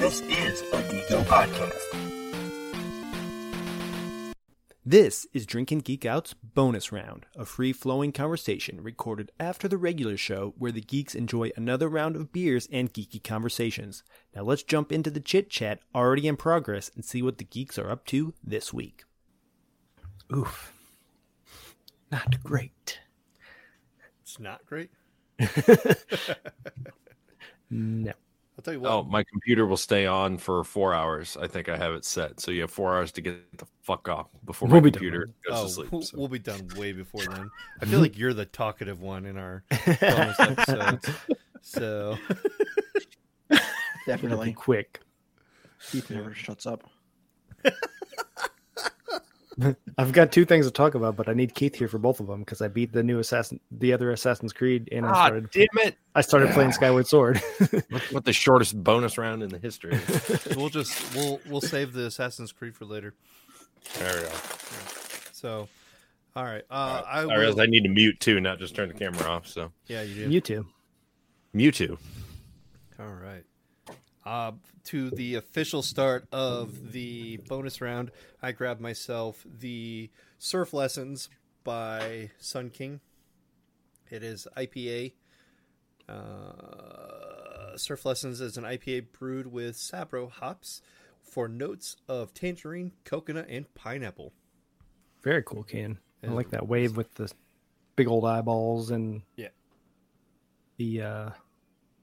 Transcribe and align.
This 0.00 0.22
is 0.22 0.62
a 0.72 0.82
Geeko 0.88 1.22
podcast. 1.24 2.32
This 4.82 5.26
is 5.34 5.44
Drinkin' 5.44 5.80
Geek 5.80 6.06
Out's 6.06 6.32
bonus 6.32 6.90
round, 6.90 7.26
a 7.36 7.44
free 7.44 7.74
flowing 7.74 8.10
conversation 8.10 8.82
recorded 8.82 9.30
after 9.38 9.68
the 9.68 9.76
regular 9.76 10.16
show 10.16 10.54
where 10.56 10.72
the 10.72 10.80
geeks 10.80 11.14
enjoy 11.14 11.50
another 11.54 11.86
round 11.86 12.16
of 12.16 12.32
beers 12.32 12.66
and 12.72 12.94
geeky 12.94 13.22
conversations. 13.22 14.02
Now 14.34 14.42
let's 14.42 14.62
jump 14.62 14.90
into 14.90 15.10
the 15.10 15.20
chit 15.20 15.50
chat 15.50 15.80
already 15.94 16.26
in 16.26 16.38
progress 16.38 16.90
and 16.94 17.04
see 17.04 17.20
what 17.20 17.36
the 17.36 17.44
geeks 17.44 17.78
are 17.78 17.90
up 17.90 18.06
to 18.06 18.32
this 18.42 18.72
week. 18.72 19.04
Oof. 20.34 20.72
Not 22.10 22.42
great. 22.42 23.00
It's 24.22 24.40
not 24.40 24.64
great. 24.64 24.90
No. 27.70 28.14
I'll 28.60 28.62
tell 28.62 28.74
you 28.74 28.80
what. 28.80 28.92
Oh, 28.92 29.02
my 29.04 29.24
computer 29.24 29.64
will 29.64 29.78
stay 29.78 30.04
on 30.04 30.36
for 30.36 30.62
four 30.64 30.92
hours. 30.92 31.34
I 31.40 31.46
think 31.46 31.70
I 31.70 31.78
have 31.78 31.94
it 31.94 32.04
set. 32.04 32.40
So 32.40 32.50
you 32.50 32.60
have 32.60 32.70
four 32.70 32.94
hours 32.94 33.10
to 33.12 33.22
get 33.22 33.56
the 33.56 33.64
fuck 33.80 34.06
off 34.06 34.26
before 34.44 34.68
We'll 34.68 34.82
my 34.82 34.84
be 34.84 34.90
done 34.90 34.98
computer 35.00 35.30
goes 35.48 35.56
Oh, 35.58 35.64
to 35.64 35.68
sleep. 35.70 35.92
we'll, 35.92 36.02
so. 36.02 36.18
we'll 36.18 36.28
be 36.28 36.38
done 36.40 36.68
way 36.76 36.92
before 36.92 37.22
then. 37.24 37.50
I 37.80 37.86
feel 37.86 38.00
like 38.02 38.18
you're 38.18 38.34
the 38.34 38.44
talkative 38.44 39.00
one 39.00 39.24
in 39.24 39.38
our 39.38 39.64
bonus 40.02 40.38
episodes. 40.40 41.08
So 41.62 42.18
Definitely. 44.06 44.52
quick. 44.52 45.00
Keith 45.90 46.10
never 46.10 46.34
shuts 46.34 46.66
up. 46.66 46.84
I've 49.98 50.12
got 50.12 50.32
two 50.32 50.44
things 50.44 50.66
to 50.66 50.72
talk 50.72 50.94
about, 50.94 51.16
but 51.16 51.28
I 51.28 51.32
need 51.32 51.54
Keith 51.54 51.74
here 51.74 51.88
for 51.88 51.98
both 51.98 52.20
of 52.20 52.26
them 52.26 52.40
because 52.40 52.62
I 52.62 52.68
beat 52.68 52.92
the 52.92 53.02
new 53.02 53.18
assassin, 53.18 53.60
the 53.70 53.92
other 53.92 54.10
Assassin's 54.10 54.52
Creed, 54.52 54.88
and 54.92 55.04
I 55.06 55.10
Ah, 55.10 55.26
started. 55.26 55.50
damn 55.50 55.66
it! 55.86 55.96
I 56.14 56.20
started 56.20 56.50
playing 56.50 56.72
Skyward 56.72 57.06
Sword. 57.06 57.40
What, 57.90 58.02
what 58.12 58.24
the 58.24 58.32
shortest 58.32 58.82
bonus 58.82 59.18
round 59.18 59.42
in 59.42 59.48
the 59.48 59.58
history? 59.58 59.98
we'll 60.56 60.68
just 60.68 61.14
we'll 61.16 61.40
we'll 61.48 61.60
save 61.60 61.92
the 61.92 62.06
Assassin's 62.06 62.52
Creed 62.52 62.74
for 62.76 62.84
later. 62.84 63.14
there 63.98 64.14
we 64.16 64.22
go. 64.22 64.30
So, 65.32 65.68
all 66.36 66.44
right. 66.44 66.62
Uh, 66.70 67.02
I 67.06 67.20
I 67.22 67.26
will. 67.26 67.36
realize 67.36 67.58
I 67.58 67.66
need 67.66 67.82
to 67.82 67.88
mute 67.88 68.20
too, 68.20 68.40
not 68.40 68.58
just 68.60 68.74
turn 68.76 68.88
the 68.88 68.94
camera 68.94 69.24
off. 69.28 69.46
So 69.48 69.72
yeah, 69.88 70.02
you 70.02 70.14
do. 70.26 70.30
you 70.30 70.40
too. 70.40 70.66
Mewtwo. 71.54 71.98
All 73.00 73.06
right. 73.06 73.42
Uh, 74.30 74.52
to 74.84 75.10
the 75.10 75.34
official 75.34 75.82
start 75.82 76.24
of 76.30 76.92
the 76.92 77.38
bonus 77.48 77.80
round, 77.80 78.12
I 78.40 78.52
grabbed 78.52 78.80
myself 78.80 79.44
the 79.58 80.08
Surf 80.38 80.72
Lessons 80.72 81.28
by 81.64 82.30
Sun 82.38 82.70
King. 82.70 83.00
It 84.08 84.22
is 84.22 84.46
IPA. 84.56 85.14
Uh, 86.08 87.76
Surf 87.76 88.04
Lessons 88.06 88.40
is 88.40 88.56
an 88.56 88.62
IPA 88.62 89.06
brewed 89.10 89.48
with 89.48 89.74
Sabro 89.74 90.30
hops 90.30 90.80
for 91.20 91.48
notes 91.48 91.96
of 92.06 92.32
tangerine, 92.32 92.92
coconut, 93.04 93.46
and 93.48 93.74
pineapple. 93.74 94.32
Very 95.24 95.42
cool 95.42 95.64
can. 95.64 95.98
I 96.22 96.28
like 96.28 96.50
that 96.50 96.68
wave 96.68 96.96
with 96.96 97.12
the 97.14 97.32
big 97.96 98.06
old 98.06 98.24
eyeballs 98.24 98.92
and 98.92 99.22
Yeah. 99.34 99.48
the 100.76 101.02
uh, 101.02 101.30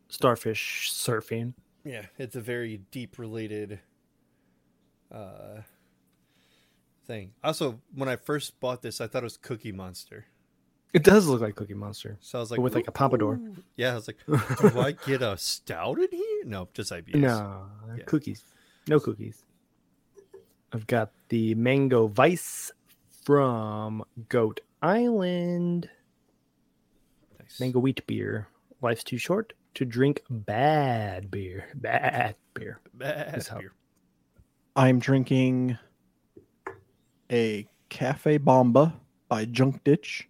starfish 0.10 0.92
surfing. 0.92 1.54
Yeah, 1.84 2.06
it's 2.18 2.36
a 2.36 2.42
very 2.42 2.82
deep 2.92 3.18
related 3.18 3.80
uh, 5.12 5.62
thing. 7.06 7.32
Also, 7.44 7.80
when 7.96 8.10
I 8.10 8.16
first 8.18 8.60
bought 8.60 8.82
this, 8.82 9.00
I 9.00 9.08
thought 9.08 9.20
it 9.20 9.24
was 9.24 9.38
Cookie 9.38 9.72
Monster. 9.72 10.26
It 10.94 11.04
does 11.04 11.28
look 11.28 11.42
like 11.42 11.56
Cookie 11.56 11.74
Monster, 11.74 12.18
So 12.22 12.40
I 12.40 12.42
was 12.42 12.50
like, 12.52 12.60
with 12.60 12.74
like 12.74 12.88
a 12.88 12.92
pompadour. 12.92 13.40
Yeah, 13.76 13.92
I 13.92 13.96
was 13.96 14.08
like, 14.08 14.18
do 14.26 14.80
I 14.80 14.94
get 15.06 15.22
a 15.22 15.38
stout 15.38 15.98
in 16.00 16.08
here? 16.12 16.46
No, 16.46 16.70
just 16.74 16.92
IPAs. 16.92 17.16
No 17.16 17.66
Yeah. 17.96 18.04
cookies, 18.06 18.44
no 18.88 19.00
cookies. 19.00 19.44
I've 20.74 20.88
got 20.88 21.12
the 21.30 21.56
mango 21.56 22.08
vice 22.08 22.72
from 23.24 24.04
Goat 24.30 24.62
Island. 24.82 25.90
Nice. 27.40 27.60
Mango 27.60 27.80
wheat 27.80 28.06
beer. 28.08 28.48
Life's 28.82 29.04
too 29.04 29.18
short 29.18 29.54
to 29.78 29.86
drink 29.86 30.22
bad 30.30 31.30
beer. 31.32 31.68
Bad 31.76 32.36
beer. 32.54 32.80
Bad 32.94 33.38
is 33.38 33.48
how- 33.48 33.60
beer. 33.60 33.74
I'm 34.76 35.00
drinking 35.00 35.78
a 37.32 37.68
Cafe 37.90 38.38
Bomba 38.38 38.94
by 39.30 39.46
Junk 39.46 39.84
Ditch. 39.84 40.30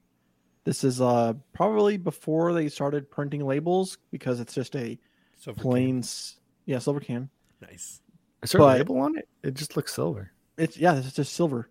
This 0.63 0.83
is 0.83 0.99
uh 1.01 1.33
probably 1.53 1.97
before 1.97 2.53
they 2.53 2.67
started 2.69 3.09
printing 3.09 3.45
labels 3.45 3.97
because 4.11 4.39
it's 4.39 4.53
just 4.53 4.75
a 4.75 4.99
Silver 5.37 5.61
plain, 5.61 5.99
s- 5.99 6.39
yeah, 6.65 6.79
silver 6.79 6.99
can. 6.99 7.29
can. 7.61 7.69
Nice. 7.69 8.01
Is 8.43 8.51
there 8.51 8.61
a 8.61 8.63
But- 8.65 8.77
label 8.79 8.99
on 8.99 9.17
it? 9.17 9.27
It 9.43 9.53
just 9.53 9.75
looks 9.77 9.93
silver. 9.93 10.31
It's 10.57 10.77
yeah, 10.77 10.97
it's 10.97 11.13
just 11.13 11.33
silver. 11.33 11.69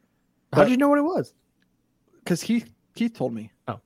How 0.52 0.62
did 0.64 0.70
you 0.70 0.76
know 0.76 0.88
what 0.88 0.98
it 0.98 1.02
was? 1.02 1.34
Because 2.24 2.42
Keith 2.42 2.70
Keith 2.94 3.12
told 3.14 3.34
me. 3.34 3.50
Oh. 3.68 3.80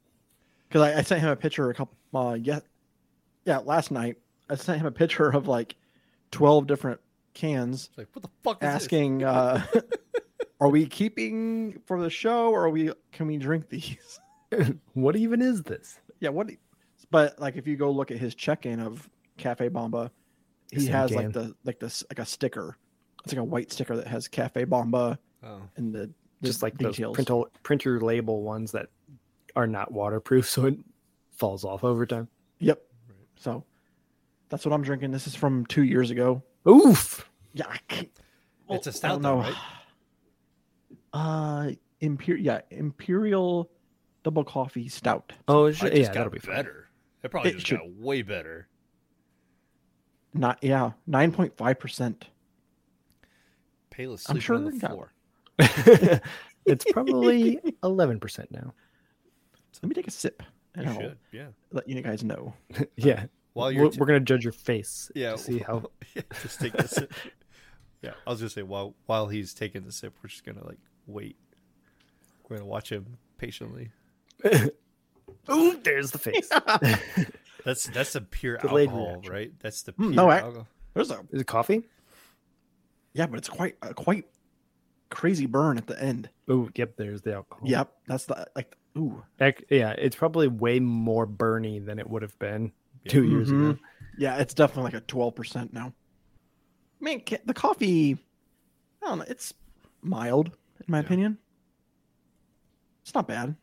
because 0.69 0.83
I, 0.83 0.99
I 0.99 1.03
sent 1.03 1.21
him 1.23 1.31
a 1.31 1.37
picture 1.37 1.71
a 1.71 1.75
couple 1.75 1.97
uh 2.15 2.35
yeah 2.41 2.61
yeah 3.51 3.59
last 3.59 3.91
night. 3.91 4.17
I 4.49 4.55
sent 4.55 4.81
him 4.81 4.87
a 4.87 4.91
picture 4.93 5.29
of 5.29 5.47
like 5.49 5.77
twelve 6.31 6.67
different 6.67 7.01
cans 7.35 7.89
It's 7.91 7.99
like, 7.99 8.09
what 8.13 8.23
the 8.23 8.31
fuck 8.43 8.57
is 8.63 8.67
this? 8.69 8.83
asking 8.85 9.23
uh 9.25 9.65
are 10.61 10.69
we 10.69 10.87
keeping 10.87 11.81
for 11.87 12.01
the 12.01 12.11
show 12.11 12.51
or 12.51 12.65
are 12.67 12.71
we 12.71 12.93
can 13.13 13.27
we 13.27 13.37
drink 13.37 13.69
these 13.69 14.19
what 14.95 15.15
even 15.17 15.41
is 15.43 15.63
this? 15.63 15.99
yeah 16.21 16.29
what 16.31 16.49
but 17.11 17.39
like 17.41 17.57
if 17.57 17.67
you 17.69 17.77
go 17.77 17.91
look 17.91 18.11
at 18.11 18.19
his 18.19 18.35
check-in 18.35 18.81
of 18.81 19.09
cafe 19.39 19.69
bomba 19.69 20.11
he 20.73 20.81
Same 20.81 20.93
has 20.93 21.11
can. 21.11 21.17
like 21.19 21.33
the 21.33 21.55
like 21.65 21.79
this 21.81 22.03
like 22.11 22.19
a 22.19 22.27
sticker 22.27 22.77
it's 23.25 23.33
like 23.33 23.41
a 23.41 23.45
white 23.45 23.71
sticker 23.73 23.97
that 23.97 24.07
has 24.09 24.27
cafe 24.29 24.65
bomba 24.65 25.19
Oh, 25.43 25.61
and 25.77 25.95
the, 25.95 26.11
the 26.41 26.49
Just 26.49 26.63
like 26.63 26.77
details 26.77 27.17
those 27.17 27.25
printer, 27.25 27.43
printer 27.63 28.01
label 28.01 28.43
ones 28.43 28.73
that 28.73 28.89
are 29.57 29.67
not 29.67 29.91
waterproof, 29.91 30.47
so 30.55 30.67
it 30.67 30.79
falls 31.33 31.65
off 31.65 31.83
over 31.83 32.05
time. 32.05 32.29
Yep 33.41 33.45
so 33.45 33.65
that's 34.49 34.65
what 34.65 34.73
i'm 34.73 34.83
drinking 34.83 35.11
this 35.11 35.27
is 35.27 35.35
from 35.35 35.65
two 35.67 35.83
years 35.85 36.11
ago 36.11 36.43
Oof. 36.69 37.31
yeah 37.55 37.65
I 37.69 37.79
can't- 37.89 38.11
It's 38.71 38.87
a 38.87 38.93
stout 38.93 39.13
don't 39.13 39.23
though, 39.23 39.41
know. 39.43 39.49
right? 39.49 39.55
uh 41.13 41.71
imperial 42.01 42.45
yeah 42.45 42.61
imperial 42.71 43.71
double 44.23 44.45
coffee 44.45 44.89
stout 44.89 45.33
Oh, 45.49 45.65
it 45.67 45.71
I 45.71 45.73
should, 45.73 45.91
just 45.93 45.97
yeah, 46.01 46.07
got 46.09 46.15
that'll 46.15 46.31
be 46.33 46.39
fine. 46.39 46.55
better. 46.57 46.89
It 47.23 47.31
probably 47.31 47.51
It 47.51 47.55
just 47.55 47.67
should- 47.67 47.79
got 47.79 47.91
way 47.97 48.23
better. 48.23 48.69
not 50.35 50.59
yeah 50.63 50.93
9.5 51.09 51.79
percent 51.79 52.27
Pale 53.91 54.15
is 54.15 54.27
I'm 54.29 54.39
sure 54.41 54.57
on 54.57 54.65
the 54.67 54.73
got- 54.79 54.91
floor. 54.93 55.13
it's 56.65 56.85
probably 56.93 57.59
11% 57.83 58.51
now. 58.51 58.73
So 59.73 59.81
let 59.83 59.89
me 59.89 59.95
take 59.95 60.07
a 60.07 60.11
sip 60.13 60.43
and 60.75 60.85
You 60.87 60.91
I'll 60.93 61.01
should, 61.01 61.19
yeah. 61.33 61.47
let 61.73 61.89
you 61.89 62.01
guys 62.03 62.23
know 62.25 62.55
yeah. 62.97 63.27
While 63.53 63.73
you're 63.73 63.85
We're, 63.89 63.91
we're 63.99 64.07
going 64.07 64.21
to 64.21 64.25
judge 64.25 64.45
your 64.45 64.53
face 64.53 65.11
Yeah, 65.15 65.33
to 65.33 65.39
see 65.39 65.59
how. 65.59 65.91
yeah, 66.15 66.23
just 66.43 66.61
take 66.61 66.73
the 66.75 66.87
sip. 66.89 67.13
Yeah, 68.03 68.13
I 68.27 68.31
was 68.31 68.41
gonna 68.41 68.49
say 68.49 68.63
while 68.63 68.95
while 69.05 69.29
he's 69.29 69.53
taking 69.53 69.85
the 69.85 69.93
sip, 69.93 70.15
we're 70.23 70.29
just 70.31 70.43
gonna 70.43 70.65
like 70.67 70.79
wait. 71.07 71.37
We're 72.49 72.57
gonna 72.57 72.67
watch 72.67 72.91
him 72.91 73.19
patiently. 73.37 73.91
Ooh, 75.51 75.79
there's 75.83 76.11
the 76.11 76.19
face. 76.19 76.49
That's 77.63 77.89
that's 77.89 78.15
the 78.15 78.23
pure 78.23 78.57
Delayed 78.57 78.89
alcohol, 78.89 79.11
reaction. 79.17 79.33
right? 79.33 79.53
That's 79.61 79.83
the 79.83 79.93
Hmm, 79.93 80.03
pure 80.05 80.15
no, 80.15 80.31
I- 80.31 80.39
alcohol. 80.41 80.67
there's 80.95 81.11
a 81.11 81.21
Is 81.31 81.43
it 81.43 81.47
coffee? 81.47 81.83
yeah 83.13 83.27
but 83.27 83.37
it's 83.39 83.49
quite 83.51 83.77
a 83.83 83.93
quite 83.93 84.25
crazy 85.11 85.45
burn 85.45 85.77
at 85.77 85.87
the 85.87 86.01
end 86.03 86.31
Oh, 86.49 86.71
yep, 86.75 86.97
there's 86.97 87.21
the 87.21 87.35
alcohol. 87.35 87.69
yep 87.69 87.93
that's 88.07 88.25
the 88.25 88.47
like 88.57 88.77
ooh 88.99 89.23
Ac- 89.41 89.65
yeah, 89.71 89.91
it's 89.93 90.17
probably 90.17 90.49
way 90.49 90.81
more 90.81 91.27
burny 91.27 91.85
than 91.85 91.99
it 91.99 92.09
would 92.11 92.23
have 92.23 92.39
been 92.39 92.73
two 93.09 93.25
years 93.25 93.49
Mhm. 93.51 93.71
ago. 93.71 93.79
yeah 94.19 94.37
it's 94.39 94.53
definitely 94.55 94.85
like 94.93 95.03
a 95.03 95.07
12 95.07 95.35
percent 95.35 95.73
now 95.73 95.93
i 97.01 97.05
mean 97.05 97.23
the 97.47 97.55
coffee 97.55 98.19
i 99.03 99.07
don't 99.07 99.19
know 99.19 99.25
it's 99.29 99.55
mild 100.03 100.49
in 100.49 100.85
my 100.89 100.99
Yeah. 100.99 101.05
opinion 101.05 101.39
it's 103.03 103.15
not 103.15 103.27
bad 103.27 103.55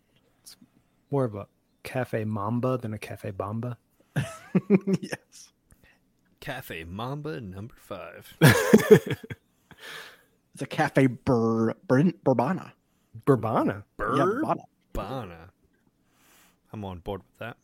It's 0.42 0.58
More 1.12 1.26
of 1.26 1.36
a 1.36 1.48
cafe 1.84 2.26
mamba 2.26 2.78
than 2.78 2.94
a 2.94 2.98
cafe 2.98 3.32
bamba. 3.32 3.78
yes 5.02 5.52
Cafe 6.40 6.84
Mamba 6.86 7.42
number 7.42 7.74
five. 7.78 8.34
it's 8.42 9.18
a 10.62 10.66
cafe 10.66 11.08
bur, 11.08 11.74
bur 11.88 12.04
bourbana 12.24 12.74
Bourbana. 13.26 13.84
yeah, 14.00 14.06
Burr 14.26 14.42
bourbana. 14.98 15.28
Bana. 15.28 15.50
I'm 16.74 16.84
on 16.86 17.00
board 17.00 17.22
with 17.22 17.40
that. 17.40 17.58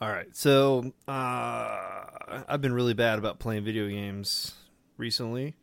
All 0.00 0.10
right, 0.10 0.34
so 0.34 0.92
uh, 1.06 2.04
I've 2.48 2.60
been 2.60 2.72
really 2.72 2.94
bad 2.94 3.18
about 3.18 3.38
playing 3.38 3.64
video 3.64 3.88
games 3.88 4.54
recently, 4.96 5.54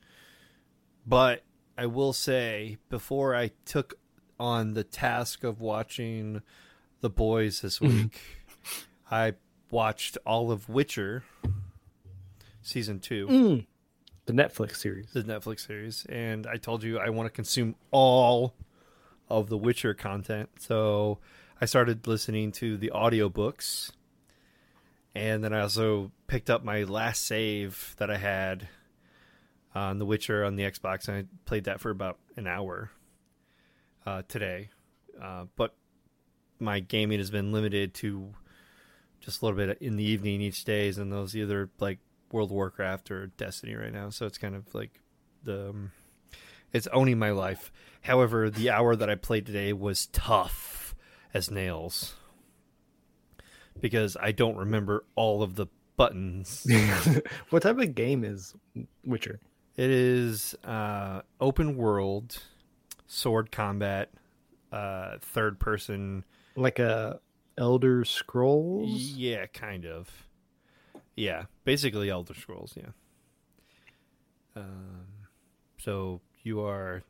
but 1.05 1.43
I 1.77 1.87
will 1.87 2.13
say 2.13 2.77
before 2.89 3.35
I 3.35 3.51
took 3.65 3.95
on 4.39 4.73
the 4.75 4.85
task 4.85 5.43
of 5.43 5.59
watching 5.59 6.41
The 7.01 7.09
Boys 7.09 7.59
this 7.59 7.81
week, 7.81 8.21
I 9.11 9.33
watched 9.69 10.17
all 10.25 10.51
of 10.51 10.69
Witcher 10.69 11.23
season 12.61 12.99
two. 12.99 13.27
Mm. 13.27 13.65
The 14.25 14.33
Netflix 14.33 14.77
series. 14.77 15.11
the 15.11 15.23
Netflix 15.23 15.65
series, 15.65 16.05
and 16.07 16.47
I 16.47 16.57
told 16.57 16.83
you 16.83 16.99
I 16.99 17.09
want 17.09 17.25
to 17.25 17.31
consume 17.31 17.75
all 17.91 18.53
of 19.29 19.49
the 19.49 19.57
Witcher 19.57 19.93
content. 19.93 20.49
So 20.59 21.19
I 21.61 21.65
started 21.65 22.07
listening 22.07 22.51
to 22.53 22.77
the 22.77 22.91
audiobooks. 22.93 23.91
And 25.15 25.43
then 25.43 25.53
I 25.53 25.61
also 25.61 26.11
picked 26.27 26.49
up 26.49 26.63
my 26.63 26.83
last 26.83 27.25
save 27.25 27.95
that 27.97 28.09
I 28.09 28.17
had 28.17 28.67
on 29.75 29.99
The 29.99 30.05
Witcher 30.05 30.43
on 30.43 30.55
the 30.55 30.63
Xbox, 30.63 31.07
and 31.07 31.17
I 31.17 31.23
played 31.45 31.65
that 31.65 31.79
for 31.79 31.89
about 31.89 32.17
an 32.35 32.47
hour 32.47 32.91
uh, 34.05 34.23
today. 34.27 34.69
Uh, 35.21 35.45
but 35.55 35.75
my 36.59 36.79
gaming 36.79 37.19
has 37.19 37.29
been 37.29 37.51
limited 37.51 37.93
to 37.95 38.33
just 39.19 39.41
a 39.41 39.45
little 39.45 39.57
bit 39.57 39.77
in 39.81 39.95
the 39.95 40.03
evening 40.03 40.41
each 40.41 40.63
days, 40.63 40.97
and 40.97 41.11
those 41.11 41.35
either 41.35 41.69
like 41.79 41.99
World 42.31 42.49
of 42.49 42.55
Warcraft 42.55 43.11
or 43.11 43.27
Destiny 43.37 43.75
right 43.75 43.93
now. 43.93 44.09
So 44.09 44.25
it's 44.25 44.37
kind 44.37 44.55
of 44.55 44.73
like 44.73 45.01
the 45.43 45.69
um, 45.69 45.91
it's 46.74 46.88
owning 46.88 47.19
my 47.19 47.31
life. 47.31 47.71
However, 48.01 48.50
the 48.50 48.69
hour 48.69 48.95
that 48.95 49.10
I 49.10 49.16
played 49.16 49.45
today 49.45 49.74
was 49.74 50.07
tough 50.07 50.95
as 51.33 51.51
nails 51.51 52.16
because 53.80 54.18
I 54.19 54.31
don't 54.31 54.57
remember 54.57 55.06
all 55.16 55.44
of 55.44 55.56
the 55.56 55.68
buttons. 55.98 56.66
what 57.50 57.63
type 57.63 57.77
of 57.77 57.95
game 57.95 58.24
is 58.24 58.54
Witcher? 59.04 59.39
It 59.75 59.89
is 59.89 60.56
uh, 60.63 61.21
open 61.39 61.77
world, 61.77 62.42
sword 63.07 63.51
combat, 63.51 64.12
uh, 64.71 65.18
third 65.21 65.60
person. 65.60 66.25
Like 66.56 66.80
a 66.80 67.19
Elder 67.57 68.06
Scrolls? 68.06 68.89
Yeah, 68.89 69.45
kind 69.48 69.86
of. 69.86 70.10
Yeah, 71.16 71.45
basically 71.66 72.10
Elder 72.10 72.33
Scrolls. 72.33 72.74
Yeah. 72.75 72.92
Um, 74.56 75.07
so 75.77 76.21
you 76.49 76.61
are 76.61 77.03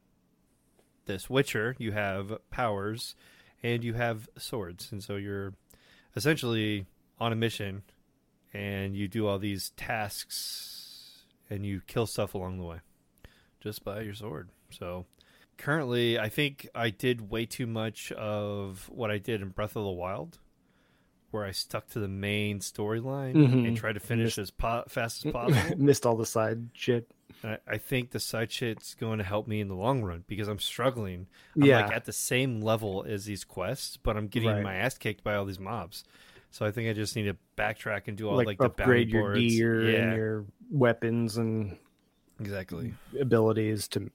this 1.05 1.29
Witcher. 1.29 1.75
You 1.79 1.93
have 1.93 2.37
powers, 2.51 3.15
and 3.63 3.83
you 3.83 3.93
have 3.93 4.29
swords, 4.37 4.91
and 4.91 5.03
so 5.03 5.15
you're 5.15 5.53
essentially 6.15 6.85
on 7.19 7.31
a 7.31 7.35
mission, 7.35 7.83
and 8.53 8.95
you 8.95 9.07
do 9.07 9.27
all 9.27 9.39
these 9.39 9.71
tasks, 9.71 11.23
and 11.49 11.65
you 11.65 11.81
kill 11.87 12.05
stuff 12.05 12.33
along 12.33 12.57
the 12.57 12.65
way, 12.65 12.79
just 13.59 13.83
by 13.83 14.01
your 14.01 14.13
sword. 14.13 14.49
So 14.71 15.05
currently, 15.57 16.19
I 16.19 16.29
think 16.29 16.67
I 16.75 16.89
did 16.89 17.31
way 17.31 17.45
too 17.45 17.65
much 17.65 18.11
of 18.11 18.89
what 18.89 19.09
I 19.09 19.17
did 19.17 19.41
in 19.41 19.49
Breath 19.49 19.75
of 19.75 19.83
the 19.83 19.89
Wild, 19.89 20.37
where 21.31 21.45
I 21.45 21.51
stuck 21.51 21.87
to 21.89 21.99
the 21.99 22.07
main 22.07 22.59
storyline 22.59 23.33
Mhm. 23.35 23.67
and 23.67 23.77
tried 23.77 23.93
to 23.93 23.99
finish 23.99 24.37
as 24.37 24.51
po- 24.51 24.83
fast 24.87 25.25
as 25.25 25.31
possible. 25.33 25.77
Missed 25.77 26.05
all 26.05 26.15
the 26.17 26.25
side 26.25 26.69
shit. 26.73 27.09
I, 27.43 27.57
I 27.67 27.77
think 27.77 28.11
the 28.11 28.19
side 28.19 28.51
shit's 28.51 28.95
going 28.95 29.19
to 29.19 29.23
help 29.23 29.47
me 29.47 29.61
in 29.61 29.67
the 29.67 29.75
long 29.75 30.01
run 30.03 30.23
because 30.27 30.47
I'm 30.47 30.59
struggling. 30.59 31.27
I'm 31.55 31.63
Yeah. 31.63 31.81
like 31.85 31.95
at 31.95 32.05
the 32.05 32.11
same 32.13 32.61
level 32.61 33.05
as 33.07 33.25
these 33.25 33.43
quests, 33.43 33.97
but 33.97 34.17
I'm 34.17 34.27
getting 34.27 34.49
Right. 34.49 34.63
my 34.63 34.75
ass 34.75 34.97
kicked 34.97 35.23
by 35.23 35.35
all 35.35 35.45
these 35.45 35.59
mobs. 35.59 36.03
So 36.51 36.65
I 36.65 36.71
think 36.71 36.89
I 36.89 36.93
just 36.93 37.15
need 37.15 37.25
to 37.25 37.37
backtrack 37.55 38.07
and 38.07 38.17
do 38.17 38.27
all 38.27 38.35
like, 38.35 38.47
like, 38.47 38.57
the 38.57 38.65
upgrade 38.65 39.07
bounty 39.11 39.13
your 39.13 39.21
boards. 39.21 39.39
gear 39.55 39.89
yeah, 39.91 39.97
and 39.99 40.15
your 40.17 40.45
weapons 40.71 41.37
and 41.37 41.77
exactly. 42.39 42.95
abilities 43.19 43.87
to 43.89 44.09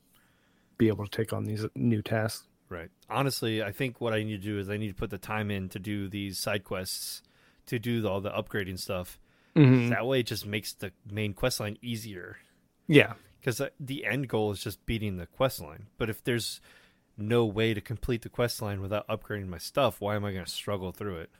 be 0.76 0.88
able 0.88 1.06
to 1.06 1.10
take 1.16 1.32
on 1.32 1.44
these 1.44 1.64
new 1.76 2.02
tasks. 2.02 2.48
Right. 2.68 2.90
Honestly, 3.10 3.62
I 3.62 3.72
think 3.72 4.00
what 4.00 4.12
I 4.12 4.22
need 4.22 4.42
to 4.42 4.48
do 4.48 4.58
is 4.58 4.70
I 4.70 4.76
need 4.76 4.88
to 4.88 4.94
put 4.94 5.10
the 5.10 5.18
time 5.18 5.50
in 5.50 5.68
to 5.70 5.78
do 5.78 6.08
these 6.08 6.38
side 6.38 6.64
quests, 6.64 7.22
to 7.66 7.78
do 7.78 8.06
all 8.08 8.20
the 8.20 8.30
upgrading 8.30 8.78
stuff. 8.78 9.18
Mm-hmm. 9.54 9.90
That 9.90 10.06
way, 10.06 10.20
it 10.20 10.26
just 10.26 10.46
makes 10.46 10.72
the 10.72 10.92
main 11.08 11.34
quest 11.34 11.60
line 11.60 11.76
easier. 11.82 12.38
Yeah. 12.86 13.14
because 13.44 13.60
the 13.78 14.06
end 14.06 14.28
goal 14.28 14.52
is 14.52 14.60
just 14.60 14.86
beating 14.86 15.18
the 15.18 15.26
quest 15.26 15.60
line. 15.60 15.86
But 15.98 16.08
if 16.08 16.24
there's 16.24 16.62
no 17.18 17.44
way 17.44 17.74
to 17.74 17.80
complete 17.80 18.22
the 18.22 18.30
quest 18.30 18.62
line 18.62 18.80
without 18.80 19.06
upgrading 19.06 19.48
my 19.48 19.58
stuff, 19.58 20.00
why 20.00 20.16
am 20.16 20.24
I 20.24 20.32
going 20.32 20.46
to 20.46 20.50
struggle 20.50 20.92
through 20.92 21.18
it? 21.18 21.30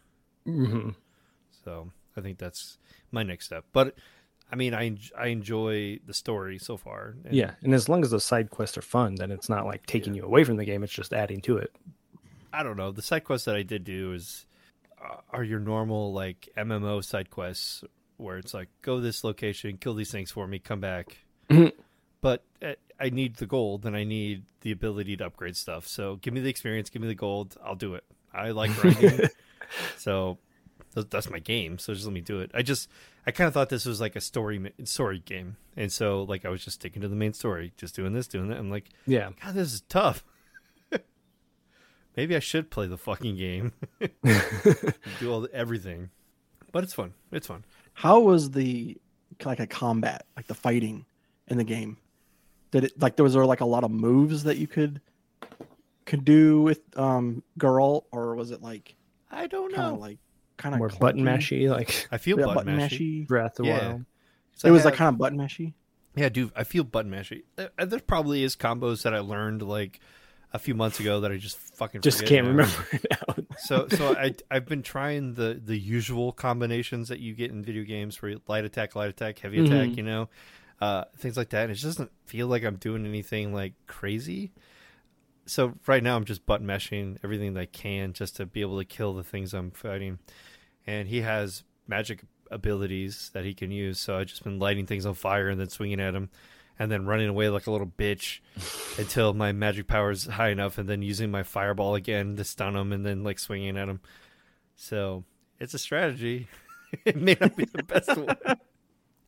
Mm-hmm. 0.46 0.90
So 1.64 1.90
I 2.14 2.20
think 2.20 2.38
that's 2.38 2.76
my 3.10 3.22
next 3.22 3.46
step. 3.46 3.64
But 3.72 3.94
I 4.52 4.56
mean, 4.56 4.74
I 4.74 4.96
I 5.18 5.28
enjoy 5.28 5.98
the 6.06 6.14
story 6.14 6.58
so 6.58 6.76
far. 6.76 7.16
and- 7.24 7.34
Yeah, 7.34 7.52
and 7.62 7.74
as 7.74 7.88
long 7.88 8.02
as 8.04 8.10
the 8.10 8.20
side 8.20 8.50
quests 8.50 8.78
are 8.78 8.82
fun, 8.82 9.16
then 9.16 9.30
it's 9.32 9.48
not 9.48 9.66
like 9.66 9.86
taking 9.86 10.14
you 10.14 10.24
away 10.24 10.44
from 10.44 10.56
the 10.56 10.64
game. 10.64 10.82
It's 10.84 10.92
just 10.92 11.12
adding 11.12 11.40
to 11.42 11.56
it. 11.58 11.74
I 12.52 12.62
don't 12.62 12.76
know. 12.76 12.92
The 12.92 13.02
side 13.02 13.24
quests 13.24 13.46
that 13.46 13.56
I 13.56 13.62
did 13.62 13.82
do 13.84 14.12
is 14.12 14.46
uh, 15.04 15.16
are 15.30 15.42
your 15.42 15.58
normal 15.60 16.12
like 16.12 16.48
MMO 16.56 17.02
side 17.04 17.30
quests 17.30 17.82
where 18.16 18.38
it's 18.38 18.54
like 18.54 18.68
go 18.82 19.00
this 19.00 19.24
location, 19.24 19.76
kill 19.76 19.94
these 19.94 20.12
things 20.12 20.30
for 20.30 20.46
me, 20.46 20.58
come 20.60 20.80
back. 20.80 21.18
Mhm. 21.50 21.72
But 22.20 22.44
uh, 22.62 22.74
I 23.00 23.10
need 23.10 23.36
the 23.36 23.46
gold 23.46 23.84
and 23.84 23.96
I 23.96 24.04
need 24.04 24.44
the 24.60 24.70
ability 24.70 25.16
to 25.16 25.26
upgrade 25.26 25.56
stuff. 25.56 25.86
So 25.88 26.16
give 26.16 26.32
me 26.32 26.40
the 26.40 26.48
experience, 26.48 26.90
give 26.90 27.02
me 27.02 27.08
the 27.08 27.14
gold. 27.16 27.56
I'll 27.64 27.74
do 27.74 27.94
it. 27.96 28.04
I 28.32 28.50
like 28.52 28.70
grinding. 28.76 29.28
so 29.98 30.38
that's 31.02 31.30
my 31.30 31.38
game. 31.38 31.78
So 31.78 31.92
just 31.92 32.06
let 32.06 32.12
me 32.14 32.20
do 32.20 32.40
it. 32.40 32.50
I 32.54 32.62
just 32.62 32.88
I 33.26 33.30
kind 33.30 33.48
of 33.48 33.54
thought 33.54 33.68
this 33.68 33.84
was 33.84 34.00
like 34.00 34.16
a 34.16 34.20
story 34.20 34.72
story 34.84 35.20
game, 35.24 35.56
and 35.76 35.90
so 35.92 36.22
like 36.22 36.44
I 36.44 36.48
was 36.48 36.64
just 36.64 36.76
sticking 36.80 37.02
to 37.02 37.08
the 37.08 37.16
main 37.16 37.32
story, 37.32 37.72
just 37.76 37.94
doing 37.96 38.12
this, 38.12 38.26
doing 38.28 38.48
that. 38.48 38.58
I'm 38.58 38.70
like, 38.70 38.90
Yeah. 39.06 39.30
God, 39.42 39.54
this 39.54 39.72
is 39.72 39.80
tough. 39.82 40.24
Maybe 42.16 42.36
I 42.36 42.38
should 42.40 42.70
play 42.70 42.86
the 42.86 42.98
fucking 42.98 43.36
game, 43.36 43.72
do 45.20 45.32
all 45.32 45.40
the, 45.42 45.50
everything, 45.52 46.10
but 46.70 46.84
it's 46.84 46.94
fun. 46.94 47.14
It's 47.32 47.46
fun. 47.48 47.64
How 47.94 48.20
was 48.20 48.52
the 48.52 48.96
like 49.44 49.58
a 49.60 49.66
combat, 49.66 50.26
like 50.36 50.46
the 50.46 50.54
fighting 50.54 51.06
in 51.48 51.58
the 51.58 51.64
game? 51.64 51.96
Did 52.70 52.84
it 52.84 53.00
like 53.00 53.16
there 53.16 53.24
was 53.24 53.34
there 53.34 53.44
like 53.46 53.60
a 53.60 53.66
lot 53.66 53.84
of 53.84 53.90
moves 53.90 54.44
that 54.44 54.58
you 54.58 54.66
could 54.66 55.00
could 56.06 56.24
do 56.24 56.60
with 56.60 56.80
um 56.98 57.42
Geralt, 57.58 58.04
or 58.12 58.34
was 58.36 58.50
it 58.50 58.62
like 58.62 58.94
I 59.30 59.46
don't 59.48 59.76
know. 59.76 59.96
like 59.96 60.18
kind 60.56 60.74
of 60.74 60.78
More 60.78 60.88
button 60.88 61.22
mashy, 61.24 61.68
like 61.68 62.08
I 62.12 62.18
feel 62.18 62.36
button, 62.38 62.54
button 62.54 62.76
mashy. 62.78 63.24
mashy. 63.24 63.26
Breath 63.26 63.58
of 63.58 63.64
the 63.66 63.72
Yeah. 63.72 63.88
Wild. 63.88 64.04
So 64.54 64.68
It 64.68 64.70
was 64.72 64.82
I 64.82 64.90
like 64.90 64.94
kind 64.94 65.08
of 65.08 65.18
button 65.18 65.38
mashy. 65.38 65.72
yeah, 66.16 66.28
dude. 66.28 66.52
I 66.54 66.64
feel 66.64 66.84
button 66.84 67.10
mashy. 67.10 67.42
Uh, 67.58 67.66
uh, 67.78 67.84
There 67.86 67.98
probably 68.00 68.42
is 68.44 68.54
combos 68.56 69.02
that 69.02 69.14
I 69.14 69.18
learned 69.20 69.62
like 69.62 70.00
a 70.52 70.58
few 70.60 70.74
months 70.74 71.00
ago 71.00 71.20
that 71.20 71.32
I 71.32 71.36
just 71.36 71.56
fucking 71.58 72.00
Just 72.02 72.24
can't 72.26 72.46
now. 72.46 72.50
remember 72.52 72.76
now. 73.10 73.34
so 73.58 73.88
so 73.88 74.14
I 74.14 74.34
I've 74.50 74.66
been 74.66 74.82
trying 74.84 75.34
the 75.34 75.60
the 75.62 75.76
usual 75.76 76.30
combinations 76.32 77.08
that 77.08 77.18
you 77.18 77.34
get 77.34 77.50
in 77.50 77.64
video 77.64 77.82
games 77.82 78.22
where 78.22 78.30
you 78.32 78.40
light 78.46 78.64
attack, 78.64 78.94
light 78.94 79.08
attack, 79.10 79.40
heavy 79.40 79.64
attack, 79.64 79.88
Mhm. 79.88 79.96
you 79.96 80.02
know, 80.04 80.28
uh, 80.80 81.04
things 81.16 81.36
like 81.36 81.48
that. 81.50 81.62
And 81.62 81.72
it 81.72 81.74
just 81.74 81.84
doesn't 81.86 82.12
feel 82.26 82.46
like 82.46 82.62
I'm 82.62 82.76
doing 82.76 83.04
anything 83.04 83.52
like 83.52 83.72
crazy. 83.88 84.52
So 85.46 85.74
right 85.86 86.02
now 86.02 86.16
I'm 86.16 86.24
just 86.24 86.46
button 86.46 86.66
meshing 86.66 87.18
everything 87.22 87.54
that 87.54 87.60
I 87.60 87.66
can 87.66 88.12
just 88.12 88.36
to 88.36 88.46
be 88.46 88.60
able 88.60 88.78
to 88.78 88.84
kill 88.84 89.14
the 89.14 89.24
things 89.24 89.52
I'm 89.52 89.70
fighting. 89.70 90.18
And 90.86 91.08
he 91.08 91.20
has 91.22 91.64
magic 91.86 92.24
abilities 92.50 93.30
that 93.34 93.44
he 93.44 93.54
can 93.54 93.70
use, 93.70 93.98
so 93.98 94.18
I've 94.18 94.26
just 94.26 94.44
been 94.44 94.58
lighting 94.58 94.86
things 94.86 95.06
on 95.06 95.14
fire 95.14 95.48
and 95.48 95.60
then 95.60 95.68
swinging 95.68 96.00
at 96.00 96.14
him. 96.14 96.30
And 96.76 96.90
then 96.90 97.06
running 97.06 97.28
away 97.28 97.50
like 97.50 97.68
a 97.68 97.70
little 97.70 97.86
bitch 97.86 98.40
until 98.98 99.32
my 99.32 99.52
magic 99.52 99.86
power 99.86 100.10
is 100.10 100.24
high 100.24 100.48
enough, 100.48 100.76
and 100.76 100.88
then 100.88 101.02
using 101.02 101.30
my 101.30 101.44
fireball 101.44 101.94
again 101.94 102.34
to 102.36 102.42
stun 102.42 102.74
him, 102.74 102.92
and 102.92 103.06
then 103.06 103.22
like 103.22 103.38
swinging 103.38 103.76
at 103.76 103.88
him. 103.88 104.00
So 104.74 105.22
it's 105.60 105.74
a 105.74 105.78
strategy. 105.78 106.48
it 107.04 107.14
may 107.16 107.36
not 107.40 107.54
be 107.56 107.64
the 107.64 107.82
best 107.82 108.16
one. 108.16 108.36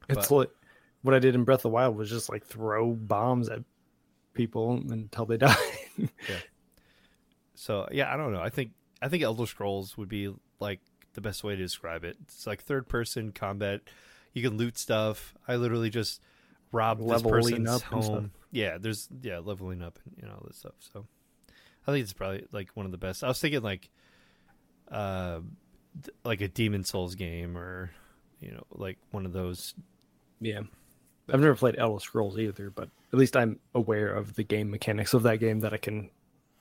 It's 0.08 0.30
what 0.30 0.54
what 1.02 1.14
I 1.14 1.18
did 1.18 1.34
in 1.34 1.42
Breath 1.42 1.58
of 1.58 1.62
the 1.62 1.68
Wild 1.70 1.96
was 1.96 2.08
just 2.08 2.28
like 2.28 2.46
throw 2.46 2.92
bombs 2.92 3.48
at 3.48 3.64
people 4.34 4.80
until 4.88 5.26
they 5.26 5.36
die. 5.36 5.56
So 7.58 7.88
yeah, 7.90 8.12
I 8.12 8.16
don't 8.16 8.32
know. 8.32 8.40
I 8.40 8.50
think 8.50 8.72
I 9.00 9.08
think 9.08 9.22
Elder 9.22 9.46
Scrolls 9.46 9.96
would 9.96 10.08
be 10.08 10.32
like 10.60 10.80
the 11.14 11.20
best 11.20 11.42
way 11.42 11.56
to 11.56 11.62
describe 11.62 12.04
it. 12.04 12.16
It's 12.22 12.46
like 12.46 12.62
third 12.62 12.86
person 12.88 13.32
combat. 13.32 13.80
You 14.34 14.42
can 14.42 14.58
loot 14.58 14.78
stuff. 14.78 15.34
I 15.48 15.56
literally 15.56 15.88
just 15.88 16.20
robbed 16.70 17.00
this 17.00 17.08
Leveling 17.08 17.64
person's 17.64 17.68
up 17.70 17.82
home. 17.82 18.30
Yeah, 18.52 18.76
there's 18.78 19.08
yeah 19.22 19.38
leveling 19.38 19.82
up 19.82 19.98
and 20.04 20.14
you 20.20 20.28
know 20.28 20.34
all 20.34 20.44
this 20.46 20.58
stuff. 20.58 20.74
So 20.92 21.06
I 21.86 21.92
think 21.92 22.02
it's 22.02 22.12
probably 22.12 22.44
like 22.52 22.68
one 22.74 22.84
of 22.86 22.92
the 22.92 22.98
best. 22.98 23.24
I 23.24 23.28
was 23.28 23.40
thinking 23.40 23.62
like 23.62 23.88
uh 24.90 25.40
like 26.24 26.42
a 26.42 26.48
Demon 26.48 26.84
Souls 26.84 27.14
game 27.14 27.56
or 27.56 27.90
you 28.40 28.50
know 28.52 28.64
like 28.70 28.98
one 29.10 29.24
of 29.24 29.32
those. 29.32 29.74
yeah. 30.40 30.60
I've 31.28 31.40
never 31.40 31.54
played 31.56 31.74
Elder 31.78 32.00
Scrolls 32.00 32.38
either, 32.38 32.70
but 32.70 32.88
at 33.12 33.18
least 33.18 33.36
I'm 33.36 33.58
aware 33.74 34.12
of 34.14 34.34
the 34.34 34.44
game 34.44 34.70
mechanics 34.70 35.12
of 35.14 35.22
that 35.24 35.38
game 35.38 35.60
that 35.60 35.72
I 35.72 35.76
can 35.76 36.10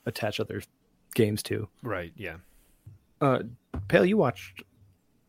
attach 0.06 0.40
other 0.40 0.62
games 1.14 1.42
to. 1.44 1.68
Right. 1.82 2.12
Yeah. 2.16 2.36
Uh 3.20 3.40
Pale, 3.88 4.06
you 4.06 4.16
watched 4.16 4.62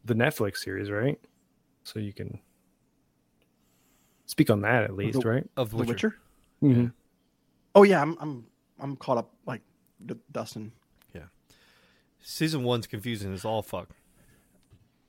the 0.06 0.14
Netflix 0.16 0.58
series, 0.58 0.90
right? 0.90 1.20
So 1.84 2.00
you 2.00 2.14
can 2.14 2.40
speak 4.26 4.50
on 4.50 4.62
that 4.62 4.84
at 4.84 4.96
least, 4.96 5.22
The- 5.22 5.30
right? 5.30 5.50
Of 5.56 5.72
The 5.72 5.78
Witcher. 5.78 5.92
Witcher. 5.92 6.20
Mhm. 6.64 6.94
Oh 7.76 7.84
yeah, 7.84 8.02
I'm 8.02 8.18
I'm 8.20 8.46
I'm 8.80 8.96
caught 8.96 9.18
up 9.18 9.34
like 9.46 9.62
D- 10.06 10.16
Dustin. 10.32 10.72
Yeah. 11.14 11.26
Season 12.22 12.64
one's 12.64 12.88
confusing 12.88 13.34
as 13.34 13.46
all 13.46 13.62
fuck. 13.62 13.90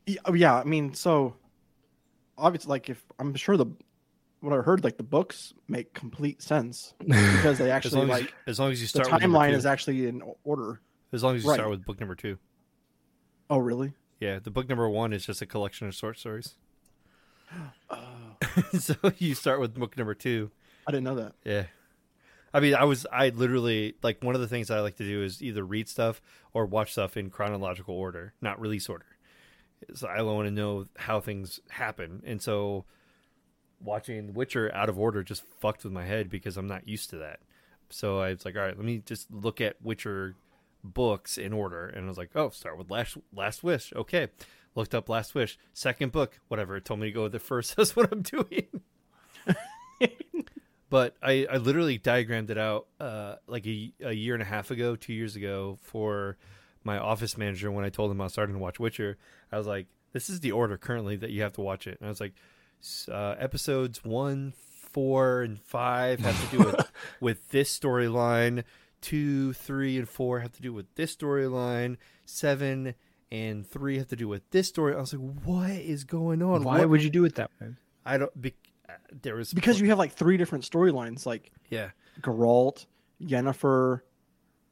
Yeah, 0.06 0.20
oh, 0.24 0.32
yeah, 0.34 0.54
I 0.54 0.64
mean, 0.64 0.94
so 0.94 1.34
obviously, 2.38 2.70
like 2.70 2.88
if 2.88 3.04
I'm 3.18 3.34
sure 3.34 3.56
the 3.58 3.66
what 4.40 4.52
I 4.52 4.62
heard, 4.62 4.84
like 4.84 4.96
the 4.96 5.02
books 5.02 5.52
make 5.66 5.94
complete 5.94 6.42
sense 6.42 6.94
because 7.00 7.58
they 7.58 7.70
actually 7.70 8.02
as, 8.02 8.08
like 8.08 8.22
you, 8.24 8.28
as 8.46 8.60
long 8.60 8.70
as 8.70 8.80
you 8.80 8.86
start 8.86 9.10
with 9.10 9.20
number 9.20 9.38
timeline 9.38 9.52
is 9.52 9.66
actually 9.66 10.06
in 10.06 10.22
order. 10.44 10.80
as 11.12 11.22
long 11.22 11.36
as 11.36 11.42
you 11.42 11.50
right. 11.50 11.56
start 11.56 11.70
with 11.70 11.84
book 11.84 11.98
number 12.00 12.14
two. 12.14 12.38
Oh, 13.50 13.58
really? 13.58 13.94
Yeah, 14.20 14.38
the 14.38 14.50
book 14.50 14.68
number 14.68 14.88
one 14.88 15.12
is 15.12 15.24
just 15.24 15.42
a 15.42 15.46
collection 15.46 15.88
of 15.88 15.94
short 15.94 16.18
stories. 16.18 16.54
Oh. 17.90 17.98
so 18.78 18.94
you 19.18 19.34
start 19.34 19.60
with 19.60 19.74
book 19.74 19.96
number 19.96 20.14
two. 20.14 20.50
I 20.86 20.90
didn't 20.90 21.04
know 21.04 21.16
that. 21.16 21.32
Yeah. 21.44 21.64
I 22.52 22.60
mean, 22.60 22.74
I 22.74 22.84
was, 22.84 23.06
I 23.12 23.28
literally, 23.28 23.94
like, 24.02 24.24
one 24.24 24.34
of 24.34 24.40
the 24.40 24.48
things 24.48 24.70
I 24.70 24.80
like 24.80 24.96
to 24.96 25.04
do 25.04 25.22
is 25.22 25.42
either 25.42 25.62
read 25.62 25.88
stuff 25.88 26.22
or 26.54 26.64
watch 26.64 26.92
stuff 26.92 27.16
in 27.16 27.28
chronological 27.28 27.94
order, 27.94 28.32
not 28.40 28.58
release 28.60 28.88
order. 28.88 29.04
So 29.94 30.08
I 30.08 30.22
want 30.22 30.48
to 30.48 30.50
know 30.50 30.86
how 30.96 31.20
things 31.20 31.60
happen. 31.68 32.22
And 32.26 32.40
so 32.40 32.86
watching 33.82 34.34
Witcher 34.34 34.74
out 34.74 34.88
of 34.88 34.98
order 34.98 35.22
just 35.22 35.42
fucked 35.60 35.84
with 35.84 35.92
my 35.92 36.04
head 36.04 36.28
because 36.30 36.56
I'm 36.56 36.66
not 36.66 36.88
used 36.88 37.10
to 37.10 37.16
that. 37.18 37.40
So 37.90 38.20
I 38.20 38.30
was 38.30 38.44
like, 38.44 38.56
all 38.56 38.62
right, 38.62 38.76
let 38.76 38.84
me 38.84 39.02
just 39.04 39.30
look 39.30 39.60
at 39.60 39.80
Witcher 39.82 40.34
books 40.84 41.38
in 41.38 41.52
order. 41.52 41.86
And 41.86 42.04
I 42.04 42.08
was 42.08 42.18
like, 42.18 42.30
oh, 42.34 42.50
start 42.50 42.76
with 42.76 42.90
Last, 42.90 43.16
Last 43.34 43.62
Wish. 43.62 43.92
Okay. 43.94 44.28
Looked 44.74 44.94
up 44.94 45.08
Last 45.08 45.34
Wish. 45.34 45.58
Second 45.72 46.12
book, 46.12 46.38
whatever. 46.48 46.76
It 46.76 46.84
told 46.84 47.00
me 47.00 47.06
to 47.06 47.12
go 47.12 47.22
with 47.24 47.32
the 47.32 47.38
first. 47.38 47.74
That's 47.76 47.96
what 47.96 48.12
I'm 48.12 48.22
doing 48.22 48.66
but 50.90 51.16
I, 51.22 51.46
I 51.50 51.56
literally 51.58 51.98
diagrammed 51.98 52.50
it 52.50 52.58
out 52.58 52.86
uh, 53.00 53.36
like 53.46 53.66
a, 53.66 53.92
a 54.00 54.12
year 54.12 54.34
and 54.34 54.42
a 54.42 54.46
half 54.46 54.70
ago, 54.70 54.96
two 54.96 55.12
years 55.12 55.36
ago, 55.36 55.78
for 55.82 56.36
my 56.84 56.98
office 56.98 57.36
manager 57.36 57.70
when 57.70 57.84
I 57.84 57.88
told 57.88 58.10
him 58.10 58.20
I 58.20 58.24
was 58.24 58.32
starting 58.32 58.54
to 58.54 58.60
watch 58.60 58.80
Witcher. 58.80 59.18
I 59.52 59.58
was 59.58 59.66
like, 59.66 59.86
"This 60.12 60.30
is 60.30 60.40
the 60.40 60.52
order 60.52 60.76
currently 60.76 61.16
that 61.16 61.30
you 61.30 61.42
have 61.42 61.52
to 61.54 61.60
watch 61.60 61.86
it." 61.86 61.98
And 62.00 62.06
I 62.06 62.10
was 62.10 62.20
like, 62.20 62.34
uh, 63.10 63.34
"Episodes 63.38 64.04
one, 64.04 64.52
four, 64.92 65.42
and 65.42 65.60
five 65.60 66.20
have 66.20 66.50
to 66.50 66.56
do 66.56 66.64
with 66.64 66.92
with 67.20 67.48
this 67.50 67.76
storyline. 67.78 68.64
Two, 69.00 69.52
three, 69.52 69.96
and 69.96 70.08
four 70.08 70.40
have 70.40 70.52
to 70.52 70.62
do 70.62 70.72
with 70.72 70.92
this 70.96 71.14
storyline. 71.14 71.96
Seven 72.24 72.94
and 73.30 73.66
three 73.66 73.98
have 73.98 74.08
to 74.08 74.16
do 74.16 74.28
with 74.28 74.48
this 74.50 74.68
story." 74.68 74.94
I 74.94 74.98
was 74.98 75.12
like, 75.14 75.22
"What 75.44 75.70
is 75.70 76.04
going 76.04 76.42
on? 76.42 76.64
Why 76.64 76.80
What- 76.80 76.88
would 76.90 77.02
you 77.02 77.10
do 77.10 77.24
it 77.24 77.34
that 77.36 77.50
way? 77.60 77.74
I 78.04 78.18
don't?" 78.18 78.40
Be- 78.40 78.54
uh, 78.88 78.92
there 79.22 79.34
was 79.36 79.52
Because 79.52 79.80
you 79.80 79.88
have 79.90 79.98
like 79.98 80.12
three 80.12 80.36
different 80.36 80.64
storylines, 80.64 81.26
like 81.26 81.52
yeah. 81.70 81.90
Geralt, 82.22 82.86
Yennefer, 83.22 84.00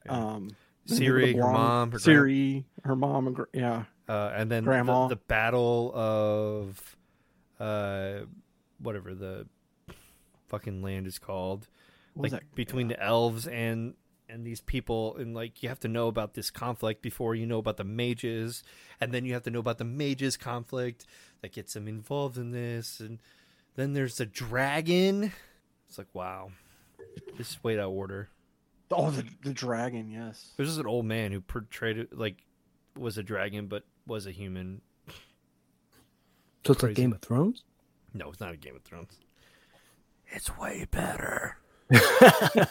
um, 0.09 0.51
Ciri, 0.89 1.35
her 1.37 1.53
mom, 1.53 1.93
her 1.93 1.99
Ciri, 1.99 2.65
her 2.85 2.97
mom, 2.97 3.27
and 3.29 3.37
gr- 3.37 3.43
yeah, 3.53 3.85
uh, 4.09 4.33
and 4.35 4.51
then 4.51 4.65
Grandma. 4.65 5.07
The, 5.09 5.15
the 5.17 5.21
battle 5.29 5.93
of 5.95 6.96
uh, 7.61 8.21
whatever 8.79 9.15
the 9.15 9.47
fucking 10.49 10.83
land 10.83 11.07
is 11.07 11.19
called, 11.19 11.69
What 12.15 12.23
was 12.25 12.33
like 12.33 12.43
that? 12.43 12.55
between 12.55 12.89
the 12.89 13.01
elves 13.03 13.47
and 13.47 13.95
and 14.29 14.45
these 14.45 14.61
people, 14.61 15.17
and 15.17 15.35
like 15.35 15.63
you 15.63 15.69
have 15.69 15.79
to 15.81 15.89
know 15.89 16.09
about 16.09 16.35
this 16.35 16.51
conflict 16.51 17.01
before 17.01 17.35
you 17.37 17.47
know 17.47 17.59
about 17.59 17.77
the 17.77 17.85
mages, 17.85 18.65
and 19.01 19.13
then 19.13 19.25
you 19.25 19.33
have 19.35 19.45
to 19.45 19.51
know 19.51 19.61
about 19.61 19.79
the 19.79 19.85
mages 19.85 20.37
conflict 20.37 21.07
that 21.43 21.53
gets 21.53 21.75
them 21.75 21.87
involved 21.87 22.37
in 22.37 22.51
this, 22.51 22.99
and 22.99 23.21
then 23.77 23.93
there's 23.93 24.17
the 24.17 24.27
dragon. 24.27 25.33
It's 25.89 25.99
like 25.99 26.13
wow, 26.13 26.51
this 27.39 27.51
is 27.51 27.63
way 27.63 27.79
out 27.79 27.91
order. 27.91 28.29
Oh, 28.91 29.11
the 29.11 29.25
the 29.43 29.53
dragon, 29.53 30.11
yes. 30.11 30.53
There's 30.57 30.71
just 30.71 30.81
an 30.81 30.87
old 30.87 31.07
man 31.07 31.31
who 31.33 31.41
portrayed 31.41 31.99
it 31.99 32.17
like 32.17 32.43
was 32.99 33.19
a 33.19 33.23
dragon 33.23 33.67
but 33.69 33.85
was 34.07 34.27
a 34.27 34.33
human. 34.33 34.81
So 36.67 36.73
it's 36.73 36.83
like 36.83 36.95
Game 36.95 37.13
of 37.13 37.21
Thrones. 37.21 37.65
No, 38.15 38.31
it's 38.31 38.41
not 38.41 38.53
a 38.53 38.57
Game 38.57 38.75
of 38.77 38.83
Thrones. 38.83 39.19
It's 40.29 40.57
way 40.59 40.87
better. 40.91 41.59
I 41.93 42.69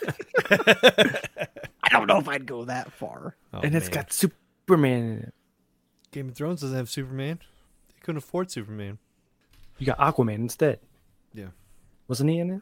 don't 1.89 2.07
know 2.07 2.17
if 2.17 2.27
I'd 2.27 2.45
go 2.45 2.65
that 2.65 2.91
far. 2.91 3.35
Oh, 3.53 3.61
and 3.61 3.73
it's 3.75 3.85
man. 3.85 3.93
got 3.93 4.11
Superman 4.11 5.03
in 5.03 5.17
it. 5.19 5.33
Game 6.11 6.29
of 6.29 6.35
Thrones 6.35 6.61
doesn't 6.61 6.75
have 6.75 6.89
Superman. 6.89 7.39
They 7.89 7.99
couldn't 8.01 8.17
afford 8.17 8.51
Superman. 8.51 8.97
You 9.77 9.85
got 9.85 9.97
Aquaman 9.99 10.35
instead. 10.35 10.79
Yeah. 11.33 11.49
Wasn't 12.07 12.29
he 12.29 12.39
in 12.39 12.49
it? 12.51 12.61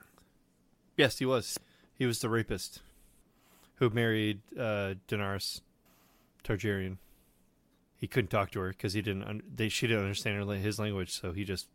Yes, 0.97 1.17
he 1.17 1.25
was. 1.25 1.59
He 1.95 2.05
was 2.05 2.19
the 2.19 2.29
rapist 2.29 2.81
who 3.75 3.89
married 3.89 4.41
uh, 4.57 4.95
Daenerys 5.07 5.61
Targaryen. 6.43 6.97
He 8.03 8.07
couldn't 8.09 8.31
talk 8.31 8.51
to 8.51 8.59
her 8.59 8.67
because 8.67 8.91
he 8.91 9.01
didn't. 9.01 9.23
Un- 9.23 9.43
they 9.55 9.69
she 9.69 9.87
didn't 9.87 10.01
understand 10.03 10.35
her, 10.35 10.55
his 10.55 10.77
language, 10.77 11.17
so 11.17 11.31
he 11.31 11.45
just 11.45 11.69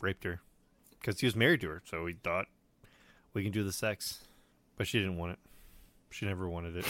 raped 0.00 0.24
her 0.24 0.40
because 0.98 1.20
he 1.20 1.26
was 1.26 1.36
married 1.36 1.60
to 1.60 1.68
her. 1.68 1.82
So 1.84 2.06
he 2.06 2.14
thought 2.14 2.46
we 3.34 3.42
can 3.42 3.52
do 3.52 3.62
the 3.62 3.70
sex, 3.70 4.24
but 4.78 4.86
she 4.86 4.98
didn't 4.98 5.18
want 5.18 5.32
it. 5.32 5.38
She 6.08 6.24
never 6.24 6.48
wanted 6.48 6.78
it. 6.78 6.86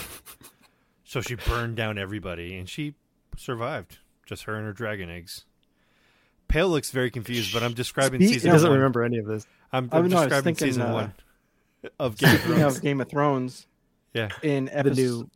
so 1.04 1.20
she 1.20 1.34
burned 1.34 1.74
down 1.74 1.98
everybody, 1.98 2.56
and 2.56 2.68
she 2.68 2.94
survived. 3.36 3.98
Just 4.26 4.44
her 4.44 4.54
and 4.54 4.64
her 4.64 4.72
dragon 4.72 5.10
eggs. 5.10 5.44
Pale 6.46 6.68
looks 6.68 6.92
very 6.92 7.10
confused, 7.10 7.52
but 7.52 7.64
I'm 7.64 7.74
describing 7.74 8.20
Speak- 8.20 8.28
He 8.28 8.34
season 8.34 8.52
doesn't 8.52 8.68
one. 8.70 8.78
remember 8.78 9.02
any 9.02 9.18
of 9.18 9.26
this. 9.26 9.44
I'm, 9.72 9.88
I 9.90 9.98
I'm 9.98 10.04
know, 10.06 10.20
describing 10.20 10.54
thinking, 10.54 10.68
season 10.68 10.82
uh, 10.82 10.92
one 10.92 11.14
of 11.98 12.16
Game 12.16 12.30
of 12.36 12.40
Thrones. 12.42 12.76
of 12.76 12.82
Game 12.84 13.00
of 13.00 13.08
Thrones, 13.08 13.66
Yeah, 14.14 14.28
in 14.44 14.66
The 14.66 14.78
episode 14.78 14.96
new 14.96 15.30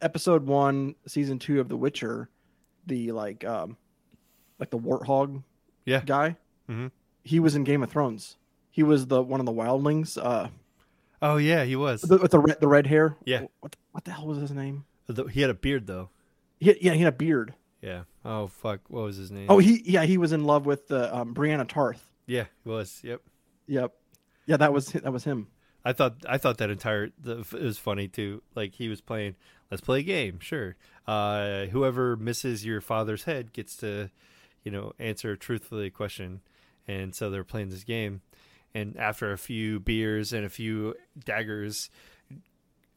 episode 0.00 0.46
one, 0.46 0.94
season 1.06 1.38
two 1.38 1.60
of 1.60 1.68
The 1.68 1.76
Witcher, 1.76 2.28
the 2.86 3.12
like 3.12 3.44
um 3.44 3.76
like 4.58 4.70
the 4.70 4.78
warthog 4.78 5.42
yeah. 5.84 6.02
guy, 6.04 6.36
Mhm. 6.68 6.90
he 7.24 7.40
was 7.40 7.54
in 7.54 7.64
Game 7.64 7.82
of 7.82 7.90
Thrones. 7.90 8.36
He 8.70 8.82
was 8.82 9.06
the 9.06 9.22
one 9.22 9.40
of 9.40 9.46
the 9.46 9.52
wildlings, 9.52 10.16
uh, 10.22 10.48
Oh 11.20 11.36
yeah, 11.36 11.64
he 11.64 11.74
was. 11.76 12.02
the, 12.02 12.18
with 12.18 12.30
the 12.30 12.38
red, 12.38 12.60
the 12.60 12.68
red 12.68 12.86
hair. 12.86 13.16
Yeah. 13.24 13.46
What 13.60 13.76
what 13.92 14.04
the 14.04 14.12
hell 14.12 14.26
was 14.26 14.38
his 14.38 14.52
name? 14.52 14.84
The- 15.06 15.24
He 15.24 15.40
had 15.40 15.50
a 15.50 15.54
beard 15.54 15.86
though. 15.86 16.10
He 16.60 16.66
had, 16.68 16.76
yeah, 16.80 16.92
he 16.92 17.00
had 17.00 17.12
a 17.12 17.16
beard. 17.16 17.54
Yeah. 17.82 18.02
Oh 18.24 18.46
fuck, 18.48 18.80
what 18.88 19.02
was 19.02 19.16
his 19.16 19.30
name? 19.30 19.46
Oh, 19.48 19.58
he 19.58 19.82
yeah, 19.84 20.04
he 20.04 20.18
was 20.18 20.32
in 20.32 20.44
love 20.44 20.66
with 20.66 20.88
the 20.88 21.14
um, 21.14 21.32
Brienne 21.32 21.64
Tarth. 21.66 22.08
yeah, 22.26 22.44
he 22.64 22.68
was. 22.70 23.00
Yep. 23.02 23.22
Yep. 23.66 23.92
Yeah, 24.46 24.56
that 24.58 24.72
was 24.72 24.88
that 24.92 25.12
was 25.12 25.24
him. 25.24 25.48
I 25.84 25.92
thought 25.92 26.16
I 26.28 26.38
thought 26.38 26.58
that 26.58 26.70
entire 26.70 27.10
the, 27.20 27.38
it 27.40 27.62
was 27.62 27.78
funny 27.78 28.08
too. 28.08 28.42
Like 28.54 28.74
he 28.74 28.88
was 28.88 29.00
playing. 29.00 29.36
Let's 29.70 29.82
play 29.82 30.00
a 30.00 30.02
game. 30.02 30.40
Sure. 30.40 30.76
Uh, 31.06 31.66
whoever 31.66 32.16
misses 32.16 32.64
your 32.64 32.80
father's 32.80 33.24
head 33.24 33.52
gets 33.52 33.76
to, 33.78 34.10
you 34.62 34.70
know, 34.70 34.92
answer 34.98 35.36
truthfully 35.36 35.86
a 35.86 35.90
question. 35.90 36.40
And 36.86 37.14
so 37.14 37.28
they're 37.28 37.44
playing 37.44 37.68
this 37.68 37.84
game. 37.84 38.22
And 38.74 38.96
after 38.96 39.32
a 39.32 39.38
few 39.38 39.80
beers 39.80 40.32
and 40.32 40.44
a 40.44 40.50
few 40.50 40.94
daggers, 41.24 41.90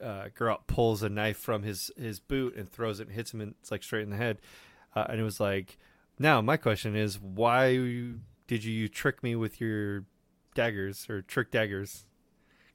uh, 0.01 0.27
pulls 0.67 1.03
a 1.03 1.09
knife 1.09 1.37
from 1.37 1.63
his 1.63 1.91
his 1.97 2.19
boot 2.19 2.55
and 2.55 2.69
throws 2.71 2.99
it 2.99 3.07
and 3.07 3.15
hits 3.15 3.33
him 3.33 3.41
and 3.41 3.53
it's 3.61 3.71
like 3.71 3.83
straight 3.83 4.03
in 4.03 4.09
the 4.09 4.17
head. 4.17 4.39
Uh, 4.95 5.05
and 5.09 5.19
it 5.19 5.23
was 5.23 5.39
like, 5.39 5.77
now 6.19 6.41
my 6.41 6.57
question 6.57 6.95
is, 6.95 7.19
why 7.19 7.75
did 8.47 8.63
you 8.63 8.87
trick 8.87 9.23
me 9.23 9.35
with 9.35 9.61
your 9.61 10.05
daggers 10.55 11.09
or 11.09 11.21
trick 11.21 11.51
daggers? 11.51 12.05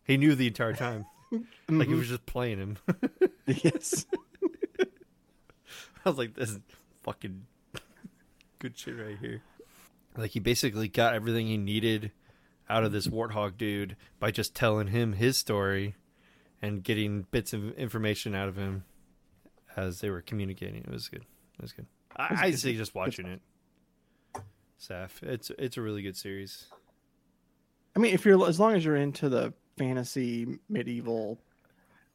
He 0.05 0.17
knew 0.17 0.35
the 0.35 0.47
entire 0.47 0.75
time. 0.75 1.07
Like 1.31 1.43
he 1.69 1.75
mm-hmm. 1.75 1.99
was 1.99 2.09
just 2.09 2.27
playing 2.27 2.59
him. 2.59 2.79
yes. 3.47 4.07
I 6.05 6.09
was 6.09 6.19
like, 6.19 6.35
this 6.35 6.51
is 6.51 6.61
fucking 7.03 7.47
good 8.59 8.79
shit 8.79 8.97
right 8.97 9.19
here. 9.19 9.43
Like 10.17 10.31
he 10.31 10.41
basically 10.41 10.89
got 10.89 11.15
everything 11.15 11.47
he 11.47 11.57
needed 11.57 12.13
out 12.69 12.85
of 12.85 12.93
this 12.93 13.07
warthog 13.07 13.57
dude 13.59 13.97
by 14.19 14.31
just 14.31 14.55
telling 14.55 14.89
him 14.89 15.15
his 15.15 15.37
story 15.37 15.95
and 16.63 16.83
getting 16.83 17.27
bits 17.31 17.53
of 17.53 17.77
information 17.77 18.35
out 18.35 18.49
of 18.49 18.57
him 18.57 18.85
as 19.77 20.01
they 20.01 20.11
were 20.11 20.23
communicating. 20.23 20.83
It 20.83 20.91
was 20.91 21.09
good. 21.09 21.25
It 21.59 21.63
was 21.63 21.73
good. 21.73 21.87
I, 22.17 22.37
I 22.47 22.51
say 22.53 22.75
just 22.75 22.95
watching 22.95 23.27
it. 23.27 23.41
Saf, 24.81 25.23
it's 25.23 25.51
it's 25.59 25.77
a 25.77 25.83
really 25.83 26.03
good 26.03 26.17
series. 26.17 26.67
I 27.95 27.99
mean, 27.99 28.13
if 28.13 28.25
you're 28.25 28.47
as 28.47 28.61
long 28.61 28.75
as 28.75 28.85
you're 28.85 28.97
into 28.97 29.29
the 29.29 29.55
fantasy 29.77 30.59
medieval. 30.69 31.39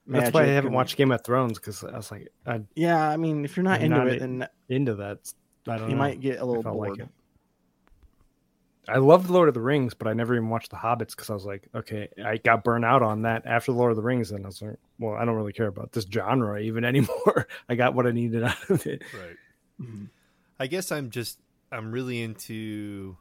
That's 0.07 0.33
why 0.33 0.43
I 0.43 0.47
haven't 0.47 0.67
and- 0.69 0.75
watched 0.75 0.97
Game 0.97 1.11
of 1.11 1.23
Thrones 1.23 1.59
because 1.59 1.83
I 1.83 1.95
was 1.95 2.11
like, 2.11 2.29
I'm 2.45 2.67
Yeah, 2.75 3.07
I 3.09 3.17
mean, 3.17 3.45
if 3.45 3.55
you're 3.55 3.63
not 3.63 3.79
I'm 3.79 3.85
into 3.85 3.97
not 3.97 4.07
it, 4.07 4.19
then 4.19 4.47
into 4.69 4.95
that. 4.95 5.19
I 5.67 5.77
don't 5.77 5.89
you 5.89 5.95
know. 5.95 5.99
might 6.01 6.19
get 6.19 6.39
a 6.39 6.45
little 6.45 6.67
I 6.67 6.71
bored. 6.71 6.99
like. 6.99 7.07
I 8.89 8.97
loved 8.97 9.29
Lord 9.29 9.47
of 9.47 9.53
the 9.53 9.61
Rings, 9.61 9.93
but 9.93 10.07
I 10.07 10.13
never 10.13 10.33
even 10.35 10.49
watched 10.49 10.71
The 10.71 10.75
Hobbits 10.75 11.11
because 11.11 11.29
I 11.29 11.33
was 11.35 11.45
like, 11.45 11.67
okay, 11.73 12.09
I 12.25 12.37
got 12.37 12.63
burnt 12.63 12.83
out 12.83 13.03
on 13.03 13.21
that 13.21 13.43
after 13.45 13.71
Lord 13.71 13.91
of 13.91 13.95
the 13.95 14.01
Rings, 14.01 14.31
and 14.31 14.43
I 14.43 14.47
was 14.47 14.59
like, 14.61 14.75
well, 14.97 15.13
I 15.13 15.23
don't 15.23 15.35
really 15.35 15.53
care 15.53 15.67
about 15.67 15.91
this 15.91 16.05
genre 16.11 16.59
even 16.59 16.83
anymore. 16.91 17.47
I 17.69 17.75
got 17.75 17.93
what 17.93 18.07
I 18.07 18.11
needed 18.11 18.43
out 18.43 18.69
of 18.69 18.85
it. 18.87 19.03
Right. 19.13 19.37
Mhm. 19.81 20.07
I 20.59 20.67
guess 20.67 20.91
I'm 20.91 21.09
just 21.11 21.39
I'm 21.71 21.91
really 21.91 22.21
into 22.21 23.17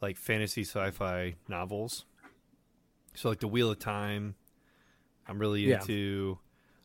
like 0.00 0.16
fantasy 0.16 0.62
sci-fi 0.62 1.34
novels. 1.48 2.04
So 3.18 3.28
like 3.28 3.40
the 3.40 3.48
Wheel 3.48 3.70
of 3.70 3.78
Time. 3.78 4.36
I'm 5.26 5.38
really 5.38 5.62
Yeah. 5.68 5.80
into 5.80 6.38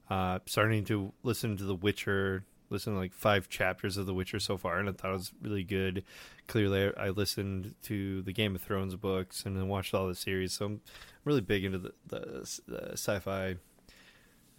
uh 0.10 0.40
starting 0.46 0.84
to 0.86 1.14
listen 1.24 1.58
to 1.58 1.64
The 1.64 1.76
Witcher, 1.76 2.46
Listen 2.70 2.94
to 2.94 3.00
like 3.00 3.14
five 3.14 3.50
chapters 3.50 3.98
of 3.98 4.08
The 4.08 4.16
Witcher 4.16 4.40
so 4.40 4.58
far, 4.58 4.80
and 4.80 4.90
I 4.90 4.94
thought 4.94 5.12
it 5.12 5.14
was 5.14 5.32
really 5.44 5.64
good. 5.64 6.04
Clearly, 6.48 6.92
I 6.98 7.10
listened 7.10 7.76
to 7.84 8.24
the 8.24 8.34
Game 8.34 8.56
of 8.56 8.62
Thrones 8.62 8.96
books 8.96 9.46
and 9.46 9.56
then 9.56 9.68
watched 9.68 9.94
all 9.94 10.08
the 10.08 10.16
series, 10.16 10.54
so 10.54 10.66
I'm 10.66 10.82
really 11.24 11.42
big 11.42 11.66
into 11.66 11.78
the 11.78 11.94
the, 12.08 12.62
the 12.68 12.92
sci-fi 12.94 13.58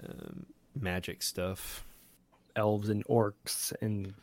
um, 0.08 0.46
magic 0.76 1.24
stuff. 1.24 1.84
Elves 2.54 2.88
and 2.88 3.04
orcs 3.06 3.72
and 3.80 4.14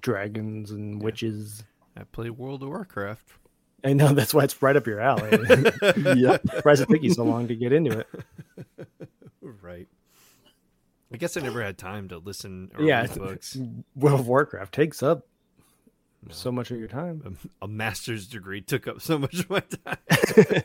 dragons 0.00 0.70
and 0.70 1.02
witches. 1.02 1.64
I 1.96 2.04
play 2.04 2.30
World 2.30 2.62
of 2.62 2.68
Warcraft. 2.68 3.32
I 3.84 3.92
know 3.92 4.14
that's 4.14 4.32
why 4.32 4.44
it's 4.44 4.60
right 4.62 4.74
up 4.76 4.86
your 4.86 5.00
alley. 5.00 5.30
yep. 6.16 6.42
Why 6.62 6.72
does 6.72 6.80
it 6.80 6.88
take 6.88 7.02
you 7.02 7.10
so 7.12 7.24
long 7.24 7.48
to 7.48 7.54
get 7.54 7.72
into 7.72 7.98
it? 7.98 8.08
Right. 9.42 9.86
I 11.12 11.16
guess 11.16 11.36
I 11.36 11.40
never 11.42 11.62
had 11.62 11.76
time 11.78 12.08
to 12.08 12.18
listen 12.18 12.70
or 12.76 12.82
Yeah, 12.84 13.02
read 13.02 13.14
books. 13.16 13.56
World 13.94 14.20
of 14.20 14.26
Warcraft 14.26 14.72
takes 14.74 15.02
up 15.02 15.26
No. 16.26 16.32
so 16.32 16.50
much 16.50 16.70
of 16.70 16.78
your 16.78 16.88
time. 16.88 17.38
A, 17.60 17.66
a 17.66 17.68
master's 17.68 18.26
degree 18.26 18.60
took 18.62 18.88
up 18.88 19.00
so 19.02 19.18
much 19.18 19.40
of 19.40 19.50
my 19.50 19.60
time. 19.60 20.62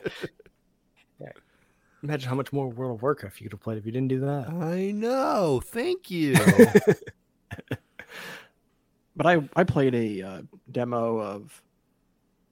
Imagine 2.02 2.30
how 2.30 2.34
much 2.34 2.50
more 2.50 2.66
World 2.68 2.96
of 2.96 3.02
Warcraft 3.02 3.38
you 3.40 3.44
could 3.44 3.52
have 3.52 3.60
played 3.60 3.76
if 3.76 3.84
you 3.84 3.92
didn't 3.92 4.08
do 4.08 4.20
that. 4.20 4.48
I 4.48 4.90
know. 4.90 5.60
Thank 5.64 6.10
you. 6.10 6.34
But 9.16 9.26
I 9.26 9.48
I 9.54 9.64
played 9.64 9.94
a 9.94 10.22
uh, 10.22 10.42
demo 10.70 11.18
of 11.20 11.62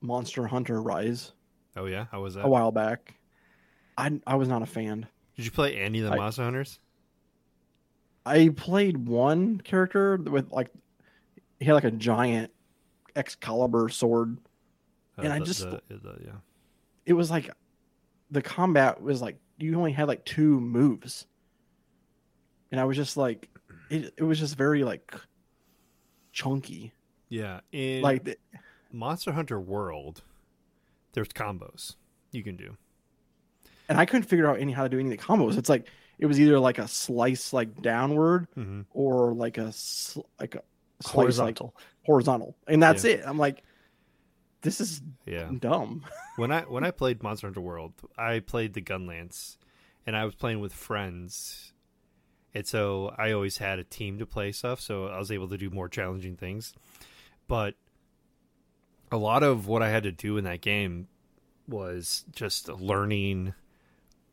Monster 0.01 0.47
Hunter 0.47 0.81
Rise 0.81 1.33
oh 1.77 1.87
yeah, 1.87 2.07
how 2.11 2.23
was 2.23 2.35
that? 2.35 2.45
a 2.45 2.49
while 2.49 2.71
back. 2.73 3.15
I 3.97 4.21
I 4.27 4.37
was 4.37 4.49
not 4.49 4.63
a 4.63 4.67
fan. 4.67 5.07
Did 5.37 5.45
you 5.45 5.51
play 5.51 5.77
any 5.77 6.01
of 6.01 6.07
the 6.07 6.13
I- 6.13 6.17
Monster 6.17 6.43
Hunters? 6.45 6.79
I 8.27 8.51
played 8.51 9.09
one 9.09 9.59
character 9.61 10.17
with 10.17 10.51
like 10.53 10.71
he 11.59 11.65
had 11.67 11.75
like 11.75 11.85
a 11.85 11.91
giant 11.91 12.53
Excalibur 13.17 13.89
sword. 13.89 14.39
Uh, 15.19 15.23
and 15.23 15.33
I 15.33 15.39
just- 15.41 15.61
the- 15.61 15.83
the- 15.89 16.19
yeah. 16.25 16.33
It 17.07 17.15
was 17.15 17.31
like 17.31 17.51
the 18.31 18.43
combat 18.43 19.01
was 19.03 19.23
like 19.23 19.39
you 19.59 19.77
only 19.77 19.93
had 19.93 20.07
like 20.09 20.25
two 20.25 20.61
moves. 20.61 21.27
And 22.71 22.81
I 22.81 22.85
was 22.85 22.97
just 22.97 23.17
like 23.17 23.49
it 23.91 24.13
it 24.19 24.23
was 24.23 24.39
just 24.39 24.57
very 24.57 24.85
like 24.85 25.15
chunky. 26.33 26.93
Yeah. 27.31 27.61
In 27.73 28.03
Like 28.03 28.25
the- 28.25 28.37
Monster 28.93 29.33
Hunter 29.33 29.61
World, 29.61 30.23
there's 31.13 31.29
combos 31.29 31.97
you 32.33 32.43
can 32.43 32.57
do. 32.57 32.77
and 33.89 33.99
I 33.99 34.05
couldn't 34.07 34.25
figure 34.29 34.49
out 34.49 34.59
any 34.61 34.73
how 34.73 34.83
to 34.85 34.89
do 34.89 34.99
any 34.99 35.13
of 35.13 35.19
the 35.19 35.25
combos. 35.25 35.57
It's 35.59 35.69
like 35.69 35.89
it 36.19 36.27
was 36.27 36.41
either 36.41 36.59
like 36.59 36.79
a 36.79 36.89
slice 36.89 37.53
like 37.53 37.81
downward 37.83 38.49
hmm 38.55 38.83
or 38.93 39.33
like 39.35 39.59
a 39.59 39.73
sl- 39.73 40.23
like 40.41 40.55
a 40.57 40.63
slice 41.03 41.13
Horizontal. 41.15 41.75
like 41.77 41.85
horizontal, 42.05 42.57
and 42.67 42.83
that's 42.83 43.05
it. 43.05 43.23
I'm 43.25 43.39
like, 43.39 43.63
this 44.63 44.81
is 44.81 45.01
Yeah. 45.27 45.51
dumb. 45.59 46.05
when 46.37 46.51
I 46.51 46.63
when 46.63 46.85
I 46.85 46.91
played 46.91 47.23
Monster 47.23 47.47
Hunter 47.47 47.61
World, 47.61 47.93
I 48.17 48.41
played 48.41 48.75
the 48.75 48.83
Gunlance, 48.83 49.57
and 50.07 50.17
I 50.17 50.25
was 50.25 50.35
playing 50.35 50.61
with 50.61 50.73
friends, 50.73 51.73
and 52.55 52.67
so 52.67 53.15
I 53.17 53.33
always 53.33 53.59
had 53.59 53.79
a 53.79 53.85
team 53.85 54.19
to 54.19 54.27
play 54.27 54.51
stuff, 54.53 54.81
so 54.81 55.07
I 55.07 55.19
was 55.19 55.31
able 55.31 55.49
to 55.49 55.57
do 55.57 55.71
more 55.71 55.89
challenging 55.89 56.37
things. 56.37 56.75
But 57.47 57.75
a 59.11 59.17
lot 59.17 59.43
of 59.43 59.67
what 59.67 59.83
I 59.83 59.91
had 59.91 60.03
to 60.05 60.13
do 60.13 60.37
in 60.37 60.45
that 60.45 60.61
game 60.61 61.09
was 61.67 62.25
just 62.33 62.69
learning 62.69 63.55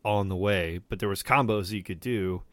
on 0.03 0.29
the 0.29 0.35
way. 0.35 0.79
But 0.89 0.99
there 0.99 1.09
was 1.09 1.23
combos 1.23 1.71
you 1.71 1.83
could 1.83 1.99
do, 1.99 2.43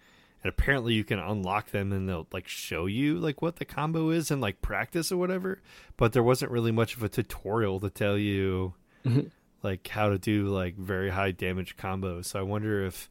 and 0.42 0.48
apparently 0.50 0.94
you 0.94 1.04
can 1.04 1.18
unlock 1.18 1.70
them, 1.70 1.92
and 1.92 2.08
they'll 2.08 2.26
like 2.32 2.48
show 2.48 2.86
you 2.86 3.18
like 3.18 3.42
what 3.42 3.56
the 3.56 3.64
combo 3.64 4.10
is 4.10 4.30
and 4.30 4.40
like 4.40 4.62
practice 4.62 5.12
or 5.12 5.16
whatever. 5.16 5.60
But 5.96 6.12
there 6.12 6.22
wasn't 6.22 6.50
really 6.52 6.72
much 6.72 6.96
of 6.96 7.02
a 7.02 7.08
tutorial 7.08 7.80
to 7.80 7.90
tell 7.90 8.18
you 8.18 8.74
Mhm. 9.04 9.30
like 9.62 9.86
how 9.88 10.08
to 10.08 10.18
do 10.18 10.46
like 10.48 10.76
very 10.76 11.10
high 11.10 11.32
damage 11.32 11.76
combos. 11.76 12.26
So 12.26 12.38
I 12.40 12.42
wonder 12.42 12.84
if 12.84 13.08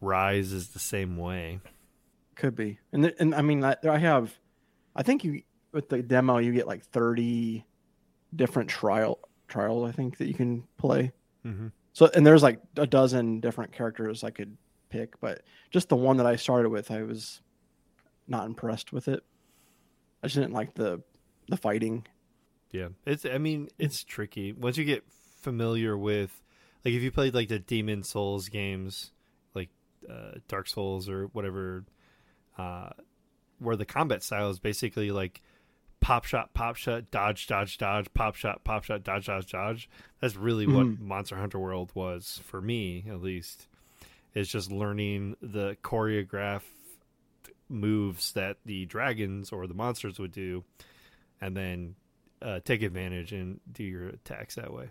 Rise 0.00 0.52
is 0.52 0.68
the 0.68 0.78
same 0.78 1.16
way. 1.16 1.60
Could 2.34 2.54
be, 2.54 2.78
and 2.92 3.02
th- 3.02 3.16
and 3.18 3.34
I 3.34 3.42
mean, 3.42 3.64
I, 3.64 3.74
I 3.88 3.98
have, 3.98 4.38
I 4.94 5.02
think 5.02 5.24
you 5.24 5.42
with 5.72 5.88
the 5.88 6.02
demo 6.02 6.38
you 6.38 6.52
get 6.52 6.66
like 6.68 6.84
30 6.84 7.64
different 8.34 8.68
trial 8.68 9.18
trials. 9.48 9.88
I 9.88 9.92
think 9.92 10.18
that 10.18 10.28
you 10.28 10.34
can 10.34 10.64
play. 10.76 11.12
Mm-hmm. 11.44 11.68
So 11.92 12.10
and 12.14 12.26
there's 12.26 12.42
like 12.42 12.60
a 12.76 12.86
dozen 12.86 13.40
different 13.40 13.72
characters 13.72 14.22
I 14.22 14.30
could 14.30 14.56
pick, 14.90 15.20
but 15.20 15.42
just 15.70 15.88
the 15.88 15.96
one 15.96 16.18
that 16.18 16.26
I 16.26 16.36
started 16.36 16.68
with, 16.70 16.90
I 16.90 17.02
was 17.02 17.40
not 18.26 18.46
impressed 18.46 18.92
with 18.92 19.08
it. 19.08 19.24
I 20.22 20.26
just 20.26 20.36
didn't 20.36 20.52
like 20.52 20.74
the 20.74 21.02
the 21.48 21.56
fighting. 21.56 22.06
Yeah, 22.70 22.88
it's. 23.06 23.24
I 23.24 23.38
mean, 23.38 23.68
it's 23.78 24.04
tricky 24.04 24.52
once 24.52 24.76
you 24.76 24.84
get 24.84 25.04
familiar 25.40 25.96
with, 25.96 26.42
like, 26.84 26.94
if 26.94 27.02
you 27.02 27.10
played 27.10 27.34
like 27.34 27.48
the 27.48 27.58
Demon 27.58 28.02
Souls 28.02 28.48
games, 28.48 29.12
like 29.54 29.70
uh, 30.08 30.38
Dark 30.48 30.68
Souls 30.68 31.08
or 31.08 31.26
whatever, 31.28 31.84
uh, 32.58 32.90
where 33.58 33.76
the 33.76 33.86
combat 33.86 34.22
style 34.22 34.50
is 34.50 34.58
basically 34.58 35.10
like 35.10 35.40
pop 36.00 36.24
shot, 36.24 36.54
pop 36.54 36.76
shot, 36.76 37.10
dodge, 37.10 37.46
dodge, 37.46 37.76
dodge, 37.78 38.12
pop 38.14 38.34
shot, 38.34 38.64
pop 38.64 38.84
shot, 38.84 39.02
dodge, 39.02 39.26
dodge, 39.26 39.50
dodge. 39.50 39.90
That's 40.20 40.36
really 40.36 40.66
what 40.66 40.86
Mhm. 40.86 41.00
Monster 41.00 41.36
Hunter 41.36 41.58
World 41.58 41.90
was 41.94 42.40
for 42.44 42.60
me, 42.60 43.04
at 43.08 43.20
least. 43.20 43.66
Is 44.34 44.48
just 44.48 44.70
learning 44.70 45.36
the 45.40 45.76
choreographed 45.82 46.62
moves 47.68 48.32
that 48.32 48.58
the 48.64 48.86
dragons 48.86 49.50
or 49.52 49.66
the 49.66 49.74
monsters 49.74 50.18
would 50.18 50.32
do, 50.32 50.64
and 51.40 51.56
then 51.56 51.96
uh, 52.40 52.60
take 52.60 52.82
advantage 52.82 53.32
and 53.32 53.60
do 53.70 53.82
your 53.82 54.08
attacks 54.08 54.54
that 54.54 54.72
way. 54.72 54.90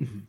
Mhm. 0.00 0.22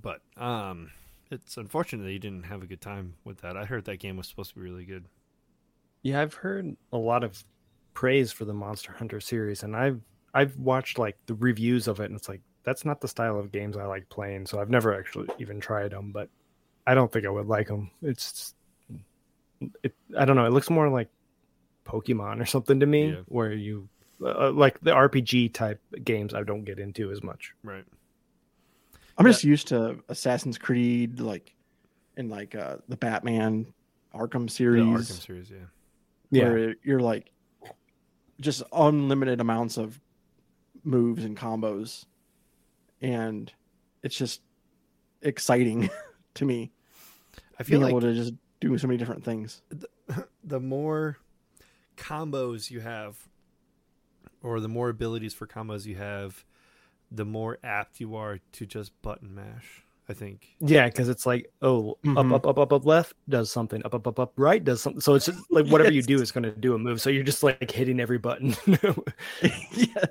But 0.00 0.22
um, 0.36 0.90
it's 1.30 1.56
unfortunate 1.56 2.02
that 2.04 2.12
you 2.12 2.18
didn't 2.18 2.44
have 2.44 2.62
a 2.62 2.66
good 2.66 2.80
time 2.80 3.14
with 3.24 3.38
that. 3.42 3.56
I 3.56 3.64
heard 3.64 3.84
that 3.84 3.98
game 3.98 4.16
was 4.16 4.26
supposed 4.26 4.50
to 4.50 4.56
be 4.56 4.62
really 4.62 4.84
good. 4.84 5.04
Yeah, 6.02 6.20
I've 6.20 6.34
heard 6.34 6.76
a 6.92 6.98
lot 6.98 7.22
of 7.22 7.44
praise 7.94 8.32
for 8.32 8.44
the 8.44 8.54
Monster 8.54 8.92
Hunter 8.92 9.20
series, 9.20 9.62
and 9.62 9.76
I've 9.76 10.00
I've 10.34 10.56
watched 10.58 10.98
like 10.98 11.16
the 11.26 11.34
reviews 11.34 11.88
of 11.88 12.00
it, 12.00 12.06
and 12.06 12.16
it's 12.16 12.28
like 12.28 12.40
that's 12.64 12.84
not 12.84 13.00
the 13.00 13.08
style 13.08 13.38
of 13.38 13.52
games 13.52 13.76
I 13.76 13.84
like 13.84 14.08
playing. 14.08 14.46
So 14.46 14.60
I've 14.60 14.70
never 14.70 14.98
actually 14.98 15.28
even 15.38 15.60
tried 15.60 15.90
them, 15.92 16.12
but 16.12 16.28
I 16.86 16.94
don't 16.94 17.10
think 17.12 17.26
I 17.26 17.30
would 17.30 17.46
like 17.46 17.68
them. 17.68 17.90
It's 18.02 18.54
it, 19.82 19.94
I 20.16 20.24
don't 20.24 20.36
know. 20.36 20.46
It 20.46 20.52
looks 20.52 20.70
more 20.70 20.88
like 20.88 21.08
Pokemon 21.84 22.40
or 22.40 22.46
something 22.46 22.80
to 22.80 22.86
me, 22.86 23.10
Yeah. 23.10 23.20
where 23.26 23.52
you 23.52 23.88
uh, 24.24 24.50
like 24.52 24.80
the 24.80 24.92
RPG 24.92 25.52
type 25.52 25.80
games. 26.04 26.34
I 26.34 26.42
don't 26.44 26.64
get 26.64 26.78
into 26.78 27.10
as 27.10 27.22
much. 27.22 27.54
Right. 27.62 27.84
I'm 29.18 29.26
just 29.26 29.44
used 29.44 29.68
to 29.68 29.98
Assassin's 30.08 30.56
Creed, 30.58 31.20
like, 31.20 31.54
and 32.16 32.30
like 32.30 32.54
uh, 32.54 32.76
the 32.88 32.96
Batman 32.96 33.66
Arkham 34.14 34.48
series. 34.48 34.84
The 35.08 35.14
Arkham 35.14 35.26
series, 35.26 35.50
yeah. 35.50 35.56
Yeah, 36.30 36.44
where 36.50 36.74
you're 36.82 37.00
like 37.00 37.30
just 38.40 38.62
unlimited 38.72 39.40
amounts 39.40 39.76
of 39.76 40.00
moves 40.84 41.24
and 41.24 41.36
combos, 41.36 42.06
and 43.00 43.52
it's 44.02 44.16
just 44.16 44.40
exciting 45.22 45.88
to 46.34 46.44
me 46.44 46.72
I 47.58 47.62
feel 47.62 47.78
being 47.78 47.82
like 47.82 47.90
able 47.90 48.00
to 48.00 48.14
just 48.14 48.34
do 48.60 48.76
so 48.78 48.86
many 48.86 48.98
different 48.98 49.24
things. 49.24 49.62
the 50.44 50.60
more 50.60 51.18
combos 51.96 52.70
you 52.70 52.80
have, 52.80 53.16
or 54.42 54.60
the 54.60 54.68
more 54.68 54.88
abilities 54.88 55.34
for 55.34 55.46
combos 55.46 55.86
you 55.86 55.96
have, 55.96 56.44
the 57.10 57.24
more 57.24 57.58
apt 57.62 58.00
you 58.00 58.16
are 58.16 58.40
to 58.52 58.66
just 58.66 59.00
button 59.02 59.34
mash. 59.34 59.81
I 60.08 60.14
think. 60.14 60.48
yeah, 60.60 60.86
because 60.88 61.08
it's 61.08 61.24
like 61.26 61.50
oh, 61.62 61.96
Mhm. 62.04 62.18
up, 62.34 62.44
up, 62.44 62.46
up, 62.46 62.58
up, 62.58 62.72
up, 62.72 62.84
left 62.86 63.14
does 63.28 63.50
something, 63.52 63.80
up, 63.84 63.94
up, 63.94 64.06
up, 64.06 64.18
up, 64.18 64.32
right 64.36 64.62
does 64.62 64.82
something. 64.82 65.00
So 65.00 65.14
it's 65.14 65.26
just 65.26 65.38
like 65.50 65.66
whatever 65.68 65.92
you 65.92 66.02
do 66.02 66.20
is 66.20 66.32
going 66.32 66.42
to 66.44 66.50
do 66.50 66.74
a 66.74 66.78
move. 66.78 67.00
So 67.00 67.08
you're 67.08 67.22
just 67.22 67.42
like 67.42 67.70
hitting 67.70 68.00
every 68.00 68.18
button. 68.18 68.54
yes, 69.72 70.08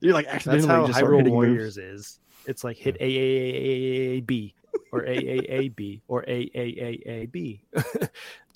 you're 0.00 0.12
like 0.14 0.26
That's 0.26 0.46
accidentally 0.46 0.68
how 0.68 0.86
just 0.88 0.98
Hyrule 1.00 1.18
hitting 1.18 1.32
Warriors 1.32 1.76
moves. 1.76 2.00
is. 2.00 2.20
It's 2.46 2.64
like 2.64 2.76
hit 2.76 2.96
A 3.00 3.04
A 3.04 3.06
A 3.06 3.10
A 3.10 4.14
A 4.14 4.16
A 4.16 4.20
B 4.20 4.54
or 4.92 5.04
A 5.04 5.10
A 5.16 5.38
A 5.48 5.68
B 5.68 6.02
or 6.08 6.24
A 6.26 6.50
A 6.54 6.60
A 7.06 7.10
A 7.10 7.26
B. 7.26 7.62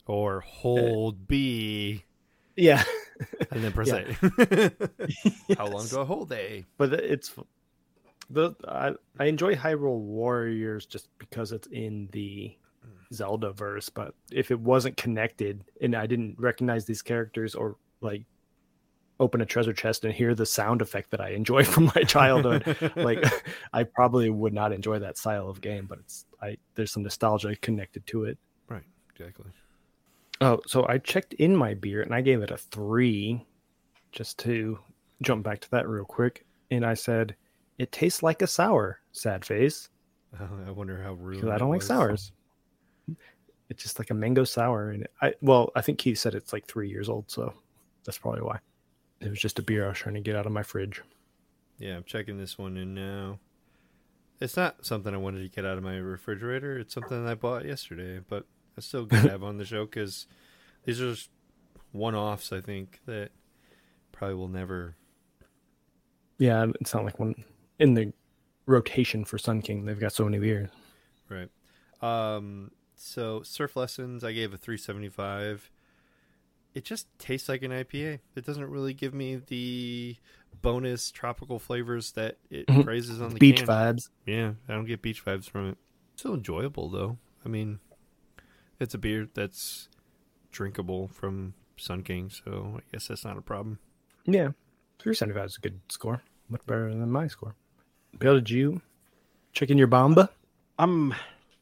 Or 0.07 0.41
hold 0.41 1.29
B 1.29 2.03
Yeah, 2.57 2.83
and 3.53 3.63
then 3.63 3.71
press 3.73 3.89
Yeah. 3.89 4.05
A. 4.29 5.55
How 5.57 5.69
long 5.69 5.87
do 5.87 6.01
I 6.01 6.05
hold 6.05 6.33
A? 6.33 6.65
but 6.79 6.93
it's 6.93 7.33
the 8.33 8.55
I, 8.67 8.93
I 9.19 9.27
enjoy 9.27 9.55
Hyrule 9.55 10.01
Warriors 10.01 10.87
just 10.87 11.09
because 11.19 11.53
it's 11.53 11.69
in 11.69 12.09
the 12.13 12.57
Zelda 13.13 13.53
verse. 13.53 13.89
But 13.89 14.15
if 14.31 14.51
it 14.51 14.59
wasn't 14.59 14.97
connected 14.97 15.65
and 15.81 15.95
I 15.95 16.07
didn't 16.07 16.37
recognize 16.39 16.85
these 16.85 17.03
characters 17.03 17.55
or 17.55 17.77
like 18.01 18.25
open 19.21 19.41
a 19.41 19.47
treasure 19.47 19.73
chest 19.73 20.05
and 20.05 20.13
hear 20.13 20.35
the 20.35 20.47
sound 20.47 20.83
effect 20.83 21.11
that 21.11 21.21
I 21.21 21.31
enjoy 21.31 21.65
from 21.73 21.93
my 21.95 22.03
childhood, 22.03 22.77
like 22.97 23.23
I 23.73 23.85
probably 23.85 24.31
would 24.31 24.55
not 24.55 24.73
enjoy 24.73 24.99
that 25.01 25.19
style 25.19 25.49
of 25.49 25.61
game. 25.61 25.87
But 25.87 25.99
it's 26.01 26.27
I 26.41 26.57
there's 26.75 26.93
some 26.93 27.03
nostalgia 27.03 27.55
connected 27.57 28.07
to 28.09 28.25
it. 28.25 28.39
right, 28.69 28.83
exactly. 29.15 29.51
Oh, 30.41 30.61
so 30.67 30.87
I 30.89 30.99
checked 30.99 31.35
in 31.35 31.55
my 31.55 31.75
beer 31.75 32.03
and 32.03 32.13
I 32.13 32.21
gave 32.21 32.43
it 32.43 32.51
a 32.51 32.57
three, 32.57 33.47
just 34.11 34.41
to 34.41 34.79
jump 35.23 35.45
back 35.45 35.61
to 35.61 35.71
that 35.71 35.87
real 35.87 36.05
quick. 36.05 36.45
And 36.73 36.85
I 36.85 36.95
said, 36.95 37.37
"It 37.83 37.93
tastes 37.93 38.23
like 38.23 38.43
a 38.43 38.47
sour." 38.47 39.01
Sad 39.13 39.45
face, 39.45 39.89
I 40.67 40.71
wonder 40.71 41.03
how 41.03 41.15
rude. 41.15 41.37
because 41.37 41.51
I 41.51 41.59
don't 41.59 41.71
like 41.71 41.83
sours. 41.83 42.33
It's 43.69 43.83
just 43.83 43.99
like 43.99 44.11
a 44.11 44.15
mango 44.15 44.45
sour, 44.45 44.91
and 44.91 45.07
I 45.21 45.35
well, 45.41 45.71
I 45.75 45.81
think 45.81 45.99
Keith 45.99 46.19
said 46.19 46.35
it's 46.35 46.53
like 46.53 46.67
three 46.67 46.89
years 46.89 47.09
old, 47.09 47.31
so 47.31 47.53
that's 48.05 48.19
probably 48.19 48.43
why. 48.43 48.59
It 49.21 49.31
was 49.31 49.41
just 49.41 49.59
a 49.59 49.63
beer 49.63 49.87
I 49.87 49.89
was 49.89 49.99
trying 49.99 50.15
to 50.15 50.21
get 50.21 50.37
out 50.37 50.47
of 50.47 50.53
my 50.53 50.63
fridge. 50.63 51.01
Yeah, 51.79 51.97
I'm 51.97 52.05
checking 52.05 52.39
this 52.39 52.59
one 52.59 52.77
in 52.77 52.95
now. 52.95 53.39
It's 54.41 54.57
not 54.57 54.85
something 54.85 55.15
I 55.15 55.19
wanted 55.19 55.43
to 55.43 55.49
get 55.49 55.65
out 55.65 55.79
of 55.79 55.85
my 55.85 55.97
refrigerator. 55.97 56.79
It's 56.79 56.95
something 56.95 57.27
I 57.27 57.35
bought 57.35 57.65
yesterday, 57.65 58.21
but 58.29 58.47
it's 58.77 58.87
still 58.87 59.05
good 59.07 59.23
to 59.23 59.31
have 59.31 59.43
on 59.43 59.59
the 59.59 59.65
show 59.65 59.85
because 59.85 60.27
these 60.85 61.01
are 61.01 61.13
just 61.13 61.31
one-offs. 61.93 62.53
I 62.53 62.61
think 62.61 63.01
that 63.07 63.31
probably 64.11 64.35
will 64.35 64.49
never. 64.49 64.97
Yeah, 66.39 66.67
it's 66.81 66.93
not 66.93 67.05
like 67.05 67.21
one 67.21 67.37
in 67.79 67.95
the 67.95 68.13
rotation 68.67 69.25
for 69.25 69.39
Sun 69.39 69.63
King. 69.63 69.85
They've 69.85 69.99
got 69.99 70.13
so 70.13 70.25
many 70.25 70.39
beers. 70.39 70.71
Right. 71.29 71.49
Um. 72.01 72.71
So 72.97 73.43
surf 73.43 73.75
lessons, 73.77 74.23
I 74.23 74.33
gave 74.33 74.53
a 74.55 74.57
375. 74.57 75.71
It 76.75 76.85
just 76.85 77.07
tastes 77.19 77.49
like 77.49 77.63
an 77.63 77.71
IPA. 77.73 78.21
It 78.37 78.47
doesn't 78.47 78.71
really 78.71 78.95
give 78.95 79.13
me 79.13 79.37
the 79.37 80.17
bonus 80.63 81.11
tropical 81.11 81.59
flavors 81.59 82.13
that 82.13 82.39
it 82.49 82.67
Mhm. 82.69 82.85
praises 82.85 83.21
on 83.21 83.31
the 83.35 83.39
Beach 83.39 83.59
can. 83.59 83.67
vibes. 83.67 84.09
Yeah, 84.25 84.55
I 84.69 84.73
don't 84.75 84.85
get 84.87 85.03
beach 85.03 85.25
vibes 85.25 85.51
from 85.51 85.71
it. 85.71 85.79
Still 86.17 86.35
enjoyable 86.35 86.89
though. 86.89 87.19
I 87.45 87.49
mean, 87.49 87.81
it's 88.81 88.95
a 88.95 88.99
beer 88.99 89.29
that's 89.35 89.89
drinkable 90.51 91.09
from 91.09 91.55
Sun 91.77 92.05
King, 92.05 92.31
so 92.31 92.77
I 92.79 92.83
guess 92.93 93.09
that's 93.09 93.25
not 93.25 93.37
a 93.37 93.43
problem. 93.43 93.79
Yeah, 94.25 94.53
three 94.99 95.15
seventy 95.15 95.35
five 95.39 95.47
is 95.47 95.57
a 95.59 95.61
good 95.61 95.81
score. 95.91 96.23
Much 96.49 96.65
better 96.67 96.89
than 96.95 97.11
my 97.11 97.27
score. 97.27 97.55
Bill, 98.19 98.35
did 98.35 98.51
you 98.51 98.81
check 99.53 99.71
in 99.71 99.79
your 99.79 99.87
bomba? 99.87 100.31
I'm 100.79 101.15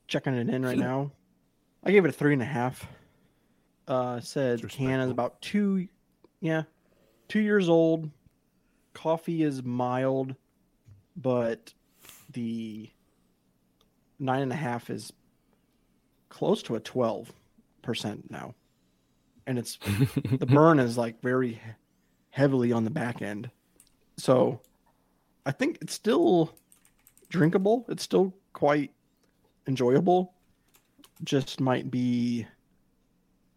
checking 0.06 0.34
it 0.34 0.48
in 0.48 0.64
right 0.64 0.78
now. 0.90 1.12
I 1.84 1.90
gave 1.90 2.04
it 2.04 2.08
a 2.08 2.12
three 2.12 2.32
and 2.32 2.42
a 2.42 2.46
half. 2.46 2.86
Uh, 3.88 4.20
said 4.20 4.66
can 4.68 5.00
is 5.00 5.10
about 5.10 5.40
two, 5.40 5.88
yeah, 6.40 6.62
two 7.28 7.40
years 7.40 7.68
old. 7.68 8.10
Coffee 8.92 9.42
is 9.42 9.62
mild, 9.62 10.36
but 11.16 11.72
the 12.32 12.88
nine 14.18 14.42
and 14.42 14.52
a 14.52 14.56
half 14.56 14.90
is 14.90 15.12
close 16.28 16.62
to 16.64 16.76
a 16.76 16.80
twelve 16.80 17.32
percent 17.82 18.30
now, 18.30 18.54
and 19.46 19.58
it's 19.58 19.78
the 20.38 20.46
burn 20.46 20.78
is 20.78 20.96
like 20.96 21.20
very 21.20 21.60
heavily 22.30 22.70
on 22.70 22.84
the 22.84 22.90
back 22.90 23.22
end. 23.22 23.50
So 24.18 24.60
I 25.46 25.52
think 25.52 25.78
it's 25.80 25.94
still 25.94 26.54
drinkable. 27.28 27.84
It's 27.88 28.02
still 28.02 28.34
quite 28.52 28.92
enjoyable. 29.66 30.34
Just 31.24 31.60
might 31.60 31.90
be, 31.90 32.46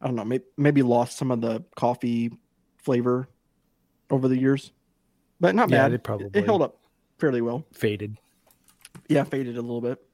I 0.02 0.08
don't 0.08 0.16
know, 0.16 0.26
maybe, 0.26 0.44
maybe 0.58 0.82
lost 0.82 1.18
some 1.18 1.32
of 1.32 1.42
the 1.42 1.64
coffee 1.76 2.32
flavor 2.78 3.28
over 4.10 4.28
the 4.28 4.38
years, 4.38 4.72
but 5.40 5.56
not 5.56 5.70
Yeah, 5.70 5.84
bad. 5.84 5.94
It- 5.94 6.04
probably- 6.04 6.30
it 6.34 6.46
held 6.46 6.62
up 6.62 6.78
fairly 7.18 7.42
well. 7.42 7.66
Faded. 7.74 8.18
Yeah, 9.08 9.24
faded 9.24 9.58
a 9.58 9.62
little 9.62 9.82
bit. 9.82 10.06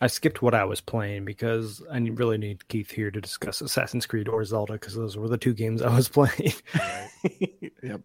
I 0.00 0.08
skipped 0.08 0.42
what 0.42 0.54
I 0.54 0.64
was 0.64 0.80
playing 0.80 1.24
because 1.24 1.80
I 1.90 1.98
really 1.98 2.36
need 2.36 2.66
Keith 2.68 2.90
here 2.90 3.10
to 3.10 3.20
discuss 3.20 3.60
Assassin's 3.60 4.06
Creed 4.06 4.28
or 4.28 4.44
Zelda 4.44 4.72
because 4.74 4.94
those 4.94 5.16
were 5.16 5.28
the 5.28 5.38
two 5.38 5.54
games 5.54 5.80
I 5.82 5.94
was 5.94 6.08
playing. 6.10 6.52
yep. 7.82 8.00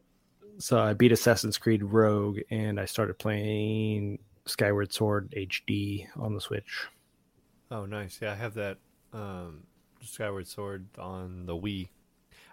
So 0.60 0.80
I 0.80 0.94
beat 0.94 1.12
Assassin's 1.12 1.58
Creed 1.58 1.84
Rogue 1.84 2.40
and 2.52 2.80
I 2.80 2.86
started 2.86 3.18
playing 3.18 4.20
Skyward 4.46 4.94
Sword 4.94 5.34
HD 5.36 6.08
on 6.18 6.34
the 6.36 6.42
Switch. 6.42 6.86
Oh, 7.72 7.86
nice. 7.86 8.20
Yeah, 8.22 8.32
I 8.32 8.36
have 8.36 8.54
that 8.56 8.78
um, 9.14 9.64
Skyward 10.02 10.48
Sword 10.48 10.86
on 10.98 11.46
the 11.46 11.56
Wii. 11.56 11.90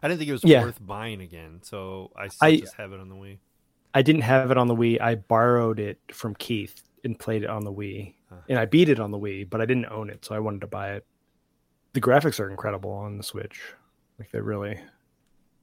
I 0.02 0.08
didn't 0.08 0.18
think 0.18 0.28
it 0.28 0.32
was 0.32 0.44
Yeah. 0.44 0.62
worth 0.62 0.84
buying 0.84 1.20
again, 1.20 1.60
so 1.62 2.10
I 2.16 2.28
still 2.28 2.48
I- 2.48 2.56
just 2.56 2.74
have 2.76 2.92
it 2.92 3.00
on 3.00 3.08
the 3.08 3.14
Wii. 3.16 3.38
I 3.94 4.02
didn't 4.02 4.22
have 4.22 4.50
it 4.50 4.58
on 4.58 4.66
the 4.68 4.76
Wii. 4.76 5.00
I 5.00 5.14
borrowed 5.14 5.78
it 5.78 5.98
from 6.12 6.34
Keith 6.34 6.82
and 7.02 7.18
played 7.18 7.42
it 7.44 7.48
on 7.48 7.64
the 7.64 7.72
Wii. 7.72 8.12
Huh. 8.28 8.36
And 8.48 8.58
I 8.58 8.66
beat 8.66 8.90
it 8.90 9.00
on 9.00 9.10
the 9.10 9.18
Wii, 9.18 9.48
but 9.48 9.60
I 9.62 9.64
didn't 9.64 9.86
own 9.86 10.10
it, 10.10 10.22
so 10.24 10.34
I 10.34 10.38
wanted 10.38 10.60
to 10.62 10.66
buy 10.66 10.92
it. 10.96 11.06
The 11.94 12.00
graphics 12.02 12.38
are 12.38 12.50
incredible 12.50 12.90
on 12.90 13.16
the 13.16 13.22
Switch. 13.22 13.58
Like 14.18 14.30
they 14.32 14.40
really 14.40 14.78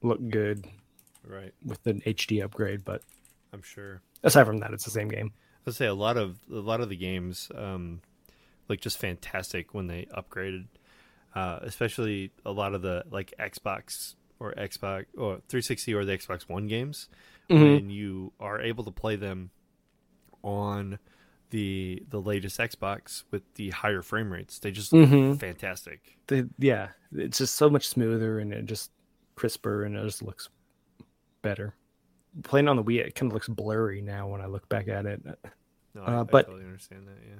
look 0.02 0.18
good 0.30 0.66
Right, 1.26 1.52
with 1.64 1.86
an 1.86 2.02
HD 2.06 2.42
upgrade, 2.44 2.84
but 2.84 3.02
I'm 3.52 3.62
sure. 3.62 4.02
aside 4.22 4.44
from 4.46 4.58
that, 4.58 4.72
it's 4.72 4.84
the 4.84 4.90
same 4.90 5.08
game. 5.08 5.32
Let's 5.66 5.78
say 5.78 5.86
a 5.86 5.94
lot 5.94 6.16
of 6.16 6.36
a 6.50 6.56
lot 6.56 6.80
of 6.80 6.88
the 6.90 6.96
games 6.96 7.50
um, 7.54 8.00
look 8.68 8.80
just 8.80 8.98
fantastic 8.98 9.72
when 9.72 9.86
they 9.86 10.06
upgraded, 10.14 10.66
uh, 11.34 11.60
especially 11.62 12.30
a 12.44 12.52
lot 12.52 12.74
of 12.74 12.82
the 12.82 13.04
like 13.10 13.32
Xbox 13.40 14.14
or 14.38 14.52
Xbox 14.54 15.06
or 15.16 15.36
360 15.48 15.94
or 15.94 16.04
the 16.04 16.18
Xbox 16.18 16.42
One 16.42 16.66
games 16.66 17.08
when 17.48 17.88
you 17.90 18.32
are 18.40 18.60
able 18.60 18.84
to 18.84 18.90
play 18.90 19.16
them 19.16 19.50
on 20.42 20.98
the 21.50 22.02
the 22.10 22.20
latest 22.20 22.58
Xbox 22.58 23.22
with 23.30 23.42
the 23.54 23.70
higher 23.70 24.02
frame 24.02 24.32
rates. 24.32 24.58
They 24.58 24.70
just 24.70 24.92
look 24.92 25.08
Mhm. 25.08 25.38
fantastic. 25.40 26.18
yeah, 26.58 26.88
it's 27.14 27.38
just 27.38 27.54
so 27.54 27.70
much 27.70 27.88
smoother 27.88 28.38
and 28.38 28.52
it 28.52 28.66
just 28.66 28.90
crisper 29.36 29.84
and 29.84 29.96
it 29.96 30.02
just 30.04 30.22
looks 30.22 30.48
better. 31.44 31.74
Playing 32.42 32.66
on 32.66 32.74
the 32.74 32.82
Wii, 32.82 32.98
it 33.06 33.14
kind 33.14 33.30
of 33.30 33.34
looks 33.34 33.46
blurry 33.48 34.00
now 34.02 34.26
when 34.26 34.40
I 34.40 34.46
look 34.46 34.68
back 34.68 34.88
at 34.88 35.06
it. 35.06 35.22
No, 35.94 36.02
Uh, 36.02 36.04
I, 36.04 36.20
I 36.20 36.22
but- 36.24 36.46
totally 36.46 36.64
understand 36.64 37.06
that. 37.06 37.18
Yeah. 37.24 37.38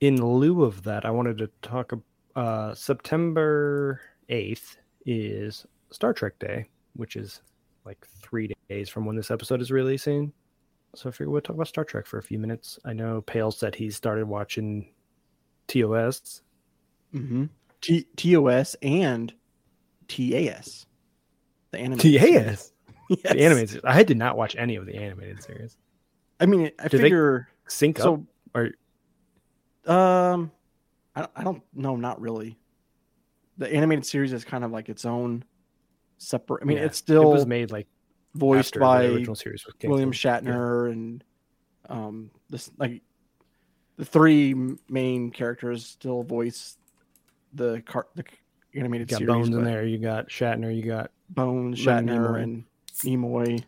In 0.00 0.22
lieu 0.24 0.64
of 0.64 0.82
that, 0.84 1.04
I 1.04 1.10
wanted 1.10 1.36
to 1.38 1.50
talk. 1.62 1.92
Uh, 2.34 2.74
September 2.74 4.00
eighth 4.28 4.76
is 5.06 5.66
Star 5.90 6.12
Trek 6.12 6.38
Day, 6.38 6.68
which 6.94 7.16
is 7.16 7.42
like 7.84 8.04
three 8.22 8.52
days 8.68 8.88
from 8.88 9.04
when 9.06 9.16
this 9.16 9.30
episode 9.30 9.60
is 9.60 9.70
releasing. 9.70 10.32
So 10.94 11.08
I 11.08 11.12
figured 11.12 11.28
we'll 11.28 11.40
talk 11.42 11.54
about 11.56 11.68
Star 11.68 11.84
Trek 11.84 12.06
for 12.06 12.18
a 12.18 12.22
few 12.22 12.38
minutes. 12.38 12.78
I 12.84 12.92
know 12.92 13.20
Pale 13.22 13.52
said 13.52 13.74
he 13.74 13.90
started 13.90 14.26
watching 14.26 14.92
TOS. 15.68 16.42
Mm-hmm. 17.14 17.44
T- 17.80 18.06
TOS 18.16 18.76
and 18.82 19.32
TAS. 20.08 20.86
The 21.70 21.78
anime. 21.78 21.98
TAS. 21.98 22.72
Yes. 23.08 23.20
The 23.34 23.40
animated. 23.42 23.68
series. 23.70 23.84
I 23.86 24.02
did 24.02 24.16
not 24.16 24.36
watch 24.36 24.56
any 24.56 24.76
of 24.76 24.86
the 24.86 24.94
animated 24.96 25.42
series. 25.42 25.76
I 26.40 26.46
mean, 26.46 26.70
I 26.78 26.88
figure 26.88 27.48
Sync 27.68 28.00
up 28.00 28.04
so. 28.04 28.26
or 28.54 28.70
Um, 29.92 30.50
I 31.14 31.20
don't, 31.20 31.30
I 31.36 31.44
don't 31.44 31.62
know, 31.74 31.96
not 31.96 32.20
really. 32.20 32.58
The 33.58 33.72
animated 33.72 34.04
series 34.06 34.32
is 34.32 34.44
kind 34.44 34.64
of 34.64 34.72
like 34.72 34.88
its 34.88 35.04
own 35.04 35.44
separate. 36.18 36.62
I 36.62 36.64
mean, 36.66 36.78
Yeah, 36.78 36.84
it's 36.84 36.98
still 36.98 37.30
it 37.30 37.34
was 37.34 37.46
made 37.46 37.70
like 37.70 37.86
voiced 38.34 38.78
by 38.78 39.06
the 39.06 39.14
original 39.14 39.36
series 39.36 39.64
was 39.64 39.74
William. 39.84 40.10
Shatner 40.12 40.90
and 40.90 41.22
um 41.88 42.30
this 42.50 42.70
like 42.78 43.02
the 43.96 44.04
three 44.04 44.54
main 44.88 45.30
characters 45.30 45.86
still 45.86 46.22
voice 46.22 46.76
the 47.52 47.80
car 47.82 48.08
the 48.16 48.24
You 48.72 48.80
animated 48.80 49.08
got 49.08 49.18
series. 49.18 49.28
Bones 49.32 49.48
in 49.54 49.62
there. 49.62 49.84
You 49.84 49.98
got 49.98 50.28
Shatner. 50.30 50.74
You 50.74 50.82
got 50.82 51.12
Bones, 51.30 51.78
Shatner, 51.78 52.42
and 52.42 52.64
Nimoy. 53.02 53.62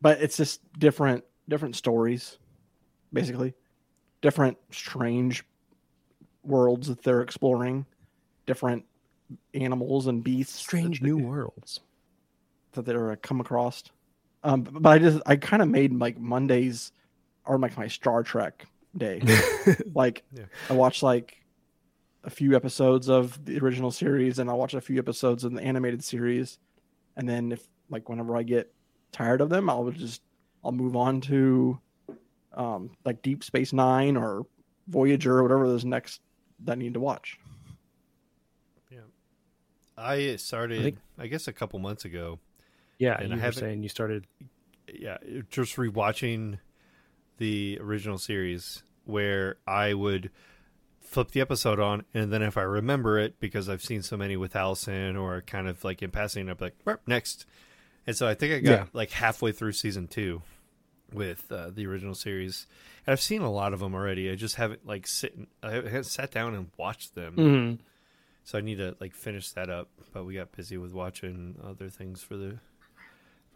But 0.00 0.20
it's 0.20 0.36
just 0.36 0.60
different 0.78 1.24
different 1.48 1.76
stories, 1.76 2.38
basically. 3.12 3.54
Different 4.20 4.56
strange 4.70 5.44
worlds 6.42 6.88
that 6.88 7.02
they're 7.02 7.22
exploring, 7.22 7.86
different 8.46 8.84
animals 9.54 10.06
and 10.06 10.22
beasts. 10.22 10.54
Strange 10.58 11.00
that 11.00 11.06
they- 11.06 11.10
New 11.12 11.26
Worlds. 11.26 11.80
that 12.72 12.84
they're 12.84 13.12
uh, 13.12 13.16
come 13.22 13.40
across. 13.40 13.82
Um, 14.42 14.62
but 14.62 14.88
I 14.90 14.98
just 14.98 15.20
I 15.26 15.36
kind 15.36 15.62
of 15.62 15.68
made 15.68 15.92
like 15.94 16.18
Mondays 16.18 16.92
or 17.46 17.58
like 17.58 17.76
my 17.78 17.88
Star 17.88 18.22
Trek 18.22 18.66
day. 18.96 19.22
like 19.94 20.22
Yeah. 20.32 20.44
I 20.68 20.74
watched 20.74 21.02
like 21.02 21.40
a 22.24 22.30
few 22.30 22.54
episodes 22.56 23.08
of 23.08 23.42
the 23.44 23.58
original 23.58 23.90
series, 23.90 24.38
and 24.38 24.50
I 24.50 24.54
watch 24.54 24.74
a 24.74 24.80
few 24.80 24.98
episodes 24.98 25.44
of 25.44 25.52
the 25.52 25.62
animated 25.62 26.02
series, 26.04 26.58
and 27.16 27.26
then 27.28 27.52
if 27.52 27.66
like 27.90 28.08
whenever 28.08 28.36
I 28.36 28.42
get 28.42 28.72
tired 29.12 29.40
of 29.40 29.48
them, 29.50 29.68
I'll 29.70 29.90
just 29.90 30.22
I'll 30.64 30.72
move 30.72 30.96
on 30.96 31.20
to 31.22 31.78
um, 32.54 32.90
like 33.04 33.22
Deep 33.22 33.44
Space 33.44 33.72
Nine 33.72 34.16
or 34.16 34.46
Voyager 34.88 35.38
or 35.38 35.42
whatever 35.42 35.66
those 35.66 35.84
next 35.84 36.20
that 36.64 36.72
I 36.72 36.74
need 36.76 36.94
to 36.94 37.00
watch. 37.00 37.38
Yeah, 38.90 39.00
I 39.96 40.36
started, 40.36 40.80
I, 40.80 40.82
think- 40.82 41.30
guess, 41.30 41.48
a 41.48 41.52
couple 41.52 41.78
months 41.78 42.04
ago. 42.04 42.38
yeah, 42.98 43.16
And 43.18 43.28
you 43.28 43.34
I 43.34 43.36
were 43.36 43.42
haven't- 43.42 43.60
saying 43.60 43.82
you 43.82 43.88
started. 43.88 44.26
Yeah, 44.92 45.16
just 45.50 45.76
rewatching 45.76 46.58
the 47.38 47.78
original 47.80 48.18
series 48.18 48.82
where 49.04 49.56
I 49.66 49.94
would 49.94 50.30
flip 51.00 51.30
the 51.32 51.40
episode 51.40 51.80
on, 51.80 52.04
and 52.14 52.32
then 52.32 52.42
if 52.42 52.56
I 52.56 52.62
remember 52.62 53.18
it 53.18 53.40
because 53.40 53.68
I've 53.68 53.82
seen 53.82 54.02
so 54.02 54.16
many 54.16 54.36
with 54.36 54.54
Allison 54.54 55.16
or 55.16 55.40
kind 55.42 55.68
of 55.68 55.82
like 55.84 56.02
in 56.02 56.10
passing, 56.10 56.48
I'm 56.48 56.56
like 56.60 56.82
"Burp, 56.84 57.02
next. 57.06 57.46
And 58.06 58.14
so 58.16 58.26
I 58.28 58.34
think 58.34 58.52
I 58.54 58.58
got 58.60 58.70
Yeah. 58.70 58.86
like 58.92 59.10
halfway 59.10 59.52
through 59.52 59.72
season 59.72 60.08
two 60.08 60.42
with 61.12 61.50
uh, 61.52 61.70
the 61.70 61.86
original 61.86 62.14
series, 62.14 62.66
and 63.06 63.12
I've 63.12 63.20
seen 63.20 63.40
a 63.42 63.50
lot 63.50 63.72
of 63.72 63.80
them 63.80 63.94
already. 63.94 64.30
I 64.30 64.34
just 64.34 64.56
haven't 64.56 64.86
like 64.86 65.06
sit 65.06 65.36
I 65.62 65.72
haven't 65.72 66.04
sat 66.04 66.30
down 66.30 66.54
and 66.54 66.70
watched 66.76 67.14
them. 67.14 67.36
Mhm. 67.36 67.78
So 68.44 68.58
I 68.58 68.60
need 68.60 68.76
to 68.78 68.94
like 69.00 69.14
finish 69.14 69.50
that 69.52 69.70
up, 69.70 69.88
but 70.12 70.24
we 70.24 70.34
got 70.34 70.52
busy 70.52 70.76
with 70.76 70.92
watching 70.92 71.58
other 71.64 71.88
things 71.88 72.22
for 72.22 72.36
the 72.36 72.58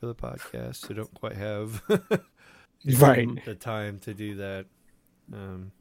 for 0.01 0.07
the 0.07 0.15
podcast, 0.15 0.77
so 0.87 0.95
don't 0.95 1.13
quite 1.13 1.37
have 1.37 1.83
Right. 2.99 3.29
the 3.45 3.55
time 3.57 3.99
to 4.01 4.15
do 4.15 4.37
that. 4.37 4.67
Um, 5.33 5.73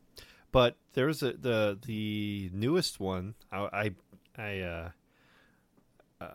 but 0.52 0.76
there 0.94 1.06
was 1.06 1.22
a, 1.24 1.34
the 1.34 1.78
the 1.86 2.50
newest 2.54 3.00
one 3.00 3.36
I 3.52 3.92
I 4.38 4.42
I, 4.42 4.60
uh, 4.60 4.90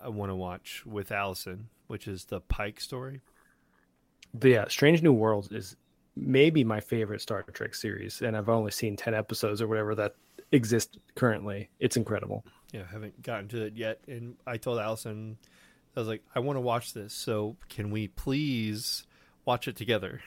I 0.04 0.08
want 0.08 0.30
to 0.30 0.36
watch 0.36 0.84
with 0.86 1.10
Allison, 1.12 1.68
which 1.92 2.08
is 2.08 2.24
the 2.24 2.40
Pike 2.40 2.80
story. 2.80 3.20
Yeah, 4.42 4.64
Strange 4.68 5.02
New 5.02 5.12
Worlds 5.12 5.52
is 5.52 5.76
maybe 6.16 6.64
my 6.64 6.80
favorite 6.80 7.20
Star 7.20 7.42
Trek 7.42 7.74
series, 7.74 8.22
and 8.22 8.34
I've 8.34 8.48
only 8.48 8.70
seen 8.70 8.96
ten 8.96 9.12
episodes 9.14 9.60
or 9.60 9.68
whatever 9.68 9.94
that 9.96 10.14
exist 10.52 10.96
currently. 11.14 11.68
It's 11.80 11.98
incredible. 11.98 12.46
Yeah, 12.72 12.84
I 12.88 12.92
haven't 12.92 13.20
gotten 13.22 13.48
to 13.48 13.62
it 13.66 13.76
yet, 13.76 14.00
and 14.08 14.36
I 14.46 14.56
told 14.56 14.78
Allison, 14.78 15.36
I 15.94 16.00
was 16.00 16.08
like, 16.08 16.22
I 16.34 16.40
want 16.40 16.56
to 16.56 16.62
watch 16.62 16.94
this, 16.94 17.12
so 17.12 17.56
can 17.68 17.90
we 17.90 18.08
please 18.08 19.04
watch 19.44 19.68
it 19.68 19.76
together? 19.76 20.22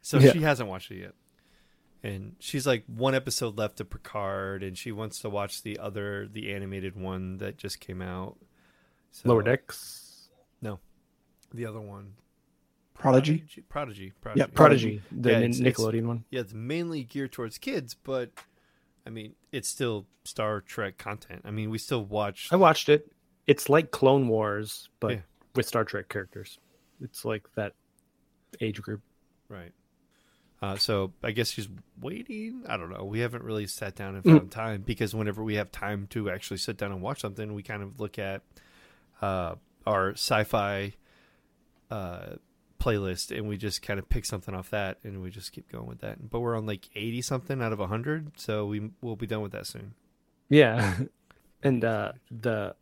So 0.00 0.18
Yeah. 0.18 0.32
she 0.32 0.40
hasn't 0.40 0.70
watched 0.70 0.90
it 0.90 1.00
yet, 1.00 1.14
and 2.02 2.36
she's 2.38 2.66
like 2.66 2.84
one 2.86 3.14
episode 3.14 3.58
left 3.58 3.78
of 3.80 3.90
Picard, 3.90 4.62
and 4.62 4.78
she 4.78 4.90
wants 4.90 5.18
to 5.20 5.28
watch 5.28 5.62
the 5.62 5.78
other, 5.78 6.26
the 6.26 6.54
animated 6.54 6.96
one 6.96 7.36
that 7.38 7.58
just 7.58 7.78
came 7.78 8.00
out. 8.00 8.38
So- 9.10 9.28
Lower 9.28 9.42
Decks, 9.42 10.04
the 10.60 11.64
other 11.64 11.80
one, 11.80 12.12
Prodigy. 12.92 13.38
Prodigy, 13.70 14.12
Prodigy, 14.20 14.38
Yeah, 14.40 14.46
Prodigy, 14.52 15.02
the 15.10 15.30
Yeah, 15.30 15.38
Nin- 15.38 15.50
it's- 15.50 15.60
it's- 15.60 15.76
Nickelodeon 15.78 16.06
one. 16.06 16.24
Yeah, 16.30 16.40
it's 16.40 16.52
mainly 16.52 17.04
geared 17.04 17.32
towards 17.32 17.56
kids, 17.56 17.94
but 17.94 18.32
I 19.06 19.10
mean, 19.10 19.34
it's 19.50 19.68
still 19.68 20.06
Star 20.24 20.60
Trek 20.60 20.98
content. 20.98 21.42
I 21.46 21.50
mean, 21.50 21.70
we 21.70 21.78
still 21.78 22.04
watch. 22.04 22.48
I 22.52 22.56
watched 22.56 22.90
it. 22.90 23.10
It's 23.46 23.70
like 23.70 23.90
Clone 23.92 24.28
Wars, 24.28 24.90
but 25.00 25.12
Yeah. 25.12 25.20
with 25.54 25.64
Star 25.66 25.84
Trek 25.84 26.10
characters. 26.10 26.58
It's 27.00 27.24
like 27.24 27.50
that 27.54 27.74
age 28.60 28.82
group. 28.82 29.00
Right. 29.48 29.72
Uh, 30.60 30.76
so 30.76 31.14
I 31.22 31.30
guess 31.30 31.50
she's 31.50 31.68
waiting. 32.00 32.64
I 32.68 32.76
don't 32.76 32.90
know. 32.90 33.04
We 33.04 33.20
haven't 33.20 33.44
really 33.44 33.66
sat 33.68 33.94
down 33.94 34.16
and 34.16 34.24
Mm. 34.24 34.38
found 34.38 34.50
time 34.52 34.82
because 34.82 35.14
whenever 35.14 35.42
we 35.42 35.54
have 35.54 35.72
time 35.72 36.08
to 36.08 36.28
actually 36.28 36.58
sit 36.58 36.76
down 36.76 36.92
and 36.92 37.00
watch 37.00 37.20
something, 37.20 37.54
we 37.54 37.62
kind 37.62 37.82
of 37.82 37.98
look 38.00 38.18
at 38.18 38.42
uh, 39.22 39.54
our 39.88 40.10
sci-fi 40.12 40.92
uh, 41.90 42.36
playlist 42.80 43.36
and 43.36 43.48
we 43.48 43.56
just 43.56 43.82
kind 43.82 43.98
of 43.98 44.08
pick 44.08 44.24
something 44.24 44.54
off 44.54 44.70
that 44.70 44.98
and 45.02 45.20
we 45.22 45.30
just 45.30 45.52
keep 45.52 45.70
going 45.72 45.86
with 45.86 46.00
that. 46.00 46.30
But 46.30 46.40
we're 46.40 46.56
on 46.56 46.66
like 46.66 46.88
eighty 46.94 47.22
something 47.22 47.60
out 47.62 47.72
of 47.72 47.78
hundred, 47.80 48.32
so 48.38 48.66
we 48.66 48.90
we'll 49.00 49.16
be 49.16 49.26
done 49.26 49.40
with 49.40 49.52
that 49.52 49.66
soon. 49.66 49.94
Yeah. 50.48 50.96
and 51.62 51.84
uh 51.84 52.12
the 52.30 52.74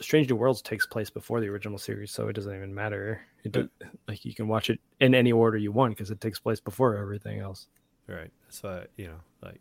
Strange 0.00 0.28
New 0.28 0.36
Worlds 0.36 0.62
takes 0.62 0.86
place 0.86 1.10
before 1.10 1.40
the 1.40 1.46
original 1.48 1.78
series, 1.78 2.10
so 2.10 2.26
it 2.28 2.32
doesn't 2.32 2.54
even 2.54 2.74
matter. 2.74 3.20
It 3.44 3.52
do, 3.52 3.68
like 4.08 4.24
you 4.24 4.34
can 4.34 4.48
watch 4.48 4.70
it 4.70 4.80
in 5.00 5.14
any 5.14 5.30
order 5.32 5.56
you 5.58 5.70
want 5.70 5.94
because 5.96 6.10
it 6.10 6.20
takes 6.20 6.40
place 6.40 6.58
before 6.60 6.96
everything 6.96 7.38
else. 7.40 7.68
Right. 8.08 8.30
That's 8.44 8.62
why 8.62 8.86
you 8.96 9.06
know, 9.08 9.20
like 9.42 9.60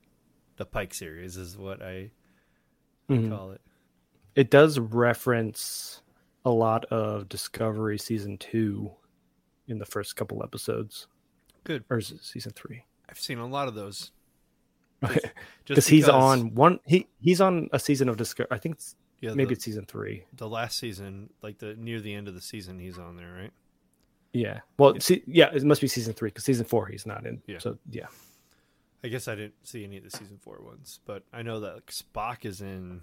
the 0.58 0.66
Pike 0.66 0.94
series 0.94 1.38
is 1.38 1.58
what 1.58 1.82
I 1.82 2.10
Mhm. 3.10 3.30
call 3.30 3.52
it. 3.52 3.62
It 4.36 4.50
does 4.50 4.80
reference 4.80 6.02
a 6.46 6.50
lot 6.50 6.86
of 6.86 7.30
Discovery 7.30 7.98
season 7.98 8.38
2 8.38 8.92
in 9.68 9.80
the 9.80 9.86
first 9.86 10.16
couple 10.16 10.42
episodes 10.44 11.08
Good. 11.64 11.84
or 11.90 11.98
is 12.00 12.12
it 12.12 12.24
season 12.24 12.52
3? 12.56 12.84
I've 13.10 13.20
seen 13.20 13.38
a 13.38 13.48
lot 13.48 13.68
of 13.68 13.76
those. 13.76 14.12
Because 15.02 15.24
Just 15.66 15.90
he's 15.90 16.08
on 16.10 16.54
one 16.54 16.80
he 16.86 17.08
he's 17.20 17.42
on 17.42 17.70
a 17.74 17.80
season 17.80 18.08
of 18.10 18.18
Discovery. 18.18 18.50
I 18.52 18.58
think 18.60 18.76
it's, 18.76 18.96
yeah, 19.20 19.32
maybe 19.34 19.46
the- 19.48 19.54
it's 19.54 19.66
season 19.66 19.86
3. 19.86 20.26
the 20.38 20.48
last 20.50 20.78
season, 20.78 21.30
like 21.42 21.58
the 21.58 21.76
near 21.76 22.00
the 22.02 22.14
end 22.14 22.28
of 22.28 22.36
the 22.36 22.42
season, 22.42 22.78
he's 22.80 22.98
on 23.00 23.16
there, 23.18 23.32
right? 23.34 23.52
Yeah. 24.34 24.60
Well, 24.78 25.00
see, 25.00 25.24
yeah, 25.26 25.50
it 25.54 25.64
must 25.64 25.82
be 25.82 25.88
season 25.88 26.14
3 26.14 26.32
cuz 26.32 26.44
season 26.46 26.66
4 26.66 26.88
he's 26.88 27.06
not 27.08 27.26
in. 27.26 27.42
Yeah. 27.48 27.58
So, 27.60 27.78
yeah. 27.90 28.08
I 29.04 29.08
guess 29.08 29.28
I 29.28 29.34
didn't 29.34 29.56
see 29.64 29.84
any 29.84 29.98
of 29.98 30.04
the 30.04 30.12
season 30.12 30.38
four 30.40 30.60
ones, 30.62 31.00
but 31.06 31.24
I 31.34 31.42
know 31.42 31.60
that 31.62 31.74
like, 31.74 31.88
Spock 31.88 32.46
is 32.46 32.62
in 32.62 33.02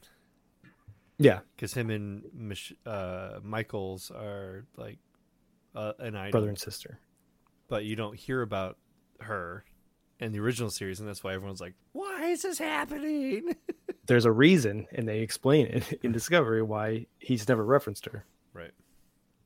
Yeah. 1.18 1.40
because 1.56 1.74
him 1.74 1.90
and 1.90 2.22
Mich- 2.32 2.74
uh, 2.86 3.40
Michaels 3.42 4.10
are 4.10 4.64
like 4.76 4.98
uh, 5.74 5.92
an 5.98 6.14
item, 6.16 6.30
Brother 6.30 6.48
and 6.48 6.58
sister. 6.58 6.98
but 7.68 7.84
you 7.84 7.96
don't 7.96 8.16
hear 8.16 8.42
about 8.42 8.76
her 9.20 9.64
in 10.20 10.32
the 10.32 10.40
original 10.40 10.70
series, 10.70 10.98
and 11.00 11.08
that's 11.08 11.22
why 11.22 11.34
everyone's 11.34 11.60
like, 11.60 11.74
"Why 11.92 12.26
is 12.26 12.42
this 12.42 12.58
happening?" 12.58 13.54
there's 14.06 14.24
a 14.24 14.32
reason 14.32 14.86
and 14.92 15.06
they 15.06 15.20
explain 15.20 15.66
it 15.66 15.92
in 16.02 16.12
discovery 16.12 16.62
why 16.62 17.06
he's 17.18 17.46
never 17.48 17.64
referenced 17.64 18.06
her 18.06 18.24
right. 18.54 18.72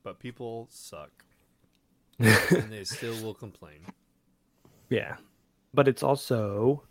But 0.04 0.18
people 0.20 0.68
suck, 0.70 1.10
and 2.18 2.70
they 2.70 2.84
still 2.84 3.20
will 3.22 3.34
complain. 3.34 3.80
yeah 4.88 5.16
but 5.74 5.88
it's 5.88 6.02
also 6.02 6.82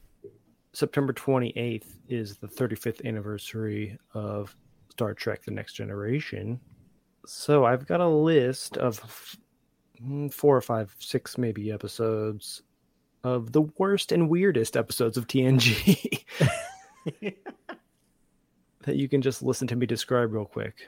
september 0.74 1.14
28th 1.14 1.86
is 2.10 2.38
the 2.38 2.48
35th 2.48 3.06
anniversary 3.06 3.98
of 4.14 4.56
star 4.92 5.14
trek 5.14 5.44
the 5.44 5.52
next 5.52 5.74
generation. 5.74 6.60
So 7.26 7.66
i've 7.66 7.88
got 7.88 8.02
a 8.02 8.08
list 8.08 8.78
of 8.78 9.38
mm, 10.04 10.34
four 10.34 10.56
or 10.56 10.62
five 10.62 10.96
six 11.00 11.38
maybe 11.38 11.72
episodes 11.72 12.64
of 13.24 13.52
the 13.52 13.62
worst 13.78 14.12
and 14.12 14.30
weirdest 14.30 14.76
episodes 14.76 15.16
of 15.16 15.28
tng 15.28 16.24
that 18.84 18.96
you 18.96 19.08
can 19.08 19.22
just 19.22 19.44
listen 19.44 19.68
to 19.68 19.76
me 19.76 19.86
describe 19.86 20.34
real 20.34 20.46
quick. 20.46 20.88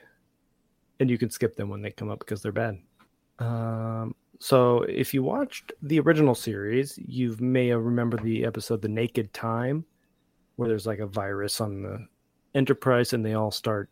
And 0.99 1.09
you 1.09 1.17
can 1.17 1.29
skip 1.29 1.55
them 1.55 1.69
when 1.69 1.81
they 1.81 1.91
come 1.91 2.09
up 2.09 2.19
because 2.19 2.41
they're 2.41 2.51
bad. 2.51 2.79
Um, 3.39 4.15
so 4.39 4.83
if 4.83 5.13
you 5.13 5.23
watched 5.23 5.73
the 5.81 5.99
original 5.99 6.35
series 6.35 6.99
you 7.03 7.35
may 7.39 7.67
have 7.67 7.83
remembered 7.83 8.21
the 8.21 8.45
episode 8.45 8.81
the 8.81 8.87
naked 8.87 9.33
time 9.33 9.85
where 10.55 10.69
there's 10.69 10.85
like 10.85 10.99
a 10.99 11.07
virus 11.07 11.59
on 11.59 11.81
the 11.81 12.05
enterprise 12.55 13.13
and 13.13 13.25
they 13.25 13.33
all 13.33 13.51
start 13.51 13.89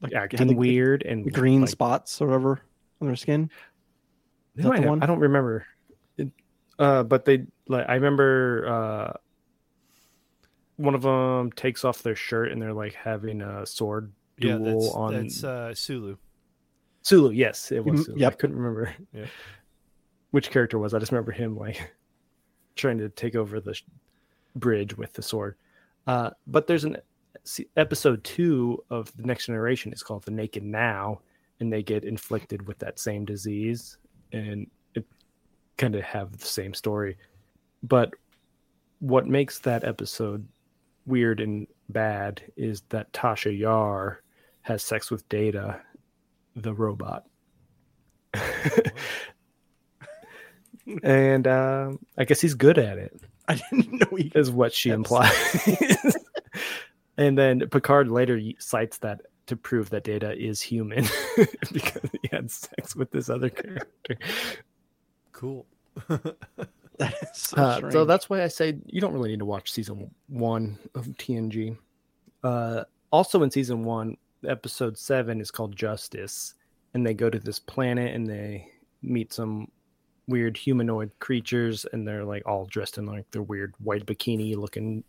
Like 0.00 0.12
acting 0.14 0.46
the- 0.48 0.54
weird 0.54 1.02
and 1.02 1.32
green 1.32 1.62
like, 1.62 1.70
spots 1.70 2.20
or 2.20 2.26
whatever 2.26 2.60
on 3.00 3.06
their 3.06 3.16
skin. 3.16 3.50
They 4.54 4.62
that 4.62 4.68
might 4.68 4.76
the 4.76 4.82
have- 4.82 4.90
one? 4.90 5.02
I 5.02 5.06
don't 5.06 5.20
remember. 5.20 5.66
It, 6.18 6.28
uh, 6.78 7.02
but 7.04 7.24
they 7.24 7.46
like 7.68 7.86
I 7.88 7.94
remember 7.94 8.66
uh, 8.68 9.18
one 10.76 10.94
of 10.94 11.02
them 11.02 11.52
takes 11.52 11.84
off 11.84 12.02
their 12.02 12.16
shirt 12.16 12.50
and 12.52 12.60
they're 12.60 12.72
like 12.72 12.94
having 12.94 13.40
a 13.40 13.64
sword 13.64 14.12
Yeah, 14.38 14.58
duel 14.58 14.80
that's 14.82 14.94
on 14.94 15.12
that's 15.14 15.44
uh, 15.44 15.74
Sulu. 15.74 16.16
Sulu. 17.02 17.30
Yes, 17.32 17.70
it 17.70 17.84
was. 17.84 18.00
Mm, 18.00 18.04
Sulu. 18.06 18.26
I 18.26 18.30
couldn't 18.30 18.56
remember 18.56 18.92
Yeah. 19.12 19.26
which 20.30 20.50
character 20.50 20.76
it 20.76 20.80
was. 20.80 20.94
I 20.94 20.98
just 20.98 21.12
remember 21.12 21.32
him 21.32 21.56
like 21.56 21.92
trying 22.76 22.98
to 22.98 23.08
take 23.08 23.36
over 23.36 23.60
the 23.60 23.74
sh- 23.74 23.84
bridge 24.56 24.96
with 24.96 25.12
the 25.12 25.22
sword. 25.22 25.56
Uh, 26.06 26.30
but 26.46 26.66
there's 26.66 26.84
an 26.84 26.98
episode 27.76 28.22
two 28.24 28.82
of 28.90 29.14
the 29.16 29.24
Next 29.24 29.46
Generation. 29.46 29.92
It's 29.92 30.02
called 30.02 30.24
The 30.24 30.30
Naked 30.30 30.62
Now, 30.62 31.20
and 31.60 31.72
they 31.72 31.82
get 31.82 32.04
inflicted 32.04 32.66
with 32.66 32.78
that 32.78 32.98
same 32.98 33.24
disease, 33.24 33.96
and 34.32 34.70
it 34.94 35.06
kind 35.76 35.94
of 35.94 36.02
have 36.02 36.36
the 36.36 36.46
same 36.46 36.74
story. 36.74 37.16
But 37.82 38.14
what 39.00 39.26
makes 39.26 39.58
that 39.60 39.84
episode 39.84 40.46
weird 41.06 41.40
and 41.40 41.66
bad 41.88 42.42
is 42.56 42.82
that 42.88 43.12
Tasha 43.12 43.56
Yar 43.56 44.22
has 44.62 44.82
sex 44.82 45.10
with 45.10 45.28
Data, 45.28 45.80
the 46.56 46.72
robot. 46.72 47.26
and 51.02 51.46
um, 51.46 51.98
I 52.16 52.24
guess 52.24 52.40
he's 52.40 52.54
good 52.54 52.78
at 52.78 52.98
it 52.98 53.20
I 53.48 53.60
didn't 53.70 53.92
know 53.92 54.16
he 54.16 54.32
is 54.34 54.50
what 54.50 54.72
she 54.72 54.90
implies. 54.90 55.32
and 57.16 57.36
then 57.36 57.68
Picard 57.68 58.10
later 58.10 58.40
cites 58.58 58.98
that 58.98 59.22
to 59.46 59.56
prove 59.56 59.90
that 59.90 60.04
Data 60.04 60.32
is 60.32 60.62
human 60.62 61.04
because 61.72 62.10
he 62.22 62.28
had 62.32 62.50
sex 62.50 62.96
with 62.96 63.10
this 63.10 63.28
other 63.28 63.50
character. 63.50 64.16
Cool. 65.32 65.66
That 66.98 67.14
is 67.22 67.28
so, 67.34 67.56
Uh, 67.56 67.90
so 67.90 68.04
that's 68.04 68.30
why 68.30 68.42
I 68.42 68.48
say 68.48 68.78
you 68.86 69.00
don't 69.00 69.12
really 69.12 69.30
need 69.30 69.40
to 69.40 69.44
watch 69.44 69.72
season 69.72 70.10
one 70.28 70.78
of 70.94 71.06
TNG. 71.06 71.76
Uh, 72.42 72.84
also, 73.10 73.42
in 73.42 73.50
season 73.50 73.84
one, 73.84 74.16
episode 74.46 74.96
seven 74.96 75.40
is 75.40 75.50
called 75.50 75.74
Justice, 75.74 76.54
and 76.94 77.06
they 77.06 77.14
go 77.14 77.30
to 77.30 77.38
this 77.38 77.58
planet 77.58 78.14
and 78.14 78.26
they 78.26 78.68
meet 79.02 79.32
some 79.32 79.70
weird 80.26 80.56
humanoid 80.56 81.10
creatures, 81.18 81.86
and 81.92 82.06
they're 82.06 82.24
like 82.24 82.46
all 82.46 82.66
dressed 82.66 82.98
in 82.98 83.06
like 83.06 83.30
their 83.30 83.42
weird 83.42 83.74
white 83.78 84.06
bikini 84.06 84.56
looking 84.56 85.04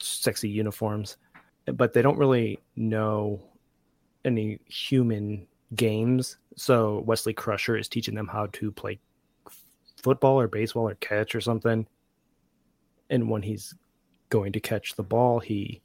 sexy 0.00 0.48
uniforms, 0.48 1.16
but 1.74 1.92
they 1.92 2.02
don't 2.02 2.18
really 2.18 2.58
know 2.76 3.40
any 4.24 4.60
human 4.66 5.46
games. 5.74 6.38
So 6.56 7.00
Wesley 7.00 7.32
Crusher 7.32 7.76
is 7.76 7.88
teaching 7.88 8.14
them 8.14 8.28
how 8.28 8.46
to 8.52 8.70
play 8.70 8.98
football 10.02 10.40
or 10.40 10.48
baseball 10.48 10.88
or 10.88 10.94
catch 10.96 11.34
or 11.34 11.40
something. 11.40 11.86
And 13.10 13.28
when 13.30 13.42
he's 13.42 13.74
going 14.28 14.52
to 14.52 14.60
catch 14.60 14.94
the 14.94 15.02
ball, 15.02 15.40
he 15.40 15.80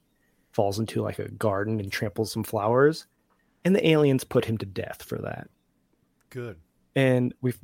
falls 0.52 0.78
into 0.78 1.02
like 1.02 1.18
a 1.18 1.28
garden 1.28 1.80
and 1.80 1.90
tramples 1.90 2.32
some 2.32 2.44
flowers. 2.44 3.06
And 3.64 3.74
the 3.74 3.88
aliens 3.88 4.24
put 4.24 4.44
him 4.44 4.58
to 4.58 4.66
death 4.66 5.02
for 5.02 5.18
that. 5.18 5.48
Good. 6.30 6.58
And 6.94 7.34
we 7.40 7.54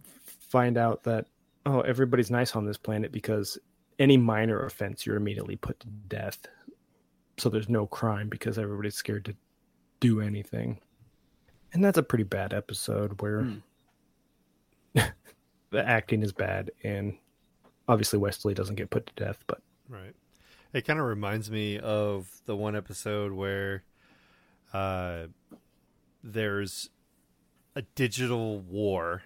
find 0.50 0.76
out 0.76 1.04
that, 1.04 1.26
oh, 1.64 1.80
everybody's 1.80 2.30
nice 2.30 2.54
on 2.54 2.66
this 2.66 2.76
planet 2.76 3.12
because 3.12 3.56
any 3.98 4.16
minor 4.16 4.64
offense, 4.64 5.06
you're 5.06 5.16
immediately 5.16 5.56
put 5.56 5.80
to 5.80 5.86
death. 5.86 6.38
So 7.38 7.48
there's 7.48 7.68
no 7.68 7.86
crime 7.86 8.28
because 8.28 8.58
everybody's 8.58 8.96
scared 8.96 9.24
to 9.26 9.34
do 10.00 10.20
anything. 10.20 10.80
And 11.72 11.82
that's 11.84 11.98
a 11.98 12.02
pretty 12.02 12.24
bad 12.24 12.52
episode 12.52 13.22
where 13.22 13.42
Hmm. 13.42 13.58
the 15.70 15.86
acting 15.88 16.22
is 16.22 16.32
bad 16.32 16.70
and 16.82 17.16
obviously 17.88 18.18
Wesley 18.18 18.54
doesn't 18.54 18.74
get 18.74 18.90
put 18.90 19.06
to 19.06 19.24
death, 19.24 19.44
but 19.46 19.62
Right. 19.88 20.14
It 20.72 20.82
kind 20.86 21.00
of 21.00 21.06
reminds 21.06 21.50
me 21.50 21.78
of 21.78 22.30
the 22.46 22.54
one 22.56 22.76
episode 22.76 23.32
where 23.32 23.82
uh, 24.72 25.26
there's 26.22 26.90
a 27.74 27.82
digital 27.82 28.60
war 28.60 29.22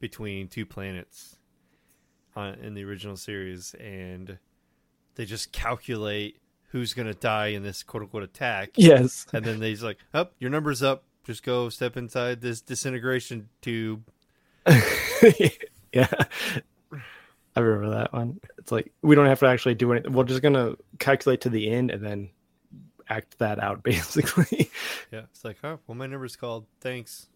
between 0.00 0.48
two 0.48 0.66
planets 0.66 1.36
on, 2.34 2.54
in 2.54 2.74
the 2.74 2.84
original 2.84 3.16
series, 3.16 3.74
and 3.74 4.38
they 5.14 5.24
just 5.24 5.52
calculate 5.52 6.38
who's 6.68 6.94
going 6.94 7.08
to 7.08 7.14
die 7.14 7.48
in 7.48 7.62
this 7.62 7.82
quote 7.82 8.02
unquote 8.02 8.22
attack. 8.22 8.70
yes. 8.76 9.26
And 9.32 9.44
then 9.44 9.60
they's 9.60 9.82
like, 9.82 9.98
"Up, 10.14 10.34
your 10.38 10.50
number's 10.50 10.82
up. 10.82 11.04
Just 11.24 11.42
go 11.42 11.68
step 11.68 11.96
inside 11.96 12.40
this 12.40 12.60
disintegration 12.60 13.48
tube." 13.60 14.04
yeah. 15.92 16.08
I 17.56 17.60
remember 17.60 17.96
that 17.96 18.12
one. 18.12 18.40
It's 18.58 18.70
like 18.70 18.92
we 19.02 19.14
don't 19.14 19.26
have 19.26 19.40
to 19.40 19.46
actually 19.46 19.74
do 19.74 19.92
anything. 19.92 20.12
We're 20.12 20.24
just 20.24 20.42
gonna 20.42 20.74
calculate 20.98 21.42
to 21.42 21.50
the 21.50 21.70
end 21.70 21.90
and 21.90 22.04
then 22.04 22.30
act 23.08 23.38
that 23.38 23.58
out 23.58 23.82
basically. 23.84 24.70
Yeah, 25.10 25.22
it's 25.30 25.44
like, 25.44 25.58
"Oh, 25.64 25.80
well, 25.86 25.96
my 25.96 26.06
number's 26.06 26.36
called. 26.36 26.66
Thanks. 26.80 27.28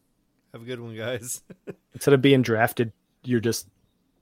Have 0.54 0.62
a 0.62 0.66
good 0.66 0.78
one, 0.78 0.94
guys." 0.94 1.42
Instead 1.94 2.14
of 2.14 2.22
being 2.22 2.42
drafted, 2.42 2.92
you're 3.24 3.40
just 3.40 3.66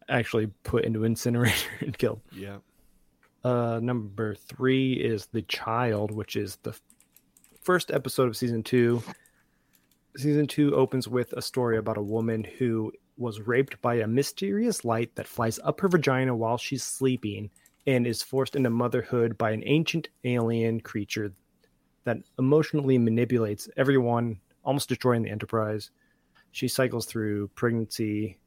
actually 0.08 0.46
put 0.64 0.84
into 0.84 1.04
incinerator 1.04 1.68
and 1.80 1.96
killed. 1.96 2.22
yeah. 2.32 2.56
Uh, 3.44 3.80
number 3.82 4.34
three 4.34 4.94
is 4.94 5.26
The 5.26 5.42
Child, 5.42 6.10
which 6.10 6.36
is 6.36 6.56
the 6.62 6.74
first 7.60 7.90
episode 7.90 8.28
of 8.28 8.36
season 8.36 8.62
two. 8.62 9.02
Season 10.16 10.46
two 10.46 10.74
opens 10.74 11.06
with 11.06 11.34
a 11.34 11.42
story 11.42 11.76
about 11.76 11.98
a 11.98 12.02
woman 12.02 12.44
who 12.44 12.92
was 13.18 13.40
raped 13.40 13.82
by 13.82 13.96
a 13.96 14.06
mysterious 14.06 14.86
light 14.86 15.14
that 15.16 15.26
flies 15.26 15.58
up 15.64 15.80
her 15.80 15.88
vagina 15.88 16.34
while 16.34 16.56
she's 16.56 16.82
sleeping 16.82 17.50
and 17.86 18.06
is 18.06 18.22
forced 18.22 18.56
into 18.56 18.70
motherhood 18.70 19.36
by 19.36 19.50
an 19.50 19.62
ancient 19.66 20.08
alien 20.24 20.80
creature 20.80 21.32
that 22.04 22.18
emotionally 22.38 22.96
manipulates 22.96 23.68
everyone, 23.76 24.40
almost 24.64 24.88
destroying 24.88 25.22
the 25.22 25.30
Enterprise. 25.30 25.90
She 26.52 26.68
cycles 26.68 27.06
through 27.06 27.48
pregnancy 27.48 28.38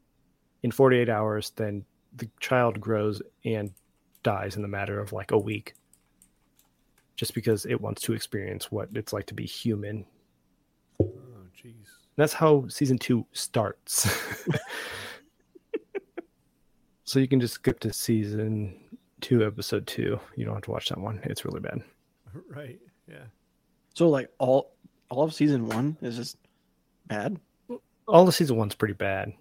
in 0.63 0.71
48 0.71 1.09
hours, 1.09 1.51
then 1.55 1.85
the 2.15 2.29
child 2.39 2.79
grows 2.79 3.21
and 3.43 3.71
dies 4.23 4.55
in 4.55 4.61
the 4.61 4.67
matter 4.67 4.99
of 4.99 5.13
like 5.13 5.31
a 5.31 5.37
week 5.37 5.73
just 7.15 7.33
because 7.33 7.65
it 7.65 7.79
wants 7.79 8.01
to 8.03 8.13
experience 8.13 8.71
what 8.71 8.89
it's 8.93 9.13
like 9.13 9.25
to 9.27 9.33
be 9.33 9.45
human. 9.45 10.05
Oh, 11.01 11.07
jeez. 11.57 11.87
That's 12.15 12.33
how 12.33 12.67
season 12.67 12.97
two 12.97 13.25
starts. 13.33 14.09
so 17.03 17.19
you 17.19 17.27
can 17.27 17.39
just 17.39 17.55
skip 17.55 17.79
to 17.81 17.93
season 17.93 18.75
two, 19.21 19.45
episode 19.45 19.87
two. 19.87 20.19
You 20.35 20.45
don't 20.45 20.55
have 20.55 20.63
to 20.63 20.71
watch 20.71 20.89
that 20.89 20.99
one. 20.99 21.19
It's 21.23 21.45
really 21.45 21.61
bad. 21.61 21.81
Right. 22.49 22.81
Yeah. 23.07 23.23
So 23.93 24.09
like 24.09 24.29
all 24.39 24.75
all 25.09 25.23
of 25.23 25.33
season 25.33 25.69
one 25.69 25.95
is 26.01 26.17
just 26.17 26.35
bad. 27.07 27.39
All 28.07 28.25
the 28.25 28.31
season 28.31 28.57
one's 28.57 28.75
pretty 28.75 28.93
bad. 28.93 29.33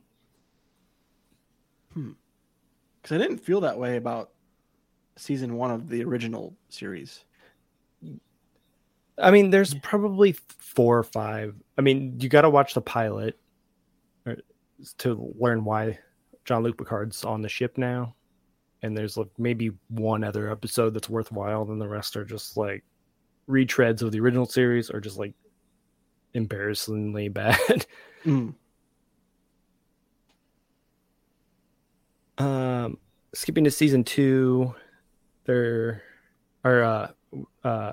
Hmm. 1.92 2.12
Because 3.00 3.14
I 3.14 3.18
didn't 3.18 3.38
feel 3.38 3.61
that 3.61 3.79
way 3.79 3.96
about 3.96 4.31
season 5.16 5.55
one 5.55 5.70
of 5.70 5.88
the 5.88 6.03
original 6.05 6.55
series. 6.68 7.24
I 9.18 9.31
mean, 9.31 9.50
there's 9.50 9.74
probably 9.74 10.33
four 10.59 10.98
or 10.98 11.05
five. 11.05 11.55
I 11.79 11.83
mean, 11.83 12.18
you 12.18 12.29
got 12.29 12.42
to 12.42 12.50
watch 12.50 12.74
the 12.74 12.81
pilot 12.81 13.38
to 14.98 15.35
learn 15.38 15.64
why 15.64 15.98
Jean-Luc 16.44 16.77
Picard's 16.77 17.24
on 17.24 17.42
the 17.42 17.48
ship 17.48 17.79
now. 17.79 18.14
And 18.83 18.96
there's 18.96 19.16
like 19.16 19.31
maybe 19.38 19.70
one 19.88 20.24
other 20.24 20.50
episode 20.50 20.92
that's 20.94 21.09
worthwhile, 21.09 21.64
then 21.64 21.79
the 21.79 21.88
rest 21.88 22.16
are 22.16 22.24
just 22.24 22.57
like 22.57 22.85
retreads 23.48 24.03
of 24.03 24.12
the 24.12 24.20
original 24.20 24.46
series 24.46 24.90
or 24.90 25.00
just 25.00 25.16
like 25.16 25.33
embarrassingly 26.35 27.29
bad. 27.31 27.87
Mm. 28.24 28.54
um, 32.38 32.98
skipping 33.34 33.64
to 33.64 33.70
season 33.70 34.04
two, 34.04 34.74
there 35.44 36.02
are 36.64 36.82
uh, 36.82 37.08
uh, 37.64 37.92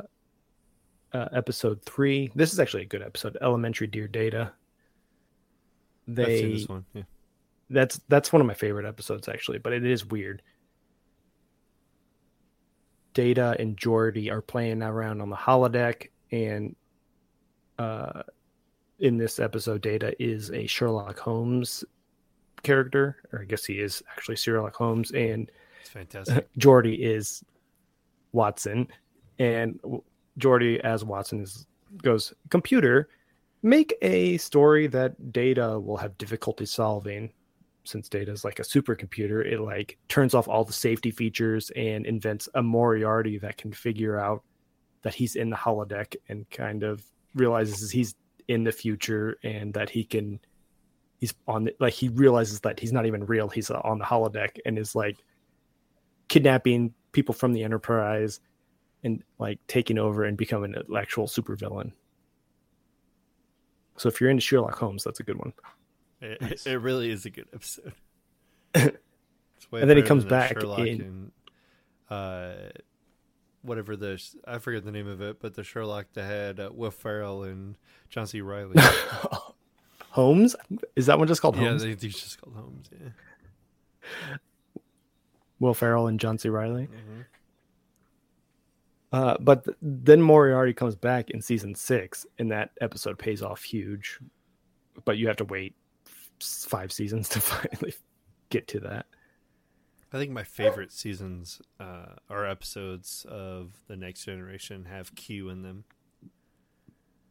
uh, 1.13 1.27
episode 1.33 1.83
three. 1.83 2.31
This 2.35 2.53
is 2.53 2.59
actually 2.59 2.83
a 2.83 2.87
good 2.87 3.01
episode. 3.01 3.37
Elementary 3.41 3.87
Dear 3.87 4.07
Data. 4.07 4.53
I've 6.07 6.15
seen 6.15 6.25
They 6.25 6.53
this 6.53 6.67
one. 6.67 6.85
Yeah. 6.93 7.03
that's 7.69 7.99
that's 8.07 8.33
one 8.33 8.41
of 8.41 8.47
my 8.47 8.53
favorite 8.53 8.85
episodes 8.85 9.27
actually, 9.27 9.59
but 9.59 9.73
it 9.73 9.85
is 9.85 10.05
weird. 10.05 10.41
Data 13.13 13.55
and 13.59 13.77
Geordi 13.77 14.31
are 14.31 14.41
playing 14.41 14.81
around 14.81 15.21
on 15.21 15.29
the 15.29 15.35
holodeck, 15.35 16.09
and 16.31 16.75
uh, 17.77 18.23
in 19.01 19.17
this 19.17 19.39
episode, 19.39 19.81
Data 19.81 20.13
is 20.23 20.51
a 20.51 20.67
Sherlock 20.67 21.19
Holmes 21.19 21.83
character, 22.63 23.17
or 23.33 23.41
I 23.41 23.45
guess 23.45 23.65
he 23.65 23.79
is 23.79 24.01
actually 24.11 24.37
Sherlock 24.37 24.75
Holmes, 24.75 25.11
and 25.11 25.51
It's 25.81 25.89
fantastic. 25.89 26.47
Geordi 26.57 26.97
is 26.99 27.43
Watson, 28.31 28.87
and 29.39 29.79
Geordi 30.39 30.79
as 30.81 31.03
Watson 31.03 31.41
is 31.41 31.65
goes 32.01 32.33
computer. 32.49 33.09
Make 33.63 33.95
a 34.01 34.37
story 34.37 34.87
that 34.87 35.31
Data 35.31 35.79
will 35.79 35.97
have 35.97 36.17
difficulty 36.17 36.65
solving, 36.65 37.31
since 37.83 38.07
Data 38.07 38.31
is 38.31 38.45
like 38.45 38.59
a 38.59 38.63
supercomputer. 38.63 39.45
It 39.45 39.61
like 39.61 39.97
turns 40.07 40.33
off 40.33 40.47
all 40.47 40.63
the 40.63 40.73
safety 40.73 41.11
features 41.11 41.71
and 41.75 42.05
invents 42.05 42.47
a 42.53 42.61
Moriarty 42.61 43.39
that 43.39 43.57
can 43.57 43.73
figure 43.73 44.19
out 44.19 44.43
that 45.01 45.15
he's 45.15 45.35
in 45.35 45.49
the 45.49 45.55
holodeck 45.55 46.15
and 46.29 46.47
kind 46.51 46.83
of 46.83 47.03
realizes 47.33 47.89
he's 47.89 48.15
in 48.47 48.63
the 48.63 48.71
future 48.71 49.37
and 49.43 49.73
that 49.73 49.89
he 49.89 50.03
can 50.03 50.39
he's 51.19 51.33
on 51.47 51.65
the, 51.65 51.75
like 51.79 51.93
he 51.93 52.09
realizes 52.09 52.59
that 52.61 52.79
he's 52.79 52.91
not 52.93 53.05
even 53.05 53.25
real 53.25 53.47
he's 53.49 53.69
uh, 53.71 53.79
on 53.83 53.99
the 53.99 54.05
holodeck 54.05 54.57
and 54.65 54.77
is 54.79 54.95
like 54.95 55.17
kidnapping 56.27 56.93
people 57.11 57.33
from 57.33 57.53
the 57.53 57.63
enterprise 57.63 58.39
and 59.03 59.23
like 59.39 59.59
taking 59.67 59.97
over 59.97 60.23
and 60.23 60.37
becoming 60.37 60.73
an 60.75 60.83
actual 60.97 61.27
supervillain 61.27 61.91
so 63.97 64.07
if 64.09 64.19
you're 64.21 64.29
into 64.29 64.41
sherlock 64.41 64.75
holmes 64.77 65.03
that's 65.03 65.19
a 65.19 65.23
good 65.23 65.37
one 65.37 65.53
It, 66.21 66.41
Nice. 66.41 66.65
it 66.67 66.75
really 66.75 67.09
is 67.09 67.25
a 67.25 67.29
good 67.29 67.47
episode. 67.53 67.93
And 69.73 69.89
then 69.89 69.95
he 69.95 70.03
comes 70.03 70.25
back 70.25 70.51
Sherlock 70.59 70.79
in- 70.79 71.01
and, 71.01 71.31
uh, 72.09 72.53
whatever 73.61 73.95
the 73.95 74.21
I 74.45 74.57
forget 74.59 74.83
the 74.85 74.91
name 74.91 75.07
of 75.07 75.21
it, 75.21 75.39
but 75.39 75.53
the 75.55 75.63
Sherlock 75.63 76.07
that 76.13 76.23
had 76.25 76.59
uh, 76.59 76.69
Will 76.73 76.91
Ferrell 76.91 77.43
and 77.43 77.77
John 78.09 78.27
C. 78.27 78.41
Reilly. 78.41 78.75
holmes 80.11 80.57
is 80.97 81.05
that 81.05 81.17
one 81.17 81.25
just 81.25 81.41
called 81.41 81.55
yeah, 81.55 81.69
holmes 81.69 81.83
they, 81.83 81.93
they 81.93 82.09
just 82.09 82.41
called 82.41 82.53
Holmes. 82.53 82.89
Yeah. 82.91 84.35
will 85.59 85.73
ferrell 85.73 86.07
and 86.07 86.19
john 86.19 86.37
c 86.37 86.49
reilly 86.49 86.87
Mhm. 86.87 87.25
Uh, 89.13 89.37
but 89.39 89.63
th- 89.65 89.77
then 89.81 90.21
Moriarty 90.21 90.73
comes 90.73 90.95
back 90.95 91.29
in 91.31 91.41
season 91.41 91.75
six, 91.75 92.25
and 92.39 92.49
that 92.51 92.71
episode 92.79 93.19
pays 93.19 93.41
off 93.41 93.61
huge. 93.61 94.19
But 95.03 95.17
you 95.17 95.27
have 95.27 95.35
to 95.37 95.43
wait 95.43 95.75
f- 96.07 96.31
five 96.41 96.93
seasons 96.93 97.27
to 97.29 97.41
finally 97.41 97.93
get 98.49 98.69
to 98.69 98.79
that. 98.79 99.05
I 100.13 100.17
think 100.17 100.31
my 100.31 100.43
favorite 100.43 100.91
seasons 100.91 101.61
uh, 101.79 102.15
or 102.29 102.45
episodes 102.45 103.25
of 103.29 103.71
the 103.87 103.95
Next 103.95 104.25
Generation 104.25 104.85
have 104.85 105.15
Q 105.15 105.49
in 105.49 105.61
them. 105.61 105.85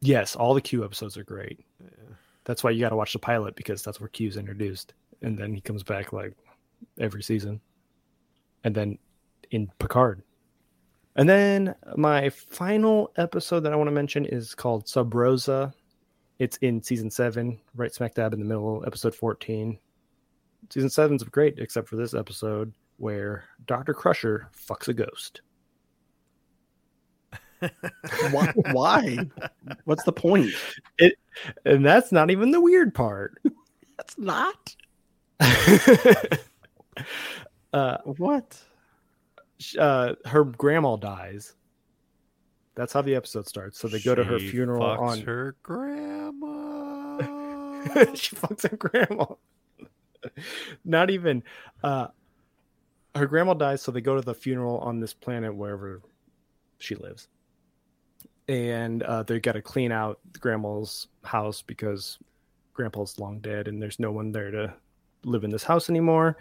Yes, 0.01 0.35
all 0.35 0.55
the 0.55 0.61
Q 0.61 0.83
episodes 0.83 1.15
are 1.15 1.23
great. 1.23 1.63
Yeah. 1.79 2.15
That's 2.43 2.63
why 2.63 2.71
you 2.71 2.81
got 2.81 2.89
to 2.89 2.95
watch 2.95 3.13
the 3.13 3.19
pilot 3.19 3.55
because 3.55 3.83
that's 3.83 3.99
where 3.99 4.09
Q's 4.09 4.35
introduced, 4.35 4.95
and 5.21 5.37
then 5.37 5.53
he 5.53 5.61
comes 5.61 5.83
back 5.83 6.11
like 6.11 6.35
every 6.99 7.21
season, 7.21 7.61
and 8.63 8.73
then 8.73 8.97
in 9.51 9.71
Picard. 9.77 10.23
And 11.15 11.29
then 11.29 11.75
my 11.97 12.29
final 12.29 13.11
episode 13.17 13.59
that 13.61 13.73
I 13.73 13.75
want 13.75 13.89
to 13.89 13.93
mention 13.93 14.25
is 14.25 14.55
called 14.55 14.87
Sub 14.87 15.13
Rosa. 15.13 15.73
It's 16.39 16.57
in 16.57 16.81
season 16.81 17.11
seven, 17.11 17.59
right 17.75 17.93
smack 17.93 18.15
dab 18.15 18.33
in 18.33 18.39
the 18.39 18.45
middle, 18.45 18.83
episode 18.87 19.13
14. 19.13 19.77
Season 20.69 20.89
seven's 20.89 21.23
great, 21.23 21.59
except 21.59 21.87
for 21.89 21.95
this 21.95 22.13
episode 22.13 22.71
where 22.97 23.45
Dr. 23.65 23.93
Crusher 23.93 24.49
fucks 24.55 24.87
a 24.87 24.93
ghost. 24.93 25.41
Why? 28.31 28.51
Why? 28.71 29.17
What's 29.85 30.03
the 30.03 30.11
point? 30.11 30.51
And 31.65 31.85
that's 31.85 32.11
not 32.11 32.31
even 32.31 32.51
the 32.51 32.61
weird 32.61 32.93
part. 32.93 33.39
That's 33.97 34.17
not. 34.17 34.75
uh, 37.73 37.97
What? 38.03 38.59
uh, 39.77 40.13
her 40.25 40.43
grandma 40.43 40.95
dies. 40.95 41.53
That's 42.73 42.93
how 42.93 43.03
the 43.03 43.13
episode 43.13 43.47
starts. 43.47 43.77
So 43.77 43.87
they 43.87 43.99
go 43.99 44.15
to 44.15 44.23
her 44.23 44.39
funeral 44.39 44.81
fucks 44.81 44.99
on 44.99 45.21
her 45.21 45.55
grandma. 45.61 47.17
she 48.15 48.35
fucks 48.35 48.67
her 48.67 48.75
grandma. 48.75 49.25
Not 50.85 51.09
even 51.09 51.43
uh 51.83 52.07
her 53.13 53.25
grandma 53.27 53.53
dies, 53.53 53.81
so 53.81 53.91
they 53.91 54.01
go 54.01 54.15
to 54.15 54.21
the 54.21 54.33
funeral 54.33 54.77
on 54.79 54.99
this 54.99 55.13
planet 55.13 55.53
wherever 55.53 56.01
she 56.79 56.95
lives. 56.95 57.27
And 58.47 59.03
uh 59.03 59.23
they 59.23 59.39
gotta 59.39 59.61
clean 59.61 59.91
out 59.91 60.19
grandma's 60.39 61.07
house 61.23 61.61
because 61.61 62.19
grandpa's 62.73 63.19
long 63.19 63.39
dead 63.39 63.67
and 63.67 63.81
there's 63.81 63.99
no 63.99 64.11
one 64.11 64.31
there 64.31 64.51
to 64.51 64.73
live 65.23 65.43
in 65.43 65.51
this 65.51 65.63
house 65.63 65.89
anymore. 65.89 66.37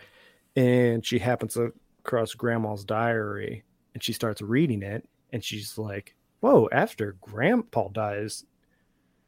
And 0.57 1.05
she 1.05 1.19
happens 1.19 1.57
across 2.01 2.35
grandma's 2.35 2.85
diary 2.85 3.65
and 3.95 4.03
she 4.03 4.13
starts 4.13 4.43
reading 4.43 4.83
it 4.83 5.09
and 5.33 5.45
she's 5.45 5.79
like, 5.79 6.15
Whoa, 6.41 6.69
after 6.73 7.17
grandpa 7.21 7.89
dies, 7.89 8.45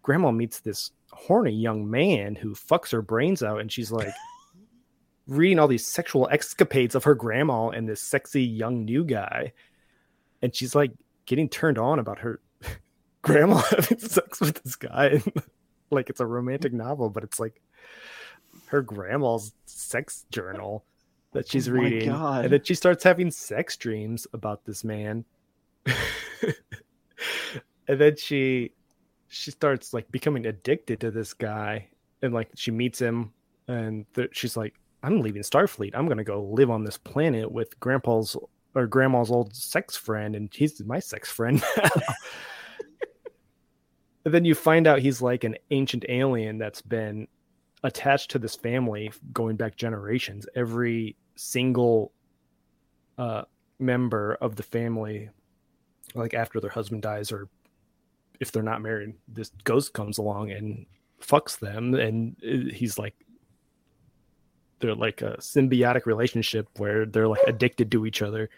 grandma 0.02 0.30
meets 0.30 0.60
this 0.60 0.92
horny 1.10 1.52
young 1.52 1.90
man 1.90 2.34
who 2.34 2.54
fucks 2.54 2.90
her 2.92 3.02
brains 3.02 3.42
out 3.42 3.60
and 3.60 3.70
she's 3.70 3.92
like 3.92 4.12
reading 5.36 5.58
all 5.58 5.68
these 5.68 5.86
sexual 5.86 6.28
escapades 6.30 6.94
of 6.94 7.04
her 7.04 7.14
grandma 7.14 7.68
and 7.68 7.88
this 7.88 8.00
sexy 8.02 8.42
young 8.42 8.84
new 8.84 9.04
guy. 9.04 9.52
And 10.42 10.54
she's 10.54 10.74
like 10.74 10.92
getting 11.26 11.48
turned 11.48 11.78
on 11.78 11.98
about 11.98 12.18
her 12.20 12.40
grandma 13.22 13.56
having 13.70 13.98
sex 13.98 14.40
with 14.40 14.62
this 14.62 14.76
guy. 14.76 15.22
Like 15.90 16.08
it's 16.08 16.20
a 16.20 16.26
romantic 16.26 16.72
novel 16.72 17.10
but 17.10 17.22
it's 17.22 17.38
like 17.38 17.60
her 18.68 18.80
grandma's 18.80 19.52
sex 19.66 20.24
journal 20.30 20.86
that 21.32 21.46
she's 21.46 21.68
Oh 21.68 21.72
reading 21.72 22.08
God. 22.08 22.44
and 22.44 22.52
then 22.54 22.64
she 22.64 22.74
starts 22.74 23.04
having 23.04 23.30
sex 23.30 23.76
dreams 23.76 24.26
about 24.32 24.64
this 24.64 24.84
man. 24.84 25.26
And 27.88 28.00
then 28.00 28.16
she 28.16 28.72
she 29.28 29.50
starts 29.50 29.92
like 29.92 30.10
becoming 30.10 30.46
addicted 30.46 31.00
to 31.00 31.10
this 31.10 31.34
guy. 31.34 31.88
And 32.22 32.32
like 32.32 32.48
she 32.54 32.70
meets 32.70 32.98
him 32.98 33.32
and 33.68 34.06
th- 34.14 34.30
she's 34.32 34.56
like 34.56 34.74
i'm 35.02 35.20
leaving 35.20 35.42
starfleet. 35.42 35.92
I'm 35.94 36.08
gonna 36.08 36.24
go 36.24 36.42
live 36.42 36.70
on 36.70 36.84
this 36.84 36.98
planet 36.98 37.50
with 37.50 37.78
grandpa's 37.80 38.36
or 38.74 38.86
grandma's 38.86 39.30
old 39.30 39.54
sex 39.54 39.96
friend 39.96 40.34
and 40.34 40.48
he's 40.52 40.82
my 40.84 40.98
sex 40.98 41.30
friend. 41.30 41.62
And 44.24 44.32
then 44.32 44.44
you 44.44 44.54
find 44.54 44.86
out 44.86 45.00
he's 45.00 45.20
like 45.20 45.44
an 45.44 45.56
ancient 45.70 46.04
alien 46.08 46.58
that's 46.58 46.82
been 46.82 47.26
attached 47.82 48.30
to 48.30 48.38
this 48.38 48.54
family 48.54 49.10
going 49.32 49.56
back 49.56 49.76
generations. 49.76 50.46
Every 50.54 51.16
single 51.34 52.12
uh 53.18 53.42
member 53.78 54.34
of 54.40 54.54
the 54.54 54.62
family 54.62 55.28
like 56.14 56.34
after 56.34 56.60
their 56.60 56.70
husband 56.70 57.02
dies 57.02 57.32
or 57.32 57.48
if 58.38 58.52
they're 58.52 58.62
not 58.62 58.80
married 58.80 59.14
this 59.26 59.50
ghost 59.64 59.92
comes 59.92 60.18
along 60.18 60.52
and 60.52 60.86
fucks 61.20 61.58
them 61.58 61.94
and 61.94 62.36
uh, 62.46 62.72
he's 62.72 62.98
like 62.98 63.14
they're 64.82 64.94
like 64.94 65.22
a 65.22 65.36
symbiotic 65.38 66.04
relationship 66.04 66.68
where 66.76 67.06
they're 67.06 67.28
like 67.28 67.40
addicted 67.46 67.90
to 67.92 68.04
each 68.04 68.20
other 68.20 68.50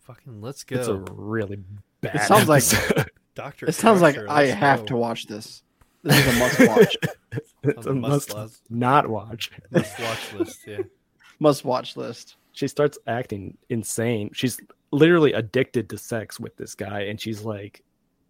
Fucking 0.00 0.40
let's 0.40 0.62
go. 0.64 0.78
it's 0.78 0.88
a 0.88 0.94
really 1.12 1.58
bad 2.00 2.14
It 2.16 2.22
sounds 2.22 2.48
like- 2.48 2.62
Doctor. 3.34 3.66
It 3.66 3.74
sounds 3.74 4.00
like 4.00 4.16
I 4.16 4.46
have 4.46 4.80
go. 4.80 4.86
to 4.86 4.96
watch 4.96 5.26
this. 5.26 5.62
This 6.02 6.16
is 6.26 6.34
a 6.34 6.38
must 6.38 6.58
watch. 6.68 6.96
it's 7.64 7.84
the 7.84 7.90
a 7.90 7.94
must 7.94 8.32
must 8.34 8.62
not 8.70 9.08
watch 9.08 9.50
Must 9.70 9.98
watch 10.00 10.32
list. 10.32 10.60
Yeah. 10.66 10.78
must 11.38 11.62
watch 11.64 11.96
list. 11.98 12.36
she 12.52 12.66
starts 12.66 12.96
acting 13.06 13.58
insane. 13.68 14.30
She's 14.32 14.58
literally 14.90 15.34
addicted 15.34 15.90
to 15.90 15.98
sex 15.98 16.40
with 16.40 16.56
this 16.56 16.74
guy, 16.74 17.00
and 17.02 17.20
she's 17.20 17.42
like, 17.42 17.82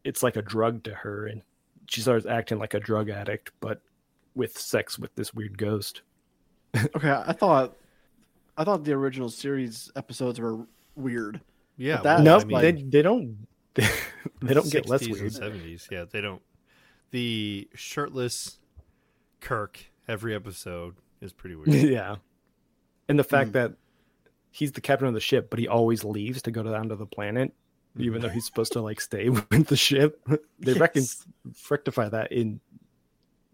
it's 0.02 0.24
like 0.24 0.34
a 0.34 0.42
drug 0.42 0.82
to 0.84 0.94
her, 0.94 1.26
and 1.26 1.42
she 1.88 2.00
starts 2.00 2.26
acting 2.26 2.58
like 2.58 2.74
a 2.74 2.80
drug 2.80 3.08
addict, 3.08 3.52
but 3.60 3.80
with 4.36 4.56
sex 4.58 4.98
with 4.98 5.12
this 5.16 5.34
weird 5.34 5.58
ghost. 5.58 6.02
Okay, 6.94 7.10
I 7.10 7.32
thought 7.32 7.74
I 8.56 8.64
thought 8.64 8.84
the 8.84 8.92
original 8.92 9.28
series 9.30 9.90
episodes 9.96 10.38
were 10.38 10.66
weird. 10.94 11.40
Yeah. 11.76 11.96
But 11.96 12.02
that- 12.02 12.22
no, 12.22 12.36
I 12.38 12.44
mean, 12.44 12.60
they 12.60 12.72
they 12.72 13.02
don't 13.02 13.46
they 13.74 14.54
don't 14.54 14.70
get 14.70 14.88
less 14.88 15.02
60s 15.02 15.40
and 15.40 15.54
weird. 15.54 15.78
70s. 15.78 15.90
Yeah, 15.90 16.04
they 16.10 16.20
don't. 16.20 16.42
The 17.10 17.68
shirtless 17.74 18.58
Kirk 19.40 19.78
every 20.08 20.34
episode 20.34 20.96
is 21.20 21.32
pretty 21.32 21.56
weird. 21.56 21.68
yeah, 21.90 22.16
and 23.08 23.18
the 23.18 23.24
fact 23.24 23.50
Mm. 23.50 23.54
that 23.54 23.72
he's 24.50 24.72
the 24.72 24.80
captain 24.80 25.08
of 25.08 25.14
the 25.14 25.20
ship, 25.20 25.48
but 25.50 25.58
he 25.58 25.68
always 25.68 26.04
leaves 26.04 26.42
to 26.42 26.50
go 26.50 26.62
down 26.62 26.88
to 26.88 26.96
the 26.96 27.06
planet, 27.06 27.52
even 27.98 28.20
though 28.22 28.28
he's 28.28 28.44
supposed 28.46 28.72
to 28.72 28.80
like 28.80 29.00
stay 29.00 29.28
with 29.50 29.66
the 29.68 29.76
ship. 29.76 30.20
They 30.58 30.72
reckon 30.74 31.02
Yes. 31.02 31.26
rectify 31.70 32.08
that 32.10 32.32
in 32.32 32.60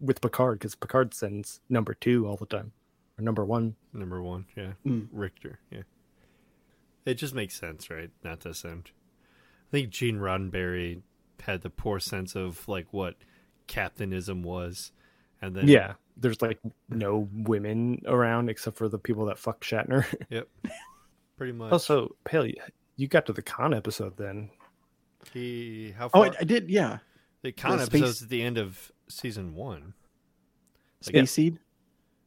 with 0.03 0.21
Picard 0.21 0.59
because 0.59 0.75
Picard 0.75 1.13
sends 1.13 1.61
number 1.69 1.93
two 1.93 2.27
all 2.27 2.35
the 2.35 2.45
time 2.45 2.71
or 3.17 3.23
number 3.23 3.45
one. 3.45 3.75
Number 3.93 4.21
one, 4.21 4.45
yeah. 4.55 4.73
Mm. 4.85 5.07
Riker, 5.11 5.59
yeah. 5.71 5.81
It 7.05 7.15
just 7.15 7.33
makes 7.35 7.59
sense, 7.59 7.89
right? 7.89 8.09
Not 8.23 8.41
to 8.41 8.53
send. 8.53 8.91
I 9.69 9.71
think 9.71 9.89
Gene 9.89 10.17
Roddenberry 10.19 11.01
had 11.41 11.61
the 11.61 11.69
poor 11.69 11.99
sense 11.99 12.35
of 12.35 12.67
like 12.67 12.87
what 12.91 13.15
captainism 13.67 14.41
was, 14.43 14.91
and 15.41 15.55
then 15.55 15.67
Yeah, 15.67 15.93
there's 16.15 16.41
like 16.41 16.59
no 16.89 17.27
women 17.33 18.01
around 18.05 18.49
except 18.49 18.77
for 18.77 18.87
the 18.87 18.99
people 18.99 19.25
that 19.25 19.37
fuck 19.39 19.61
Shatner. 19.61 20.05
yep, 20.29 20.47
pretty 21.37 21.53
much. 21.53 21.71
also, 21.71 22.15
Paley, 22.23 22.57
you 22.95 23.07
got 23.07 23.25
to 23.25 23.33
the 23.33 23.41
Khan 23.41 23.73
episode 23.73 24.15
then. 24.17 24.49
he 25.33 25.93
how 25.97 26.09
Oh. 26.13 26.23
I, 26.23 26.31
I 26.39 26.43
did. 26.43 26.69
Yeah, 26.69 26.99
the 27.41 27.51
Khan 27.51 27.77
the 27.77 27.85
space- 27.85 28.01
episodes 28.01 28.23
at 28.23 28.29
the 28.29 28.41
end 28.43 28.57
of 28.57 28.91
season 29.17 29.53
one. 29.55 29.93
Like, 31.05 31.15
Space 31.15 31.31
Seed. 31.31 31.59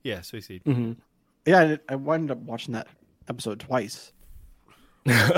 Yeah, 0.02 0.20
Suicide. 0.20 0.62
Mm-hmm. 0.66 0.92
Yeah, 1.46 1.60
I, 1.60 1.64
did- 1.66 1.80
I 1.88 1.94
wound 1.96 2.30
up 2.30 2.38
watching 2.38 2.74
that 2.74 2.88
episode 3.28 3.60
twice. 3.60 4.12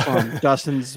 Um, 0.06 0.38
Dustin's 0.40 0.96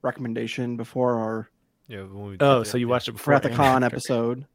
recommendation 0.00 0.76
before 0.78 1.18
our 1.18 1.50
Yeah. 1.86 2.02
When 2.04 2.28
we 2.30 2.36
oh, 2.40 2.58
did 2.60 2.66
so 2.66 2.72
that, 2.72 2.80
you 2.80 2.86
yeah. 2.86 2.90
watched 2.90 3.08
it 3.08 3.12
before 3.12 3.34
at 3.34 3.42
the 3.42 3.50
con 3.50 3.84
after. 3.84 3.94
episode, 3.96 4.46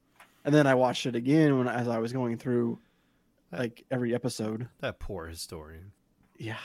and 0.46 0.54
then 0.56 0.66
I 0.66 0.74
watched 0.74 1.06
it 1.06 1.16
again 1.16 1.58
when 1.60 1.68
as 1.68 1.88
I 1.88 2.00
was 2.00 2.12
going 2.12 2.38
through 2.39 2.80
like 3.52 3.86
every 3.92 4.16
episode. 4.16 4.68
that 4.80 4.98
poor 5.00 5.28
historian. 5.28 5.92
Yeah, 6.39 6.58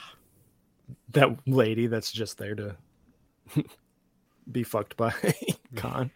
That 1.10 1.36
lady 1.46 1.86
that's 1.86 2.10
just 2.10 2.38
there 2.38 2.54
to 2.54 2.76
be 4.52 4.62
fucked 4.62 4.96
by 4.96 5.12
Khan. 5.76 6.10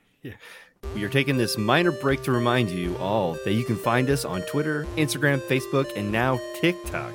We 0.95 1.05
are 1.05 1.09
taking 1.09 1.37
this 1.37 1.57
minor 1.57 1.93
break 1.93 2.23
to 2.25 2.33
remind 2.33 2.69
you 2.69 2.97
all 2.99 3.35
that 3.45 3.53
you 3.53 3.65
can 3.65 3.77
find 3.77 4.11
us 4.11 4.25
on 4.25 4.43
Twitter, 4.43 4.87
Instagram, 4.97 5.39
Facebook, 5.39 5.91
and 5.97 6.11
now 6.11 6.41
TikTok 6.61 7.13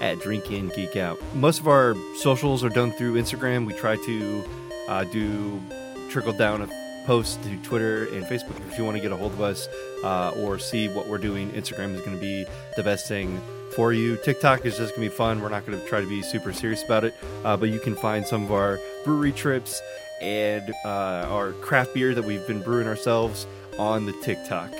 at 0.00 0.20
Drink 0.20 0.52
In 0.52 0.68
Geek 0.68 0.94
Out. 0.94 1.18
Most 1.34 1.60
of 1.60 1.66
our 1.66 1.96
socials 2.14 2.62
are 2.62 2.68
done 2.68 2.92
through 2.92 3.14
Instagram. 3.14 3.66
We 3.66 3.74
try 3.74 3.96
to 3.96 4.44
uh, 4.88 5.04
do 5.04 5.60
trickle 6.08 6.34
down 6.34 6.62
a 6.62 6.68
post 7.04 7.42
to 7.42 7.56
Twitter 7.58 8.04
and 8.14 8.24
Facebook. 8.26 8.56
If 8.70 8.78
you 8.78 8.84
want 8.84 8.96
to 8.96 9.02
get 9.02 9.10
a 9.10 9.16
hold 9.16 9.32
of 9.32 9.40
us 9.40 9.66
uh, 10.04 10.30
or 10.36 10.58
see 10.60 10.88
what 10.88 11.08
we're 11.08 11.18
doing, 11.18 11.50
Instagram 11.50 11.94
is 11.94 12.02
going 12.02 12.16
to 12.16 12.22
be 12.22 12.46
the 12.76 12.84
best 12.84 13.08
thing 13.08 13.40
for 13.74 13.92
you. 13.92 14.16
TikTok 14.24 14.64
is 14.64 14.76
just 14.76 14.94
going 14.94 15.08
to 15.08 15.10
be 15.10 15.16
fun. 15.16 15.42
We're 15.42 15.48
not 15.48 15.66
going 15.66 15.78
to 15.78 15.86
try 15.88 16.00
to 16.00 16.08
be 16.08 16.22
super 16.22 16.52
serious 16.52 16.84
about 16.84 17.04
it, 17.04 17.14
uh, 17.44 17.56
but 17.56 17.70
you 17.70 17.80
can 17.80 17.96
find 17.96 18.24
some 18.24 18.44
of 18.44 18.52
our 18.52 18.78
brewery 19.04 19.32
trips 19.32 19.82
and 20.20 20.74
uh, 20.84 21.26
our 21.28 21.52
craft 21.52 21.94
beer 21.94 22.14
that 22.14 22.24
we've 22.24 22.46
been 22.46 22.62
brewing 22.62 22.86
ourselves 22.86 23.46
on 23.78 24.06
the 24.06 24.12
TikTok. 24.22 24.70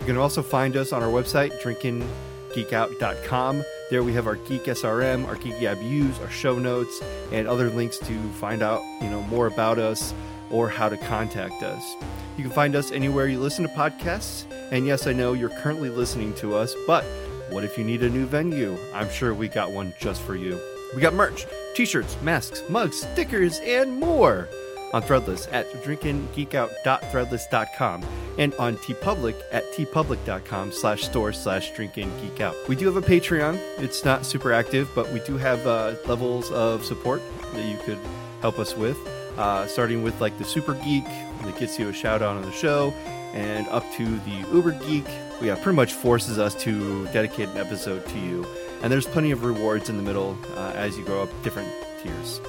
You 0.00 0.06
can 0.06 0.16
also 0.16 0.42
find 0.42 0.76
us 0.76 0.92
on 0.92 1.02
our 1.02 1.08
website, 1.08 1.60
drinkandgeekout.com. 1.60 3.64
There 3.90 4.02
we 4.02 4.12
have 4.12 4.26
our 4.26 4.36
Geek 4.36 4.64
SRM, 4.64 5.26
our 5.26 5.36
Geeky 5.36 5.60
IBUs, 5.60 6.20
our 6.20 6.30
show 6.30 6.58
notes, 6.58 7.00
and 7.32 7.48
other 7.48 7.70
links 7.70 7.98
to 7.98 8.22
find 8.32 8.62
out, 8.62 8.82
you 9.02 9.08
know, 9.08 9.22
more 9.22 9.46
about 9.46 9.78
us 9.78 10.12
or 10.50 10.68
how 10.68 10.88
to 10.88 10.96
contact 10.96 11.62
us. 11.62 11.94
You 12.36 12.44
can 12.44 12.52
find 12.52 12.76
us 12.76 12.92
anywhere 12.92 13.28
you 13.28 13.40
listen 13.40 13.66
to 13.66 13.74
podcasts. 13.74 14.44
And 14.70 14.86
yes, 14.86 15.06
I 15.06 15.12
know 15.12 15.32
you're 15.32 15.48
currently 15.48 15.90
listening 15.90 16.34
to 16.34 16.54
us, 16.54 16.74
but 16.86 17.04
what 17.50 17.64
if 17.64 17.78
you 17.78 17.84
need 17.84 18.02
a 18.02 18.10
new 18.10 18.26
venue? 18.26 18.76
I'm 18.92 19.10
sure 19.10 19.34
we 19.34 19.48
got 19.48 19.70
one 19.70 19.94
just 20.00 20.22
for 20.22 20.34
you. 20.34 20.60
We 20.94 21.00
got 21.00 21.14
merch, 21.14 21.46
t-shirts, 21.74 22.16
masks, 22.22 22.62
mugs, 22.68 23.02
stickers, 23.02 23.58
and 23.60 23.98
more 23.98 24.48
on 24.94 25.02
Threadless 25.02 25.52
at 25.52 25.70
drinkandgeekout.threadless.com 25.82 28.04
and 28.38 28.54
on 28.54 28.76
TeePublic 28.76 29.34
at 29.50 29.64
teepublic.com 29.72 30.70
slash 30.70 31.02
store 31.02 31.32
slash 31.32 31.72
drinkandgeekout. 31.72 32.68
We 32.68 32.76
do 32.76 32.86
have 32.86 32.96
a 32.96 33.02
Patreon. 33.02 33.58
It's 33.78 34.04
not 34.04 34.24
super 34.24 34.52
active, 34.52 34.88
but 34.94 35.12
we 35.12 35.18
do 35.20 35.36
have 35.36 35.66
uh, 35.66 35.96
levels 36.06 36.52
of 36.52 36.84
support 36.84 37.20
that 37.54 37.68
you 37.68 37.76
could 37.78 37.98
help 38.40 38.60
us 38.60 38.76
with, 38.76 38.96
uh, 39.36 39.66
starting 39.66 40.04
with 40.04 40.20
like 40.20 40.38
the 40.38 40.44
Super 40.44 40.74
Geek 40.74 41.02
that 41.04 41.58
gets 41.58 41.76
you 41.76 41.88
a 41.88 41.92
shout 41.92 42.22
out 42.22 42.36
on 42.36 42.42
the 42.42 42.52
show 42.52 42.92
and 43.34 43.66
up 43.68 43.84
to 43.94 44.04
the 44.04 44.46
Uber 44.52 44.78
Geek. 44.86 45.06
Yeah, 45.42 45.56
pretty 45.56 45.74
much 45.74 45.92
forces 45.92 46.38
us 46.38 46.54
to 46.62 47.06
dedicate 47.06 47.48
an 47.48 47.56
episode 47.56 48.06
to 48.06 48.18
you. 48.20 48.46
And 48.80 48.92
there's 48.92 49.06
plenty 49.06 49.32
of 49.32 49.42
rewards 49.42 49.88
in 49.88 49.96
the 49.96 50.04
middle 50.04 50.38
uh, 50.54 50.72
as 50.76 50.96
you 50.96 51.04
go 51.04 51.20
up 51.20 51.30
different 51.42 51.68
tiers. 52.00 52.40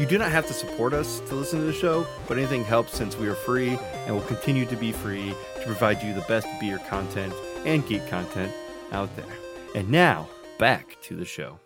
You 0.00 0.06
do 0.06 0.16
not 0.16 0.30
have 0.30 0.46
to 0.46 0.54
support 0.54 0.94
us 0.94 1.20
to 1.28 1.34
listen 1.34 1.58
to 1.58 1.66
the 1.66 1.74
show, 1.74 2.06
but 2.26 2.38
anything 2.38 2.64
helps 2.64 2.96
since 2.96 3.18
we 3.18 3.28
are 3.28 3.34
free 3.34 3.78
and 4.06 4.14
will 4.14 4.22
continue 4.22 4.64
to 4.64 4.74
be 4.74 4.92
free 4.92 5.34
to 5.56 5.66
provide 5.66 6.02
you 6.02 6.14
the 6.14 6.22
best 6.22 6.46
beer 6.58 6.78
content 6.78 7.34
and 7.66 7.86
geek 7.86 8.06
content 8.06 8.50
out 8.92 9.14
there. 9.14 9.36
And 9.74 9.90
now, 9.90 10.26
back 10.56 10.96
to 11.02 11.16
the 11.16 11.26
show. 11.26 11.60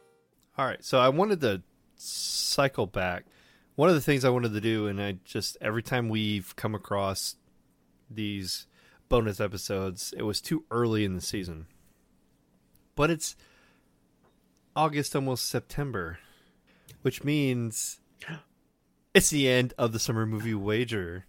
All 0.59 0.67
right, 0.67 0.85
so 0.85 0.99
I 0.99 1.11
wanted 1.11 1.43
to 1.43 1.63
cycle 1.95 2.87
back. 2.87 3.27
One 3.77 3.89
of 3.89 3.95
the 3.95 4.01
things 4.01 4.25
I 4.25 4.31
wanted 4.31 4.53
to 4.53 4.61
do, 4.61 4.89
and 4.89 5.01
I 5.01 5.19
just, 5.25 5.57
every 5.61 5.85
time 5.85 6.09
we've 6.09 6.57
come 6.57 6.75
across 6.75 7.37
these 8.11 8.67
bonus 9.09 9.39
episodes, 9.39 10.13
it 10.19 10.23
was 10.23 10.41
too 10.41 10.65
early 10.73 11.05
in 11.05 11.15
the 11.15 11.21
season. 11.21 11.67
But 12.97 13.11
it's 13.11 13.37
August, 14.75 15.15
almost 15.15 15.49
September, 15.49 16.19
which 17.03 17.23
means 17.23 18.01
it's 19.15 19.31
the 19.31 19.49
end 19.49 19.73
of 19.79 19.93
the 19.93 19.99
summer 19.99 20.27
movie 20.27 20.55
wager. 20.55 21.25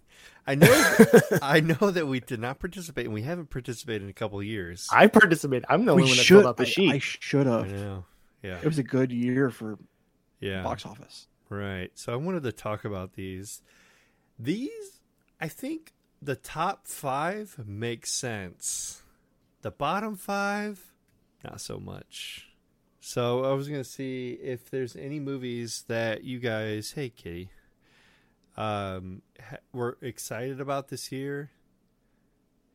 I 0.46 0.54
know, 0.54 0.96
I 1.42 1.60
know 1.60 1.90
that 1.90 2.06
we 2.06 2.20
did 2.20 2.38
not 2.40 2.58
participate, 2.60 3.06
and 3.06 3.14
we 3.14 3.22
haven't 3.22 3.50
participated 3.50 4.02
in 4.02 4.08
a 4.08 4.12
couple 4.12 4.38
of 4.38 4.44
years. 4.44 4.88
I 4.92 5.06
participated. 5.08 5.64
I'm 5.68 5.84
the 5.86 5.92
only 5.92 6.04
we 6.04 6.10
one 6.10 6.16
that 6.18 6.26
filled 6.26 6.46
out 6.46 6.56
the 6.56 6.62
I- 6.64 6.66
sheet. 6.66 6.92
I, 6.92 6.98
should 6.98 7.46
I 7.48 7.58
have. 7.66 7.72
know, 7.72 8.04
yeah, 8.42 8.58
It 8.58 8.64
was 8.64 8.78
a 8.78 8.84
good 8.84 9.10
year 9.10 9.50
for 9.50 9.78
yeah, 10.40 10.62
box 10.62 10.86
office. 10.86 11.26
right. 11.48 11.90
So 11.94 12.12
I 12.12 12.16
wanted 12.16 12.42
to 12.44 12.52
talk 12.52 12.84
about 12.84 13.14
these. 13.14 13.60
These, 14.38 15.00
I 15.40 15.48
think, 15.48 15.94
the 16.22 16.36
top 16.36 16.86
five 16.86 17.56
make 17.66 18.06
sense. 18.06 19.02
The 19.62 19.70
bottom 19.70 20.14
five, 20.16 20.92
not 21.42 21.60
so 21.60 21.78
much. 21.80 22.50
So 23.00 23.44
I 23.44 23.52
was 23.54 23.68
gonna 23.68 23.82
see 23.84 24.32
if 24.42 24.70
there's 24.70 24.94
any 24.96 25.18
movies 25.20 25.84
that 25.88 26.22
you 26.24 26.38
guys, 26.38 26.92
hey 26.92 27.08
Kitty, 27.08 27.50
um, 28.56 29.22
were 29.72 29.98
excited 30.00 30.60
about 30.60 30.88
this 30.88 31.12
year, 31.12 31.50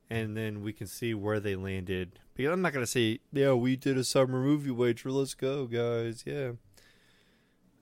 and 0.10 0.36
then 0.38 0.62
we 0.62 0.74
can 0.74 0.88
see 0.88 1.14
where 1.14 1.40
they 1.40 1.56
landed. 1.56 2.20
Because 2.36 2.54
I'm 2.54 2.62
not 2.62 2.74
gonna 2.74 2.88
say, 2.88 3.20
yeah, 3.32 3.54
we 3.54 3.76
did 3.76 3.98
a 3.98 4.04
summer 4.04 4.42
movie 4.42 4.72
wager. 4.72 5.12
Let's 5.12 5.34
go, 5.34 5.66
guys. 5.66 6.24
Yeah, 6.26 6.52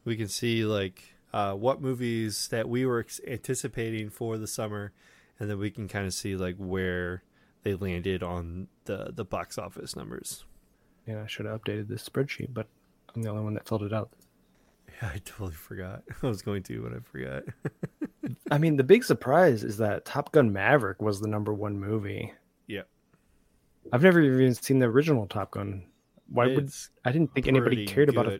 we 0.05 0.15
can 0.15 0.27
see 0.27 0.65
like 0.65 1.15
uh, 1.33 1.53
what 1.53 1.81
movies 1.81 2.47
that 2.49 2.67
we 2.67 2.85
were 2.85 3.05
anticipating 3.27 4.09
for 4.09 4.37
the 4.37 4.47
summer, 4.47 4.91
and 5.39 5.49
then 5.49 5.59
we 5.59 5.69
can 5.71 5.87
kind 5.87 6.05
of 6.07 6.13
see 6.13 6.35
like 6.35 6.55
where 6.57 7.23
they 7.63 7.75
landed 7.75 8.23
on 8.23 8.67
the 8.85 9.11
the 9.13 9.25
box 9.25 9.57
office 9.57 9.95
numbers. 9.95 10.45
yeah, 11.05 11.23
I 11.23 11.27
should 11.27 11.45
have 11.45 11.61
updated 11.61 11.87
this 11.89 12.07
spreadsheet, 12.07 12.53
but 12.53 12.67
I'm 13.15 13.21
the 13.21 13.29
only 13.29 13.43
one 13.43 13.53
that 13.55 13.67
filled 13.67 13.83
it 13.83 13.93
out. 13.93 14.11
Yeah, 15.01 15.09
I 15.13 15.17
totally 15.25 15.53
forgot. 15.53 16.03
I 16.23 16.27
was 16.27 16.41
going 16.41 16.63
to, 16.63 16.81
but 16.81 16.93
I 16.93 16.99
forgot. 16.99 17.43
I 18.51 18.57
mean, 18.57 18.77
the 18.77 18.83
big 18.83 19.03
surprise 19.03 19.63
is 19.63 19.77
that 19.77 20.05
Top 20.05 20.31
Gun 20.31 20.51
Maverick 20.53 21.01
was 21.01 21.19
the 21.19 21.27
number 21.27 21.53
one 21.53 21.79
movie. 21.79 22.33
Yeah. 22.67 22.83
I've 23.91 24.03
never 24.03 24.21
even 24.21 24.53
seen 24.53 24.79
the 24.79 24.85
original 24.87 25.25
Top 25.27 25.51
Gun. 25.51 25.85
Why 26.31 26.47
would 26.47 26.71
I 27.05 27.11
didn't 27.11 27.33
think 27.33 27.47
anybody 27.47 27.77
pretty 27.77 27.91
cared 27.91 28.09
about 28.09 28.27
a 28.27 28.39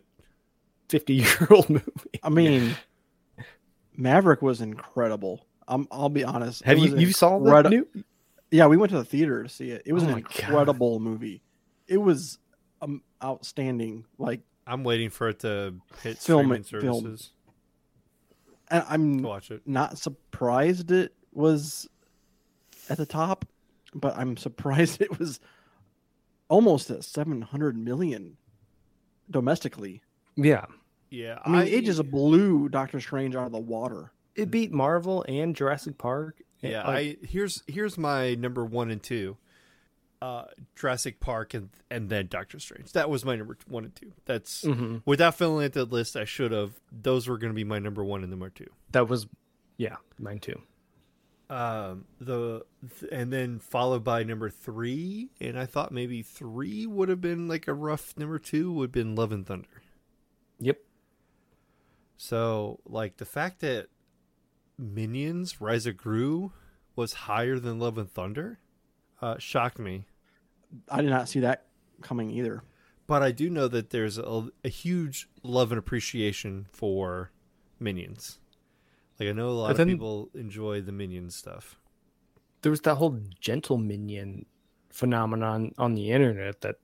50 0.90 1.14
year 1.14 1.46
old 1.50 1.68
movie. 1.70 2.20
I 2.22 2.28
mean, 2.28 2.76
Maverick 3.96 4.42
was 4.42 4.60
incredible. 4.60 5.46
I'm, 5.66 5.86
I'll 5.90 6.08
be 6.08 6.24
honest. 6.24 6.62
Have 6.64 6.78
you 6.78 6.92
was 6.92 7.00
you 7.02 7.12
saw 7.12 7.38
the 7.38 7.50
incredi- 7.50 7.70
new? 7.70 8.04
Yeah, 8.50 8.66
we 8.66 8.76
went 8.76 8.90
to 8.90 8.98
the 8.98 9.04
theater 9.04 9.42
to 9.42 9.48
see 9.48 9.70
it. 9.70 9.82
It 9.86 9.92
was 9.92 10.02
Oh 10.02 10.08
an 10.08 10.12
my 10.14 10.20
God. 10.20 10.36
incredible 10.38 11.00
movie. 11.00 11.42
It 11.86 11.98
was 11.98 12.38
um, 12.82 13.02
outstanding. 13.22 14.04
Like, 14.18 14.40
I'm 14.70 14.84
waiting 14.84 15.10
for 15.10 15.28
it 15.28 15.40
to 15.40 15.74
hit 16.02 16.18
Film 16.18 16.46
streaming 16.46 16.60
it, 16.60 16.66
film. 16.66 17.02
services 17.02 17.30
and 18.70 18.84
I'm 18.88 19.22
to 19.22 19.28
watch 19.28 19.50
it. 19.50 19.62
not 19.66 19.98
surprised 19.98 20.90
it 20.90 21.12
was 21.32 21.88
at 22.88 22.96
the 22.96 23.06
top, 23.06 23.44
but 23.94 24.16
I'm 24.16 24.36
surprised 24.36 25.00
it 25.02 25.18
was 25.18 25.40
almost 26.48 26.90
at 26.90 27.04
700 27.04 27.76
million 27.76 28.36
domestically. 29.30 30.02
Yeah. 30.36 30.66
Yeah, 31.12 31.40
I 31.44 31.48
mean, 31.48 31.66
it 31.66 31.84
just 31.84 32.08
blew 32.08 32.68
Doctor 32.68 33.00
Strange 33.00 33.34
out 33.34 33.46
of 33.46 33.50
the 33.50 33.58
water. 33.58 34.12
It 34.36 34.48
beat 34.48 34.70
Marvel 34.70 35.24
and 35.28 35.56
Jurassic 35.56 35.98
Park. 35.98 36.40
Yeah, 36.62 36.86
Like, 36.86 37.20
I 37.22 37.26
here's 37.26 37.64
here's 37.66 37.98
my 37.98 38.36
number 38.36 38.64
one 38.64 38.92
and 38.92 39.02
two. 39.02 39.36
Uh, 40.22 40.44
Jurassic 40.76 41.18
Park 41.18 41.54
and 41.54 41.70
and 41.90 42.10
then 42.10 42.26
Doctor 42.26 42.58
Strange. 42.58 42.92
That 42.92 43.08
was 43.08 43.24
my 43.24 43.36
number 43.36 43.56
one 43.66 43.84
and 43.84 43.94
two. 43.96 44.12
That's 44.26 44.64
Mhm. 44.64 45.00
without 45.06 45.34
filling 45.34 45.64
out 45.64 45.72
the 45.72 45.86
list. 45.86 46.14
I 46.16 46.24
should 46.26 46.52
have. 46.52 46.78
Those 46.92 47.26
were 47.26 47.38
going 47.38 47.52
to 47.52 47.56
be 47.56 47.64
my 47.64 47.78
number 47.78 48.04
one 48.04 48.20
and 48.22 48.30
number 48.30 48.50
two. 48.50 48.68
that 48.92 49.08
was, 49.08 49.26
yeah, 49.78 49.96
mine 50.18 50.38
too. 50.38 50.60
Um, 51.48 52.04
the 52.20 52.64
and 53.10 53.32
then 53.32 53.58
followed 53.58 54.04
by 54.04 54.22
number 54.22 54.50
three, 54.50 55.30
and 55.40 55.58
I 55.58 55.66
thought 55.66 55.90
maybe 55.90 56.22
three 56.22 56.86
would 56.86 57.08
have 57.08 57.20
been 57.20 57.48
like 57.48 57.66
a 57.66 57.72
rough 57.74 58.14
number 58.16 58.38
two. 58.38 58.72
Would 58.74 58.84
have 58.88 58.92
been 58.92 59.16
Love 59.16 59.32
and 59.32 59.44
Thunder. 59.46 59.82
Yep. 60.60 60.78
So 62.16 62.78
like 62.86 63.16
the 63.16 63.24
fact 63.24 63.60
that 63.60 63.88
Minions 64.78 65.60
Rise 65.60 65.86
of 65.86 65.96
Gru 65.96 66.52
was 66.94 67.14
higher 67.24 67.58
than 67.58 67.78
Love 67.80 67.98
and 67.98 68.10
Thunder, 68.10 68.59
uh, 69.20 69.38
shocked 69.38 69.78
me. 69.78 70.04
I 70.88 71.00
did 71.02 71.10
not 71.10 71.28
see 71.28 71.40
that 71.40 71.66
coming 72.00 72.30
either. 72.30 72.62
But 73.06 73.22
I 73.22 73.32
do 73.32 73.50
know 73.50 73.66
that 73.68 73.90
there's 73.90 74.18
a, 74.18 74.48
a 74.64 74.68
huge 74.68 75.28
love 75.42 75.72
and 75.72 75.78
appreciation 75.78 76.66
for 76.70 77.32
Minions. 77.80 78.38
Like 79.18 79.28
I 79.28 79.32
know 79.32 79.48
a 79.48 79.50
lot 79.50 79.76
But 79.76 79.80
of 79.80 79.88
people 79.88 80.30
enjoy 80.34 80.80
the 80.80 80.92
Minions 80.92 81.34
stuff. 81.34 81.76
There 82.62 82.70
was 82.70 82.82
that 82.82 82.96
whole 82.96 83.18
gentle 83.40 83.78
minion 83.78 84.46
phenomenon 84.90 85.72
on 85.78 85.94
the 85.94 86.10
internet 86.10 86.60
that 86.60 86.76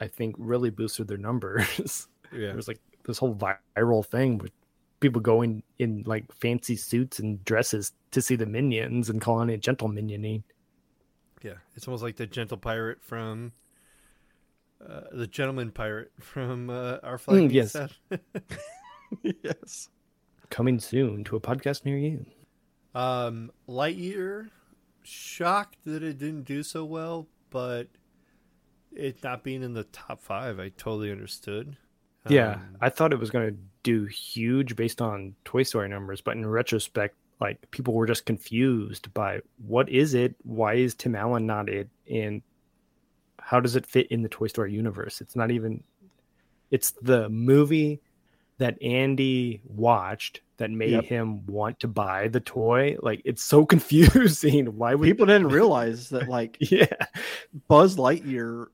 I 0.00 0.06
think 0.06 0.34
really 0.38 0.70
boosted 0.70 1.08
their 1.08 1.18
numbers. 1.18 2.08
Yeah. 2.32 2.48
There 2.48 2.56
was 2.56 2.66
like 2.66 2.80
this 3.04 3.18
whole 3.18 3.36
viral 3.36 4.04
thing 4.04 4.38
with 4.38 4.50
people 4.98 5.22
going 5.22 5.62
in 5.78 6.02
like 6.06 6.30
fancy 6.32 6.74
suits 6.74 7.20
and 7.20 7.42
dresses 7.44 7.92
to 8.10 8.20
see 8.20 8.34
the 8.34 8.46
minions 8.46 9.08
and 9.08 9.20
calling 9.20 9.48
it 9.48 9.60
gentle 9.60 9.88
minioning. 9.88 10.42
Yeah, 11.42 11.54
it's 11.74 11.86
almost 11.86 12.02
like 12.02 12.16
the 12.16 12.26
gentle 12.26 12.56
pirate 12.56 13.02
from 13.02 13.52
uh, 14.86 15.02
the 15.12 15.26
gentleman 15.26 15.70
pirate 15.70 16.12
from 16.20 16.70
uh, 16.70 16.98
our 17.02 17.18
flag. 17.18 17.50
Mm, 17.50 17.52
yes. 17.52 17.76
Yes. 19.22 19.88
Coming 20.50 20.80
soon 20.80 21.22
to 21.24 21.36
a 21.36 21.40
podcast 21.40 21.84
near 21.84 21.96
you. 21.96 22.26
um, 22.94 23.50
Lightyear, 23.68 24.50
shocked 25.04 25.78
that 25.84 26.02
it 26.02 26.18
didn't 26.18 26.42
do 26.42 26.62
so 26.64 26.84
well, 26.84 27.28
but 27.50 27.86
it 28.92 29.22
not 29.22 29.44
being 29.44 29.62
in 29.62 29.74
the 29.74 29.84
top 29.84 30.20
five, 30.20 30.58
I 30.58 30.70
totally 30.70 31.10
understood. 31.12 31.76
Yeah, 32.28 32.54
Um, 32.54 32.76
I 32.80 32.88
thought 32.90 33.12
it 33.12 33.18
was 33.20 33.30
going 33.30 33.48
to 33.50 33.56
do 33.84 34.06
huge 34.06 34.74
based 34.74 35.00
on 35.00 35.36
Toy 35.44 35.62
Story 35.62 35.88
numbers, 35.88 36.20
but 36.20 36.36
in 36.36 36.44
retrospect, 36.44 37.14
like 37.40 37.70
people 37.70 37.94
were 37.94 38.06
just 38.06 38.24
confused 38.26 39.12
by 39.14 39.40
what 39.66 39.88
is 39.88 40.14
it? 40.14 40.34
Why 40.42 40.74
is 40.74 40.94
Tim 40.94 41.14
Allen 41.14 41.46
not 41.46 41.68
it? 41.68 41.88
And 42.10 42.42
how 43.38 43.60
does 43.60 43.76
it 43.76 43.86
fit 43.86 44.06
in 44.10 44.22
the 44.22 44.28
Toy 44.28 44.46
Story 44.46 44.72
universe? 44.72 45.20
It's 45.20 45.36
not 45.36 45.50
even. 45.50 45.82
It's 46.70 46.92
the 47.02 47.28
movie 47.28 48.00
that 48.58 48.82
Andy 48.82 49.60
watched 49.66 50.40
that 50.56 50.70
made 50.70 50.90
Yep. 50.92 51.04
him 51.04 51.46
want 51.46 51.78
to 51.80 51.88
buy 51.88 52.28
the 52.28 52.40
toy. 52.40 52.96
Like 53.02 53.20
it's 53.24 53.42
so 53.44 53.66
confusing. 53.74 54.76
Why 54.76 54.94
would 54.94 55.04
People 55.04 55.26
didn't 55.26 55.48
realize 55.52 56.08
that, 56.08 56.28
like, 56.28 56.56
Yeah, 56.58 56.86
Buzz 57.68 57.96
Lightyear, 57.96 58.66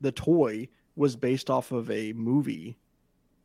the 0.00 0.12
toy, 0.12 0.68
was 0.94 1.16
based 1.16 1.48
off 1.48 1.72
of 1.72 1.90
a 1.90 2.12
movie, 2.12 2.76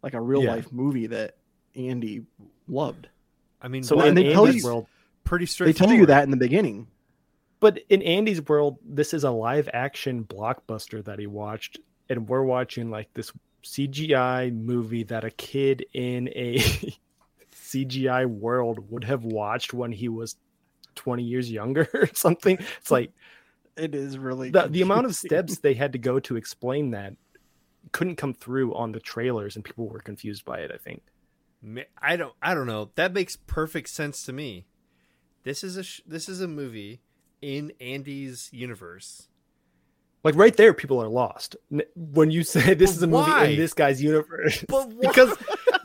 like 0.03 0.13
a 0.13 0.21
real 0.21 0.43
Yeah. 0.43 0.51
life 0.55 0.71
movie 0.71 1.07
that 1.07 1.38
Andy 1.76 2.26
loved. 2.67 3.07
I 3.62 3.68
mean, 3.68 3.84
so 3.84 3.95
but 3.95 4.08
in 4.08 4.16
they 4.16 4.32
tell 4.32 4.45
Andy's 4.45 4.64
you- 4.64 4.70
world, 4.70 4.88
pretty 5.24 5.45
They 5.45 5.74
tell 5.74 5.91
you 5.91 6.06
that 6.06 6.24
in 6.24 6.32
the 6.32 6.38
beginning. 6.38 6.88
But 7.60 7.80
in 7.89 8.01
Andy's 8.01 8.41
world, 8.41 8.78
this 8.86 9.14
is 9.14 9.24
a 9.24 9.32
live 9.32 9.70
action 9.74 10.24
blockbuster 10.26 11.03
that 11.06 11.20
he 11.20 11.26
watched, 11.26 11.80
and 12.10 12.28
we're 12.28 12.43
watching 12.43 12.91
like 12.91 13.12
this 13.14 13.32
CGI 13.64 14.53
movie 14.53 15.03
that 15.03 15.24
a 15.24 15.32
kid 15.32 15.86
in 15.93 16.28
a 16.30 16.60
CGI 17.53 18.26
world 18.28 18.91
would 18.91 19.03
have 19.06 19.24
watched 19.26 19.74
when 19.74 19.91
he 19.91 20.10
was 20.10 20.36
20 20.95 21.24
years 21.24 21.51
younger 21.51 21.89
or 21.93 22.08
something. 22.14 22.58
It's 22.80 22.91
like 22.91 23.12
It 23.76 23.95
is 23.95 24.18
really 24.18 24.51
the, 24.51 24.68
the 24.68 24.82
amount 24.82 25.06
of 25.08 25.16
steps 25.16 25.58
they 25.58 25.74
had 25.74 25.93
to 25.93 25.97
go 25.97 26.20
to 26.22 26.36
explain 26.36 26.91
that 26.91 27.14
couldn't 27.91 28.18
come 28.18 28.34
through 28.34 28.76
on 28.76 28.91
the 28.91 28.99
trailers 28.99 29.56
and 29.56 29.66
people 29.66 29.88
were 29.88 29.99
confused 29.99 30.45
by 30.45 30.60
it, 30.60 30.72
I 30.74 30.78
think. 30.78 31.01
I 32.01 32.16
don't. 32.16 32.34
I 32.41 32.53
don't 32.53 32.68
know. 32.68 32.91
That 32.95 33.14
makes 33.14 33.36
perfect 33.36 33.89
sense 33.89 34.24
to 34.24 34.34
me. 34.34 34.66
This 35.43 35.64
is 35.64 35.78
a 35.78 35.84
sh- 35.84 36.01
this 36.06 36.28
is 36.30 36.41
a 36.41 36.47
movie 36.47 37.01
in 37.41 37.72
Andy's 37.80 38.49
universe. 38.51 39.28
Like 40.24 40.36
right 40.36 40.56
there, 40.58 40.74
people 40.74 40.99
are 41.01 41.08
lost 41.08 41.56
when 41.95 42.32
you 42.32 42.43
say 42.43 42.74
this 42.74 42.91
But 42.91 42.95
is 42.97 43.03
a 43.03 43.08
movie 43.08 43.30
why? 43.30 43.45
in 43.45 43.58
this 43.58 43.74
guy's 43.74 44.01
universe. 44.01 44.66
But 44.68 44.89
why? 44.93 45.08
because 45.08 45.38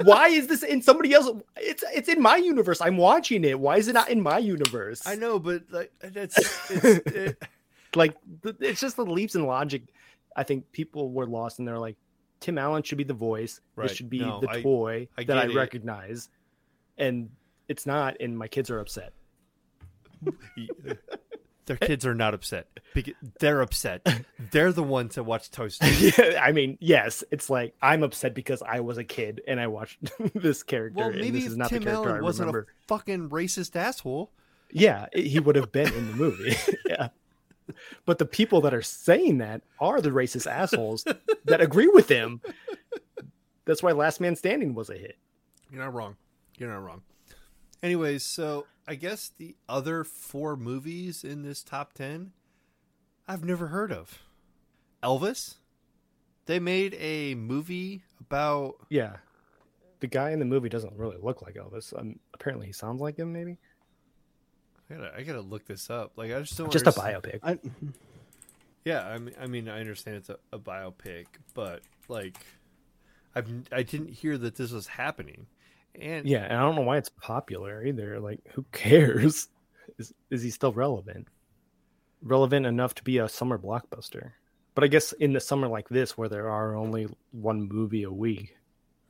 why 0.03 0.29
is 0.29 0.47
this 0.47 0.62
in 0.62 0.81
somebody 0.81 1.12
else? 1.12 1.29
It's 1.57 1.85
it's 1.95 2.09
in 2.09 2.23
my 2.23 2.37
universe. 2.37 2.81
I'm 2.81 2.97
watching 2.97 3.45
it. 3.45 3.61
Why 3.61 3.77
is 3.77 3.89
it 3.89 3.93
not 3.93 4.09
in 4.09 4.23
my 4.23 4.39
universe? 4.39 5.03
I 5.07 5.14
know, 5.14 5.39
but 5.39 5.64
like 5.71 5.93
that's 6.01 6.39
it's, 6.71 6.85
it, 6.85 7.43
like 7.95 8.16
it's 8.43 8.81
just 8.81 8.97
the 8.97 9.05
leaps 9.05 9.35
in 9.35 9.45
logic. 9.45 9.83
I 10.35 10.43
think 10.43 10.73
people 10.73 11.11
were 11.11 11.27
lost 11.27 11.59
and 11.59 11.68
they're 11.68 11.79
like, 11.79 11.97
Tim 12.41 12.59
Allen 12.59 12.82
should 12.82 12.99
be 12.99 13.05
the 13.05 13.14
voice. 13.14 13.61
Right. 13.76 13.88
This 13.88 13.97
should 13.97 14.11
be 14.11 14.20
No, 14.20 14.41
the 14.41 14.49
I- 14.51 14.62
toy 14.62 15.09
I 15.16 15.24
that 15.24 15.38
I 15.38 15.45
it. 15.45 15.55
recognize, 15.55 16.28
and 16.99 17.30
it's 17.68 17.86
not. 17.86 18.16
And 18.20 18.36
my 18.38 18.49
kids 18.49 18.70
are 18.70 18.78
upset. 18.80 19.12
their 21.66 21.76
kids 21.76 22.05
are 22.05 22.14
not 22.14 22.34
upset. 22.34 22.66
They're 23.38 23.61
upset. 23.61 24.07
They're 24.51 24.72
the 24.72 24.82
ones 24.82 25.14
that 25.14 25.22
watch 25.24 25.51
Toy 25.51 25.68
Story. 25.68 25.93
yeah, 26.18 26.43
I 26.43 26.53
mean, 26.53 26.76
yes, 26.80 27.22
it's 27.30 27.49
like 27.49 27.74
I'm 27.80 28.03
upset 28.03 28.34
because 28.34 28.62
I 28.62 28.80
was 28.80 28.99
a 28.99 29.05
kid 29.05 29.41
and 29.47 29.61
I 29.61 29.68
watched 29.68 29.99
this 30.34 30.62
character. 30.62 30.99
Well, 30.99 31.09
and 31.11 31.20
maybe 31.20 31.41
this 31.41 31.51
is 31.51 31.57
not 31.57 31.68
Tim 31.68 31.80
the 31.80 31.91
character 31.91 32.09
Allen 32.11 32.20
I 32.20 32.22
wasn't 32.22 32.47
remember. 32.49 32.66
a 32.70 32.86
fucking 32.88 33.30
racist 33.30 33.76
asshole. 33.76 34.30
Yeah, 34.72 35.07
he 35.14 35.41
would 35.41 35.57
have 35.57 35.72
been 35.72 35.93
in 35.93 36.07
the 36.09 36.14
movie. 36.16 36.55
yeah. 36.88 37.09
But 38.07 38.18
the 38.18 38.27
people 38.27 38.61
that 38.62 38.75
are 38.75 38.83
saying 38.83 39.39
that 39.39 39.62
are 39.79 40.01
the 40.01 40.11
racist 40.11 40.51
assholes 40.51 41.05
that 41.45 41.61
agree 41.61 41.89
with 41.89 42.09
them. 42.09 42.41
That's 43.64 43.83
why 43.83 43.93
Last 43.93 44.21
Man 44.21 44.37
Standing 44.37 44.75
was 44.75 44.91
a 44.91 44.95
hit. 44.97 45.16
You're 45.71 45.83
not 45.83 45.95
wrong. 45.95 46.16
You're 46.59 46.71
not 46.71 46.83
wrong. 46.83 47.03
Anyways, 47.83 48.23
so 48.23 48.66
I 48.87 48.95
guess 48.95 49.31
the 49.39 49.57
other 49.68 50.05
four 50.05 50.57
movies 50.57 51.25
in 51.25 51.43
this 51.43 51.62
top 51.62 51.93
10 51.95 52.33
I've 53.29 53.45
never 53.45 53.68
heard 53.68 53.93
of. 53.93 54.18
Elvis? 55.03 55.55
They 56.47 56.59
made 56.59 56.97
a 56.99 57.37
movie 57.37 58.03
about 58.21 58.75
Yeah. 58.89 59.16
The 60.01 60.09
guy 60.09 60.31
in 60.31 60.39
the 60.41 60.45
movie 60.47 60.68
doesn't 60.68 60.97
really 60.97 61.18
look 61.23 61.43
like 61.43 61.55
Elvis. 61.55 61.97
Um, 61.97 62.18
apparently, 62.35 62.66
he 62.66 62.73
sounds 62.73 63.01
like 63.01 63.16
him, 63.18 63.33
maybe. 63.33 63.59
I 64.91 64.95
gotta, 64.95 65.12
I 65.16 65.22
gotta 65.22 65.41
look 65.41 65.66
this 65.66 65.88
up. 65.91 66.12
Like 66.16 66.32
I 66.32 66.41
just 66.41 66.57
don't 66.59 66.72
Just 66.72 66.86
a 66.86 66.91
biopic. 66.93 67.38
I, 67.43 67.59
Yeah, 68.84 69.07
I 69.07 69.18
mean, 69.18 69.34
I 69.41 69.47
mean, 69.47 69.68
I 69.68 69.80
understand 69.80 70.16
it's 70.16 70.30
a, 70.30 70.38
a 70.53 70.59
biopic, 70.59 71.26
but 71.55 71.82
like, 72.09 72.36
I've 73.34 73.49
I 73.70 73.82
didn't 73.82 74.11
hear 74.11 74.36
that 74.38 74.57
this 74.57 74.72
was 74.72 74.86
happening, 74.86 75.47
and 75.95 76.26
Yeah, 76.26 76.45
and 76.45 76.55
I 76.55 76.61
don't 76.61 76.74
know 76.74 76.82
why 76.82 76.97
it's 76.97 77.11
popular 77.11 77.84
either. 77.84 78.18
Like, 78.20 78.41
who 78.55 78.64
cares? 78.72 79.49
Is 79.99 80.12
is 80.30 80.43
he 80.43 80.51
still 80.51 80.72
relevant? 80.72 81.28
Relevant 82.22 82.66
enough 82.66 82.95
to 82.97 83.05
be 83.05 83.18
a 83.18 83.28
summer 83.28 83.59
blockbuster. 83.59 84.32
But 84.74 84.84
I 84.84 84.86
guess 84.86 85.12
in 85.12 85.32
the 85.32 85.41
summer 85.41 85.68
like 85.68 85.88
this, 85.88 86.16
where 86.16 86.28
there 86.28 86.49
are 86.49 86.74
only 86.76 87.09
one 87.32 87.62
movie 87.68 88.05
a 88.05 88.11
week, 88.12 88.57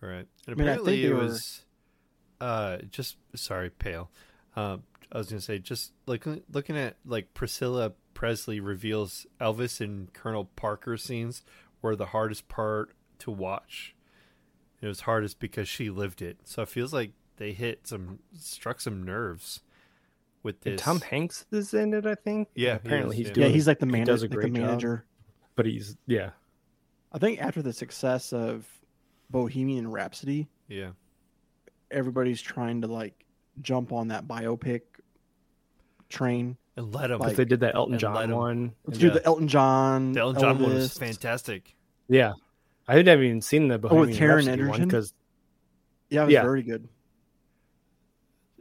right. 0.00 0.26
And 0.46 0.48
I 0.48 0.54
mean, 0.54 0.68
I 0.68 0.76
think 0.76 0.82
apparently 0.82 1.04
it 1.04 1.12
were- 1.12 1.20
was, 1.20 1.64
uh, 2.40 2.78
just 2.90 3.16
sorry, 3.34 3.70
pale. 3.70 4.10
Um, 4.56 4.82
I 5.12 5.18
was 5.18 5.28
gonna 5.28 5.40
say 5.40 5.58
just 5.58 5.92
like 6.06 6.24
looking 6.52 6.76
at 6.76 6.96
like 7.04 7.34
Priscilla 7.34 7.92
Presley 8.14 8.60
reveals 8.60 9.26
Elvis 9.40 9.80
and 9.80 10.12
Colonel 10.12 10.44
Parker 10.56 10.96
scenes 10.96 11.42
were 11.82 11.96
the 11.96 12.06
hardest 12.06 12.48
part 12.48 12.92
to 13.20 13.30
watch. 13.30 13.94
It 14.80 14.86
was 14.86 15.00
hardest 15.00 15.40
because 15.40 15.68
she 15.68 15.90
lived 15.90 16.22
it, 16.22 16.38
so 16.44 16.62
it 16.62 16.68
feels 16.68 16.92
like 16.92 17.12
they 17.36 17.52
hit 17.52 17.86
some 17.86 18.20
struck 18.38 18.80
some 18.80 19.02
nerves 19.02 19.60
with 20.42 20.64
and 20.64 20.74
this. 20.74 20.80
Tom 20.80 21.00
Hanks 21.00 21.44
is 21.50 21.74
in 21.74 21.92
it. 21.92 22.06
I 22.06 22.14
think. 22.14 22.48
Yeah, 22.54 22.72
he 22.82 22.86
apparently 22.86 23.16
is, 23.16 23.18
he's 23.18 23.26
yeah. 23.28 23.32
doing. 23.34 23.46
yeah, 23.48 23.52
he's 23.52 23.66
like 23.66 23.78
the 23.78 23.86
manager. 23.86 24.12
does 24.12 24.22
a 24.22 24.24
like 24.24 24.30
the 24.30 24.36
great 24.36 24.52
job. 24.54 24.62
manager. 24.62 25.04
but 25.56 25.66
he's 25.66 25.96
yeah. 26.06 26.30
I 27.12 27.18
think 27.18 27.42
after 27.42 27.60
the 27.62 27.72
success 27.72 28.32
of 28.32 28.66
Bohemian 29.30 29.90
Rhapsody, 29.90 30.48
Yeah. 30.68 30.90
everybody's 31.90 32.40
trying 32.40 32.82
to 32.82 32.86
like 32.86 33.24
jump 33.60 33.92
on 33.92 34.08
that 34.08 34.26
biopic 34.28 34.82
train. 36.10 36.56
And 36.76 36.94
let 36.94 37.10
him. 37.10 37.18
Because 37.18 37.36
they 37.36 37.44
did 37.44 37.60
that 37.60 37.74
Elton 37.74 37.94
and 37.94 38.02
let 38.02 38.26
John 38.28 38.36
one. 38.36 38.72
Let's 38.84 38.98
Yeah. 39.00 39.08
do 39.08 39.14
the 39.14 39.24
Elton 39.26 39.48
John. 39.48 40.12
the 40.12 40.20
Elton 40.20 40.40
John 40.40 40.58
one 40.60 40.70
Elvis. 40.72 40.74
was 40.74 40.98
fantastic. 40.98 41.74
Yeah, 42.08 42.32
I 42.88 42.96
haven't 42.96 43.22
even 43.24 43.40
seen 43.40 43.68
the 43.68 43.74
Oh, 43.74 43.78
with 43.78 43.90
Bohemian 44.10 44.16
Taron 44.18 44.36
Rhapsody 44.46 44.64
one 44.64 44.82
because 44.84 45.14
Yeah, 46.10 46.22
it 46.22 46.24
was 46.26 46.32
Yeah. 46.34 46.42
very 46.42 46.62
good. 46.62 46.88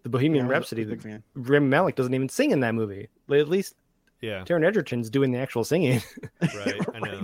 the 0.04 0.10
Bohemian 0.10 0.46
Yeah, 0.46 0.50
I 0.50 0.54
Rhapsody, 0.54 0.86
big 0.86 1.02
fan. 1.02 1.24
Rami 1.34 1.68
Malek 1.68 1.96
doesn't 1.96 2.14
even 2.14 2.30
sing 2.30 2.52
in 2.52 2.62
that 2.62 2.74
movie. 2.74 3.10
Like, 3.28 3.42
At 3.42 3.50
least 3.50 3.76
Yeah. 4.22 4.44
Taron 4.46 4.66
Egerton's 4.66 5.10
doing 5.10 5.32
the 5.32 5.40
actual 5.40 5.64
singing. 5.64 6.02
Right. 6.42 6.76
I 6.96 7.00
know. 7.00 7.22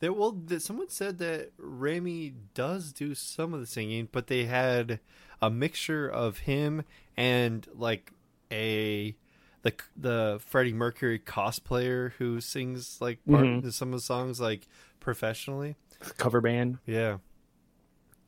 There, 0.00 0.12
well, 0.12 0.32
th- 0.32 0.60
someone 0.62 0.88
said 0.88 1.18
that 1.18 1.50
Rami 1.58 2.34
does 2.54 2.92
do 2.92 3.14
some 3.14 3.52
of 3.52 3.60
the 3.60 3.66
singing, 3.66 4.08
but 4.12 4.28
they 4.28 4.44
had 4.44 5.00
a 5.42 5.50
mixture 5.50 6.08
of 6.08 6.38
him 6.38 6.84
and 7.16 7.66
like 7.74 8.12
a 8.52 9.14
the 9.62 9.74
the 9.96 10.40
Freddie 10.46 10.72
Mercury 10.72 11.18
cosplayer 11.18 12.12
who 12.12 12.40
sings 12.40 13.00
like 13.00 13.18
part 13.28 13.44
Mhm. 13.44 13.72
some 13.72 13.88
of 13.92 14.00
the 14.00 14.04
songs 14.04 14.40
like 14.40 14.66
professionally. 15.00 15.76
Cover 16.16 16.40
band. 16.40 16.78
Yeah. 16.86 17.18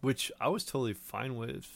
Which 0.01 0.33
I 0.41 0.49
was 0.49 0.65
totally 0.65 0.95
fine 0.95 1.37
with. 1.37 1.69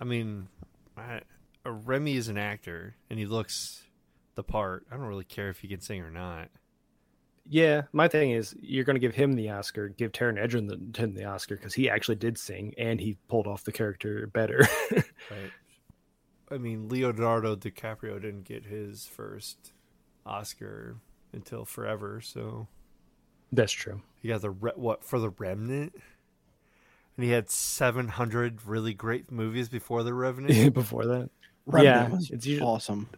I 0.00 0.04
mean, 0.04 0.48
I, 0.96 1.20
Remy 1.64 2.16
is 2.16 2.28
an 2.28 2.38
actor 2.38 2.96
and 3.10 3.18
he 3.18 3.26
looks 3.26 3.84
the 4.34 4.42
part. 4.42 4.86
I 4.90 4.96
don't 4.96 5.06
really 5.06 5.24
care 5.24 5.48
if 5.50 5.60
he 5.60 5.68
can 5.68 5.80
sing 5.80 6.00
or 6.00 6.10
not. 6.10 6.48
Yeah, 7.48 7.82
my 7.92 8.06
thing 8.08 8.30
is 8.30 8.54
you're 8.60 8.84
going 8.84 8.94
to 8.94 9.00
give 9.00 9.14
him 9.16 9.32
the 9.34 9.50
Oscar, 9.50 9.88
give 9.88 10.12
Taron 10.12 10.38
Egerton 10.38 11.14
the 11.14 11.24
Oscar 11.24 11.56
because 11.56 11.74
he 11.74 11.90
actually 11.90 12.14
did 12.14 12.38
sing 12.38 12.72
and 12.78 13.00
he 13.00 13.16
pulled 13.28 13.46
off 13.48 13.64
the 13.64 13.72
character 13.72 14.26
better. 14.28 14.66
Right. 15.30 15.50
I 16.52 16.58
mean, 16.58 16.88
Leonardo 16.88 17.56
DiCaprio 17.56 18.20
didn't 18.20 18.44
get 18.44 18.64
his 18.66 19.06
first 19.06 19.72
Oscar 20.26 20.96
until 21.32 21.64
forever, 21.64 22.20
so 22.20 22.68
That's 23.50 23.72
true. 23.72 24.02
he 24.20 24.28
got 24.28 24.42
the 24.42 24.50
re- 24.50 24.72
what 24.76 25.02
for 25.04 25.18
the 25.18 25.30
Remnant, 25.30 25.94
and 27.16 27.24
he 27.24 27.30
had 27.30 27.48
seven 27.50 28.08
hundred 28.08 28.66
really 28.66 28.94
great 28.94 29.30
movies 29.32 29.68
before 29.68 30.02
the 30.02 30.14
Revenant. 30.14 30.74
Before 30.74 31.06
that, 31.06 31.30
Revenant 31.66 32.10
Yeah, 32.10 32.16
was 32.16 32.30
it's 32.30 32.46
usually- 32.46 32.66
awesome. 32.68 33.08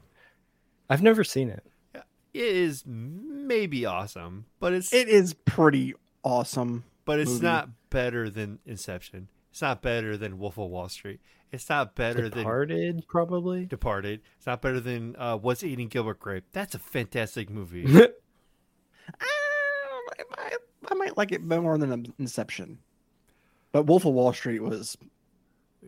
I've 0.88 1.02
never 1.02 1.24
seen 1.24 1.48
it. 1.48 1.64
it 1.94 2.02
is 2.34 2.84
maybe 2.86 3.86
awesome, 3.86 4.46
but 4.60 4.72
it's 4.74 4.92
It 4.92 5.08
is 5.08 5.32
pretty 5.34 5.94
awesome. 6.22 6.84
but 7.04 7.18
it's 7.20 7.30
movie. 7.32 7.44
not 7.46 7.68
better 7.90 8.28
than 8.30 8.58
Inception. 8.66 9.28
It's 9.54 9.62
not 9.62 9.82
better 9.82 10.16
than 10.16 10.40
Wolf 10.40 10.58
of 10.58 10.68
Wall 10.68 10.88
Street. 10.88 11.20
It's 11.52 11.68
not 11.68 11.94
better 11.94 12.22
than 12.28 12.38
Departed, 12.38 13.04
probably. 13.06 13.66
Departed. 13.66 14.20
It's 14.36 14.48
not 14.48 14.60
better 14.60 14.80
than 14.80 15.14
uh, 15.14 15.36
What's 15.36 15.62
Eating 15.62 15.86
Gilbert 15.86 16.18
Grape. 16.18 16.42
That's 16.50 16.74
a 16.74 16.80
fantastic 16.80 17.48
movie. 17.48 17.84
Ah, 17.86 18.08
I, 19.20 20.22
I, 20.38 20.56
I 20.90 20.94
might 20.94 21.16
like 21.16 21.30
it 21.30 21.40
more 21.40 21.78
than 21.78 22.12
Inception, 22.18 22.78
but 23.70 23.84
Wolf 23.84 24.04
of 24.04 24.14
Wall 24.14 24.32
Street 24.32 24.58
was 24.60 24.96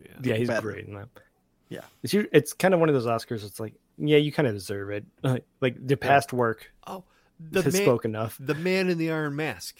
yeah. 0.01 0.11
yeah, 0.23 0.35
he's 0.35 0.47
better. 0.47 0.61
great 0.61 0.87
in 0.87 0.93
that. 0.93 1.09
Yeah. 1.67 1.81
it's 2.03 2.13
it's 2.13 2.53
kind 2.53 2.73
of 2.73 2.79
one 2.79 2.87
of 2.87 2.95
those 2.95 3.05
Oscars. 3.05 3.43
It's 3.43 3.59
like, 3.59 3.73
yeah, 3.97 4.15
you 4.15 4.31
kind 4.31 4.47
of 4.47 4.53
deserve 4.53 4.91
it. 4.91 5.03
Like, 5.21 5.43
like 5.59 5.75
the 5.85 5.97
past 5.97 6.31
work 6.31 6.71
Oh, 6.87 7.03
the 7.37 7.63
has 7.63 7.73
man, 7.73 7.81
spoke 7.83 8.05
enough. 8.05 8.37
the 8.39 8.55
Man 8.55 8.87
in 8.87 8.97
the 8.97 9.11
Iron 9.11 9.35
Mask. 9.35 9.75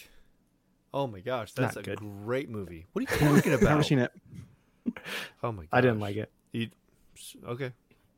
Oh 0.94 1.08
my 1.08 1.20
gosh, 1.20 1.52
that's 1.54 1.76
Not 1.76 1.82
a 1.84 1.86
good. 1.90 2.00
great 2.00 2.50
movie. 2.50 2.86
What 2.94 3.00
are 3.00 3.02
you 3.14 3.20
talking 3.36 3.52
Never 3.52 3.66
about? 3.66 3.86
seen 3.86 4.00
it. 4.00 4.12
Oh 5.44 5.52
my 5.52 5.64
gosh. 5.64 5.70
I 5.74 5.82
didn't 5.82 6.00
like 6.00 6.16
it, 6.16 6.32
You, 6.54 6.70
okay, 7.46 7.72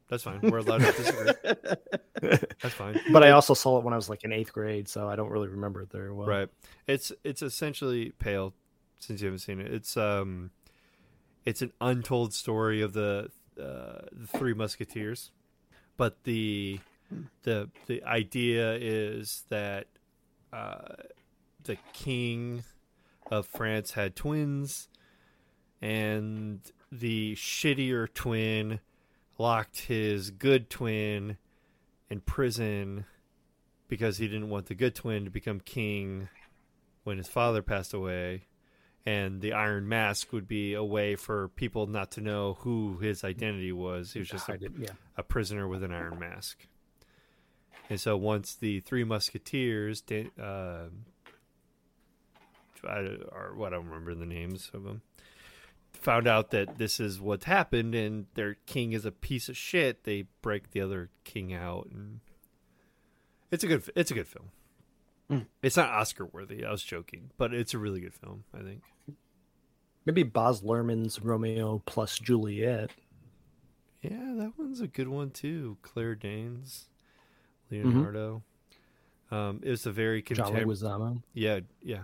that's 0.07 0.23
fine. 0.23 0.39
We're 0.41 0.59
allowed 0.59 0.81
to 0.81 0.91
disagree. 0.91 1.31
That's 2.61 2.73
fine. 2.75 2.99
but 3.11 3.23
I 3.23 3.31
also 3.31 3.53
saw 3.53 3.77
it 3.77 3.83
when 3.85 3.93
I 3.93 3.95
was 3.95 4.09
like 4.09 4.23
in 4.23 4.31
eighth 4.33 4.51
grade, 4.53 4.87
so 4.89 5.07
I 5.07 5.15
don't 5.15 5.29
really 5.29 5.47
remember 5.47 5.81
it 5.83 5.91
very 5.91 6.11
well. 6.11 6.27
Right. 6.27 6.49
It's 6.87 7.11
it's 7.23 7.41
essentially 7.41 8.11
pale 8.19 8.53
since 8.99 9.21
you 9.21 9.27
haven't 9.27 9.39
seen 9.39 9.59
it. 9.61 9.71
It's 9.73 9.95
um 9.97 10.51
it's 11.45 11.61
an 11.61 11.71
untold 11.79 12.33
story 12.33 12.81
of 12.81 12.93
the 12.93 13.29
uh, 13.59 14.01
the 14.11 14.27
three 14.27 14.53
musketeers. 14.53 15.31
But 15.95 16.23
the 16.23 16.79
the 17.43 17.69
the 17.87 18.03
idea 18.03 18.73
is 18.75 19.43
that 19.49 19.87
uh 20.51 20.95
the 21.63 21.77
king 21.93 22.63
of 23.31 23.45
France 23.45 23.91
had 23.91 24.15
twins, 24.15 24.89
and 25.81 26.59
the 26.91 27.35
shittier 27.35 28.11
twin 28.13 28.79
locked 29.37 29.81
his 29.81 30.31
good 30.31 30.69
twin 30.69 31.37
in 32.09 32.19
prison 32.21 33.05
because 33.87 34.17
he 34.17 34.27
didn't 34.27 34.49
want 34.49 34.67
the 34.67 34.75
good 34.75 34.95
twin 34.95 35.25
to 35.25 35.31
become 35.31 35.59
king 35.59 36.29
when 37.03 37.17
his 37.17 37.27
father 37.27 37.61
passed 37.61 37.93
away. 37.93 38.43
And 39.05 39.41
the 39.41 39.53
Iron 39.53 39.87
Mask 39.87 40.31
would 40.33 40.47
be 40.47 40.73
a 40.73 40.83
way 40.83 41.15
for 41.15 41.47
people 41.49 41.87
not 41.87 42.11
to 42.11 42.21
know 42.21 42.57
who 42.59 42.97
his 42.97 43.23
identity 43.23 43.71
was. 43.71 44.13
He 44.13 44.19
was 44.19 44.27
just 44.27 44.49
a, 44.49 44.59
yeah. 44.77 44.89
a 45.17 45.23
prisoner 45.23 45.67
with 45.67 45.83
an 45.83 45.91
iron 45.91 46.19
mask. 46.19 46.67
And 47.89 47.99
so 47.99 48.17
once 48.17 48.53
the 48.53 48.81
three 48.81 49.03
musketeers, 49.03 50.03
uh, 50.39 50.89
I, 52.87 53.17
or 53.31 53.53
what 53.55 53.73
I 53.73 53.77
don't 53.77 53.87
remember 53.87 54.15
the 54.15 54.25
names 54.25 54.69
of 54.73 54.83
them, 54.83 55.01
found 55.93 56.27
out 56.27 56.51
that 56.51 56.77
this 56.77 56.99
is 56.99 57.19
what's 57.19 57.45
happened 57.45 57.95
and 57.95 58.27
their 58.35 58.55
king 58.65 58.93
is 58.93 59.05
a 59.05 59.11
piece 59.11 59.49
of 59.49 59.57
shit, 59.57 60.03
they 60.03 60.25
break 60.41 60.71
the 60.71 60.81
other 60.81 61.09
king 61.23 61.53
out, 61.53 61.89
and 61.91 62.19
it's 63.51 63.63
a 63.63 63.67
good, 63.67 63.89
it's 63.95 64.11
a 64.11 64.13
good 64.13 64.27
film. 64.27 64.51
Mm. 65.29 65.45
It's 65.61 65.77
not 65.77 65.89
Oscar 65.89 66.25
worthy. 66.25 66.65
I 66.65 66.71
was 66.71 66.83
joking, 66.83 67.31
but 67.37 67.53
it's 67.53 67.73
a 67.73 67.77
really 67.77 68.01
good 68.01 68.15
film. 68.15 68.45
I 68.53 68.61
think. 68.63 68.81
Maybe 70.05 70.23
Baz 70.23 70.61
Luhrmann's 70.61 71.21
Romeo 71.21 71.83
plus 71.85 72.17
Juliet. 72.17 72.89
Yeah, 74.01 74.33
that 74.37 74.53
one's 74.57 74.81
a 74.81 74.87
good 74.87 75.09
one 75.09 75.29
too. 75.29 75.77
Claire 75.81 76.15
Danes, 76.15 76.87
Leonardo. 77.69 78.43
Um, 79.29 79.59
it 79.61 79.69
was 79.69 79.85
a 79.85 79.91
very 79.91 80.21
contemporary. 80.23 80.65
Yeah, 81.33 81.59
yeah. 81.83 82.03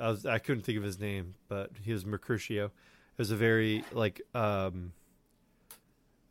I 0.00 0.08
was 0.10 0.26
I 0.26 0.38
couldn't 0.38 0.64
think 0.64 0.78
of 0.78 0.84
his 0.84 0.98
name, 1.00 1.34
but 1.48 1.70
he 1.82 1.92
was 1.92 2.04
Mercutio. 2.06 2.66
It 2.66 3.18
was 3.18 3.30
a 3.30 3.36
very 3.36 3.84
like 3.92 4.20
um, 4.34 4.92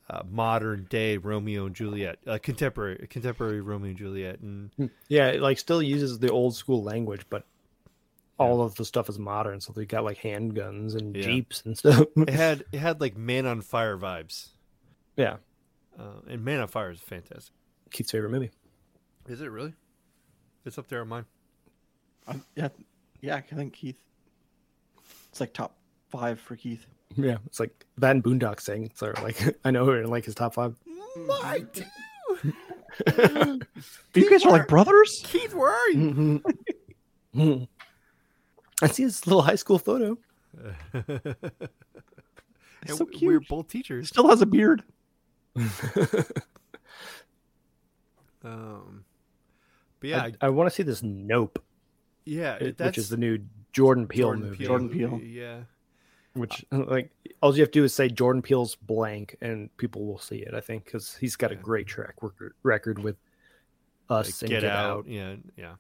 uh, 0.10 0.24
modern 0.30 0.86
day 0.89 1.18
Romeo 1.18 1.66
and 1.66 1.76
Juliet, 1.76 2.20
uh, 2.28 2.38
contemporary 2.42 3.08
contemporary 3.10 3.62
Romeo 3.62 3.89
and 3.89 3.98
Juliet, 3.98 4.39
and 4.42 4.72
Yeah, 5.08 5.28
it 5.30 5.42
like 5.42 5.58
still 5.58 5.82
uses 5.82 6.20
the 6.20 6.30
old 6.32 6.56
school 6.56 6.84
language, 6.84 7.26
but 7.30 7.46
all 8.38 8.62
of 8.62 8.76
the 8.76 8.86
stuff 8.86 9.08
is 9.10 9.20
modern. 9.20 9.62
So 9.62 9.72
they 9.74 9.86
got 9.86 10.04
like 10.04 10.20
handguns 10.20 10.96
and 10.96 11.16
Yeah. 11.16 11.22
jeeps 11.24 11.62
and 11.66 11.78
stuff. 11.78 12.06
it 12.16 12.30
had 12.30 12.66
it 12.72 12.80
had 12.80 13.00
like 13.02 13.16
Man 13.18 13.46
on 13.46 13.62
Fire 13.62 13.98
vibes. 13.98 14.50
yeah, 15.18 15.38
Uh, 16.00 16.22
and 16.28 16.44
Man 16.44 16.60
on 16.62 16.68
Fire 16.68 16.92
is 16.92 17.00
fantastic. 17.00 17.54
Keith's 17.92 18.12
favorite 18.12 18.32
movie. 18.32 18.52
Is 19.28 19.42
it 19.42 19.48
really? 19.52 19.74
It's 20.66 20.78
up 20.78 20.88
there 20.88 21.02
on 21.02 21.08
mine. 21.10 21.26
Um, 22.28 22.44
yeah, 22.56 22.70
yeah. 23.22 23.36
I 23.36 23.42
think 23.42 23.74
Keith. 23.74 23.98
It's 25.30 25.40
like 25.40 25.54
top 25.54 25.76
five 26.10 26.40
for 26.40 26.56
Keith. 26.56 26.86
Yeah, 27.16 27.38
it's 27.46 27.60
like 27.60 27.86
that 27.98 28.12
and 28.12 28.24
Boondock 28.24 28.60
Saints. 28.60 29.00
So 29.00 29.14
like, 29.22 29.38
I 29.66 29.72
know 29.72 29.86
we're 29.86 30.02
in 30.04 30.10
like 30.10 30.26
his 30.26 30.36
top 30.36 30.54
five. 30.54 30.76
My 31.16 31.66
You 34.14 34.30
guys 34.30 34.46
are 34.46 34.52
like 34.52 34.68
brothers. 34.68 35.22
Keith, 35.26 35.54
where 35.54 35.72
are 35.72 35.90
you? 35.90 36.42
I 38.82 38.88
see 38.88 39.04
his 39.04 39.26
little 39.28 39.42
high 39.42 39.56
school 39.56 39.80
photo. 39.80 40.18
And 40.94 41.38
so 42.88 43.06
cute. 43.06 43.22
We're 43.22 43.40
cute. 43.40 43.48
both 43.48 43.68
teachers. 43.68 44.10
Still 44.10 44.28
has 44.28 44.42
a 44.42 44.46
beard. 44.46 44.84
Um, 48.44 49.06
but 50.00 50.10
yeah, 50.10 50.24
I, 50.24 50.34
I 50.42 50.50
want 50.50 50.70
to 50.70 50.76
see 50.76 50.84
this 50.84 51.04
Nope, 51.04 51.60
yeah, 52.26 52.56
it- 52.56 52.78
that's 52.78 52.90
which 52.90 52.98
is 53.00 53.10
the 53.10 53.18
new 53.18 53.40
Jordan 53.74 54.08
Peele 54.08 54.28
Jordan 54.28 54.44
movie. 54.44 54.58
Peele. 54.58 54.68
Jordan 54.68 54.90
Peele. 54.90 55.20
Yeah, 55.22 55.60
Which 56.34 56.66
like 56.72 57.12
all 57.42 57.56
you 57.56 57.62
have 57.62 57.72
to 57.72 57.80
do 57.80 57.84
is 57.84 57.94
say 57.94 58.10
Jordan 58.10 58.42
Peele's 58.42 58.76
blank, 58.76 59.38
and 59.42 59.76
people 59.78 60.06
will 60.06 60.20
see 60.20 60.38
it. 60.38 60.54
I 60.54 60.62
think 60.62 60.86
because 60.86 61.16
he's 61.16 61.36
got 61.36 61.52
a 61.52 61.56
great 61.56 61.88
track 61.88 62.16
record 62.22 62.54
record 62.64 63.00
with 63.00 63.16
like 64.10 64.26
us 64.28 64.42
and 64.42 64.50
Get, 64.50 64.64
out. 64.66 65.08
Yeah, 65.08 65.36
yeah. 65.56 65.76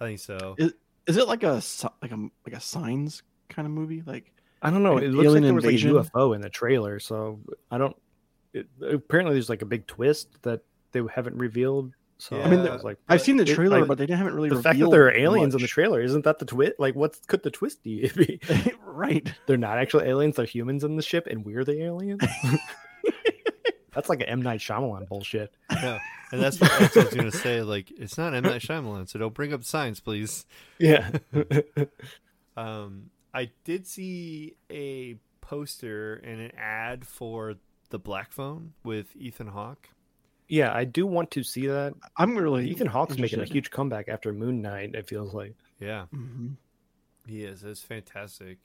I 0.00 0.04
think 0.04 0.18
so. 0.20 0.56
Is 0.58 1.16
it 1.16 1.26
like 1.28 1.42
a 1.42 1.62
like 2.02 2.12
a 2.12 2.28
like 2.46 2.54
a 2.54 2.60
signs 2.60 3.22
kind 3.48 3.64
of 3.66 3.72
movie? 3.72 4.02
Like 4.04 4.32
I 4.62 4.70
don't 4.70 4.82
know. 4.82 4.94
Like 4.94 5.04
It 5.04 5.10
looks 5.10 5.18
like 5.18 5.26
alien 5.26 5.42
there 5.44 5.54
was 5.54 5.64
invasion? 5.64 5.94
like 5.94 6.06
a 6.06 6.10
UFO 6.10 6.34
in 6.34 6.40
the 6.42 6.50
trailer, 6.50 6.98
so 6.98 7.40
I 7.70 7.78
don't. 7.78 7.96
It, 8.52 8.66
apparently, 8.82 9.34
there's 9.34 9.48
like 9.48 9.62
a 9.62 9.66
big 9.66 9.86
twist 9.86 10.28
that 10.42 10.60
they 10.92 11.00
haven't 11.14 11.36
revealed. 11.36 11.92
So 12.18 12.40
I 12.40 12.48
mean, 12.48 12.60
I 12.60 12.76
like, 12.76 12.98
I've 13.08 13.20
seen 13.20 13.36
the 13.36 13.42
it- 13.44 13.54
trailer, 13.54 13.84
but 13.84 13.98
they 13.98 14.06
haven't 14.06 14.34
really 14.34 14.48
the 14.48 14.62
fact 14.62 14.78
that 14.78 14.90
there 14.90 15.06
are 15.06 15.14
aliens 15.14 15.54
in 15.54 15.60
the 15.60 15.68
trailer 15.68 16.00
isn't 16.00 16.24
that 16.24 16.38
the 16.38 16.46
twist? 16.46 16.74
Like, 16.78 16.94
what 16.94 17.18
could 17.26 17.42
the 17.42 17.50
twist 17.50 17.82
be? 17.82 18.10
right. 18.84 19.30
they're 19.46 19.56
not 19.56 19.78
actual 19.78 20.00
aliens; 20.00 20.36
they're 20.36 20.46
humans 20.46 20.82
in 20.82 20.96
the 20.96 21.02
ship, 21.02 21.26
and 21.26 21.44
we're 21.44 21.64
the 21.64 21.82
aliens. 21.82 22.22
That's 23.94 24.10
like 24.10 24.20
an 24.20 24.28
M 24.28 24.42
Night 24.42 24.60
Shyamalan 24.60 25.08
bullshit. 25.08 25.54
Yeah, 25.70 25.98
and 26.30 26.42
that's 26.42 26.60
what, 26.60 26.70
that's 26.78 26.94
what 26.94 27.02
I 27.02 27.08
was 27.08 27.14
gonna 27.14 27.32
say. 27.32 27.62
Like, 27.62 27.90
it's 27.96 28.18
not 28.18 28.34
M 28.34 28.42
Night 28.42 28.60
Shyamalan, 28.60 29.08
so 29.08 29.18
don't 29.18 29.32
bring 29.32 29.54
up 29.54 29.64
science, 29.64 30.00
please. 30.00 30.44
Yeah. 30.78 31.10
Um, 32.56 33.10
I 33.34 33.50
did 33.64 33.86
see 33.86 34.56
a 34.70 35.16
poster 35.40 36.14
and 36.14 36.40
an 36.40 36.52
ad 36.56 37.06
for 37.06 37.54
the 37.90 37.98
Black 37.98 38.32
Phone 38.32 38.72
with 38.82 39.14
Ethan 39.16 39.48
Hawke. 39.48 39.88
Yeah, 40.48 40.72
I 40.72 40.84
do 40.84 41.06
want 41.06 41.30
to 41.32 41.42
see 41.42 41.66
that. 41.66 41.94
I'm 42.16 42.36
really 42.36 42.68
Ethan 42.70 42.86
Hawke's 42.86 43.18
making 43.18 43.40
a 43.40 43.44
huge 43.44 43.70
comeback 43.70 44.08
after 44.08 44.32
Moon 44.32 44.62
Knight. 44.62 44.94
It 44.94 45.08
feels 45.08 45.34
like. 45.34 45.54
Yeah, 45.80 46.06
Mhm. 46.14 46.56
he 47.26 47.42
is. 47.44 47.64
It's 47.64 47.82
fantastic. 47.82 48.58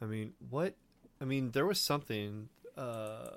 I 0.00 0.04
mean, 0.06 0.32
what? 0.50 0.74
I 1.20 1.24
mean, 1.24 1.50
there 1.52 1.66
was 1.66 1.80
something. 1.80 2.48
Uh, 2.76 3.28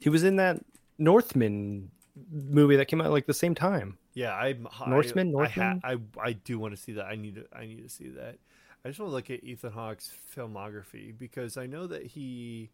He 0.00 0.08
was 0.08 0.22
in 0.24 0.36
that 0.36 0.64
Northman 0.98 1.90
movie 2.30 2.76
that 2.76 2.86
came 2.86 3.00
out 3.00 3.10
like 3.10 3.26
the 3.26 3.34
same 3.34 3.54
time. 3.54 3.98
Yeah, 4.14 4.34
I'm 4.34 4.68
I- 4.80 4.88
Norseman, 4.90 5.34
I, 5.36 5.48
ha- 5.48 5.62
Northman? 5.72 5.80
I 6.22 6.28
I 6.28 6.32
do 6.34 6.58
want 6.58 6.74
to 6.76 6.80
see 6.80 6.92
that. 6.92 7.06
I 7.06 7.16
need 7.16 7.34
to. 7.36 7.46
I 7.52 7.66
need 7.66 7.82
to 7.82 7.88
see 7.88 8.08
that. 8.10 8.38
I 8.84 8.88
just 8.88 9.00
want 9.00 9.10
to 9.10 9.14
look 9.14 9.30
at 9.30 9.42
Ethan 9.42 9.72
Hawke's 9.72 10.12
filmography 10.36 11.16
because 11.18 11.56
I 11.56 11.66
know 11.66 11.86
that 11.86 12.04
he 12.06 12.70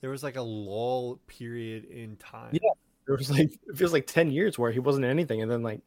there 0.00 0.10
was 0.10 0.22
like 0.22 0.36
a 0.36 0.42
lull 0.42 1.20
period 1.26 1.84
in 1.84 2.16
time. 2.16 2.50
Yeah. 2.52 2.70
There 3.08 3.16
was 3.16 3.30
like 3.32 3.50
it 3.68 3.76
feels 3.76 3.92
like 3.94 4.06
ten 4.06 4.30
years 4.30 4.58
where 4.58 4.70
he 4.72 4.80
wasn't 4.80 5.06
in 5.06 5.10
anything, 5.10 5.42
and 5.42 5.50
then 5.50 5.64
like 5.64 5.82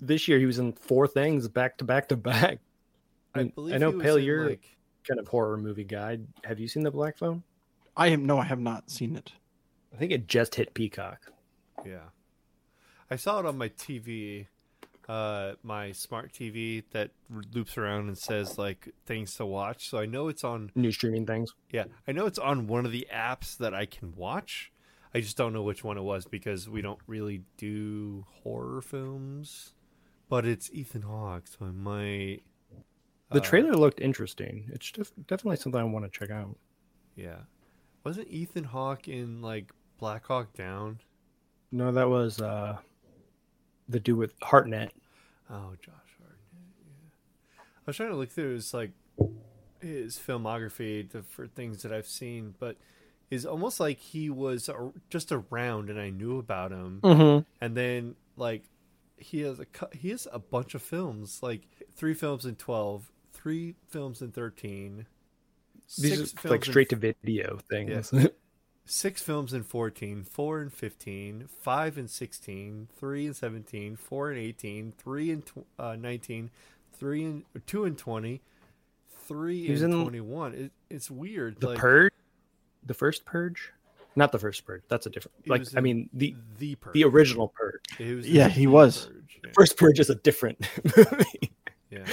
this 0.00 0.26
year 0.28 0.40
he 0.40 0.46
was 0.46 0.58
in 0.58 0.72
four 0.72 1.06
things 1.06 1.48
back 1.48 1.78
to 1.78 1.84
back 1.84 2.08
to 2.08 2.16
back. 2.16 2.60
I 3.34 3.40
And 3.40 3.54
believe 3.54 3.76
I 3.76 3.78
know 3.78 3.92
he 3.92 3.96
was 3.98 4.04
Pale, 4.04 4.16
in, 4.16 4.24
you're 4.24 4.50
like 4.50 4.78
kind 5.06 5.20
of 5.20 5.28
horror 5.28 5.58
movie 5.58 5.84
guy. 5.84 6.18
Have 6.44 6.60
you 6.60 6.68
seen 6.68 6.82
the 6.82 6.90
Black 6.90 7.18
Phone? 7.18 7.44
I 7.96 8.08
am 8.08 8.26
no, 8.26 8.38
I 8.38 8.44
have 8.44 8.60
not 8.60 8.90
seen 8.90 9.16
it. 9.16 9.32
I 9.94 9.96
think 9.98 10.12
it 10.12 10.26
just 10.26 10.54
hit 10.56 10.74
Peacock. 10.74 11.30
yeah. 11.84 12.08
I 13.10 13.16
saw 13.16 13.40
it 13.40 13.46
on 13.46 13.58
my 13.58 13.68
TV, 13.68 14.46
uh, 15.06 15.52
my 15.62 15.92
smart 15.92 16.32
TV 16.32 16.82
that 16.92 17.10
loops 17.52 17.76
around 17.76 18.08
and 18.08 18.16
says 18.16 18.56
like 18.56 18.88
things 19.04 19.34
to 19.34 19.44
watch. 19.44 19.90
So 19.90 19.98
I 19.98 20.06
know 20.06 20.28
it's 20.28 20.44
on 20.44 20.70
New 20.74 20.92
streaming 20.92 21.26
things. 21.26 21.54
Yeah, 21.70 21.84
I 22.08 22.12
know 22.12 22.26
it's 22.26 22.38
on 22.38 22.66
one 22.66 22.86
of 22.86 22.92
the 22.92 23.06
apps 23.12 23.58
that 23.58 23.74
I 23.74 23.84
can 23.84 24.14
watch. 24.16 24.71
I 25.14 25.20
just 25.20 25.36
don't 25.36 25.52
know 25.52 25.62
which 25.62 25.84
one 25.84 25.98
it 25.98 26.02
was 26.02 26.24
because 26.24 26.68
we 26.68 26.80
don't 26.80 26.98
really 27.06 27.42
do 27.56 28.24
horror 28.42 28.80
films. 28.80 29.74
But 30.28 30.46
it's 30.46 30.70
Ethan 30.72 31.02
Hawke, 31.02 31.46
so 31.46 31.66
I 31.66 31.70
might. 31.70 32.40
The 33.30 33.40
uh, 33.40 33.42
trailer 33.42 33.74
looked 33.74 34.00
interesting. 34.00 34.70
It's 34.72 34.90
def- 34.90 35.12
definitely 35.26 35.56
something 35.56 35.80
I 35.80 35.84
want 35.84 36.10
to 36.10 36.18
check 36.18 36.30
out. 36.30 36.56
Yeah, 37.14 37.40
wasn't 38.04 38.28
Ethan 38.28 38.64
Hawke 38.64 39.08
in 39.08 39.42
like 39.42 39.72
Black 39.98 40.26
Hawk 40.26 40.54
Down? 40.54 41.00
No, 41.70 41.92
that 41.92 42.08
was 42.08 42.40
uh 42.40 42.78
the 43.88 44.00
dude 44.00 44.18
with 44.18 44.32
Hartnett. 44.42 44.92
Oh, 45.50 45.74
Josh 45.82 46.16
Hartnett. 46.18 46.72
Yeah, 47.54 47.60
I 47.60 47.82
was 47.86 47.96
trying 47.96 48.10
to 48.10 48.16
look 48.16 48.30
through 48.30 48.54
his 48.54 48.72
like 48.72 48.92
his 49.80 50.18
filmography 50.18 51.10
to, 51.10 51.22
for 51.22 51.46
things 51.46 51.82
that 51.82 51.92
I've 51.92 52.06
seen, 52.06 52.54
but 52.58 52.76
it's 53.32 53.44
almost 53.46 53.80
like 53.80 53.98
he 53.98 54.28
was 54.30 54.68
a, 54.68 54.92
just 55.10 55.32
around 55.32 55.88
and 55.90 55.98
I 55.98 56.10
knew 56.10 56.38
about 56.38 56.70
him. 56.70 57.00
Mm-hmm. 57.02 57.44
and 57.64 57.76
then 57.76 58.14
like 58.36 58.64
he 59.16 59.40
has 59.40 59.58
a 59.60 59.66
he 59.96 60.10
has 60.10 60.26
a 60.32 60.38
bunch 60.38 60.74
of 60.74 60.82
films 60.82 61.40
like 61.42 61.62
three 61.94 62.14
films 62.14 62.44
in 62.44 62.56
12 62.56 63.10
three 63.32 63.74
films 63.88 64.20
in 64.20 64.32
13 64.32 65.06
These 65.98 66.30
six 66.32 66.44
are 66.44 66.48
like 66.50 66.64
films 66.64 66.66
in- 66.66 66.72
straight 66.72 66.88
to 66.90 66.96
video 66.96 67.58
things. 67.70 68.12
six 68.84 69.22
films 69.22 69.52
in 69.52 69.62
14 69.62 70.24
four 70.24 70.60
in 70.60 70.70
15 70.70 71.48
five 71.60 71.96
in 71.98 72.08
16 72.08 72.88
three 72.98 73.26
in 73.26 73.34
17 73.34 73.96
four 73.96 74.32
in 74.32 74.38
18 74.38 74.92
three 74.98 75.30
in 75.30 75.42
tw- 75.42 75.66
uh, 75.78 75.94
19 75.96 76.50
three 76.92 77.22
in 77.24 77.44
two 77.66 77.84
in 77.84 77.94
20 77.96 78.40
three 79.28 79.68
in 79.68 79.84
in 79.84 80.02
21 80.02 80.54
it, 80.54 80.72
it's 80.90 81.10
weird 81.10 81.60
the 81.60 81.68
like 81.68 81.78
Purge, 81.78 82.12
the 82.86 82.94
first 82.94 83.24
Purge, 83.24 83.72
not 84.16 84.32
the 84.32 84.38
first 84.38 84.64
Purge. 84.66 84.82
That's 84.88 85.06
a 85.06 85.10
different. 85.10 85.34
he 85.44 85.50
Like 85.50 85.60
was 85.60 85.76
I 85.76 85.80
mean 85.80 86.08
the 86.12 86.34
the 86.58 86.74
purge. 86.76 86.94
the 86.94 87.04
original 87.04 87.48
Purge. 87.48 87.80
He 87.98 88.14
was 88.14 88.28
Yeah, 88.28 88.48
he 88.48 88.66
was. 88.66 89.06
Purge, 89.06 89.40
yeah. 89.44 89.50
First 89.54 89.76
Purge 89.76 90.00
is 90.00 90.10
a 90.10 90.14
different 90.16 90.58
movie. 90.96 91.52
yeah 91.90 92.04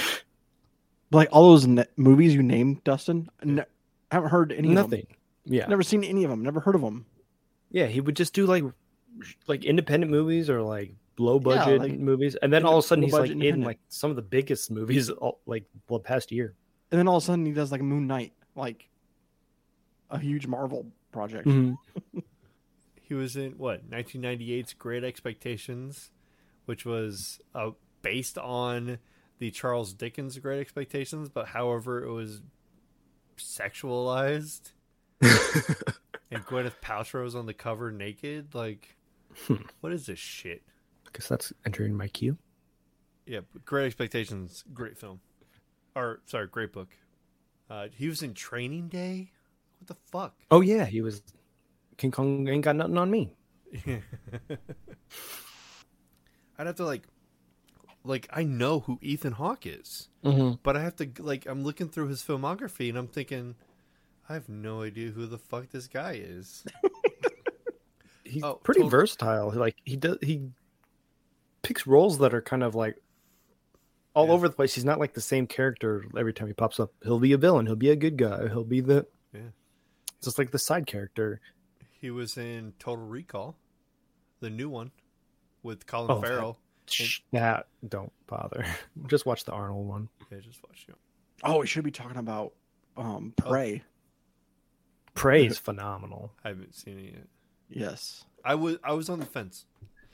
like 1.12 1.28
all 1.32 1.50
those 1.50 1.66
ne- 1.66 1.84
movies 1.96 2.34
you 2.34 2.42
named, 2.42 2.84
Dustin, 2.84 3.28
ne- 3.42 3.62
I 4.10 4.14
haven't 4.14 4.30
heard 4.30 4.52
any 4.52 4.68
of 4.68 4.74
Nothing. 4.74 5.06
them. 5.08 5.16
Yeah. 5.44 5.66
Never 5.66 5.82
seen 5.82 6.04
any 6.04 6.22
of 6.24 6.30
them. 6.30 6.42
Never 6.42 6.60
heard 6.60 6.74
of 6.76 6.80
them. 6.82 7.04
Yeah, 7.70 7.86
he 7.86 8.00
would 8.00 8.14
just 8.16 8.32
do 8.32 8.46
like 8.46 8.62
like 9.48 9.64
independent 9.64 10.10
movies 10.12 10.48
or 10.48 10.62
like 10.62 10.94
low 11.18 11.38
budget 11.40 11.80
like, 11.80 11.98
movies, 11.98 12.36
and 12.36 12.52
then 12.52 12.64
all 12.64 12.78
of 12.78 12.84
a 12.84 12.86
sudden 12.86 13.02
he's 13.04 13.12
like 13.12 13.30
in 13.30 13.62
like 13.62 13.78
some 13.88 14.10
of 14.10 14.16
the 14.16 14.22
biggest 14.22 14.70
movies 14.70 15.10
all, 15.10 15.40
like 15.46 15.64
the 15.88 15.98
past 15.98 16.30
year. 16.32 16.54
And 16.92 16.98
then 16.98 17.08
all 17.08 17.16
of 17.16 17.22
a 17.24 17.26
sudden 17.26 17.44
he 17.44 17.52
does 17.52 17.72
like 17.72 17.82
Moon 17.82 18.06
Knight, 18.06 18.32
like 18.54 18.88
a 20.10 20.18
huge 20.18 20.46
Marvel 20.46 20.86
project. 21.12 21.46
Mm-hmm. 21.46 22.18
He 23.10 23.14
was 23.14 23.34
in 23.34 23.54
what 23.58 23.90
1998's 23.90 24.74
Great 24.74 25.02
Expectations, 25.02 26.12
which 26.66 26.86
was 26.86 27.40
uh, 27.56 27.70
based 28.02 28.38
on 28.38 29.00
the 29.40 29.50
Charles 29.50 29.92
Dickens 29.92 30.38
Great 30.38 30.60
Expectations, 30.60 31.28
but 31.28 31.48
however 31.48 32.04
it 32.04 32.12
was 32.12 32.40
sexualized. 33.36 34.70
and 35.20 36.46
Gwyneth 36.46 36.80
Paltrow's 36.80 37.34
on 37.34 37.46
the 37.46 37.52
cover 37.52 37.90
naked. 37.90 38.54
Like, 38.54 38.96
what 39.80 39.92
is 39.92 40.06
this 40.06 40.20
shit? 40.20 40.62
I 41.04 41.10
guess 41.12 41.26
that's 41.26 41.52
entering 41.66 41.96
my 41.96 42.06
queue. 42.06 42.38
Yeah, 43.26 43.40
Great 43.64 43.86
Expectations, 43.86 44.62
great 44.72 44.96
film. 44.96 45.18
Or 45.96 46.20
sorry, 46.26 46.46
great 46.46 46.72
book. 46.72 46.90
Uh, 47.68 47.88
he 47.92 48.06
was 48.06 48.22
in 48.22 48.34
Training 48.34 48.86
Day. 48.86 49.32
What 49.80 49.88
the 49.88 49.96
fuck? 50.10 50.34
Oh 50.50 50.60
yeah, 50.60 50.84
he 50.84 51.00
was 51.00 51.22
King 51.96 52.10
Kong 52.12 52.46
ain't 52.48 52.64
got 52.64 52.76
nothing 52.76 52.96
on 52.98 53.10
me. 53.10 53.34
I'd 56.58 56.66
have 56.66 56.76
to 56.76 56.84
like, 56.84 57.04
like 58.04 58.28
I 58.32 58.42
know 58.42 58.80
who 58.80 58.98
Ethan 59.02 59.32
Hawke 59.32 59.66
is, 59.66 60.08
Mm-hmm. 60.24 60.56
but 60.62 60.76
I 60.76 60.82
have 60.82 60.96
to 60.96 61.08
like 61.18 61.46
I'm 61.46 61.64
looking 61.64 61.88
through 61.88 62.08
his 62.08 62.22
filmography 62.22 62.88
and 62.90 62.98
I'm 62.98 63.06
thinking, 63.08 63.54
I 64.28 64.34
have 64.34 64.48
no 64.48 64.82
idea 64.82 65.10
who 65.10 65.26
the 65.26 65.38
fuck 65.38 65.70
this 65.70 65.86
guy 65.88 66.20
is. 66.22 66.64
He's 68.24 68.42
Oh, 68.44 68.54
pretty 68.62 68.82
tot- 68.82 68.90
versatile. 68.90 69.50
Like 69.52 69.76
he 69.84 69.96
does, 69.96 70.18
he 70.22 70.50
picks 71.62 71.86
roles 71.86 72.18
that 72.18 72.34
are 72.34 72.42
kind 72.42 72.62
of 72.62 72.74
like 72.74 72.96
all 74.14 74.26
Yeah. 74.26 74.32
over 74.32 74.48
the 74.48 74.54
place. 74.54 74.74
He's 74.74 74.84
not 74.84 74.98
like 75.00 75.14
the 75.14 75.20
same 75.20 75.46
character 75.46 76.04
every 76.18 76.32
time 76.34 76.46
he 76.48 76.52
pops 76.52 76.78
up. 76.78 76.92
He'll 77.02 77.18
be 77.18 77.32
a 77.32 77.38
villain. 77.38 77.66
He'll 77.66 77.76
be 77.76 77.90
a 77.90 77.96
good 77.96 78.16
guy. 78.18 78.48
He'll 78.48 78.62
be 78.64 78.80
the 78.80 79.06
Yeah. 79.32 79.40
Just 80.22 80.38
like 80.38 80.50
the 80.50 80.58
side 80.58 80.86
character. 80.86 81.40
He 82.00 82.10
was 82.10 82.36
in 82.36 82.72
Total 82.78 83.04
Recall, 83.04 83.56
the 84.40 84.50
new 84.50 84.68
one, 84.68 84.90
with 85.62 85.86
Colin 85.86 86.10
Oh, 86.10 86.20
Farrell. 86.20 86.58
Shh, 86.86 87.20
Nah, 87.30 87.60
don't 87.88 88.12
bother. 88.26 88.64
Just 89.06 89.24
watch 89.26 89.44
the 89.44 89.52
Arnold 89.52 89.86
one. 89.86 90.08
Yeah, 90.32 90.38
just 90.40 90.60
watch 90.66 90.86
you. 90.88 90.94
Oh, 91.44 91.60
we 91.60 91.66
should 91.68 91.84
be 91.84 91.90
talking 91.92 92.16
about 92.16 92.52
um 92.96 93.32
Oh. 93.44 93.48
Prey. 93.50 93.82
Prey 95.14 95.46
is 95.46 95.58
phenomenal. 95.68 96.32
I 96.44 96.48
haven't 96.48 96.74
seen 96.74 96.98
it 96.98 97.04
yet. 97.14 97.26
Yes. 97.68 98.24
I 98.44 98.54
was 98.56 98.78
I 98.82 98.92
was 98.94 99.08
on 99.08 99.20
the 99.20 99.26
fence. 99.26 99.66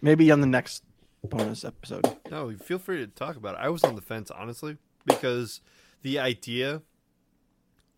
Maybe 0.03 0.31
on 0.31 0.41
the 0.43 0.47
next 0.47 0.83
bonus 1.25 1.65
episode. 1.65 2.05
No, 2.31 2.53
feel 2.57 2.79
free 2.79 2.99
to 2.99 3.07
talk 3.07 3.37
about 3.37 3.55
it. 3.55 3.61
I 3.61 3.69
was 3.71 3.83
on 3.85 3.95
the 3.95 4.03
fence, 4.03 4.31
honestly, 4.31 4.77
because 5.07 5.61
the 6.03 6.19
idea 6.19 6.83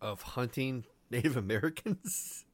of 0.01 0.21
hunting 0.21 0.85
Native 1.11 1.37
Americans 1.37 2.45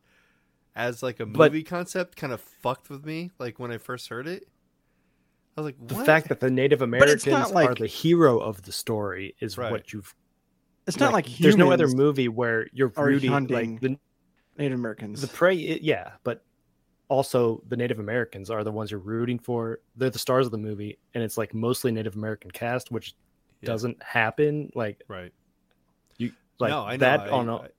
as 0.75 1.01
like 1.03 1.19
a 1.19 1.25
But- 1.25 1.51
movie 1.51 1.63
concept 1.63 2.15
kind 2.15 2.33
of 2.33 2.41
fucked 2.41 2.89
with 2.89 3.05
me. 3.05 3.31
Like 3.39 3.59
when 3.59 3.71
I 3.71 3.77
first 3.77 4.09
heard 4.09 4.27
it, 4.27 4.47
I 5.57 5.61
was 5.61 5.65
like, 5.65 5.87
The 5.87 5.95
fact 6.05 6.27
that 6.29 6.39
the 6.41 6.51
Native 6.51 6.81
Americans 6.81 7.25
not 7.25 7.53
are 7.55 7.73
the 7.75 7.87
hero 7.87 8.39
of 8.39 8.61
the 8.63 8.71
story 8.73 9.35
is 9.39 9.57
Right. 9.57 9.71
what 9.71 9.93
you've. 9.93 10.13
It's 10.87 10.99
not 10.99 11.13
like, 11.13 11.25
there's 11.37 11.55
no 11.57 11.71
other 11.71 11.87
movie 11.87 12.27
where 12.27 12.67
you're 12.73 12.91
rooting 12.97 13.31
hunting 13.31 13.73
like 13.73 13.81
the 13.81 13.97
Native 14.57 14.77
Americans. 14.77 15.21
the 15.21 15.27
prey. 15.27 15.53
Yeah, 15.55 16.11
but 16.23 16.43
also 17.07 17.63
the 17.67 17.77
Native 17.77 17.99
Americans 17.99 18.49
are 18.51 18.63
the 18.63 18.71
ones 18.71 18.91
you're 18.91 18.99
rooting 18.99 19.39
for. 19.39 19.79
They're 19.95 20.09
the 20.11 20.19
stars 20.19 20.45
of 20.45 20.51
the 20.51 20.57
movie, 20.59 20.99
and 21.13 21.23
it's 21.23 21.37
like 21.37 21.53
mostly 21.53 21.91
Native 21.91 22.15
American 22.15 22.51
cast, 22.51 22.91
which 22.91 23.15
Yeah. 23.61 23.67
doesn't 23.67 24.01
happen. 24.03 24.71
Like 24.75 25.01
right? 25.07 25.33
you 26.17 26.33
like 26.59 26.69
No, 26.69 26.83
I 26.83 26.91
know. 26.91 26.97
that 26.97 27.19
I- 27.21 27.29
on 27.29 27.49
a, 27.49 27.69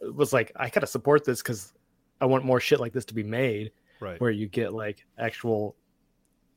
was 0.00 0.32
like 0.32 0.52
I 0.56 0.68
gotta 0.68 0.86
support 0.86 1.24
this 1.24 1.42
because 1.42 1.72
I 2.20 2.26
want 2.26 2.44
more 2.44 2.60
shit 2.60 2.80
like 2.80 2.92
this 2.92 3.04
to 3.06 3.14
be 3.14 3.22
made, 3.22 3.72
Right. 4.00 4.20
where 4.20 4.30
you 4.30 4.46
get 4.48 4.72
like 4.72 5.04
actual 5.18 5.76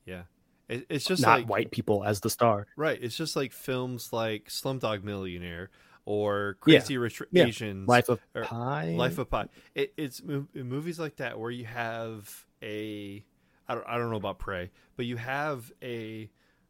Yeah. 0.06 0.24
It, 0.68 0.86
it's 0.90 1.06
just 1.06 1.22
not 1.24 1.40
like 1.40 1.50
white 1.50 1.72
people 1.72 2.04
as 2.04 2.20
the 2.20 2.30
star. 2.30 2.68
right. 2.78 3.02
It's 3.02 3.18
just 3.18 3.36
like 3.36 3.52
films 3.52 4.14
like 4.14 4.50
Slumdog 4.50 5.04
Millionaire 5.04 5.70
or 6.06 6.58
Yeah. 6.66 6.80
Crazy 6.80 6.98
Rich 6.98 7.22
Yeah. 7.32 7.46
Asians. 7.46 7.88
Life 7.88 8.10
of 8.10 8.20
Pi. 8.34 8.92
Life 8.96 9.18
of 9.18 9.30
Pi. 9.30 9.48
It, 9.76 9.94
it's 9.98 10.22
mo- 10.24 10.48
movies 10.54 11.00
like 11.00 11.16
that 11.18 11.40
where 11.40 11.52
you 11.52 11.66
have 11.66 12.46
a 12.62 13.24
I 13.68 13.76
don't 13.76 13.86
I 13.88 13.98
don't 13.98 14.10
know 14.10 14.18
about 14.18 14.40
Prey, 14.40 14.72
but 14.96 15.06
you 15.06 15.18
have 15.18 15.72
a 15.84 16.30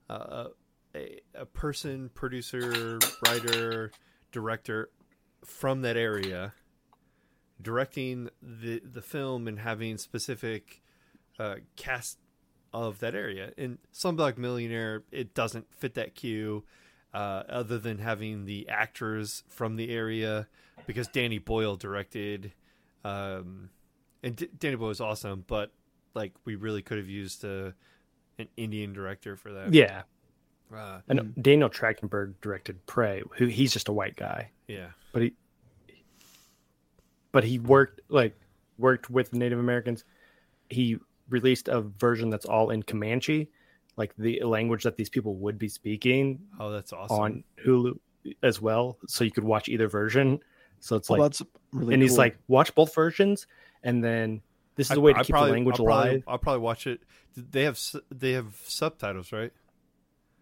uh, 0.09 0.47
a 0.95 1.20
a 1.36 1.45
person, 1.45 2.09
producer, 2.13 2.99
writer, 3.26 3.91
director 4.32 4.89
from 5.45 5.82
that 5.84 5.95
area 5.97 6.53
directing 7.62 8.30
the 8.41 8.80
the 8.80 9.01
film 9.01 9.47
and 9.47 9.60
having 9.60 9.97
specific 9.97 10.82
uh, 11.39 11.55
cast 11.76 12.18
of 12.74 12.99
that 12.99 13.16
area. 13.16 13.51
In 13.57 13.80
Slumdog 13.93 14.38
Millionaire, 14.38 15.03
it 15.12 15.34
doesn't 15.34 15.74
fit 15.74 15.95
that 15.95 16.16
cue, 16.16 16.64
uh, 17.14 17.43
other 17.49 17.80
than 17.80 17.97
having 17.97 18.45
the 18.45 18.70
actors 18.70 19.43
from 19.49 19.76
the 19.76 19.89
area, 19.89 20.47
because 20.86 21.07
Danny 21.07 21.39
Boyle 21.39 21.76
directed, 21.76 22.53
um, 23.03 23.70
and 24.22 24.36
D- 24.36 24.49
Danny 24.57 24.76
Boyle 24.76 24.91
is 24.91 25.01
awesome, 25.01 25.43
but 25.47 25.72
like 26.14 26.34
we 26.45 26.55
really 26.55 26.82
could 26.82 26.97
have 26.97 27.10
used 27.10 27.43
a, 27.43 27.74
an 28.38 28.47
Indian 28.57 28.93
director 28.93 29.36
for 29.36 29.51
that. 29.53 29.74
Yeah, 29.74 30.03
uh, 30.74 30.99
I 31.10 31.14
know 31.14 31.24
Daniel 31.41 31.70
Trachtenberg 31.70 32.36
directed 32.41 32.86
Prey. 32.86 33.24
Who 33.38 33.47
he's 33.47 33.74
just 33.74 33.89
a 33.89 33.93
white 33.93 34.16
guy, 34.16 34.51
yeah, 34.68 34.89
but 35.12 35.24
he 35.24 35.34
but 37.32 37.43
he 37.43 37.59
worked 37.59 38.01
like 38.09 38.39
worked 38.77 39.09
with 39.09 39.34
Native 39.34 39.59
Americans. 39.59 40.03
He 40.69 40.97
released 41.30 41.67
a 41.67 41.82
version 41.82 42.30
that's 42.30 42.45
all 42.45 42.69
in 42.71 42.84
Comanche, 42.84 43.49
like 43.97 44.13
the 44.17 44.41
language 44.43 44.84
that 44.84 44.95
these 44.97 45.09
people 45.09 45.36
would 45.36 45.57
be 45.59 45.67
speaking 45.69 46.39
oh, 46.59 46.71
that's 46.71 46.93
awesome. 46.93 47.17
on 47.19 47.43
Hulu 47.65 47.99
as 48.43 48.61
well, 48.61 48.97
so 49.07 49.23
you 49.23 49.32
could 49.32 49.43
watch 49.43 49.69
either 49.69 49.88
version. 49.88 50.39
So 50.80 50.95
it's 50.95 51.09
Oh, 51.09 51.13
like, 51.15 51.21
that's 51.23 51.41
really 51.73 51.93
and 51.93 52.01
he's 52.03 52.17
like, 52.17 52.38
watch 52.47 52.73
both 52.75 52.93
versions, 52.95 53.47
and 53.84 54.03
then 54.03 54.41
this 54.75 54.88
is 54.88 54.91
I- 54.91 54.95
a 54.95 54.99
way 54.99 55.13
to 55.13 55.19
I 55.19 55.23
keep 55.23 55.34
probably- 55.34 55.49
the 55.49 55.53
language 55.55 55.80
I'll 55.80 55.86
probably, 55.86 56.09
alive. 56.09 56.23
I'll 56.27 56.38
probably 56.38 56.61
watch 56.61 56.88
it. 56.88 57.01
They 57.36 57.63
have 57.63 57.80
they 58.11 58.32
have 58.34 58.55
subtitles, 58.65 59.32
right? 59.32 59.51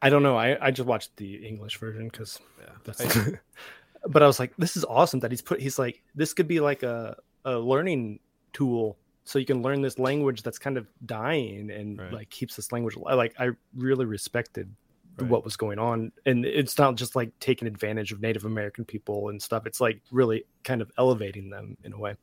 I 0.02 0.10
don't 0.10 0.22
know. 0.24 0.38
I, 0.38 0.68
I 0.68 0.72
just 0.72 0.88
watched 0.88 1.16
the 1.18 1.36
English 1.48 1.78
version 1.78 2.08
because 2.08 2.40
Yeah. 2.60 2.70
that's. 2.84 3.18
I- 3.18 3.40
but 4.08 4.22
I 4.24 4.28
was 4.28 4.40
like, 4.40 4.54
this 4.58 4.78
is 4.78 4.86
awesome 4.86 5.20
that 5.22 5.32
he's 5.32 5.42
put. 5.42 5.60
He's 5.62 5.80
like, 5.80 6.04
this 6.16 6.34
could 6.34 6.48
be 6.48 6.60
like 6.60 6.84
a 6.84 7.18
a 7.46 7.58
learning 7.58 8.20
tool, 8.54 8.98
so 9.24 9.40
you 9.40 9.46
can 9.46 9.62
learn 9.62 9.82
this 9.82 9.98
language 10.00 10.42
that's 10.44 10.60
kind 10.60 10.78
of 10.78 10.88
dying 11.06 11.70
and 11.72 11.98
Right. 12.00 12.12
like 12.14 12.30
keeps 12.30 12.56
this 12.56 12.72
language 12.72 12.96
alive. 12.96 13.16
Like 13.18 13.36
I 13.40 13.52
really 13.76 14.06
respected 14.06 14.74
Right. 15.20 15.30
what 15.32 15.44
was 15.44 15.56
going 15.58 15.80
on, 15.80 16.12
and 16.28 16.46
it's 16.46 16.78
not 16.78 16.96
just 16.96 17.16
like 17.16 17.32
taking 17.40 17.68
advantage 17.68 18.12
of 18.12 18.22
Native 18.22 18.46
American 18.46 18.86
people 18.86 19.30
and 19.30 19.42
stuff. 19.42 19.66
It's 19.66 19.82
like 19.82 20.02
really 20.12 20.44
kind 20.64 20.82
of 20.82 20.92
elevating 20.98 21.50
them 21.50 21.76
in 21.84 21.94
a 21.94 21.98
way. 21.98 22.16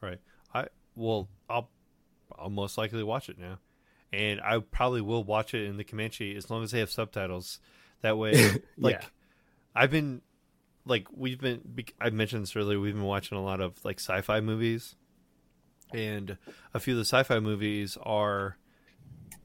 Right. 0.00 0.18
I 0.52 0.66
well, 0.96 1.28
I'll 1.48 1.70
I'll 2.36 2.50
most 2.50 2.76
likely 2.78 3.02
watch 3.04 3.28
it 3.28 3.38
now, 3.38 3.58
and 4.12 4.40
I 4.40 4.58
probably 4.58 5.02
will 5.02 5.22
watch 5.22 5.54
it 5.54 5.66
in 5.66 5.76
the 5.76 5.84
Comanche 5.84 6.34
as 6.34 6.50
long 6.50 6.64
as 6.64 6.72
they 6.72 6.80
have 6.80 6.90
subtitles. 6.90 7.60
That 8.00 8.18
way, 8.18 8.32
like 8.76 9.00
Yeah. 9.02 9.06
I've 9.74 9.90
been 9.92 10.22
like 10.84 11.06
we've 11.14 11.40
been 11.40 11.62
I 12.00 12.10
mentioned 12.10 12.42
this 12.42 12.56
earlier. 12.56 12.80
We've 12.80 12.94
been 12.94 13.04
watching 13.04 13.38
a 13.38 13.42
lot 13.42 13.60
of 13.60 13.84
like 13.84 13.98
sci-fi 14.00 14.40
movies, 14.40 14.96
and 15.92 16.36
a 16.74 16.80
few 16.80 16.94
of 16.94 16.98
the 16.98 17.04
sci-fi 17.04 17.40
movies 17.40 17.96
are 18.02 18.56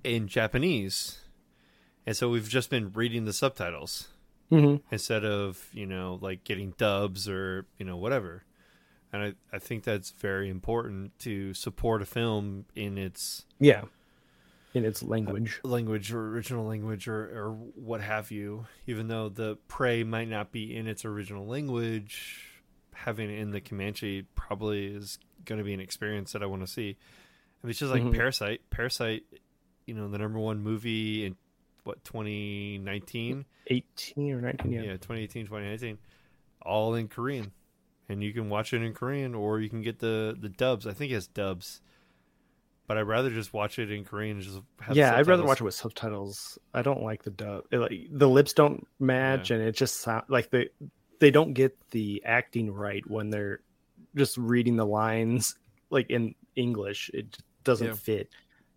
in 0.03 0.27
Japanese, 0.27 1.19
and 2.05 2.15
so 2.15 2.29
we've 2.29 2.49
just 2.49 2.69
been 2.69 2.91
reading 2.93 3.25
the 3.25 3.33
subtitles 3.33 4.09
Mm-hmm. 4.49 4.77
instead 4.93 5.25
of 5.25 5.67
you 5.73 5.85
know 5.85 6.19
like 6.21 6.45
getting 6.45 6.73
dubs 6.77 7.27
or 7.27 7.65
you 7.77 7.83
know 7.85 7.97
whatever 7.97 8.45
and 9.11 9.21
I, 9.21 9.33
I 9.51 9.59
think 9.59 9.83
that's 9.83 10.11
very 10.11 10.49
important 10.49 11.19
to 11.19 11.53
support 11.53 12.01
a 12.01 12.05
film 12.05 12.63
in 12.73 12.97
its 12.97 13.43
Yeah, 13.59 13.81
in 14.77 14.85
its 14.85 15.03
language. 15.03 15.59
language 15.63 16.13
or 16.13 16.29
original 16.29 16.65
language 16.65 17.07
or, 17.07 17.19
or 17.37 17.51
what 17.75 17.99
have 18.01 18.31
you 18.31 18.65
even 18.85 19.07
though 19.07 19.27
the 19.29 19.57
prey 19.67 20.03
might 20.03 20.29
not 20.29 20.51
be 20.51 20.75
in 20.75 20.87
its 20.87 21.03
original 21.05 21.45
language 21.45 22.43
having 22.93 23.29
it 23.29 23.39
in 23.39 23.51
the 23.51 23.59
comanche 23.61 24.23
probably 24.35 24.85
is 24.87 25.19
going 25.45 25.57
to 25.59 25.63
be 25.65 25.73
an 25.73 25.79
experience 25.79 26.31
that 26.31 26.41
i 26.41 26.45
want 26.45 26.61
to 26.61 26.67
see 26.67 26.95
I 27.63 27.65
mean, 27.67 27.71
it's 27.71 27.79
just 27.79 27.91
like 27.91 28.03
Mhm. 28.03 28.13
parasite 28.13 28.61
parasite 28.69 29.23
you 29.85 29.93
know 29.93 30.07
the 30.09 30.17
number 30.17 30.39
one 30.39 30.61
movie 30.61 31.25
in 31.25 31.35
what 31.83 32.03
2019 32.03 33.45
Eighteen 33.69 34.33
or 34.33 34.41
nineteen. 34.41 34.71
yeah, 34.71 34.81
Yeah. 34.81 34.91
2018 34.93 35.45
2019 35.45 35.97
all 36.61 36.95
in 36.95 37.07
Korean, 37.07 37.51
and 38.09 38.21
you 38.23 38.33
can 38.33 38.49
watch 38.49 38.73
it 38.73 38.81
in 38.81 38.93
Korean, 38.93 39.33
or 39.35 39.59
you 39.61 39.69
can 39.69 39.81
get 39.81 39.99
the 39.99 40.35
the 40.37 40.49
dubs. 40.49 40.85
I 40.85 40.91
think 40.93 41.11
it 41.11 41.15
has 41.15 41.27
dubs, 41.27 41.81
but 42.87 42.97
I'd 42.97 43.01
rather 43.01 43.29
just 43.29 43.53
watch 43.53 43.79
it 43.79 43.91
in 43.91 44.03
Korean. 44.05 44.37
And 44.37 44.45
just 44.45 44.59
have 44.81 44.95
yeah, 44.95 45.15
I'd 45.15 45.27
rather 45.27 45.43
watch 45.45 45.61
it 45.61 45.63
with 45.65 45.73
subtitles. 45.75 46.57
I 46.73 46.81
don't 46.81 47.03
like 47.03 47.23
the 47.23 47.31
dub. 47.31 47.65
it, 47.71 47.77
like, 47.77 47.91
the 48.11 48.27
lips 48.29 48.53
don't 48.53 48.87
match, 48.99 49.51
and 49.51 49.61
it 49.61 49.73
just 49.73 50.01
sound 50.01 50.25
like 50.29 50.49
they 50.49 50.69
they 51.19 51.31
don't 51.31 51.53
get 51.53 51.77
the 51.91 52.21
acting 52.25 52.71
right 52.71 53.07
when 53.09 53.29
they're 53.29 53.61
just 54.15 54.37
reading 54.37 54.75
the 54.75 54.85
lines 54.85 55.55
like 55.89 56.09
in 56.09 56.33
English. 56.55 57.09
It 57.13 57.31
just 57.31 57.43
doesn't 57.63 57.87
Yeah. 57.87 57.93
fit. 57.93 58.29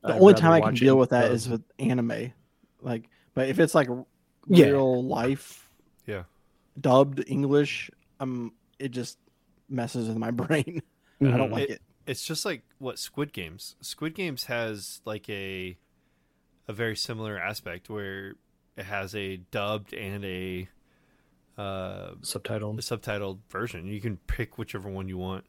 The 0.02 0.14
I'd 0.14 0.20
only 0.20 0.34
time 0.34 0.52
I 0.52 0.60
can 0.60 0.74
deal 0.74 0.96
with 0.98 1.10
that 1.10 1.24
dub. 1.24 1.32
is 1.32 1.48
with 1.48 1.62
anime. 1.78 2.32
Like, 2.80 3.08
but 3.34 3.48
if 3.48 3.58
it's 3.60 3.74
like 3.74 3.88
Yeah. 4.48 4.66
real 4.66 5.04
life, 5.04 5.68
Yeah. 6.06 6.22
dubbed 6.80 7.22
English, 7.26 7.90
um, 8.20 8.54
it 8.78 8.88
just 8.90 9.18
messes 9.68 10.08
with 10.08 10.16
my 10.16 10.30
brain. 10.42 10.82
I 11.20 11.24
don't 11.24 11.50
Mhm. 11.50 11.52
like 11.52 11.68
it. 11.70 11.82
It's 12.10 12.24
just 12.24 12.44
like 12.44 12.64
what 12.78 12.98
Squid 12.98 13.32
Games. 13.32 13.76
Squid 13.80 14.16
Games 14.16 14.46
has 14.46 15.00
like 15.04 15.30
a 15.30 15.78
a 16.66 16.72
very 16.72 16.96
similar 16.96 17.38
aspect 17.38 17.88
where 17.88 18.34
it 18.76 18.86
has 18.86 19.14
a 19.14 19.36
dubbed 19.36 19.94
and 19.94 20.24
a 20.24 20.68
uh, 21.56 22.14
subtitle. 22.22 22.72
a 22.72 22.82
subtitled 22.82 23.38
version. 23.48 23.86
You 23.86 24.00
can 24.00 24.16
pick 24.26 24.58
whichever 24.58 24.88
one 24.90 25.06
you 25.06 25.18
want. 25.18 25.44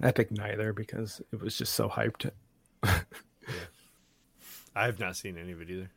I 0.00 0.10
picked 0.10 0.32
neither 0.32 0.72
because 0.72 1.22
it 1.32 1.40
was 1.40 1.56
just 1.56 1.74
so 1.74 1.88
hyped. 1.88 2.28
yeah. 2.84 3.02
I 4.74 4.86
have 4.86 4.98
not 4.98 5.14
seen 5.14 5.38
any 5.38 5.52
of 5.52 5.60
it 5.60 5.70
either. 5.70 5.90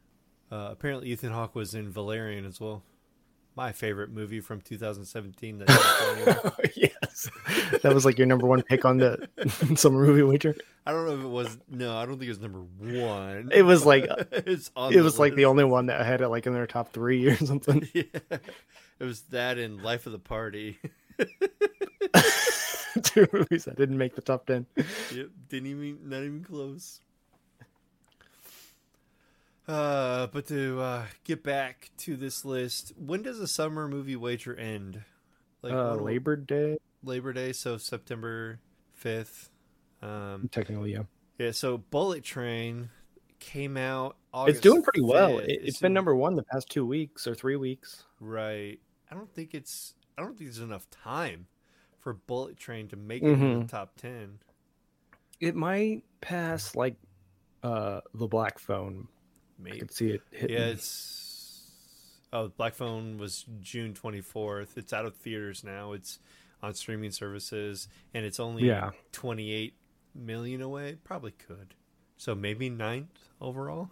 Uh, 0.51 0.67
apparently, 0.69 1.09
Ethan 1.09 1.31
Hawke 1.31 1.55
was 1.55 1.73
in 1.73 1.91
Valerian 1.91 2.45
as 2.45 2.61
well. 2.61 2.83
My 3.55 3.71
favorite 3.71 4.09
movie 4.09 4.39
from 4.39 4.61
2017. 4.61 5.59
That 5.59 5.67
didn't 5.67 5.81
go 5.83 6.11
anywhere. 6.11 6.71
yes, 6.75 7.29
that 7.83 7.93
was 7.93 8.03
like 8.03 8.17
your 8.17 8.25
number 8.25 8.47
one 8.47 8.63
pick 8.63 8.83
on 8.83 8.97
the 8.97 9.27
summer 9.75 10.03
movie 10.05 10.23
wager. 10.23 10.55
I 10.87 10.91
don't 10.91 11.05
know 11.05 11.13
if 11.13 11.23
it 11.23 11.27
was. 11.27 11.57
No, 11.69 11.95
I 11.95 12.05
don't 12.05 12.17
think 12.17 12.23
it 12.23 12.29
was 12.29 12.39
number 12.39 12.61
one. 12.61 13.51
It 13.53 13.61
was 13.61 13.85
like 13.85 14.05
it's 14.31 14.71
it 14.75 15.01
was 15.01 15.19
like 15.19 15.35
the 15.35 15.45
only 15.45 15.63
one 15.65 15.85
that 15.85 16.03
had 16.03 16.21
it 16.21 16.29
like 16.29 16.47
in 16.47 16.53
their 16.53 16.65
top 16.65 16.93
three 16.93 17.27
or 17.27 17.35
something. 17.37 17.87
Yeah, 17.93 18.03
it 18.99 19.03
was 19.03 19.21
that 19.29 19.59
and 19.59 19.83
Life 19.83 20.07
of 20.07 20.13
the 20.13 20.19
Party. 20.19 20.79
Two 23.03 23.27
movies 23.31 23.65
that 23.65 23.75
didn't 23.77 23.97
make 23.97 24.15
the 24.15 24.21
top 24.21 24.47
ten. 24.47 24.65
yep, 25.13 25.27
didn't 25.49 25.69
even 25.69 25.99
not 26.05 26.23
even 26.23 26.43
close. 26.43 27.01
Uh, 29.67 30.27
but 30.27 30.47
to 30.47 30.79
uh, 30.81 31.05
get 31.23 31.43
back 31.43 31.89
to 31.97 32.15
this 32.17 32.43
list, 32.43 32.91
when 32.97 33.21
does 33.21 33.39
a 33.39 33.47
summer 33.47 33.87
movie 33.87 34.15
wager 34.15 34.55
end? 34.55 35.01
Like 35.61 35.73
uh, 35.73 35.95
Labor 35.95 36.35
Day, 36.35 36.77
Labor 37.03 37.31
Day, 37.31 37.53
so 37.53 37.77
September 37.77 38.59
fifth. 38.91 39.49
Um, 40.01 40.49
technically, 40.51 40.91
yeah. 40.91 41.03
yeah, 41.37 41.51
so 41.51 41.77
Bullet 41.77 42.23
Train 42.23 42.89
came 43.39 43.77
out. 43.77 44.17
August 44.33 44.57
it's 44.57 44.63
doing 44.63 44.83
pretty 44.83 45.01
well. 45.01 45.33
5th. 45.37 45.47
It, 45.47 45.61
it's 45.63 45.79
been 45.79 45.93
number 45.93 46.13
one 46.15 46.35
the 46.35 46.43
past 46.43 46.69
two 46.69 46.85
weeks 46.85 47.25
or 47.27 47.33
three 47.35 47.55
weeks. 47.55 48.03
right. 48.19 48.79
I 49.09 49.15
don't 49.15 49.31
think 49.33 49.53
it's. 49.53 49.93
I 50.17 50.21
don't 50.21 50.37
think 50.37 50.49
there's 50.49 50.59
enough 50.59 50.89
time 50.89 51.47
for 51.99 52.13
Bullet 52.13 52.57
Train 52.57 52.87
to 52.89 52.95
make 52.97 53.21
it 53.23 53.27
in 53.27 53.39
the 53.39 53.45
Mhm. 53.65 53.69
top 53.69 53.95
ten. 53.95 54.39
It 55.39 55.55
might 55.55 56.03
pass 56.19 56.75
like 56.75 56.95
uh 57.63 58.01
the 58.13 58.27
Black 58.27 58.59
Phone. 58.59 59.07
I 59.65 59.77
can 59.77 59.89
see 59.89 60.09
it 60.11 60.21
hitting. 60.31 60.55
Yeah, 60.57 60.65
it's. 60.65 61.19
Oh, 62.31 62.47
Black 62.47 62.73
Phone 62.73 63.17
was 63.17 63.45
June 63.61 63.93
24th. 63.93 64.77
It's 64.77 64.91
out 64.93 65.05
of 65.05 65.15
theaters 65.15 65.63
now. 65.63 65.91
It's 65.93 66.19
on 66.63 66.73
streaming 66.73 67.11
services, 67.11 67.87
and 68.13 68.25
it's 68.25 68.39
only 68.39 68.63
Yeah. 68.65 68.91
28 69.11 69.75
million 70.15 70.61
away. 70.61 70.97
Probably 71.03 71.31
could. 71.31 71.75
So 72.17 72.33
maybe 72.33 72.69
ninth 72.69 73.19
overall. 73.41 73.89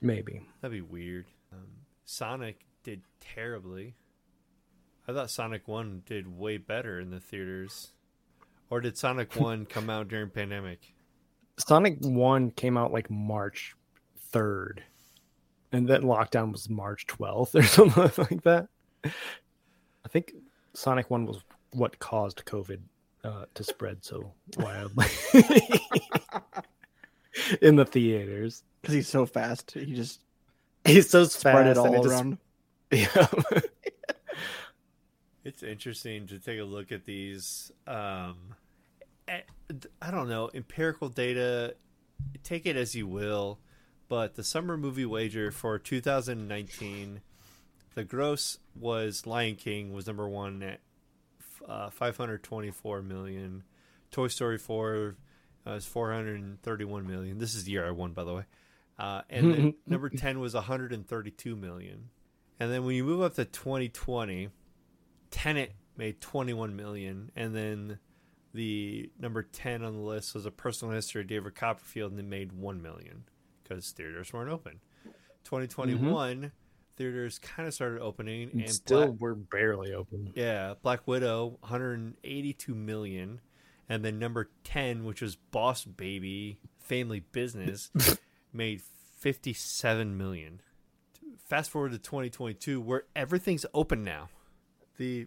maybe. 0.00 0.42
That'd 0.60 0.72
be 0.76 0.80
weird. 0.80 1.26
Um, 1.52 1.66
Sonic 2.04 2.64
did 2.84 3.02
terribly. 3.20 3.94
I 5.08 5.12
thought 5.12 5.30
Sonic 5.30 5.66
1 5.66 6.02
did 6.06 6.38
way 6.38 6.56
better 6.58 7.00
in 7.00 7.10
the 7.10 7.20
theaters. 7.20 7.92
Or 8.70 8.80
did 8.80 8.98
Sonic 8.98 9.34
1 9.40 9.66
come 9.66 9.88
out 9.90 10.08
during 10.08 10.28
pandemic? 10.30 10.92
Sonic 11.66 11.98
One 12.02 12.50
came 12.50 12.76
out 12.76 12.92
like 12.92 13.10
March 13.10 13.74
third, 14.30 14.82
and 15.72 15.88
then 15.88 16.02
lockdown 16.02 16.52
was 16.52 16.68
March 16.68 17.06
twelfth 17.06 17.54
or 17.54 17.62
something 17.62 18.10
like 18.18 18.42
that. 18.42 18.68
I 19.04 20.08
think 20.08 20.34
Sonic 20.74 21.10
One 21.10 21.26
was 21.26 21.38
what 21.72 21.98
caused 21.98 22.44
COVID 22.44 22.80
uh, 23.24 23.44
to 23.54 23.64
spread 23.64 24.04
so 24.04 24.32
wildly 24.56 25.06
in 27.62 27.76
the 27.76 27.84
theaters. 27.84 28.62
because 28.80 28.94
he's 28.94 29.08
so 29.08 29.26
fast. 29.26 29.72
He 29.72 29.94
just 29.94 30.20
He's 30.84 31.10
so 31.10 31.24
spread 31.24 31.66
fast 31.66 31.78
it 31.78 31.84
and 31.86 31.96
all 31.96 32.02
just- 32.02 32.14
around. 32.14 32.38
Yeah. 32.90 33.26
It's 35.44 35.62
interesting 35.62 36.26
to 36.28 36.38
take 36.38 36.58
a 36.58 36.64
look 36.64 36.92
at 36.92 37.04
these. 37.06 37.72
Um, 37.86 38.36
eh, 39.28 39.40
I 40.02 40.10
don't 40.10 40.28
know 40.28 40.50
empirical 40.54 41.08
data. 41.08 41.74
Take 42.44 42.66
it 42.66 42.76
as 42.76 42.94
you 42.94 43.06
will, 43.06 43.58
but 44.08 44.34
the 44.34 44.44
summer 44.44 44.76
movie 44.76 45.04
wager 45.04 45.50
for 45.50 45.78
2019, 45.78 47.20
the 47.94 48.04
gross 48.04 48.58
was 48.74 49.26
Lion 49.26 49.56
King 49.56 49.92
was 49.92 50.06
number 50.06 50.28
one 50.28 50.62
at 50.62 50.80
uh, 51.68 51.90
524 51.90 53.02
million. 53.02 53.64
Toy 54.10 54.28
Story 54.28 54.58
4 54.58 55.16
uh, 55.66 55.70
is 55.72 55.84
431 55.84 57.06
million. 57.06 57.38
This 57.38 57.54
is 57.54 57.64
the 57.64 57.72
year 57.72 57.86
I 57.86 57.90
won, 57.90 58.12
by 58.12 58.24
the 58.24 58.34
way. 58.34 58.44
Uh, 58.98 59.22
and 59.28 59.54
then 59.54 59.74
number 59.86 60.08
10 60.08 60.40
was 60.40 60.54
132 60.54 61.56
million. 61.56 62.08
And 62.58 62.72
then 62.72 62.84
when 62.84 62.94
you 62.94 63.04
move 63.04 63.22
up 63.22 63.34
to 63.34 63.44
2020, 63.44 64.48
Tenet 65.30 65.72
made 65.96 66.20
21 66.20 66.74
million, 66.74 67.30
and 67.36 67.54
then 67.54 67.98
the 68.54 69.10
number 69.18 69.42
10 69.42 69.84
on 69.84 69.94
the 69.94 70.00
list 70.00 70.34
was 70.34 70.46
a 70.46 70.50
personal 70.50 70.94
history 70.94 71.20
of 71.20 71.28
David 71.28 71.54
Copperfield, 71.54 72.12
and 72.12 72.20
it 72.20 72.26
made 72.26 72.52
1 72.52 72.82
million 72.82 73.24
because 73.68 73.90
theaters 73.90 74.32
weren't 74.32 74.50
open. 74.50 74.80
Mm-hmm. 75.00 75.10
2021, 75.44 76.52
theaters 76.96 77.38
kind 77.38 77.66
of 77.68 77.74
started 77.74 78.00
opening, 78.00 78.50
and 78.52 78.70
Still, 78.70 79.06
Black- 79.08 79.20
we're 79.20 79.34
barely 79.34 79.92
open. 79.94 80.32
yeah, 80.34 80.74
Black 80.82 81.06
Widow, 81.06 81.58
182 81.60 82.74
million, 82.74 83.40
and 83.88 84.04
then 84.04 84.18
number 84.18 84.50
10, 84.64 85.04
which 85.04 85.22
was 85.22 85.36
Boss 85.36 85.84
Baby 85.84 86.58
Family 86.78 87.20
Business, 87.32 87.90
made 88.52 88.82
57 89.18 90.16
million. 90.16 90.60
Fast 91.46 91.70
forward 91.70 91.92
to 91.92 91.98
2022, 91.98 92.80
where 92.80 93.04
everything's 93.16 93.64
open 93.72 94.04
now. 94.04 94.28
The 94.98 95.26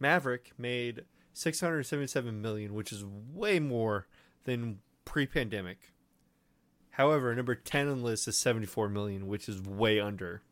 Maverick 0.00 0.52
made 0.56 1.02
677 1.34 2.40
million, 2.40 2.72
which 2.74 2.92
is 2.92 3.04
way 3.04 3.58
more 3.60 4.06
than 4.44 4.78
pre-pandemic. 5.04 5.78
However, 6.98 7.32
number 7.32 7.54
10 7.54 7.86
on 7.88 7.98
the 8.00 8.04
list 8.04 8.26
is 8.26 8.36
74 8.36 8.88
million, 8.88 9.28
which 9.28 9.48
is 9.48 9.62
way 9.62 10.00
under. 10.00 10.42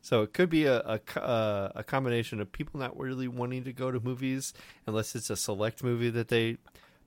So 0.00 0.22
it 0.22 0.32
could 0.32 0.48
be 0.48 0.64
a 0.64 0.78
a, 0.78 1.20
uh, 1.20 1.72
a 1.74 1.82
combination 1.84 2.40
of 2.40 2.52
people 2.52 2.78
not 2.80 2.96
really 2.98 3.26
wanting 3.28 3.64
to 3.64 3.72
go 3.72 3.90
to 3.90 3.98
movies 4.00 4.54
unless 4.86 5.14
it's 5.16 5.28
a 5.30 5.36
select 5.36 5.82
movie 5.82 6.08
that 6.10 6.28
they 6.28 6.58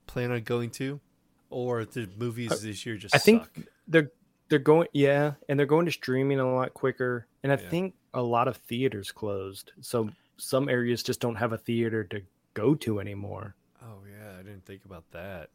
plan 0.06 0.30
on 0.30 0.42
going 0.42 0.70
to, 0.72 1.00
or 1.48 1.84
the 1.86 2.08
movies 2.18 2.60
this 2.62 2.84
year 2.84 2.96
just 2.96 3.14
I 3.14 3.18
think 3.18 3.42
suck. 3.42 3.58
they're 3.88 4.10
they're 4.50 4.58
going 4.58 4.88
yeah, 4.92 5.32
and 5.48 5.58
they're 5.58 5.66
going 5.66 5.86
to 5.86 5.92
streaming 5.92 6.38
a 6.38 6.54
lot 6.54 6.74
quicker. 6.74 7.26
And 7.42 7.50
I 7.50 7.56
Yeah. 7.56 7.68
think 7.70 7.94
a 8.12 8.22
lot 8.22 8.48
of 8.48 8.58
theaters 8.58 9.10
closed, 9.10 9.72
so 9.80 10.10
some 10.36 10.68
areas 10.68 11.02
just 11.02 11.20
don't 11.20 11.36
have 11.36 11.52
a 11.54 11.58
theater 11.58 12.04
to 12.04 12.20
go 12.52 12.74
to 12.76 13.00
anymore. 13.00 13.56
Oh 13.82 14.02
yeah, 14.08 14.34
I 14.38 14.42
didn't 14.42 14.66
think 14.66 14.84
about 14.84 15.10
that. 15.12 15.48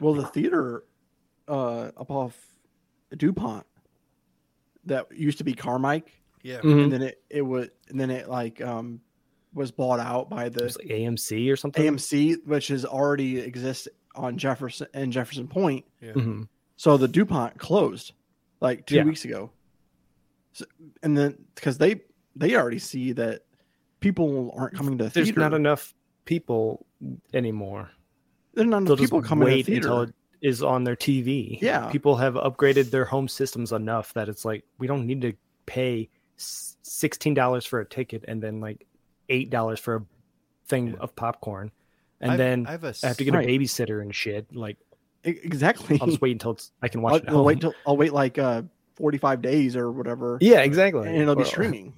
Well, 0.00 0.14
the 0.14 0.26
theater 0.26 0.84
uh, 1.46 1.90
up 1.96 2.10
off 2.10 2.48
Dupont 3.16 3.64
that 4.84 5.06
used 5.16 5.38
to 5.38 5.44
be 5.44 5.54
Carmike, 5.54 6.08
Yeah, 6.42 6.60
Mhm. 6.60 6.84
and 6.84 6.92
then 6.92 7.02
it 7.02 7.22
it 7.30 7.42
was 7.42 7.68
and 7.88 8.00
then 8.00 8.10
it 8.10 8.28
like 8.28 8.60
um 8.60 9.00
was 9.54 9.70
bought 9.70 10.00
out 10.00 10.28
by 10.30 10.48
the 10.48 10.64
was 10.64 10.76
like 10.78 10.88
AMC 10.88 11.50
or 11.52 11.56
something. 11.56 11.82
AMC, 11.84 12.44
which 12.46 12.70
is 12.70 12.84
already 12.84 13.38
exists 13.38 13.86
on 14.14 14.38
Jefferson 14.38 14.86
and 14.94 15.12
Jefferson 15.12 15.46
Point. 15.46 15.84
yeah. 16.00 16.12
Mhm. 16.12 16.48
So 16.76 16.96
the 16.96 17.06
Dupont 17.08 17.58
closed 17.58 18.12
like 18.60 18.86
two 18.86 18.96
Yeah. 18.96 19.04
weeks 19.04 19.24
ago, 19.24 19.50
so, 20.52 20.64
and 21.02 21.16
then 21.16 21.44
because 21.54 21.78
they 21.78 22.00
they 22.34 22.56
already 22.56 22.78
see 22.78 23.12
that 23.12 23.42
people 24.00 24.52
aren't 24.56 24.74
coming 24.74 24.96
to 24.98 25.04
the 25.04 25.10
There's 25.10 25.36
not 25.36 25.52
enough 25.54 25.94
people 26.24 26.86
anymore. 27.34 27.90
There's 28.54 28.66
not 28.68 28.84
They'll 28.84 28.92
enough 28.94 28.98
people 28.98 29.20
just 29.20 29.28
coming 29.28 29.46
to 29.46 29.50
the 29.50 29.56
wait 29.58 29.66
theater. 29.66 30.14
Until 30.42 30.48
it 30.48 30.52
is 30.52 30.62
on 30.62 30.84
their 30.84 30.96
TV. 30.96 31.58
Yeah. 31.60 31.88
people 31.90 32.16
have 32.16 32.34
upgraded 32.34 32.90
their 32.90 33.04
home 33.04 33.28
systems 33.28 33.72
enough 33.72 34.12
that 34.14 34.28
it's 34.28 34.44
like 34.44 34.64
we 34.78 34.86
don't 34.86 35.06
need 35.06 35.20
to 35.22 35.32
pay 35.66 36.08
sixteen 36.36 37.34
dollars 37.34 37.64
for 37.64 37.80
a 37.80 37.84
ticket 37.86 38.24
and 38.28 38.42
then 38.42 38.60
like 38.60 38.86
eight 39.28 39.50
dollars 39.50 39.78
for 39.80 39.96
a 39.96 40.02
thing 40.66 40.88
Yeah. 40.88 40.94
of 41.00 41.14
popcorn, 41.16 41.70
and 42.20 42.32
I've- 42.32 42.38
then 42.38 42.66
I 42.66 42.72
have 42.72 42.84
a 42.84 42.94
I 43.02 43.06
have 43.08 43.16
to 43.18 43.24
get 43.24 43.34
Right. 43.34 43.48
a 43.48 43.50
babysitter 43.50 44.00
and 44.02 44.14
shit. 44.14 44.54
Like 44.54 44.76
exactly. 45.24 45.98
I'll 46.00 46.06
just 46.08 46.20
wait 46.20 46.32
until 46.32 46.52
it's, 46.52 46.72
I 46.82 46.88
can 46.88 47.02
watch 47.02 47.12
I'll, 47.12 47.18
it. 47.18 47.28
at 47.28 47.34
I'll 47.34 47.44
wait 47.44 47.62
home. 47.62 47.72
till 47.72 47.80
I'll 47.86 47.96
wait 47.96 48.12
like 48.12 48.38
uh 48.38 48.62
45 48.96 49.40
days 49.42 49.76
or 49.76 49.90
whatever. 49.90 50.38
yeah, 50.40 50.60
exactly. 50.60 51.08
and 51.08 51.16
it'll 51.16 51.34
be 51.36 51.42
Or- 51.42 51.46
streaming. 51.46 51.94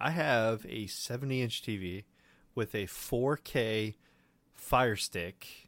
I 0.00 0.10
have 0.10 0.66
a 0.68 0.86
70 0.86 1.40
inch 1.42 1.62
TV 1.62 2.04
with 2.54 2.74
a 2.74 2.84
4K 2.86 3.94
Fire 4.52 4.96
Stick 4.96 5.63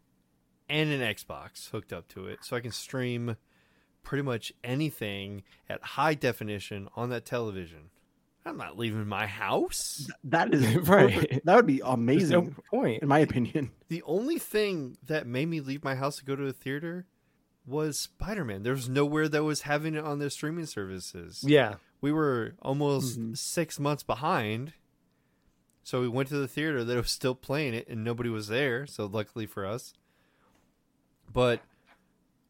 and 0.69 0.91
an 0.91 1.01
Xbox 1.01 1.71
hooked 1.71 1.93
up 1.93 2.09
to 2.09 2.27
it, 2.27 2.41
so 2.43 2.57
I 2.57 2.61
can 2.61 2.73
stream 2.73 3.37
pretty 4.03 4.23
much 4.23 4.53
anything 4.63 5.43
at 5.69 5.83
high 5.83 6.15
definition 6.15 6.89
on 6.97 7.11
that 7.11 7.25
television. 7.25 7.91
I'm 8.45 8.57
not 8.57 8.79
leaving 8.79 9.07
my 9.09 9.27
house. 9.27 10.09
That 10.23 10.55
is 10.55 10.77
Right. 10.89 11.41
That 11.45 11.57
would 11.57 11.67
be 11.67 11.81
amazing, 11.85 12.31
no 12.31 12.55
point. 12.71 13.03
in 13.03 13.09
my 13.09 13.19
opinion. 13.19 13.73
The 13.89 14.03
only 14.05 14.39
thing 14.39 14.97
that 15.09 15.27
made 15.27 15.49
me 15.49 15.61
leave 15.61 15.83
my 15.83 15.97
house 15.97 16.19
to 16.19 16.25
go 16.25 16.37
to 16.37 16.47
a 16.47 16.53
theater 16.53 17.07
was 17.67 17.99
Spider 17.99 18.45
Man. 18.45 18.63
There 18.63 18.73
was 18.75 18.89
nowhere 18.89 19.29
that 19.29 19.43
was 19.43 19.63
having 19.63 19.97
it 19.97 20.05
on 20.05 20.21
their 20.21 20.31
streaming 20.31 20.67
services. 20.67 21.43
Yeah, 21.45 21.75
we 22.01 22.13
were 22.13 22.55
almost 22.63 23.19
Mhm. 23.19 23.37
six 23.37 23.81
months 23.81 24.05
behind. 24.05 24.73
So 25.83 26.01
we 26.01 26.09
went 26.09 26.29
to 26.29 26.37
the 26.37 26.49
theater 26.49 26.85
that 26.85 26.97
was 26.97 27.11
still 27.11 27.35
playing 27.35 27.75
it 27.75 27.89
and 27.89 28.05
nobody 28.05 28.29
was 28.31 28.47
there. 28.49 28.87
So 28.87 29.07
luckily 29.07 29.47
for 29.47 29.67
us. 29.67 29.93
But 31.33 31.61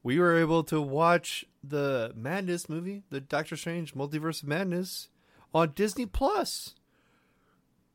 we 0.02 0.18
were 0.18 0.36
able 0.38 0.62
to 0.64 0.80
watch 0.80 1.44
the 1.64 2.12
Madness 2.14 2.68
movie, 2.68 3.02
the 3.10 3.20
Doctor 3.20 3.56
Strange 3.56 3.94
Multiverse 3.94 4.42
of 4.42 4.48
Madness, 4.48 5.08
on 5.54 5.72
Disney 5.74 6.06
Plus. 6.06 6.74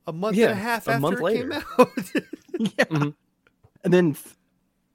A 0.08 0.14
month 0.14 0.36
and 0.38 0.46
a 0.52 0.56
half 0.56 0.88
a 0.88 0.92
after 0.92 1.00
month 1.02 1.20
it 1.20 1.24
later. 1.24 1.50
came 1.50 1.62
out. 1.78 1.90
yeah. 2.60 2.86
Mhm. 2.86 3.14
And 3.84 3.94
then 3.94 4.18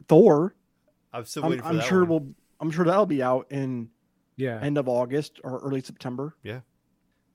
Thor, 0.09 0.55
I'm 1.13 1.25
still 1.25 1.45
I'm, 1.45 1.59
for 1.59 1.65
I'm 1.65 1.77
that 1.77 1.87
sure 1.87 2.01
one. 2.01 2.09
will 2.09 2.35
I'm 2.61 2.71
sure 2.71 2.85
that'll 2.85 3.07
be 3.07 3.23
out 3.23 3.47
in 3.51 3.91
yeah. 4.37 4.59
end 4.61 4.79
of 4.79 4.89
August 4.89 5.41
or 5.45 5.61
early 5.61 5.81
September. 5.83 6.35
Yeah. 6.43 6.61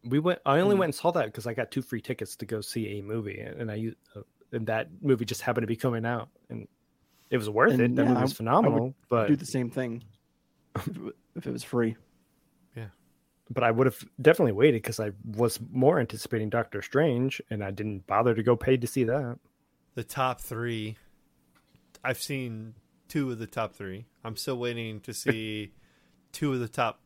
We 0.04 0.20
went. 0.20 0.40
I 0.46 0.60
only 0.60 0.76
Mm. 0.76 0.80
went 0.80 0.88
and 0.90 0.96
saw 0.96 1.12
that 1.12 1.26
because 1.26 1.48
I 1.48 1.54
got 1.54 1.72
two 1.72 1.82
free 1.82 2.02
tickets 2.02 2.36
to 2.38 2.46
go 2.46 2.60
see 2.62 3.00
a 3.00 3.02
movie, 3.04 3.40
and 3.40 3.72
I 3.72 3.76
used 3.76 3.98
uh, 4.16 4.22
and 4.52 4.68
that 4.68 4.90
movie 5.02 5.26
just 5.26 5.42
happened 5.42 5.64
to 5.64 5.68
be 5.68 5.76
coming 5.78 6.06
out, 6.06 6.28
and 6.50 6.68
it 7.32 7.38
was 7.38 7.50
worth 7.50 7.72
And 7.72 7.82
it. 7.82 7.96
That 7.96 8.04
yeah, 8.04 8.10
movie 8.10 8.22
was 8.22 8.34
phenomenal, 8.34 8.94
but 9.10 9.28
Do 9.28 9.36
the 9.36 9.46
same 9.46 9.70
thing 9.72 10.04
if 10.76 10.88
it 10.88 10.98
wa- 10.98 11.12
if 11.36 11.48
it 11.48 11.52
was 11.52 11.64
free. 11.64 11.96
Yeah, 12.76 12.88
but 13.50 13.64
I 13.64 13.72
would 13.72 13.88
have 13.88 13.98
definitely 14.22 14.52
waited 14.52 14.82
because 14.84 15.00
I 15.00 15.12
was 15.26 15.60
more 15.72 16.00
anticipating 16.00 16.50
Doctor 16.50 16.82
Strange, 16.82 17.42
and 17.50 17.64
I 17.64 17.72
didn't 17.72 18.06
bother 18.06 18.36
to 18.36 18.44
go 18.44 18.56
pay 18.56 18.78
to 18.78 18.86
see 18.88 19.06
that. 19.06 19.40
the 19.96 20.04
top 20.04 20.42
three. 20.42 20.98
I've 22.04 22.22
seen 22.22 22.76
two 23.08 23.32
of 23.32 23.40
the 23.40 23.48
top 23.48 23.74
three. 23.74 24.06
I'm 24.24 24.36
still 24.36 24.58
waiting 24.58 25.00
to 25.02 25.14
see 25.14 25.74
two 26.32 26.54
of 26.54 26.60
the 26.60 26.68
top 26.68 27.00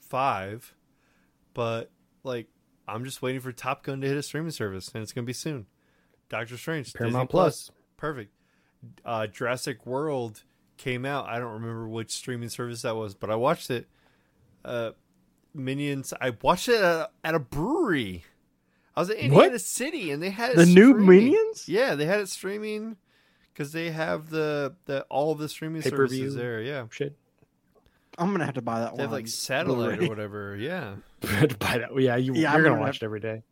five, 0.00 0.74
but 1.54 1.90
like 2.22 2.48
I'm 2.86 3.04
just 3.04 3.22
waiting 3.22 3.40
for 3.40 3.52
Top 3.52 3.84
Gun 3.84 4.00
to 4.00 4.08
hit 4.08 4.16
a 4.16 4.22
streaming 4.22 4.50
service, 4.50 4.90
and 4.94 5.02
it's 5.02 5.12
gonna 5.12 5.24
be 5.24 5.32
soon. 5.32 5.66
Doctor 6.28 6.56
Strange, 6.56 6.92
Paramount 6.94 7.28
Disney 7.30 7.38
Plus. 7.40 7.70
perfect. 7.96 8.32
Uh, 9.04 9.26
Jurassic 9.26 9.86
World 9.86 10.42
came 10.76 11.04
out. 11.04 11.26
I 11.26 11.38
don't 11.38 11.52
remember 11.52 11.88
which 11.88 12.10
streaming 12.10 12.48
service 12.48 12.82
that 12.82 12.96
was, 12.96 13.14
but 13.14 13.30
I 13.30 13.36
watched 13.36 13.70
it. 13.70 13.86
Uh, 14.64 14.92
Minions. 15.54 16.12
I 16.20 16.32
watched 16.42 16.68
it 16.68 16.76
at 16.76 16.82
a, 16.82 17.10
at 17.24 17.34
a 17.34 17.38
brewery. 17.38 18.24
I 18.96 19.00
was 19.00 19.10
in 19.10 19.16
Indiana 19.18 19.58
City, 19.58 20.10
and 20.10 20.22
they 20.22 20.30
had 20.30 20.50
it 20.52 20.56
The 20.56 20.66
new. 20.66 20.94
Minions? 20.94 21.68
Yeah, 21.68 21.94
they 21.94 22.04
had 22.06 22.20
it 22.20 22.28
streaming 22.28 22.96
because 23.52 23.72
they 23.72 23.90
have 23.90 24.30
the 24.30 24.74
the 24.86 25.02
all 25.04 25.34
the 25.34 25.48
streaming 25.48 25.82
Pay-per-view. 25.82 26.06
services 26.18 26.34
there. 26.36 26.60
Yeah, 26.62 26.86
Shit, 26.90 27.16
I'm 28.18 28.32
gonna 28.32 28.44
have 28.44 28.54
to 28.54 28.62
buy 28.62 28.80
that 28.80 28.90
they 28.92 28.96
one. 28.96 29.00
have 29.00 29.12
like 29.12 29.24
on 29.24 29.28
satellite 29.28 29.98
Blu-ray. 29.98 30.06
or 30.06 30.08
whatever. 30.14 30.56
Yeah, 30.56 30.94
I 31.22 31.26
had 31.26 31.50
to 31.50 31.56
buy 31.56 31.78
that. 31.78 31.90
Yeah, 32.00 32.16
you, 32.16 32.34
Yeah, 32.34 32.40
you're 32.40 32.48
I'm 32.50 32.56
gonna 32.56 32.68
gonna 32.70 32.80
watch 32.80 32.96
have- 32.96 33.02
it 33.02 33.04
every 33.04 33.20
day. 33.20 33.42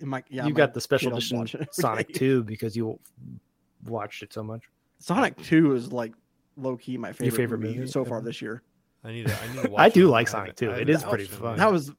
It 0.00 0.06
might- 0.06 0.26
yeah, 0.28 0.46
you 0.46 0.52
my 0.52 0.56
got 0.58 0.74
the 0.74 0.80
special 0.80 1.12
edition 1.12 1.38
watch 1.38 1.54
it 1.54 1.62
every 1.62 1.72
Sonic 1.72 2.08
day. 2.08 2.14
2 2.14 2.44
because 2.44 2.76
you 2.76 2.98
watched 3.88 4.22
it 4.22 4.32
so 4.32 4.42
much. 4.42 4.62
Sonic 4.98 5.36
Two 5.42 5.74
is 5.74 5.92
like 5.92 6.12
low 6.56 6.76
key 6.76 6.96
my 6.96 7.12
favorite, 7.12 7.36
favorite 7.36 7.58
movie, 7.60 7.78
movie? 7.80 7.90
so 7.90 8.04
far 8.04 8.20
this 8.20 8.40
year. 8.40 8.62
I 9.04 9.12
need 9.12 9.26
to. 9.26 9.36
I 9.42 9.54
need 9.54 9.62
to 9.64 9.70
watch. 9.72 9.80
I 9.82 9.88
do 9.88 10.08
like 10.08 10.28
Sonic 10.28 10.48
haven't- 10.48 10.56
too. 10.58 10.70
I 10.70 10.74
It 10.74 10.78
haven't 10.88 10.94
is 10.96 11.04
pretty 11.04 11.24
fun. 11.24 11.56
That 11.58 11.70
was 11.72 11.92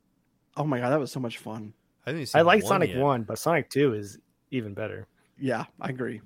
oh 0.58 0.64
my 0.64 0.80
god, 0.80 0.90
that 0.90 1.00
was 1.00 1.12
so 1.12 1.20
much 1.20 1.38
fun. 1.38 1.74
I, 2.06 2.12
haven't 2.12 2.32
I 2.36 2.42
like 2.42 2.64
one 2.64 2.70
Sonic 2.70 2.90
yet. 2.92 3.00
1, 3.00 3.24
but 3.24 3.38
Sonic 3.38 3.70
2 3.70 3.94
is 3.94 4.18
even 4.52 4.74
better. 4.74 5.08
Yeah, 5.38 5.66
I 5.80 5.90
agree. 5.90 6.22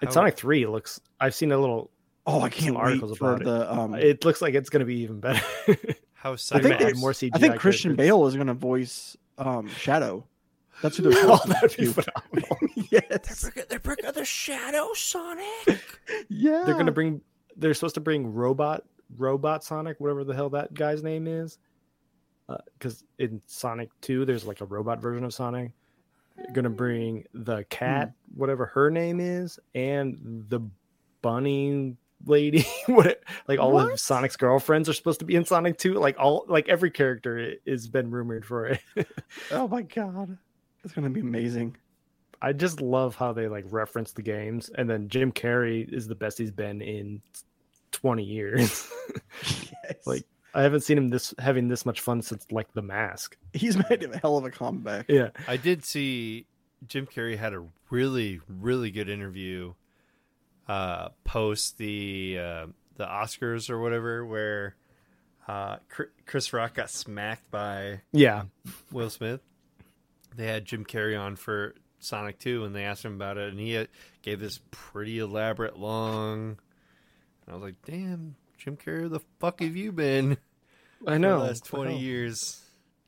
And 0.00 0.08
How- 0.08 0.14
Sonic 0.14 0.36
3 0.36 0.66
looks 0.66 1.00
I've 1.20 1.34
seen 1.34 1.52
a 1.52 1.58
little 1.58 1.90
Oh, 2.26 2.42
I 2.42 2.50
can't 2.50 2.74
wait 2.74 2.80
articles 2.82 3.16
for 3.16 3.34
about 3.34 3.46
it. 3.62 3.78
um. 3.78 3.94
it 3.94 4.22
looks 4.24 4.42
like 4.42 4.52
it's 4.54 4.68
going 4.68 4.80
to 4.80 4.86
be 4.86 4.96
even 5.00 5.18
better. 5.20 5.40
How 6.12 6.32
I 6.32 6.36
Sonic 6.36 6.64
think 6.64 6.78
They 6.80 6.92
they- 6.92 7.00
more 7.00 7.12
CGI 7.12 7.30
I 7.32 7.38
think 7.38 7.56
Christian 7.58 7.90
characters. 7.96 8.06
Bale 8.06 8.26
is 8.26 8.36
gonna 8.36 8.54
voice 8.54 9.16
um 9.38 9.68
Shadow. 9.68 10.26
That's 10.82 10.96
who 10.96 11.04
they're 11.04 11.12
oh, 11.16 11.36
supposed 11.36 11.48
that'd 11.48 11.70
to 11.70 11.76
be 11.78 11.84
do. 11.84 11.92
phenomenal. 11.92 12.58
yes. 12.90 13.50
They're 13.68 13.78
bringing 13.78 14.12
the 14.12 14.24
shadow 14.24 14.92
Sonic. 14.94 15.44
Yeah. 16.30 16.62
They're 16.64 16.74
going 16.74 16.86
to 16.86 16.92
bring 16.92 17.20
they're 17.56 17.74
supposed 17.74 17.94
to 17.96 18.00
bring 18.00 18.32
robot 18.32 18.84
robot 19.16 19.64
Sonic, 19.64 19.98
whatever 20.00 20.24
the 20.24 20.34
hell 20.34 20.50
that 20.50 20.72
guy's 20.74 21.02
name 21.02 21.26
is. 21.26 21.58
Uh, 22.48 22.56
because 22.78 23.04
in 23.18 23.42
Sonic 23.46 23.90
2, 24.00 24.24
there's 24.24 24.46
like 24.46 24.60
a 24.60 24.64
robot 24.64 25.00
version 25.02 25.24
of 25.24 25.34
Sonic. 25.34 25.72
They're 26.36 26.52
going 26.52 26.64
to 26.64 26.70
bring 26.70 27.24
the 27.34 27.64
cat, 27.64 28.12
hmm. 28.32 28.40
whatever 28.40 28.66
her 28.66 28.90
name 28.90 29.20
is, 29.20 29.58
and 29.74 30.46
the 30.48 30.60
bunny 31.20 31.96
lady. 32.24 32.64
what 32.86 33.22
like 33.48 33.58
all 33.58 33.78
of 33.78 34.00
Sonic's 34.00 34.36
girlfriends 34.36 34.88
are 34.88 34.92
supposed 34.94 35.18
to 35.20 35.26
be 35.26 35.34
in 35.34 35.44
Sonic 35.44 35.76
2. 35.78 35.94
Like 35.94 36.16
all 36.18 36.46
like 36.48 36.68
every 36.68 36.90
character 36.90 37.38
i- 37.38 37.70
has 37.70 37.86
been 37.88 38.10
rumored 38.10 38.46
for 38.46 38.66
it. 38.66 38.80
Oh 39.50 39.68
my 39.68 39.82
god. 39.82 40.38
It's 40.84 40.92
gonna 40.94 41.10
be 41.10 41.20
amazing. 41.20 41.76
I 42.40 42.52
just 42.52 42.80
love 42.80 43.16
how 43.16 43.32
they 43.32 43.48
like 43.48 43.64
reference 43.70 44.12
the 44.12 44.22
games, 44.22 44.68
and 44.68 44.88
then 44.88 45.08
Jim 45.08 45.32
Carrey 45.32 45.92
is 45.92 46.06
the 46.06 46.14
best 46.14 46.38
he's 46.38 46.50
been 46.52 46.80
in 46.80 47.22
twenty 47.92 48.24
years. 48.24 48.88
Yes. 49.84 50.06
like 50.06 50.24
I 50.54 50.62
haven't 50.62 50.80
seen 50.80 50.98
him 50.98 51.08
this 51.08 51.32
having 51.38 51.68
this 51.68 51.86
much 51.86 52.00
fun 52.00 52.20
since 52.22 52.46
like 52.50 52.72
The 52.74 52.82
Mask. 52.82 53.36
he's 53.52 53.76
made 53.90 54.02
a 54.04 54.18
hell 54.18 54.36
of 54.36 54.44
a 54.44 54.50
comeback. 54.50 55.06
Yeah, 55.08 55.30
I 55.46 55.56
did 55.56 55.84
see 55.84 56.46
Jim 56.86 57.06
Carrey 57.06 57.36
had 57.38 57.54
a 57.54 57.64
really 57.90 58.40
really 58.48 58.90
good 58.90 59.08
interview 59.08 59.72
uh 60.68 61.08
post 61.24 61.78
the 61.78 62.38
uh 62.38 62.66
the 62.96 63.06
Oscars 63.06 63.70
or 63.70 63.80
whatever 63.80 64.26
where 64.26 64.76
uh 65.46 65.76
Chris 66.26 66.52
Rock 66.52 66.74
got 66.74 66.90
smacked 66.90 67.50
by 67.50 68.02
yeah. 68.12 68.42
Will 68.92 69.08
Smith. 69.10 69.40
They 70.38 70.46
had 70.46 70.64
Jim 70.64 70.84
Carrey 70.84 71.20
on 71.20 71.34
for 71.36 71.74
Sonic 71.98 72.38
2 72.38 72.64
and 72.64 72.74
they 72.74 72.84
asked 72.84 73.04
him 73.04 73.14
about 73.14 73.38
it 73.38 73.50
and 73.50 73.58
he 73.58 73.86
gave 74.22 74.38
this 74.38 74.60
pretty 74.70 75.18
elaborate 75.18 75.76
long 75.78 76.56
and 77.44 77.50
I 77.50 77.54
was 77.54 77.62
like, 77.62 77.82
"Damn, 77.84 78.36
Jim 78.56 78.76
Carrey, 78.76 79.10
the 79.10 79.20
fuck 79.40 79.60
have 79.60 79.74
you 79.76 79.90
been?" 79.92 80.38
I 81.06 81.18
know. 81.18 81.40
the 81.40 81.46
last 81.46 81.64
20 81.64 81.92
Wow. 81.94 81.98
years. 81.98 82.62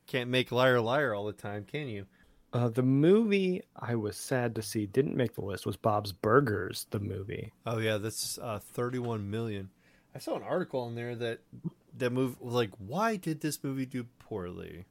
Can't 0.07 0.29
make 0.29 0.51
liar 0.51 0.81
liar 0.81 1.13
all 1.13 1.25
the 1.25 1.31
time, 1.33 1.63
can 1.63 1.87
you? 1.87 2.05
Uh, 2.51 2.67
the 2.67 2.83
movie 2.83 3.61
I 3.77 3.95
was 3.95 4.17
sad 4.17 4.55
to 4.55 4.61
see 4.61 4.85
didn't 4.85 5.15
make 5.15 5.35
the 5.35 5.41
list 5.45 5.65
was 5.65 5.77
Bob's 5.77 6.11
Burgers. 6.11 6.85
The 6.89 6.99
movie. 6.99 7.53
Oh 7.65 7.77
yeah, 7.77 7.97
that's 7.97 8.37
uh, 8.41 8.59
31 8.59 9.29
million. 9.31 9.69
I 10.13 10.19
saw 10.19 10.35
an 10.35 10.43
article 10.43 10.85
in 10.89 10.95
there 10.95 11.15
that 11.15 11.39
that 11.97 12.09
movie 12.11 12.35
was 12.41 12.53
like 12.53 12.71
why 12.77 13.15
did 13.15 13.39
this 13.39 13.63
movie 13.63 13.85
do 13.85 14.03
poorly? 14.19 14.85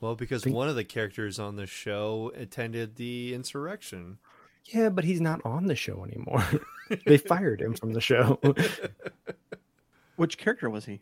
Well, 0.00 0.14
because 0.14 0.44
Think- 0.44 0.56
one 0.56 0.68
of 0.68 0.76
the 0.76 0.84
characters 0.84 1.38
on 1.38 1.56
the 1.56 1.66
show 1.66 2.32
attended 2.34 2.96
the 2.96 3.34
insurrection. 3.34 4.18
Yeah, 4.66 4.88
but 4.90 5.04
he's 5.04 5.20
not 5.20 5.40
on 5.44 5.66
the 5.66 5.74
show 5.74 6.04
anymore. 6.04 6.44
they 7.06 7.16
fired 7.16 7.60
him 7.60 7.74
from 7.74 7.92
the 7.92 8.00
show. 8.00 8.38
Which 10.16 10.38
character 10.38 10.68
was 10.68 10.84
he? 10.84 11.00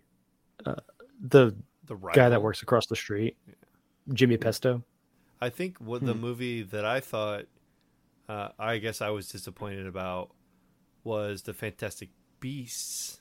the 1.21 1.55
The 1.85 1.97
guy 2.13 2.29
that 2.29 2.43
works 2.43 2.63
across 2.63 2.87
the 2.87 2.97
street, 2.97 3.37
Jimmy 4.13 4.37
Pesto. 4.37 4.83
I 5.41 5.51
think 5.51 5.79
what 5.79 6.05
the 6.05 6.13
Hmm. 6.15 6.21
movie 6.21 6.63
that 6.63 6.85
I 6.85 7.01
thought, 7.01 7.45
uh, 8.29 8.49
I 8.59 8.79
guess 8.79 9.01
I 9.01 9.11
was 9.11 9.29
disappointed 9.29 9.87
about, 9.87 10.31
was 11.05 11.43
the 11.43 11.55
Fantastic 11.55 12.11
Beasts. 12.41 13.21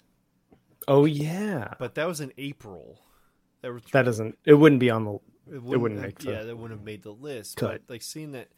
Oh 0.88 1.06
yeah, 1.06 1.74
But 1.80 1.95
that 1.95 2.08
was 2.08 2.22
in 2.22 2.32
April. 2.38 2.99
That 3.62 3.74
was 3.74 3.84
that 3.91 4.04
doesn't. 4.04 4.38
It 4.45 4.54
wouldn't 4.54 4.80
be 4.80 4.90
on 4.91 5.04
the. 5.06 5.18
It 5.52 5.61
wouldn't 5.61 5.99
have- 6.02 6.07
make 6.10 6.19
the 6.19 6.32
yeah 6.32 6.44
that 6.44 6.56
wouldn't 6.57 6.80
have 6.80 6.86
made 6.86 7.03
the 7.03 7.11
list. 7.14 7.57
cut. 7.57 7.82
But 7.88 7.94
like 7.94 8.02
seeing 8.02 8.32
that 8.34 8.49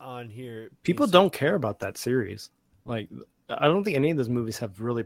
on 0.00 0.28
here, 0.30 0.70
People 0.82 1.06
don't 1.06 1.32
care 1.32 1.54
about 1.54 1.78
that 1.80 1.96
series. 1.96 2.50
Like, 2.84 3.08
I 3.48 3.66
don't 3.66 3.84
think 3.84 3.96
any 3.96 4.10
of 4.10 4.16
those 4.16 4.28
movies 4.28 4.58
have 4.58 4.80
really 4.80 5.04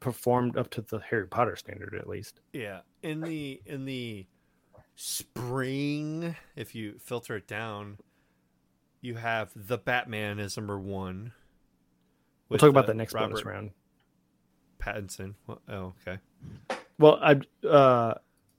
performed 0.00 0.56
up 0.56 0.70
to 0.70 0.82
the 0.82 0.98
Harry 1.00 1.26
Potter 1.26 1.56
standard, 1.56 1.94
at 1.94 2.08
least. 2.08 2.40
Yeah, 2.52 2.80
in 3.02 3.20
the 3.20 3.60
in 3.66 3.84
the 3.84 4.26
spring, 4.94 6.36
if 6.56 6.74
you 6.74 6.98
filter 7.00 7.36
it 7.36 7.46
down, 7.46 7.98
you 9.00 9.14
have 9.16 9.50
the 9.54 9.78
Batman 9.78 10.38
as 10.38 10.56
number 10.56 10.78
one. 10.78 11.32
We'll 12.48 12.58
talk 12.58 12.70
about 12.70 12.84
uh, 12.84 12.88
that 12.88 12.96
next 12.96 13.14
bonus 13.14 13.44
round. 13.44 13.70
Pattinson. 14.80 15.34
Well, 15.46 15.60
Oh, 15.68 15.94
okay. 16.06 16.18
Well, 16.98 17.18
I 17.22 17.40
uh 17.66 18.14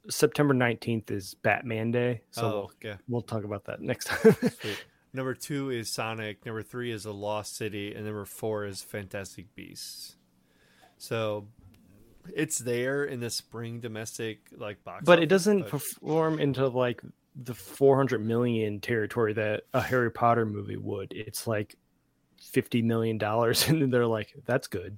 September 0.10 0.54
19th 0.54 1.12
is 1.12 1.34
Batman 1.36 1.92
Day, 1.92 2.22
so 2.32 2.42
oh, 2.42 2.50
we'll, 2.50 2.92
okay. 2.92 3.02
we'll 3.08 3.22
talk 3.22 3.44
about 3.44 3.66
that 3.66 3.82
next 3.82 4.06
time. 4.08 4.36
Number 5.14 5.34
two 5.34 5.72
is 5.72 5.90
Sonic. 5.90 6.46
Number 6.46 6.62
three 6.62 6.92
is 6.92 7.04
The 7.04 7.14
Lost 7.14 7.56
City, 7.56 7.94
and 7.94 8.06
number 8.06 8.26
four 8.26 8.66
is 8.66 8.82
Fantastic 8.82 9.54
Beasts. 9.56 10.16
So 10.98 11.48
it's 12.36 12.60
there 12.60 13.06
in 13.06 13.20
the 13.20 13.30
spring 13.30 13.80
domestic 13.80 14.40
like 14.56 14.84
box, 14.84 15.04
but 15.06 15.22
it 15.22 15.28
doesn't 15.28 15.62
but- 15.62 15.72
perform 15.72 16.40
into 16.40 16.68
like 16.68 17.02
the 17.36 17.54
400 17.54 18.24
million 18.24 18.80
territory 18.80 19.34
that 19.34 19.64
a 19.74 19.82
Harry 19.82 20.12
Potter 20.12 20.46
movie 20.46 20.78
would. 20.78 21.14
It's 21.14 21.48
like 21.48 21.76
50 22.42 22.82
million 22.82 23.18
dollars 23.18 23.68
and 23.68 23.92
they're 23.92 24.08
like 24.08 24.34
that's 24.46 24.68
good. 24.68 24.98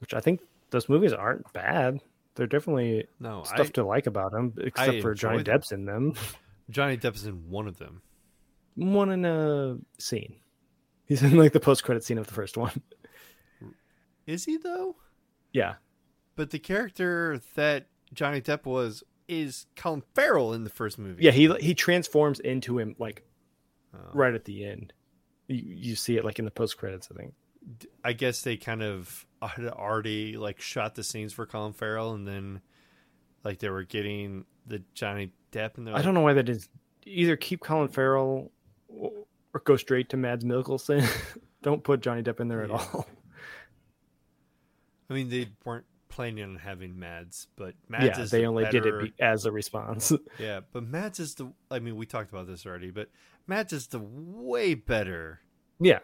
Which 0.00 0.12
I 0.14 0.20
think 0.20 0.40
those 0.70 0.88
movies 0.88 1.12
aren't 1.12 1.50
bad. 1.52 2.00
They're 2.36 2.46
definitely 2.46 3.06
no 3.18 3.42
stuff 3.44 3.68
I, 3.68 3.70
to 3.74 3.84
like 3.84 4.06
about 4.06 4.30
them 4.32 4.54
except 4.58 5.02
for 5.02 5.14
Johnny 5.14 5.42
them. 5.42 5.58
Depp's 5.58 5.72
in 5.72 5.84
them. 5.86 6.14
Johnny 6.70 6.96
Depp 6.96 7.14
is 7.16 7.26
in 7.26 7.48
one 7.48 7.66
of 7.66 7.78
them. 7.78 8.02
One 8.74 9.10
in 9.10 9.24
a 9.24 9.78
scene. 9.98 10.36
He's 11.06 11.22
in 11.22 11.36
like 11.36 11.52
the 11.52 11.60
post 11.60 11.82
credit 11.84 12.04
scene 12.04 12.18
of 12.18 12.26
the 12.26 12.34
first 12.34 12.56
one. 12.56 12.82
Is 14.26 14.44
he 14.44 14.56
though? 14.56 14.96
Yeah. 15.52 15.74
But 16.34 16.50
the 16.50 16.58
character 16.58 17.40
that 17.54 17.86
Johnny 18.12 18.40
Depp 18.40 18.66
was 18.66 19.02
is 19.28 19.66
Colin 19.76 20.02
Farrell 20.14 20.52
in 20.52 20.64
the 20.64 20.70
first 20.70 20.98
movie. 20.98 21.22
Yeah, 21.22 21.30
he 21.30 21.52
he 21.60 21.74
transforms 21.74 22.40
into 22.40 22.78
him 22.78 22.94
like 22.98 23.22
Oh. 23.94 24.10
right 24.12 24.34
at 24.34 24.44
the 24.44 24.64
end. 24.66 24.92
You, 25.48 25.62
you 25.64 25.96
see 25.96 26.16
it 26.16 26.24
like 26.24 26.38
in 26.38 26.44
the 26.44 26.50
post 26.50 26.76
credits, 26.76 27.08
I 27.10 27.16
think. 27.16 27.34
I 28.04 28.12
guess 28.12 28.42
they 28.42 28.56
kind 28.56 28.82
of 28.82 29.24
had 29.48 29.66
already 29.66 30.36
like 30.36 30.60
shot 30.60 30.94
the 30.94 31.04
scenes 31.04 31.32
for 31.32 31.46
Colin 31.46 31.72
Farrell, 31.72 32.12
and 32.12 32.26
then 32.26 32.60
like 33.44 33.58
they 33.58 33.70
were 33.70 33.84
getting 33.84 34.44
the 34.66 34.82
Johnny 34.94 35.32
Depp, 35.52 35.78
and 35.78 35.88
I 35.88 35.92
like, 35.92 36.04
don't 36.04 36.14
know 36.14 36.20
why 36.20 36.32
they 36.32 36.42
did 36.42 36.66
either 37.04 37.36
keep 37.36 37.60
Colin 37.60 37.88
Farrell 37.88 38.50
or, 38.88 39.12
or 39.54 39.60
go 39.60 39.76
straight 39.76 40.08
to 40.10 40.16
Mads 40.16 40.44
Mikkelsen. 40.44 41.06
don't 41.62 41.82
put 41.82 42.00
Johnny 42.00 42.22
Depp 42.22 42.40
in 42.40 42.48
there 42.48 42.62
at 42.62 42.70
all. 42.70 43.06
I 45.08 45.14
mean, 45.14 45.28
they 45.28 45.48
weren't 45.64 45.84
planning 46.08 46.42
on 46.44 46.56
having 46.56 46.98
Mads, 46.98 47.46
but 47.56 47.74
Mads 47.88 48.04
yeah, 48.04 48.20
is 48.20 48.30
they 48.30 48.40
the 48.40 48.46
only 48.46 48.64
did 48.66 48.86
it 48.86 49.00
be, 49.00 49.14
as 49.20 49.46
a 49.46 49.52
response. 49.52 50.12
Yeah, 50.38 50.60
but 50.72 50.82
Mads 50.82 51.20
is 51.20 51.34
the. 51.34 51.52
I 51.70 51.78
mean, 51.78 51.96
we 51.96 52.06
talked 52.06 52.30
about 52.30 52.46
this 52.46 52.66
already, 52.66 52.90
but 52.90 53.08
Mads 53.46 53.72
is 53.72 53.86
the 53.88 54.00
way 54.00 54.74
better. 54.74 55.40
yeah, 55.78 56.00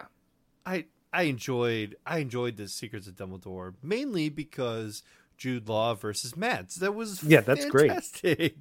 I 0.65 0.85
I 1.13 1.23
enjoyed 1.23 1.95
I 2.05 2.17
enjoyed 2.19 2.57
the 2.57 2.67
Secrets 2.67 3.07
of 3.07 3.15
Dumbledore 3.15 3.75
mainly 3.83 4.29
because 4.29 5.03
Jude 5.37 5.69
Law 5.69 5.93
versus 5.93 6.35
Mads. 6.35 6.75
That 6.77 6.93
was 6.95 7.23
Yeah, 7.23 7.41
that's 7.41 7.65
great. 7.65 7.91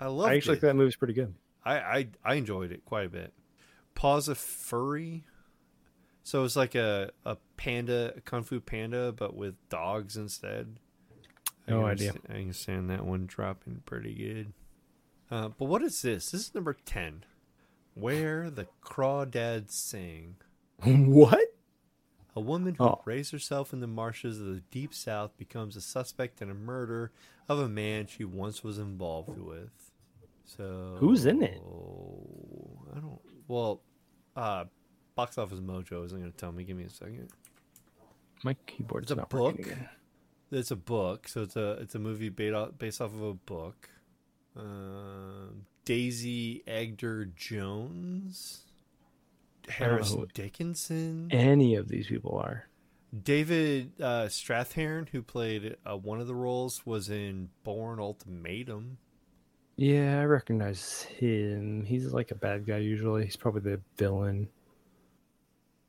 I 0.00 0.06
love 0.06 0.28
I 0.30 0.36
actually 0.36 0.54
it. 0.54 0.60
think 0.60 0.60
that 0.60 0.76
movie's 0.76 0.96
pretty 0.96 1.14
good. 1.14 1.34
I, 1.64 1.78
I 1.78 2.08
I 2.24 2.34
enjoyed 2.34 2.72
it 2.72 2.84
quite 2.84 3.06
a 3.06 3.10
bit. 3.10 3.32
Paws 3.94 4.28
of 4.28 4.38
Fury. 4.38 5.24
So 6.24 6.44
it's 6.44 6.54
like 6.56 6.76
a, 6.76 7.10
a 7.26 7.36
panda, 7.56 8.14
a 8.16 8.20
kung 8.20 8.44
fu 8.44 8.60
panda, 8.60 9.12
but 9.12 9.34
with 9.36 9.54
dogs 9.68 10.16
instead. 10.16 10.76
I 11.66 11.72
No 11.72 11.80
can 11.82 11.90
idea. 11.90 12.12
I 12.28 12.34
understand 12.34 12.90
that 12.90 13.04
one 13.04 13.26
dropping 13.26 13.82
pretty 13.86 14.14
good. 14.14 14.52
Uh, 15.30 15.48
but 15.48 15.64
what 15.64 15.82
is 15.82 16.00
this? 16.02 16.30
This 16.30 16.42
is 16.42 16.54
number 16.54 16.76
10. 16.84 17.24
Where 17.94 18.50
the 18.50 18.66
Crawdads 18.84 19.72
Sing. 19.72 20.36
what? 21.06 21.40
A 22.34 22.40
woman 22.40 22.74
who 22.76 22.84
Oh. 22.84 23.02
raised 23.04 23.30
herself 23.32 23.72
in 23.72 23.80
the 23.80 23.86
marshes 23.86 24.40
of 24.40 24.46
the 24.46 24.62
deep 24.70 24.94
south 24.94 25.36
becomes 25.36 25.76
a 25.76 25.80
suspect 25.82 26.40
in 26.40 26.50
a 26.50 26.54
murder 26.54 27.12
of 27.48 27.58
a 27.58 27.68
man 27.68 28.06
she 28.06 28.24
once 28.24 28.64
was 28.64 28.78
involved 28.78 29.38
with. 29.38 29.90
So 30.44 30.96
Who's 30.98 31.26
in 31.26 31.42
it? 31.42 31.60
I 32.96 33.00
don't. 33.00 33.20
Well, 33.48 33.82
uh, 34.34 34.64
Box 35.14 35.36
Office 35.38 35.60
Mojo 35.60 36.04
isn't 36.06 36.18
going 36.18 36.30
to 36.32 36.36
tell 36.36 36.52
me. 36.52 36.64
Give 36.64 36.76
me 36.76 36.84
a 36.84 36.90
second. 36.90 37.28
My 38.44 38.54
keyboard's 38.66 39.04
It's 39.04 39.12
a 39.12 39.16
not 39.16 39.28
book. 39.30 39.56
It's 40.50 40.70
a 40.70 40.76
book, 40.76 41.28
so 41.28 41.42
it's 41.42 41.56
a 41.56 41.72
it's 41.80 41.94
a 41.94 41.98
movie 41.98 42.28
based 42.28 42.54
off, 42.54 42.70
based 42.78 43.00
off 43.00 43.12
of 43.14 43.22
a 43.22 43.34
book. 43.34 43.88
Um, 44.56 45.64
Daisy 45.84 46.62
Edgar-Jones, 46.66 48.62
Harris 49.68 50.14
Dickinson, 50.34 51.28
Any 51.30 51.74
of 51.76 51.88
these 51.88 52.06
people 52.06 52.38
are. 52.38 52.66
David 53.22 53.92
uh, 54.00 54.26
Strathairn, 54.26 55.08
who 55.10 55.22
played 55.22 55.76
uh, 55.84 55.96
one 55.96 56.20
of 56.20 56.26
the 56.26 56.34
roles, 56.34 56.86
was 56.86 57.10
in 57.10 57.50
Bourne 57.62 58.00
Ultimatum. 58.00 58.98
Yeah, 59.76 60.20
I 60.20 60.24
recognize 60.24 61.02
him. 61.02 61.84
He's 61.84 62.12
like 62.12 62.30
a 62.30 62.34
bad 62.34 62.66
guy 62.66 62.78
usually. 62.78 63.24
He's 63.24 63.36
probably 63.36 63.60
the 63.62 63.80
villain. 63.96 64.48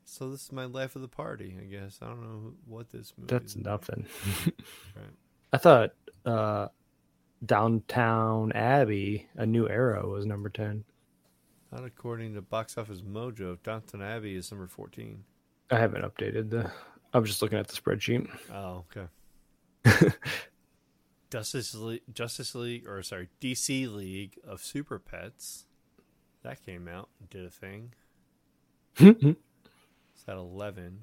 So 0.05 0.29
this 0.29 0.43
is 0.43 0.51
my 0.51 0.65
life 0.65 0.95
of 0.95 1.01
the 1.01 1.07
party, 1.07 1.57
I 1.59 1.65
guess. 1.65 1.99
I 2.01 2.07
don't 2.07 2.21
know 2.21 2.53
what 2.67 2.91
this 2.91 3.13
movie. 3.17 3.33
That's 3.33 3.55
nothing. 3.55 4.05
Right. 4.95 5.09
I 5.51 5.57
thought 5.57 5.93
uh, 6.25 6.67
Downton 7.45 8.51
Abbey, 8.53 9.27
A 9.35 9.45
New 9.45 9.67
Era, 9.67 10.07
was 10.07 10.25
number 10.25 10.49
10. 10.49 10.83
Not 11.73 11.85
according 11.85 12.35
to 12.35 12.41
Box 12.41 12.77
Office 12.77 13.01
Mojo. 13.01 13.57
Downton 13.63 14.03
Abbey 14.03 14.35
is 14.35 14.51
number 14.51 14.67
fourteen. 14.67 15.23
I 15.71 15.79
haven't 15.79 16.03
updated 16.03 16.51
the. 16.51 16.71
I 17.13 17.17
was 17.17 17.29
just 17.29 17.41
looking 17.41 17.57
at 17.57 17.67
the 17.67 17.75
spreadsheet. 17.75 18.29
Oh, 18.53 18.85
okay. 19.85 20.13
Justice 21.31 21.73
League, 21.73 22.01
Justice 22.13 22.53
League, 22.53 22.87
or 22.87 23.01
sorry, 23.01 23.29
DC 23.41 23.91
League 23.91 24.37
of 24.47 24.61
Super 24.61 24.99
Pets. 24.99 25.65
That 26.43 26.63
came 26.63 26.87
out, 26.87 27.09
and 27.19 27.29
did 27.29 27.45
a 27.45 27.49
thing. 27.49 27.93
It's 30.15 30.29
at 30.29 30.37
eleven. 30.37 30.99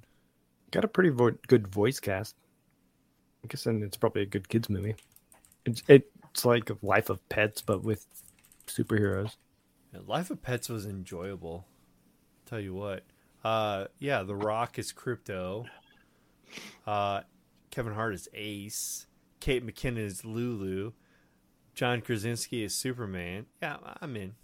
Got 0.70 0.84
a 0.84 0.88
pretty 0.88 1.10
vo- 1.10 1.36
good 1.48 1.66
voice 1.66 1.98
cast. 1.98 2.36
I 3.44 3.48
guess 3.48 3.64
then 3.64 3.82
it's 3.82 3.97
probably 3.97 4.22
a 4.22 4.26
good 4.26 4.48
kids 4.48 4.70
movie. 4.70 4.94
It's 5.66 5.82
it's 5.88 6.44
like 6.44 6.70
Life 6.80 7.10
of 7.10 7.28
Pets, 7.28 7.60
but 7.60 7.82
with 7.82 8.06
superheroes. 8.68 9.34
Yeah, 9.93 10.01
Life 10.07 10.31
of 10.31 10.43
Pets 10.43 10.69
was 10.69 10.87
enjoyable. 10.87 11.67
Tell 12.47 12.61
you 12.61 12.75
what. 12.75 13.05
Uh 13.45 13.87
yeah, 13.99 14.23
The 14.23 14.35
Rock 14.35 14.79
is 14.79 14.93
Krypto. 14.93 15.67
Uh 16.87 17.23
Kevin 17.71 17.95
Hart 17.95 18.15
is 18.15 18.29
Ace. 18.35 19.07
Kate 19.41 19.67
McKinnon 19.67 19.99
is 19.99 20.25
Lulu. 20.25 20.93
John 21.75 22.01
Krasinski 22.03 22.62
is 22.65 22.75
Superman. 22.75 23.47
Yeah, 23.62 23.77
I'm 24.01 24.17
in. 24.17 24.35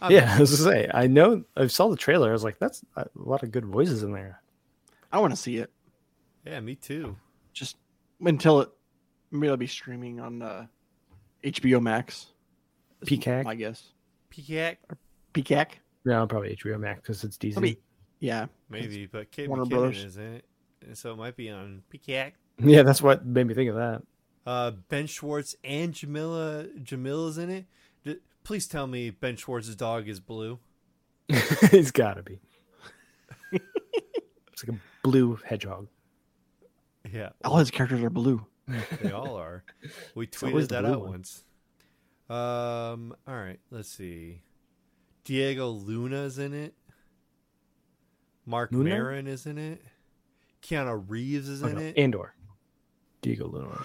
I'm 0.00 0.12
yeah, 0.12 0.34
I 0.36 0.40
was 0.40 0.58
gonna 0.60 0.70
say. 0.72 0.90
I 0.92 1.06
know. 1.06 1.44
I 1.56 1.66
saw 1.66 1.88
the 1.88 1.96
trailer. 1.96 2.30
I 2.30 2.32
was 2.32 2.44
like, 2.44 2.58
"That's 2.58 2.84
a 2.96 3.06
lot 3.14 3.42
of 3.42 3.50
good 3.50 3.66
voices 3.66 4.02
in 4.02 4.12
there." 4.12 4.40
I 5.12 5.18
want 5.18 5.32
to 5.32 5.36
see 5.36 5.56
it. 5.56 5.70
Yeah, 6.46 6.60
me 6.60 6.76
too. 6.76 7.16
Just 7.52 7.76
until 8.20 8.60
it 8.60 8.70
maybe 9.30 9.46
it'll 9.46 9.56
be 9.56 9.66
streaming 9.66 10.20
on 10.20 10.40
uh, 10.40 10.66
HBO 11.44 11.82
Max. 11.82 12.28
is 13.02 13.08
Peacock? 13.08 13.44
my 13.44 13.54
guess. 13.54 13.82
Peacock, 14.30 14.76
Peacock. 15.32 15.78
No, 16.04 16.26
probably 16.26 16.56
HBO 16.56 16.78
Max 16.78 17.00
because 17.00 17.24
it's 17.24 17.36
DC. 17.36 17.56
It'll 17.56 17.80
yeah. 18.20 18.46
maybe, 18.68 19.06
but 19.06 19.30
Kate 19.30 19.48
Warner 19.48 19.64
McKinnon 19.64 19.70
Brothers. 19.70 20.04
is 20.04 20.16
in 20.16 20.34
it. 20.34 20.44
And 20.86 20.96
so 20.96 21.12
it 21.12 21.16
might 21.16 21.36
be 21.36 21.50
on 21.50 21.82
Peacock. 21.90 22.32
Yeah, 22.58 22.82
that's 22.82 23.02
what 23.02 23.24
made 23.24 23.46
me 23.46 23.54
think 23.54 23.70
of 23.70 23.76
that. 23.76 24.02
Uh, 24.46 24.70
ben 24.88 25.06
Schwartz 25.06 25.54
and 25.62 25.92
Jameela 25.92 26.82
Jamila's 26.82 27.38
in 27.38 27.50
it. 27.50 27.66
D- 28.04 28.16
please 28.44 28.66
tell 28.66 28.86
me 28.86 29.10
Ben 29.10 29.36
Schwartz's 29.36 29.76
dog 29.76 30.08
is 30.08 30.20
blue. 30.20 30.58
He's 31.70 31.90
got 31.90 32.14
to 32.14 32.22
be. 32.22 32.40
it's 33.52 34.66
like 34.66 34.76
a 34.76 34.80
blue 35.02 35.38
hedgehog. 35.44 35.88
Yeah, 37.12 37.30
All 37.44 37.58
his 37.58 37.70
characters 37.70 38.02
are 38.02 38.10
blue. 38.10 38.44
they 39.02 39.12
all 39.12 39.36
are. 39.36 39.64
We 40.14 40.26
tweeted 40.26 40.68
that 40.68 40.82
blue 40.82 40.92
out 40.92 41.00
one. 41.00 41.10
once. 41.10 41.44
Um. 42.30 43.14
All 43.26 43.34
right. 43.34 43.58
Let's 43.70 43.88
see. 43.90 44.42
Diego 45.24 45.68
Luna's 45.68 46.38
in 46.38 46.54
it. 46.54 46.74
Mark 48.46 48.72
Luna? 48.72 48.90
Maron 48.90 49.26
is 49.26 49.46
in 49.46 49.58
it. 49.58 49.82
Keanu 50.62 51.04
Reeves 51.06 51.48
is 51.48 51.62
Oh, 51.62 51.68
in 51.68 51.74
no, 51.74 51.80
it. 51.82 51.98
Andor. 51.98 52.34
Diego 53.22 53.46
Luna. 53.46 53.84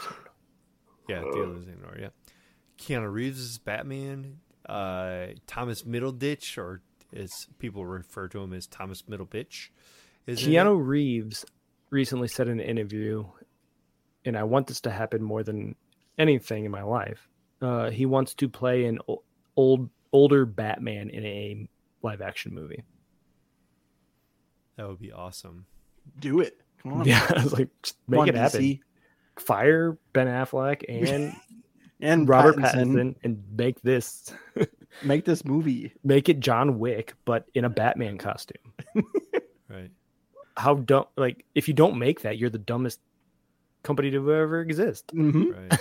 Yeah, 1.09 1.19
Diego's 1.19 1.67
in 1.67 1.81
there. 1.81 1.99
Yeah. 1.99 2.09
Keanu 2.77 3.11
Reeves 3.11 3.39
is 3.39 3.57
Batman. 3.57 4.39
Uh, 4.67 5.27
Thomas 5.47 5.83
Middleditch, 5.83 6.57
or 6.57 6.81
as 7.13 7.47
people 7.59 7.85
refer 7.85 8.29
to 8.29 8.39
him 8.39 8.53
as 8.53 8.67
Thomas 8.67 9.01
Middlebitch, 9.03 9.69
is. 10.25 10.39
Keanu 10.39 10.79
Reeves 10.85 11.45
recently 11.89 12.29
said 12.29 12.47
in 12.47 12.59
an 12.61 12.65
interview, 12.65 13.25
and 14.23 14.37
I 14.37 14.43
want 14.43 14.67
this 14.67 14.79
to 14.81 14.91
happen 14.91 15.21
more 15.21 15.43
than 15.43 15.75
anything 16.17 16.63
in 16.63 16.71
my 16.71 16.83
life. 16.83 17.27
Uh, 17.64 17.90
he 17.90 18.06
wants 18.06 18.34
to 18.35 18.49
play 18.49 18.85
an 18.85 18.99
old 19.56 19.90
older 20.11 20.45
Batman 20.45 21.10
in 21.10 21.26
a 21.26 21.68
live 22.02 22.22
action 22.22 22.53
movie. 22.53 22.84
That 24.77 24.88
would 24.88 24.99
be 24.99 25.11
awesome. 25.11 25.65
Do 26.19 26.40
it. 26.41 26.57
Come 26.81 26.94
on. 26.94 27.06
Yeah, 27.07 27.26
I 27.30 27.44
was 27.44 27.53
like, 27.53 27.69
just 27.81 27.98
make 28.07 28.22
on, 28.22 28.30
it 28.30 28.35
happen. 28.35 28.61
DC. 28.61 28.80
Fire 29.40 29.98
Ben 30.14 30.27
Affleck 30.27 30.84
and 30.90 31.34
And 32.02 32.27
Robert 32.27 32.57
Pattinson, 32.57 32.94
Pattinson 32.94 33.15
and 33.23 33.44
make 33.56 33.81
this 33.81 34.31
make 35.03 35.26
this 35.26 35.45
movie. 35.45 35.94
make 36.03 36.30
it 36.30 36.40
John 36.40 36.77
Wick, 36.80 37.14
but 37.26 37.48
in 37.53 37.65
a 37.65 37.69
Batman 37.69 38.18
costume. 38.18 38.73
Right. 39.69 39.90
How 40.56 40.76
dumb! 40.76 41.06
Like, 41.18 41.45
if 41.56 41.68
you 41.68 41.73
don't 41.73 41.98
make 41.98 42.22
that, 42.22 42.38
you're 42.38 42.52
the 42.52 42.60
dumbest 42.60 42.99
company 43.81 44.11
to 44.11 44.18
ever 44.34 44.61
exist. 44.61 45.10
hmm 45.11 45.52
Right. 45.52 45.80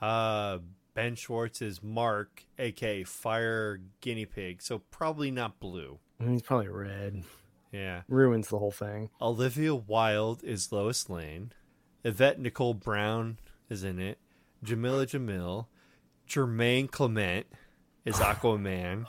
Uh 0.00 0.58
Ben 0.94 1.14
Schwartz 1.14 1.62
is 1.62 1.80
Mark, 1.82 2.44
aka 2.58 3.04
Fire 3.04 3.80
Guinea 4.00 4.26
Pig. 4.26 4.60
So 4.62 4.80
probably 4.90 5.30
not 5.30 5.60
blue. 5.60 5.98
He's 6.20 6.42
probably 6.42 6.68
red. 6.68 7.22
Yeah. 7.70 8.02
Ruins 8.08 8.48
the 8.48 8.58
whole 8.58 8.72
thing. 8.72 9.10
Olivia 9.20 9.74
Wilde 9.74 10.42
is 10.42 10.72
Lois 10.72 11.08
Lane. 11.08 11.52
Yvette 12.02 12.40
Nicole 12.40 12.74
Brown 12.74 13.38
is 13.68 13.84
in 13.84 14.00
it. 14.00 14.18
Jameela 14.64 15.06
Jamil. 15.06 15.66
Jemaine 16.26 16.88
Clement 16.88 17.46
is 18.04 18.16
Aquaman. 18.18 19.06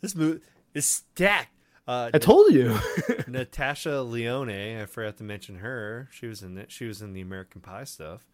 This 0.00 0.14
movie 0.14 0.40
is 0.74 0.86
stacked. 0.86 1.52
Uh, 1.86 2.10
I 2.12 2.18
told 2.18 2.52
you. 2.52 2.78
Natasha 3.26 4.02
Lyonne, 4.02 4.80
I 4.80 4.86
forgot 4.86 5.16
to 5.18 5.24
mention 5.24 5.56
her. 5.56 6.08
She 6.10 6.26
was 6.26 6.42
in 6.42 6.56
it. 6.58 6.70
She 6.70 6.86
was 6.86 7.02
in 7.02 7.12
the 7.12 7.20
American 7.20 7.60
Pie 7.60 7.84
stuff. 7.84 8.26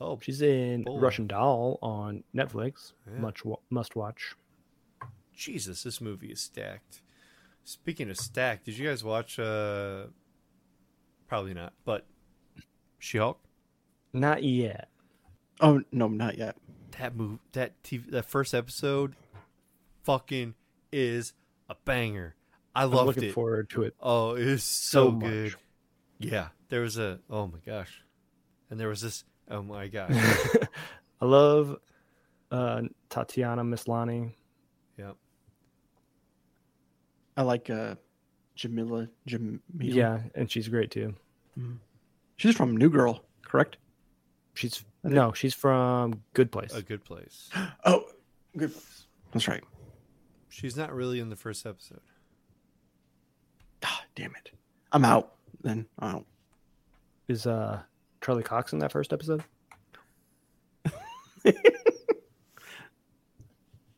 Oh, 0.00 0.18
She's 0.20 0.42
in 0.42 0.84
Boy. 0.84 0.98
Russian 0.98 1.26
Doll 1.26 1.78
on 1.82 2.22
Netflix. 2.34 2.92
Yeah. 3.10 3.18
Much 3.20 3.44
wa- 3.44 3.56
must 3.70 3.96
watch. 3.96 4.34
Jesus, 5.34 5.82
this 5.82 6.00
movie 6.00 6.28
is 6.32 6.40
stacked. 6.40 7.02
Speaking 7.64 8.10
of 8.10 8.16
stacked, 8.16 8.64
did 8.66 8.78
you 8.78 8.86
guys 8.88 9.02
watch? 9.04 9.38
uh 9.38 10.04
Probably 11.28 11.54
not, 11.54 11.72
but 11.84 12.06
She-Hulk. 12.98 13.40
Not 14.12 14.42
yet. 14.44 14.88
Oh 15.60 15.82
no, 15.90 16.08
not 16.08 16.38
yet. 16.38 16.56
That 16.98 17.16
move, 17.16 17.40
that 17.52 17.82
TV, 17.82 18.08
that 18.10 18.26
first 18.26 18.54
episode, 18.54 19.14
fucking 20.04 20.54
is 20.92 21.32
a 21.68 21.74
banger. 21.84 22.34
I 22.74 22.84
I'm 22.84 22.90
loved 22.92 23.06
looking 23.08 23.24
it. 23.24 23.32
forward 23.34 23.68
to 23.70 23.82
it. 23.82 23.94
Oh, 24.00 24.36
it 24.36 24.46
is 24.46 24.62
so, 24.62 25.06
So 25.06 25.10
much. 25.10 25.22
good. 25.30 25.54
Yeah, 26.18 26.48
there 26.68 26.82
was 26.82 26.96
a. 26.98 27.18
Oh 27.28 27.46
my 27.48 27.58
gosh, 27.66 28.02
and 28.70 28.78
there 28.78 28.88
was 28.88 29.00
this. 29.00 29.24
Oh 29.50 29.62
my 29.62 29.86
god. 29.96 30.10
I 31.20 31.24
love 31.24 31.76
uh, 32.50 32.82
Tatiana 33.08 33.62
Maslany. 33.62 34.32
yep. 34.98 35.16
I 37.36 37.42
like 37.42 37.70
uh, 37.70 37.96
Jameela. 38.56 39.08
Jameela. 39.28 39.60
Yeah, 39.78 40.20
and 40.34 40.50
she's 40.50 40.68
great 40.68 40.90
too. 40.90 41.14
she's 42.36 42.56
from 42.56 42.76
New 42.76 42.90
Girl, 42.90 43.22
correct? 43.42 43.76
She's 44.54 44.84
no, 45.04 45.32
she's 45.32 45.54
from 45.54 46.22
Good 46.34 46.50
Place. 46.50 46.74
A 46.74 46.82
good 46.82 47.04
place. 47.04 47.50
Oh, 47.84 48.04
good. 48.56 48.72
place. 48.72 49.06
That's 49.32 49.46
right. 49.48 49.62
She's 50.48 50.76
not 50.76 50.92
really 50.94 51.20
in 51.20 51.28
the 51.28 51.36
first 51.36 51.66
episode. 51.66 52.00
Ah, 53.84 54.02
damn 54.14 54.34
it. 54.34 54.50
I'm 54.92 55.04
out. 55.04 55.34
Then 55.62 55.86
I 55.98 56.12
don't. 56.12 56.26
Is 57.28 57.46
uh 57.46 57.82
Charlie 58.26 58.42
Cox 58.42 58.72
in 58.72 58.80
that 58.80 58.90
first 58.90 59.12
episode? 59.12 59.44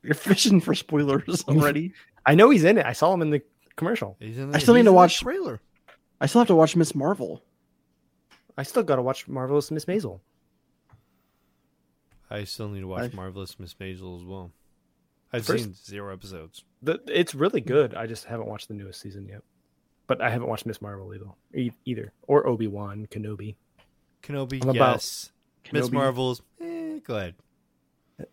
You're 0.02 0.12
fishing 0.14 0.60
for 0.60 0.74
spoilers 0.74 1.44
already. 1.48 1.94
I 2.26 2.34
know 2.34 2.50
he's 2.50 2.64
in 2.64 2.76
it. 2.76 2.84
I 2.84 2.92
saw 2.92 3.14
him 3.14 3.22
in 3.22 3.30
the 3.30 3.40
commercial. 3.76 4.16
He's 4.20 4.36
in 4.36 4.54
I 4.54 4.58
still 4.58 4.74
need 4.74 4.80
to 4.80 4.80
in 4.80 4.84
the 4.86 4.92
watch- 4.92 5.20
trailer. 5.20 5.60
I 6.20 6.26
still 6.26 6.40
have 6.42 6.48
to 6.48 6.54
watch 6.54 6.76
Miss 6.76 6.94
Marvel. 6.94 7.42
I 8.58 8.64
still 8.64 8.82
got 8.82 8.96
to 8.96 9.02
watch 9.02 9.26
Marvelous 9.28 9.70
Miss 9.70 9.86
Maisel. 9.86 10.20
I 12.30 12.44
still 12.44 12.68
need 12.68 12.80
to 12.80 12.86
watch 12.86 13.04
I've- 13.04 13.16
Marvelous 13.16 13.58
Miss 13.58 13.72
Maisel 13.74 14.18
as 14.20 14.24
well. 14.26 14.50
I've 15.32 15.46
First- 15.46 15.64
seen 15.64 15.72
zero 15.74 16.12
episodes. 16.12 16.64
The, 16.82 17.00
it's 17.08 17.34
really 17.34 17.62
good. 17.62 17.94
I 17.94 18.06
just 18.06 18.26
haven't 18.26 18.46
watched 18.48 18.68
the 18.68 18.74
newest 18.74 19.00
season 19.00 19.26
yet. 19.26 19.40
But 20.06 20.20
I 20.20 20.28
haven't 20.28 20.48
watched 20.48 20.66
Miss 20.66 20.82
Marvel 20.82 21.14
either, 21.14 21.70
either. 21.86 22.12
or 22.26 22.46
Obi 22.46 22.66
Wan 22.66 23.06
Kenobi. 23.10 23.56
Kenobi, 24.22 24.64
I'm 24.66 24.74
yes. 24.74 25.30
Miss 25.72 25.88
Kenobi. 25.88 25.92
Marvel's, 25.92 26.42
eh, 26.60 26.98
go 27.04 27.16
ahead. 27.16 27.34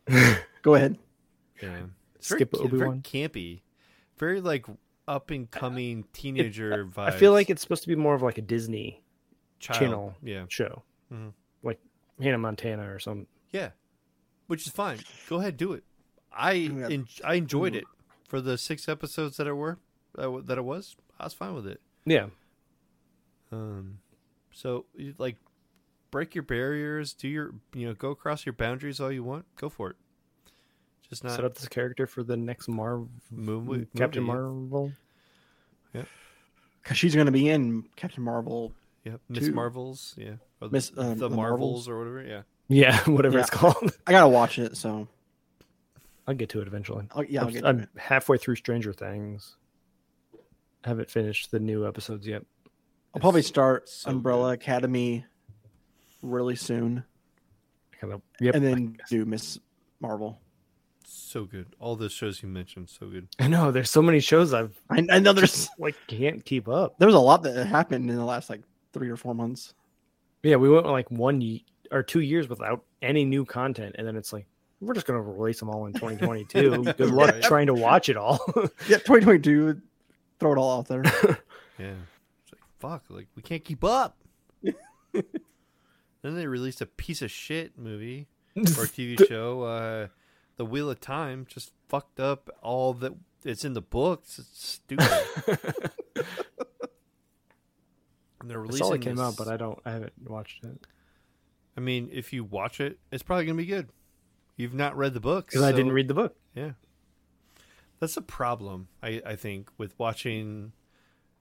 Go 0.64 0.74
ahead. 0.74 0.98
Yeah. 1.62 1.78
It's 2.16 2.30
Skip 2.30 2.52
very, 2.54 2.64
Obi 2.66 2.78
very 2.78 2.90
Wan. 2.90 3.02
campy. 3.02 3.62
Very 4.18 4.42
like 4.42 4.66
up 5.08 5.30
and 5.30 5.50
coming 5.52 6.06
teenager 6.12 6.86
vibes. 6.86 6.98
I 6.98 7.12
feel 7.12 7.32
like 7.34 7.52
it's 7.52 7.62
supposed 7.62 7.84
to 7.84 7.88
be 7.88 7.96
more 7.96 8.16
of 8.16 8.24
like 8.24 8.40
a 8.40 8.42
Disney 8.42 9.04
Child. 9.60 9.80
channel. 9.80 10.16
Yeah. 10.24 10.46
show, 10.50 10.82
Mhm. 11.14 11.34
like 11.62 11.80
Hannah 12.20 12.40
Montana 12.40 12.92
or 12.92 12.98
something. 12.98 13.28
Yeah. 13.52 13.72
Which 14.48 14.66
is 14.66 14.74
fine. 14.74 14.98
Go 15.30 15.38
ahead, 15.40 15.56
do 15.58 15.74
it. 15.74 15.84
I 16.32 16.54
Yeah. 16.54 16.88
en- 16.90 17.08
I 17.24 17.36
enjoyed 17.36 17.76
it 17.76 17.84
for 18.28 18.42
the 18.42 18.58
six 18.58 18.90
episodes 18.90 19.38
that 19.38 19.46
it 19.46 19.54
were 19.54 19.78
that 20.16 20.48
that 20.48 20.58
it 20.58 20.64
was. 20.66 20.96
I 21.20 21.26
was 21.26 21.34
fine 21.36 21.54
with 21.54 21.68
it. 21.68 21.80
Yeah, 22.06 22.30
Um, 23.52 24.00
so 24.52 24.86
you, 24.96 25.14
like, 25.20 25.38
break 26.16 26.34
your 26.34 26.44
barriers. 26.44 27.14
Do 27.14 27.28
your 27.28 27.52
you 27.74 27.86
know 27.88 27.94
go 27.94 28.10
across 28.12 28.46
your 28.46 28.54
boundaries 28.54 29.02
all 29.02 29.12
you 29.12 29.22
want. 29.22 29.44
Go 29.58 29.68
for 29.68 29.90
it. 29.90 29.98
Just 31.10 31.26
not 31.26 31.34
set 31.34 31.44
up 31.44 31.56
this 31.56 31.68
character 31.68 32.08
for 32.08 32.24
the 32.24 32.38
next 32.38 32.70
Marvel, 32.70 33.10
movie. 33.30 33.86
Captain 33.98 34.24
movie, 34.24 34.38
Marvel. 34.38 34.92
Yeah, 35.94 36.04
because 36.82 36.98
she's 36.98 37.16
going 37.16 37.26
to 37.26 37.34
be 37.34 37.50
in 37.50 37.84
Captain 37.98 38.24
Marvel. 38.24 38.72
Yeah, 39.04 39.12
yeah. 39.12 39.18
Miss 39.28 39.48
Two. 39.48 39.54
Marvels. 39.54 40.16
Yeah, 40.18 40.36
or 40.62 40.70
Miss, 40.70 40.90
the, 40.92 41.02
um, 41.02 41.18
the 41.18 41.28
the 41.28 41.36
Marvels 41.36 41.86
Marvels. 41.86 41.90
or 41.90 41.98
whatever. 41.98 42.24
Yeah. 42.24 42.42
Yeah, 42.70 42.98
whatever 43.12 43.36
Yeah. 43.36 43.42
it's 43.42 43.50
called. 43.50 43.94
I 44.08 44.12
got 44.14 44.22
to 44.22 44.30
watch 44.30 44.58
it. 44.58 44.78
So, 44.78 45.10
I'll 46.28 46.34
get 46.34 46.48
to 46.52 46.62
it 46.62 46.68
eventually. 46.68 47.08
I'll, 47.12 47.26
yeah, 47.26 47.42
I'll 47.42 47.48
I'm, 47.48 47.54
get 47.54 47.66
I'm 47.66 47.80
it. 47.82 47.90
halfway 47.98 48.38
through 48.38 48.56
Stranger 48.56 48.94
Things. 48.94 49.58
Haven't 50.86 51.10
finished 51.10 51.52
the 51.52 51.60
new 51.60 51.86
episodes 51.86 52.26
yet. 52.26 52.44
I'll 53.14 53.20
probably 53.20 53.42
start 53.42 53.90
so 53.90 54.12
Umbrella 54.12 54.54
Academy 54.54 55.26
really 56.26 56.56
soon. 56.56 57.04
Kind 58.00 58.14
of, 58.14 58.22
yep. 58.42 58.56
and 58.56 58.64
then 58.66 58.98
do 59.10 59.26
Miss 59.26 59.58
Marvel. 60.02 60.40
So 61.06 61.46
good. 61.46 61.68
All 61.80 61.96
those 61.96 62.12
shows 62.12 62.42
you 62.44 62.50
mentioned, 62.50 62.90
so 62.90 63.08
good. 63.08 63.28
I 63.40 63.48
know 63.48 63.72
there's 63.72 63.90
so 63.92 64.02
many 64.02 64.20
shows 64.20 64.54
I've 64.54 64.78
I, 64.90 65.06
I 65.10 65.20
know 65.20 65.34
there's 65.34 65.52
just 65.52 65.70
like 65.80 65.96
can't 66.08 66.44
keep 66.44 66.68
up. 66.68 66.98
there 66.98 67.06
was 67.08 67.16
a 67.16 67.20
lot 67.20 67.44
that 67.44 67.68
happened 67.68 68.10
in 68.10 68.16
the 68.16 68.26
last 68.26 68.50
like 68.50 68.62
three 68.94 69.10
or 69.10 69.16
four 69.16 69.34
months. 69.36 69.74
Yeah, 70.44 70.58
we 70.58 70.70
went 70.70 70.86
like 70.88 71.10
one 71.12 71.42
ye- 71.42 71.66
or 71.92 72.04
two 72.04 72.22
years 72.22 72.50
without 72.50 72.84
any 73.02 73.24
new 73.26 73.46
content, 73.46 73.96
and 73.98 74.08
then 74.08 74.16
it's 74.16 74.34
like 74.34 74.46
we're 74.82 74.94
just 74.94 75.08
gonna 75.08 75.22
release 75.22 75.60
them 75.60 75.70
all 75.70 75.86
in 75.86 75.94
2022. 75.94 76.84
Good 76.98 77.00
luck 77.12 77.32
Right. 77.32 77.42
trying 77.44 77.68
to 77.68 77.74
watch 77.74 78.10
it 78.10 78.18
all. 78.18 78.40
Yeah, 78.88 78.98
2022. 78.98 79.82
Throw 80.40 80.52
it 80.54 80.58
all 80.58 80.80
out 80.80 80.88
there. 80.88 81.04
Yeah. 81.78 81.88
It's 82.44 82.54
like 82.54 82.62
fuck, 82.80 83.04
like 83.10 83.28
we 83.36 83.42
can't 83.42 83.64
keep 83.64 83.84
up. 83.84 84.18
Then 86.26 86.36
they 86.36 86.48
released 86.48 86.82
a 86.82 86.86
piece 86.86 87.22
of 87.22 87.32
shit 87.32 87.78
movie 87.78 88.28
or 88.56 88.62
TV 88.64 89.28
show, 89.28 89.62
uh 89.64 90.08
The 90.58 90.66
Wheel 90.66 90.90
of 90.90 91.00
Time 91.00 91.46
just 91.48 91.72
fucked 91.88 92.20
up 92.20 92.50
all 92.62 92.94
that 92.96 93.14
it's 93.44 93.64
in 93.64 93.74
the 93.74 93.82
books. 93.82 94.40
It's 94.40 94.68
stupid. 94.68 95.08
and 98.42 98.50
they're 98.50 98.60
I 98.60 98.62
releasing 98.62 98.88
saw 98.88 98.94
it 98.94 99.02
came 99.02 99.20
out, 99.20 99.38
but 99.38 99.48
I 99.48 99.58
don't. 99.58 99.80
I 99.86 99.92
haven't 99.92 100.14
watched 100.28 100.64
it 100.64 100.88
I 101.78 101.82
mean, 101.82 102.10
if 102.12 102.32
you 102.32 102.44
watch 102.44 102.80
it, 102.80 103.00
it's 103.12 103.24
probably 103.24 103.46
gonna 103.46 103.58
be 103.58 103.66
good. 103.66 103.90
You've 104.56 104.74
not 104.74 104.96
read 104.96 105.14
the 105.14 105.20
books. 105.20 105.54
because 105.54 105.64
I 105.64 105.72
didn't 105.74 105.92
read 105.92 106.08
the 106.08 106.14
book. 106.14 106.36
Yeah. 106.54 106.72
That's 108.00 108.18
a 108.18 108.22
problem, 108.22 108.88
I, 109.04 109.22
I 109.26 109.36
think, 109.36 109.70
with 109.78 109.98
watching 110.00 110.72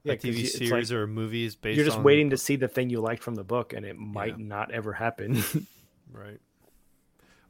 Yeah, 0.04 0.12
a 0.12 0.16
TV 0.16 0.40
it's 0.44 0.58
series 0.58 0.90
like- 0.92 0.98
or 0.98 1.06
movies 1.06 1.56
based 1.56 1.76
You're 1.76 1.86
just 1.86 1.98
waiting 2.00 2.30
to 2.30 2.36
see 2.36 2.56
the 2.56 2.68
thing 2.68 2.90
you 2.90 3.00
liked 3.00 3.22
from 3.22 3.34
the 3.36 3.44
book, 3.44 3.72
and 3.72 3.84
it 3.86 3.96
might 3.98 4.38
Yeah. 4.38 4.46
not 4.46 4.70
ever 4.70 4.92
happen. 4.92 5.42
right. 6.12 6.40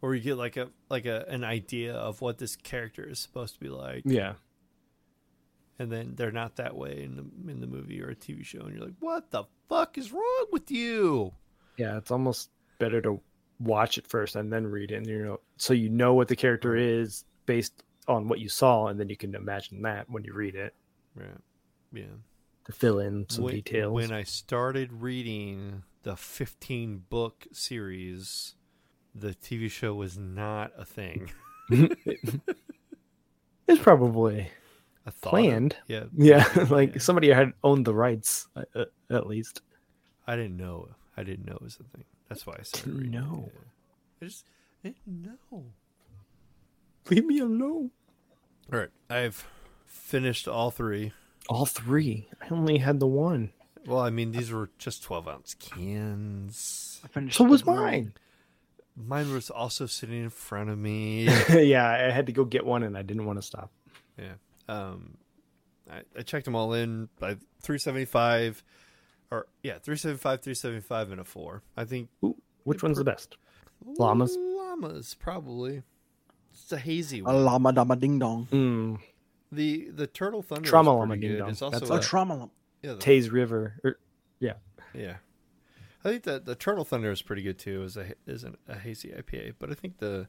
Or 0.00 0.14
you 0.14 0.20
get 0.20 0.36
like 0.36 0.56
a 0.56 0.70
like 0.88 1.04
a 1.06 1.24
an 1.28 1.42
idea 1.44 1.94
of 1.94 2.20
what 2.20 2.38
this 2.38 2.54
character 2.56 3.08
is 3.08 3.18
supposed 3.18 3.54
to 3.54 3.60
be 3.60 3.68
like. 3.68 4.02
Yeah, 4.04 4.34
and 5.78 5.90
then 5.90 6.12
they're 6.14 6.30
not 6.30 6.56
that 6.56 6.76
way 6.76 7.02
in 7.02 7.16
the 7.16 7.50
in 7.50 7.60
the 7.60 7.66
movie 7.66 8.00
or 8.02 8.10
a 8.10 8.14
TV 8.14 8.44
show 8.44 8.60
and 8.60 8.74
you're 8.76 8.84
like 8.84 8.94
what 9.00 9.30
the 9.32 9.44
fuck 9.68 9.98
is 9.98 10.12
wrong 10.12 10.46
with 10.52 10.70
you? 10.70 11.32
Yeah. 11.76 11.96
It's 11.98 12.10
almost 12.12 12.50
better 12.78 13.00
to 13.02 13.20
watch 13.58 13.98
it 13.98 14.06
first 14.06 14.36
and 14.36 14.52
then 14.52 14.66
read 14.66 14.92
it, 14.92 14.96
and 14.96 15.06
you 15.06 15.24
know, 15.24 15.40
so 15.56 15.72
you 15.74 15.88
know 15.88 16.14
what 16.14 16.28
the 16.28 16.36
character 16.36 16.76
is 16.76 17.24
based 17.46 17.82
on 18.06 18.28
what 18.28 18.38
you 18.38 18.48
saw, 18.48 18.86
and 18.88 19.00
then 19.00 19.08
you 19.08 19.16
can 19.16 19.34
imagine 19.34 19.82
that 19.82 20.08
when 20.08 20.22
you 20.22 20.34
read 20.34 20.54
it. 20.54 20.72
Right. 21.16 21.26
Yeah 21.92 22.04
to 22.64 22.72
fill 22.72 22.98
in 22.98 23.26
some 23.28 23.44
when, 23.44 23.54
details. 23.56 23.92
when 23.92 24.12
I 24.12 24.22
started 24.22 24.92
reading 24.92 25.82
the 26.02 26.16
15 26.16 27.04
book 27.08 27.46
series 27.52 28.54
the 29.14 29.30
TV 29.34 29.70
show 29.70 29.94
was 29.94 30.18
not 30.18 30.72
a 30.76 30.84
thing 30.84 31.30
it's 33.66 33.80
probably 33.82 34.50
a 35.06 35.10
thought 35.10 35.28
of- 35.28 35.30
planned. 35.30 35.76
yeah, 35.86 36.04
Yeah, 36.16 36.48
like 36.70 36.94
Yeah. 36.94 37.00
somebody 37.00 37.28
had 37.30 37.52
owned 37.62 37.84
the 37.84 37.94
rights 37.94 38.48
uh, 38.56 38.62
uh, 38.74 38.84
at 39.10 39.26
least. 39.26 39.60
I 40.26 40.36
didn't 40.36 40.56
know. 40.56 40.88
I 41.16 41.22
didn't 41.22 41.46
know 41.46 41.54
it 41.54 41.62
was 41.62 41.76
a 41.78 41.84
thing. 41.96 42.04
That's 42.28 42.46
why 42.46 42.56
I 42.58 42.62
started 42.62 42.84
Didn't 42.90 43.00
reading 43.00 43.14
it, 43.14 43.20
know. 43.22 43.50
yeah. 43.54 43.60
I 44.20 44.24
just 44.24 44.46
didn't 44.82 44.96
know. 45.06 45.64
Leave 47.10 47.24
me 47.26 47.38
alone. 47.38 47.90
All 48.72 48.78
right, 48.78 48.88
I've 49.10 49.46
finished 49.86 50.48
all 50.48 50.70
three. 50.70 51.12
All 51.48 51.66
three. 51.66 52.28
I 52.42 52.48
only 52.54 52.78
had 52.78 53.00
the 53.00 53.06
one. 53.06 53.50
Well, 53.86 54.00
I 54.00 54.10
mean, 54.10 54.32
these 54.32 54.50
were 54.50 54.70
just 54.78 55.02
twelve 55.02 55.28
ounce 55.28 55.54
cans. 55.54 57.00
I 57.04 57.08
finished 57.08 57.36
So 57.36 57.44
was 57.44 57.62
the- 57.62 57.72
mine. 57.72 58.14
Mine 58.96 59.32
was 59.32 59.50
also 59.50 59.86
sitting 59.86 60.22
in 60.22 60.30
front 60.30 60.70
of 60.70 60.78
me. 60.78 61.24
yeah, 61.50 61.88
I 61.90 62.10
had 62.12 62.26
to 62.26 62.32
go 62.32 62.44
get 62.44 62.64
one, 62.64 62.84
and 62.84 62.96
I 62.96 63.02
didn't 63.02 63.26
want 63.26 63.38
to 63.40 63.42
stop. 63.42 63.72
Yeah. 64.16 64.34
Um, 64.68 65.16
I, 65.90 66.02
I 66.16 66.22
checked 66.22 66.44
them 66.44 66.54
all 66.54 66.72
in 66.74 67.08
by 67.18 67.34
375, 67.62 68.62
or 69.32 69.48
yeah, 69.64 69.78
375, 69.80 70.42
375, 70.42 71.10
and 71.10 71.20
a 71.20 71.24
four. 71.24 71.62
I 71.76 71.84
think 71.84 72.08
Ooh, 72.24 72.36
which 72.62 72.84
one's 72.84 72.98
the 72.98 73.04
best? 73.04 73.36
Llamas? 73.84 74.36
Llamas, 74.38 75.14
probably. 75.14 75.82
It's 76.52 76.70
a 76.70 76.78
hazy 76.78 77.20
one. 77.20 77.34
A 77.34 77.36
one. 77.38 77.44
llama 77.46 77.72
dama 77.72 77.96
ding 77.96 78.20
dong. 78.20 78.46
Mm, 78.52 78.98
The 79.54 79.90
the 79.90 80.06
turtle 80.06 80.42
thunder 80.42 80.68
Trauma 80.68 80.90
is 80.92 80.96
llama 80.98 81.14
pretty 81.16 81.28
ding 81.36 81.48
It's 81.48 81.62
also 81.62 81.78
That's 81.78 81.90
A 81.90 81.94
a, 81.94 81.96
a- 81.98 82.02
trauma 82.02 82.34
llama. 82.34 82.50
yeah, 82.82 82.92
the- 82.94 82.98
Taze 82.98 83.30
River. 83.32 83.74
Er, 83.84 83.98
yeah. 84.40 85.16
I 86.04 86.10
think 86.10 86.22
that 86.24 86.44
the 86.44 86.54
turtle 86.54 86.84
thunder 86.84 87.10
is 87.10 87.20
pretty 87.22 87.42
good 87.42 87.58
too. 87.58 87.82
As 87.82 87.96
a 87.96 88.12
is 88.26 88.44
an, 88.44 88.56
a 88.68 88.78
hazy 88.78 89.08
IPA, 89.08 89.54
but 89.58 89.70
I 89.70 89.74
think 89.74 89.98
the 89.98 90.28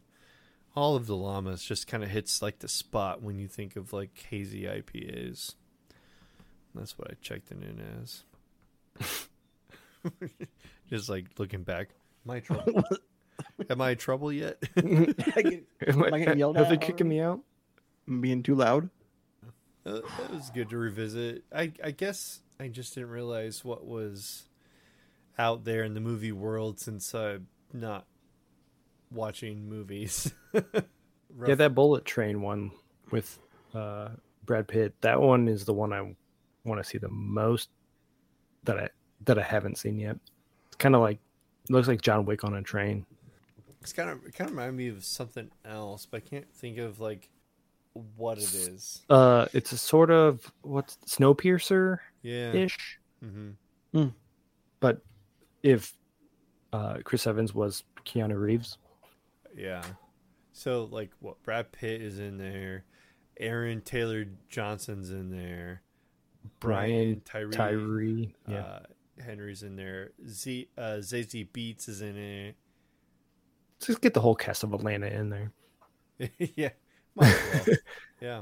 all 0.76 0.96
of 0.96 1.06
the 1.06 1.16
llamas 1.16 1.64
just 1.64 1.86
kind 1.88 2.04
of 2.04 2.10
hits 2.10 2.42
like 2.42 2.60
the 2.60 2.68
spot 2.68 3.22
when 3.22 3.38
you 3.38 3.48
think 3.48 3.76
of 3.76 3.94
like 3.94 4.18
hazy 4.30 4.64
IPAs. 4.64 5.54
That's 6.74 6.98
what 6.98 7.12
I 7.12 7.14
checked 7.22 7.52
it 7.52 7.58
in 7.62 7.82
as. 8.02 8.24
just 10.90 11.10
like 11.10 11.26
looking 11.38 11.64
back, 11.64 11.90
am 12.26 12.32
I 12.32 12.40
trouble? 12.40 12.84
Am 13.70 13.82
I 13.82 13.92
in 13.92 13.98
trouble 13.98 14.32
yet? 14.32 14.64
am 14.78 15.14
Am 15.88 16.04
I 16.14 16.20
getting 16.20 16.40
yelled 16.40 16.56
Are 16.58 16.64
at 16.64 16.70
they 16.70 16.78
kicking 16.78 17.08
me 17.10 17.20
out? 17.20 17.42
I'm 18.08 18.22
being 18.22 18.42
too 18.42 18.56
loud. 18.56 18.90
Uh, 19.86 20.02
that 20.18 20.34
was 20.34 20.50
good 20.50 20.70
to 20.72 20.78
revisit. 20.78 21.44
I 21.54 21.72
I 21.84 21.92
guess 21.92 22.42
I 22.60 22.68
just 22.68 22.96
didn't 22.96 23.10
realize 23.10 23.64
what 23.64 23.86
was 23.86 24.44
out 25.38 25.64
there 25.64 25.84
in 25.84 25.94
the 25.94 26.00
movie 26.00 26.32
world 26.32 26.80
since 26.80 27.14
I'm 27.14 27.48
not 27.74 28.06
watching 29.12 29.70
movies. 29.70 30.34
Yeah, 31.46 31.56
that 31.56 31.76
Bullet 31.76 32.06
Train 32.06 32.42
one 32.42 32.72
with 33.12 33.38
uh, 33.74 34.10
Brad 34.46 34.68
Pitt. 34.68 34.94
That 35.02 35.20
one 35.20 35.48
is 35.48 35.66
the 35.66 35.74
one 35.74 35.92
I 35.92 36.16
want 36.64 36.82
to 36.82 36.84
see 36.84 36.98
the 36.98 37.10
most 37.10 37.70
that 38.64 38.78
I 38.80 38.90
that 39.26 39.38
I 39.38 39.42
haven't 39.42 39.78
seen 39.78 40.00
yet. 40.00 40.18
It's 40.68 40.78
kind 40.78 40.96
of 40.96 41.02
like 41.02 41.20
looks 41.70 41.88
like 41.88 42.02
John 42.02 42.26
Wick 42.26 42.44
on 42.44 42.54
a 42.54 42.62
train. 42.62 43.06
It's 43.82 43.92
kind 43.92 44.10
of 44.10 44.26
it 44.26 44.34
kind 44.34 44.50
of 44.50 44.56
reminded 44.56 44.78
me 44.78 44.88
of 44.88 45.04
something 45.04 45.52
else, 45.66 46.08
but 46.10 46.18
I 46.26 46.30
can't 46.30 46.52
think 46.54 46.78
of 46.78 47.00
like 47.00 47.30
what 48.16 48.38
it 48.38 48.54
is. 48.54 49.02
Uh, 49.10 49.48
it's 49.54 49.72
a 49.72 49.78
sort 49.78 50.12
of 50.12 50.52
what's 50.62 50.98
Snowpiercer 51.08 52.00
Yeah. 52.22 52.52
ish, 52.54 53.00
hmm 53.22 53.52
but 54.82 55.02
if 55.64 55.94
uh, 56.74 56.98
Chris 57.04 57.26
Evans 57.26 57.56
was 57.56 57.84
Keanu 58.06 58.40
Reeves, 58.40 58.78
Yeah. 59.56 59.84
So 60.52 60.84
like 60.92 61.12
what 61.20 61.42
Brad 61.44 61.72
Pitt 61.72 62.02
is 62.02 62.20
in 62.20 62.38
there, 62.38 62.84
Aaron 63.40 63.82
Taylor 63.82 64.26
Johnson's 64.50 65.10
in 65.12 65.32
there, 65.32 65.82
Brian 66.60 67.22
Brian 67.32 67.52
Tyree, 67.52 67.52
Tyree, 67.52 68.36
yeah, 68.48 68.58
uh, 68.60 68.80
Henry's 69.24 69.64
in 69.64 69.76
there, 69.78 70.12
Z 70.28 70.68
uh, 70.78 70.98
Zazie 71.00 71.48
Beetz 71.50 71.88
is 71.90 72.02
in 72.02 72.18
it. 72.18 72.56
just 73.80 74.02
get 74.02 74.14
the 74.14 74.22
whole 74.22 74.36
cast 74.36 74.64
of 74.64 74.74
Atlanta 74.74 75.08
in 75.08 75.30
there. 75.30 75.52
yeah, 76.56 76.70
well. 77.16 77.66
yeah. 78.22 78.42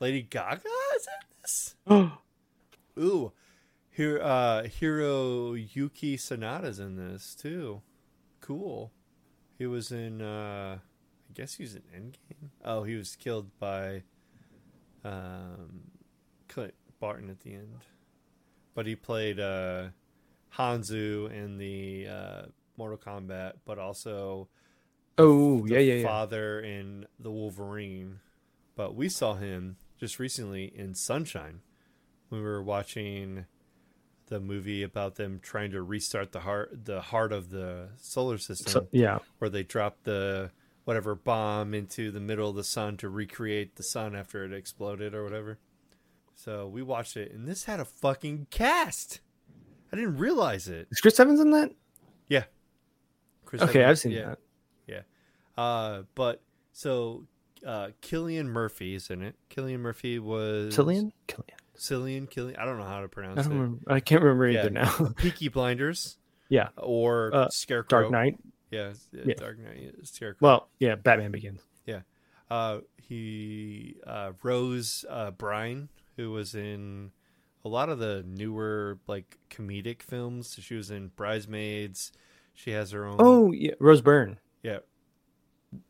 Lady 0.00 0.22
Gaga 0.22 0.62
is 0.96 1.06
in 1.06 1.42
this. 1.42 1.76
Ooh, 2.98 3.32
here 3.90 4.20
uh, 4.22 4.62
Hiro 4.64 5.54
Yuki 5.54 6.16
Sonata's 6.16 6.78
in 6.78 6.96
this 6.96 7.34
too. 7.34 7.82
Cool. 8.40 8.92
He 9.56 9.66
was 9.66 9.90
in. 9.90 10.22
uh 10.22 10.78
I 11.28 11.32
guess 11.34 11.54
he 11.54 11.62
was 11.62 11.74
in 11.74 11.82
Endgame. 11.94 12.50
Oh, 12.64 12.84
he 12.84 12.94
was 12.94 13.14
killed 13.14 13.50
by 13.58 14.02
um, 15.04 15.80
Clint 16.48 16.74
Barton 17.00 17.28
at 17.28 17.40
the 17.40 17.54
end, 17.54 17.84
but 18.74 18.86
he 18.86 18.96
played 18.96 19.38
uh, 19.38 19.88
Hanzo 20.56 21.30
in 21.30 21.58
the 21.58 22.08
uh, 22.08 22.42
Mortal 22.76 22.98
Kombat, 22.98 23.54
but 23.66 23.78
also 23.78 24.48
oh 25.18 25.64
yeah, 25.66 25.78
yeah, 25.78 25.94
yeah. 25.94 26.06
father 26.06 26.60
in 26.60 27.06
the 27.18 27.30
Wolverine. 27.30 28.20
But 28.76 28.94
we 28.94 29.08
saw 29.08 29.34
him 29.34 29.76
just 29.98 30.18
recently 30.18 30.64
in 30.64 30.94
Sunshine 30.94 31.60
when 32.28 32.40
we 32.40 32.46
were 32.46 32.62
watching 32.62 33.46
the 34.26 34.38
movie 34.40 34.82
about 34.82 35.16
them 35.16 35.40
trying 35.42 35.70
to 35.72 35.82
restart 35.82 36.32
the 36.32 36.40
heart 36.40 36.84
the 36.84 37.00
heart 37.00 37.32
of 37.32 37.50
the 37.50 37.88
solar 37.96 38.38
system 38.38 38.70
So, 38.72 38.88
yeah, 38.92 39.18
where 39.38 39.48
they 39.48 39.62
dropped 39.62 40.04
the 40.04 40.50
whatever 40.84 41.14
bomb 41.14 41.74
into 41.74 42.10
the 42.10 42.20
middle 42.20 42.48
of 42.50 42.56
the 42.56 42.64
sun 42.64 42.96
to 42.98 43.08
recreate 43.08 43.76
the 43.76 43.82
sun 43.82 44.14
after 44.14 44.44
it 44.44 44.52
exploded 44.52 45.14
or 45.14 45.24
whatever. 45.24 45.58
So 46.34 46.68
we 46.68 46.82
watched 46.82 47.16
it 47.16 47.32
and 47.32 47.46
this 47.48 47.64
had 47.64 47.80
a 47.80 47.84
fucking 47.84 48.46
cast. 48.50 49.20
I 49.92 49.96
didn't 49.96 50.18
realize 50.18 50.68
it. 50.68 50.88
is 50.90 51.00
Chris 51.00 51.18
Evans 51.18 51.40
in 51.40 51.50
that? 51.52 51.70
Yeah. 52.28 52.44
Chris 53.44 53.62
Okay, 53.62 53.80
Evans- 53.82 53.90
I've 53.90 53.98
seen 53.98 54.12
yeah. 54.12 54.26
that. 54.28 54.38
Uh, 55.58 56.02
but 56.14 56.40
so 56.72 57.24
uh, 57.66 57.88
Killian 58.00 58.48
Murphy 58.48 58.94
is 58.94 59.10
in 59.10 59.22
it. 59.22 59.34
Killian 59.48 59.80
Murphy 59.80 60.18
was 60.18 60.74
Cillian? 60.76 61.12
Killian. 61.26 61.58
Cillian, 61.76 62.30
Killian. 62.30 62.56
I 62.58 62.64
don't 62.64 62.78
know 62.78 62.84
how 62.84 63.00
to 63.02 63.08
pronounce 63.08 63.40
I 63.40 63.42
don't 63.42 63.52
it. 63.52 63.54
remember. 63.56 63.92
I 63.92 64.00
can't 64.00 64.22
remember 64.22 64.48
Yeah. 64.48 64.60
either 64.60 64.70
now. 64.70 65.12
Peaky 65.16 65.48
Blinders 65.48 66.16
yeah, 66.48 66.68
or 66.76 67.30
Uh, 67.34 67.48
Scarecrow. 67.50 68.00
Dark 68.02 68.12
Knight. 68.12 68.38
Yeah, 68.70 68.92
yeah. 69.12 69.34
Dark 69.34 69.58
Knight. 69.58 69.94
Scarecrow. 70.04 70.38
Well, 70.46 70.68
yeah, 70.78 70.94
Batman 70.94 71.30
Begins. 71.32 71.60
Yeah. 71.86 72.00
Uh, 72.50 72.80
he 72.96 73.96
uh, 74.06 74.32
Rose 74.42 75.04
uh, 75.08 75.30
Brine, 75.32 75.88
who 76.16 76.30
was 76.32 76.54
in 76.54 77.10
a 77.64 77.68
lot 77.68 77.88
of 77.88 77.98
the 77.98 78.24
newer 78.26 78.98
like 79.06 79.38
comedic 79.50 80.02
films. 80.02 80.56
She 80.60 80.74
was 80.74 80.90
in 80.90 81.08
Bridesmaids. 81.08 82.12
She 82.54 82.70
has 82.72 82.90
her 82.92 83.06
own. 83.06 83.16
Oh 83.18 83.52
yeah, 83.52 83.72
Rose 83.80 84.00
Byrne. 84.02 84.38
yeah. 84.62 84.78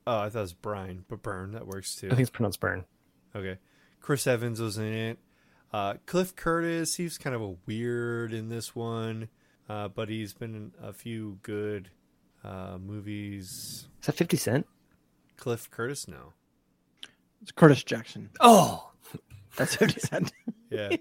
Oh, 0.06 0.18
I 0.18 0.28
thought 0.30 0.38
it 0.38 0.42
was 0.42 0.52
Brine, 0.54 1.04
but 1.08 1.22
Burn 1.22 1.52
that 1.52 1.66
works 1.66 1.94
too. 1.94 2.06
I 2.08 2.10
think 2.10 2.22
it's 2.22 2.30
pronounced 2.30 2.60
Burn. 2.60 2.84
Okay. 3.34 3.58
Chris 4.00 4.26
Evans 4.26 4.60
was 4.60 4.78
in 4.78 4.92
it. 4.92 5.18
Uh, 5.72 5.94
Cliff 6.06 6.34
Curtis, 6.34 6.96
he's 6.96 7.18
kind 7.18 7.36
of 7.36 7.42
a 7.42 7.54
weird 7.66 8.32
in 8.32 8.48
this 8.48 8.74
one, 8.74 9.28
uh, 9.68 9.88
but 9.88 10.08
he's 10.08 10.32
been 10.32 10.54
in 10.54 10.72
a 10.82 10.92
few 10.92 11.38
good 11.42 11.90
uh, 12.42 12.78
movies. 12.80 13.86
Is 14.00 14.06
that 14.06 14.16
Fifty 14.16 14.36
Cent? 14.36 14.66
Cliff 15.36 15.70
Curtis, 15.70 16.08
no. 16.08 16.32
It's 17.42 17.52
Curtis 17.52 17.84
Jackson. 17.84 18.30
Oh, 18.40 18.90
That's 19.56 19.76
50 19.76 20.00
Cent. 20.00 20.32
Yeah. 20.70 20.96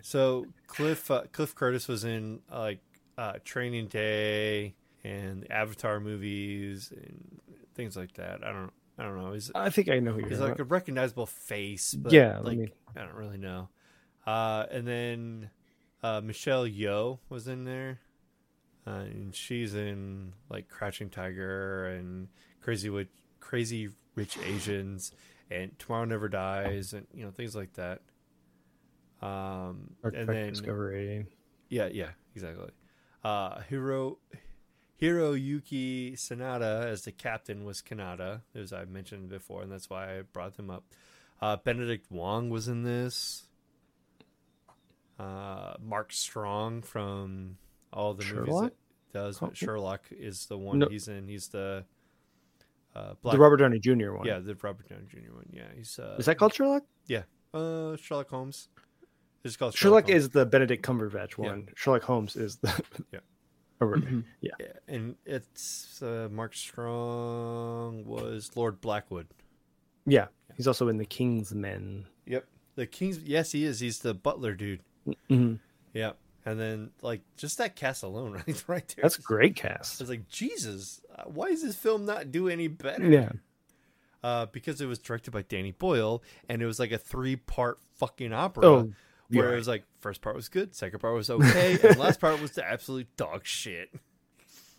so 0.00 0.46
Cliff 0.66 1.10
uh, 1.10 1.24
Cliff 1.32 1.54
Curtis 1.54 1.86
was 1.86 2.04
in 2.04 2.40
uh, 2.50 2.60
like 2.60 2.80
uh, 3.18 3.34
Training 3.44 3.88
Day 3.88 4.74
and 5.04 5.42
the 5.42 5.52
Avatar 5.52 6.00
movies 6.00 6.90
and 6.96 7.40
things 7.74 7.96
like 7.96 8.14
that. 8.14 8.44
I 8.44 8.52
don't 8.52 8.72
I 8.98 9.04
don't 9.04 9.18
know. 9.20 9.32
He's 9.32 9.50
I 9.54 9.70
think 9.70 9.88
I 9.88 9.98
know 9.98 10.12
who 10.12 10.20
you're 10.20 10.28
he's 10.28 10.40
like 10.40 10.58
a 10.58 10.64
recognizable 10.64 11.26
face, 11.26 11.94
but 11.94 12.12
Yeah, 12.12 12.38
like 12.40 12.58
me- 12.58 12.72
I 12.96 13.00
don't 13.00 13.14
really 13.14 13.38
know. 13.38 13.68
Uh, 14.26 14.66
and 14.70 14.86
then 14.86 15.50
uh, 16.02 16.20
Michelle 16.22 16.64
Yeoh 16.66 17.18
was 17.28 17.48
in 17.48 17.64
there, 17.64 17.98
uh, 18.86 18.90
and 18.90 19.34
she's 19.34 19.74
in 19.74 20.32
like 20.48 20.68
Crouching 20.68 21.10
Tiger 21.10 21.86
and 21.86 22.28
Crazy 22.60 22.90
Witch, 22.90 23.08
Crazy 23.40 23.88
Rich 24.14 24.38
Asians, 24.44 25.12
and 25.50 25.76
Tomorrow 25.78 26.04
Never 26.04 26.28
Dies, 26.28 26.92
and 26.92 27.06
you 27.14 27.24
know 27.24 27.30
things 27.30 27.56
like 27.56 27.72
that. 27.74 28.02
Um, 29.20 29.94
and 30.02 30.12
Trek 30.12 30.26
then 30.26 30.48
Discovery. 30.50 31.26
yeah, 31.68 31.88
yeah, 31.92 32.10
exactly. 32.34 32.70
Uh, 33.24 33.60
Hiro 33.68 34.18
Hiroyuki 35.02 36.12
Sanada 36.14 36.84
as 36.86 37.02
the 37.02 37.10
captain 37.12 37.64
was 37.64 37.82
Kaneda, 37.82 38.42
as 38.54 38.72
I 38.72 38.84
mentioned 38.84 39.28
before, 39.28 39.62
and 39.62 39.72
that's 39.72 39.90
why 39.90 40.18
I 40.18 40.22
brought 40.22 40.56
them 40.56 40.70
up. 40.70 40.84
Uh, 41.40 41.56
Benedict 41.56 42.06
Wong 42.10 42.50
was 42.50 42.68
in 42.68 42.84
this. 42.84 43.48
Uh, 45.18 45.74
Mark 45.80 46.12
Strong 46.12 46.82
from 46.82 47.56
all 47.92 48.14
the 48.14 48.24
movies 48.24 48.46
Sherlock? 48.46 48.72
that 49.12 49.18
does, 49.18 49.38
but 49.38 49.56
Sherlock 49.56 50.02
is 50.10 50.46
the 50.46 50.56
one 50.56 50.78
No. 50.78 50.88
he's 50.88 51.08
in. 51.08 51.26
He's 51.28 51.48
the 51.48 51.84
uh, 52.94 53.14
The 53.24 53.38
Robert 53.38 53.56
Downey 53.58 53.78
Jr. 53.80 54.12
one. 54.12 54.26
yeah, 54.26 54.38
the 54.38 54.54
Robert 54.62 54.88
Downey 54.88 55.06
Jr. 55.08 55.34
one. 55.34 55.48
Yeah, 55.52 55.64
he's 55.76 55.98
uh, 55.98 56.16
Is 56.18 56.26
that 56.26 56.38
called 56.38 56.54
Sherlock? 56.54 56.84
yeah, 57.06 57.22
Uh, 57.52 57.96
Sherlock 57.96 58.28
Holmes. 58.30 58.68
It's 59.44 59.56
called 59.56 59.74
Sherlock 59.74 60.04
Holmes. 60.04 60.24
is 60.24 60.30
the 60.30 60.46
Benedict 60.46 60.84
Cumberbatch 60.84 61.32
Yeah. 61.38 61.50
one. 61.50 61.68
Sherlock 61.74 62.02
Holmes 62.04 62.36
is 62.36 62.56
the 62.58 62.82
Yeah. 63.12 63.20
Oh, 63.80 63.94
Yeah, 64.40 64.52
and 64.86 65.16
it's 65.26 66.00
uh, 66.02 66.28
Mark 66.30 66.54
Strong 66.54 68.04
was 68.04 68.50
Lord 68.54 68.80
Blackwood. 68.80 69.26
yeah. 70.06 70.26
He's 70.56 70.66
also 70.66 70.88
in 70.88 70.98
the 70.98 71.06
Kingsman. 71.06 72.04
Yep. 72.26 72.44
The 72.74 72.86
King's 72.86 73.18
yes, 73.20 73.52
he 73.52 73.64
is. 73.64 73.80
He's 73.80 74.00
the 74.00 74.12
butler 74.12 74.54
dude. 74.54 74.80
Mhm. 75.30 75.58
Yep. 75.94 76.18
And 76.44 76.60
then 76.60 76.90
like 77.00 77.22
just 77.38 77.56
that 77.58 77.74
cast 77.74 78.02
alone, 78.02 78.32
right, 78.46 78.64
right 78.66 78.88
there. 78.94 79.02
That's 79.02 79.18
a 79.18 79.22
great 79.22 79.56
cast. 79.56 80.00
It's 80.00 80.10
like 80.10 80.28
Jesus. 80.28 81.00
uh, 81.16 81.22
Why 81.24 81.48
does 81.50 81.62
this 81.62 81.74
film 81.76 82.04
not 82.04 82.30
do 82.30 82.48
any 82.48 82.68
better? 82.68 83.08
Yeah. 83.10 83.32
Uh, 84.22 84.46
because 84.46 84.80
it 84.80 84.86
was 84.86 84.98
directed 84.98 85.30
by 85.32 85.42
Danny 85.42 85.72
Boyle, 85.72 86.22
and 86.48 86.60
it 86.62 86.66
was 86.66 86.78
like 86.78 86.92
a 86.92 86.98
three-part 86.98 87.78
fucking 87.96 88.32
opera. 88.32 88.64
Oh, 88.66 88.92
where 89.40 89.52
it 89.52 89.56
was 89.56 89.68
like 89.68 89.84
first 90.00 90.20
part 90.20 90.36
was 90.36 90.48
good, 90.48 90.74
second 90.74 91.00
part 91.00 91.14
was 91.14 91.30
okay, 91.30 91.78
and 91.84 91.96
last 91.98 92.20
part 92.20 92.40
was 92.40 92.52
the 92.52 92.64
absolute 92.68 93.08
dog 93.16 93.44
shit. 93.44 93.90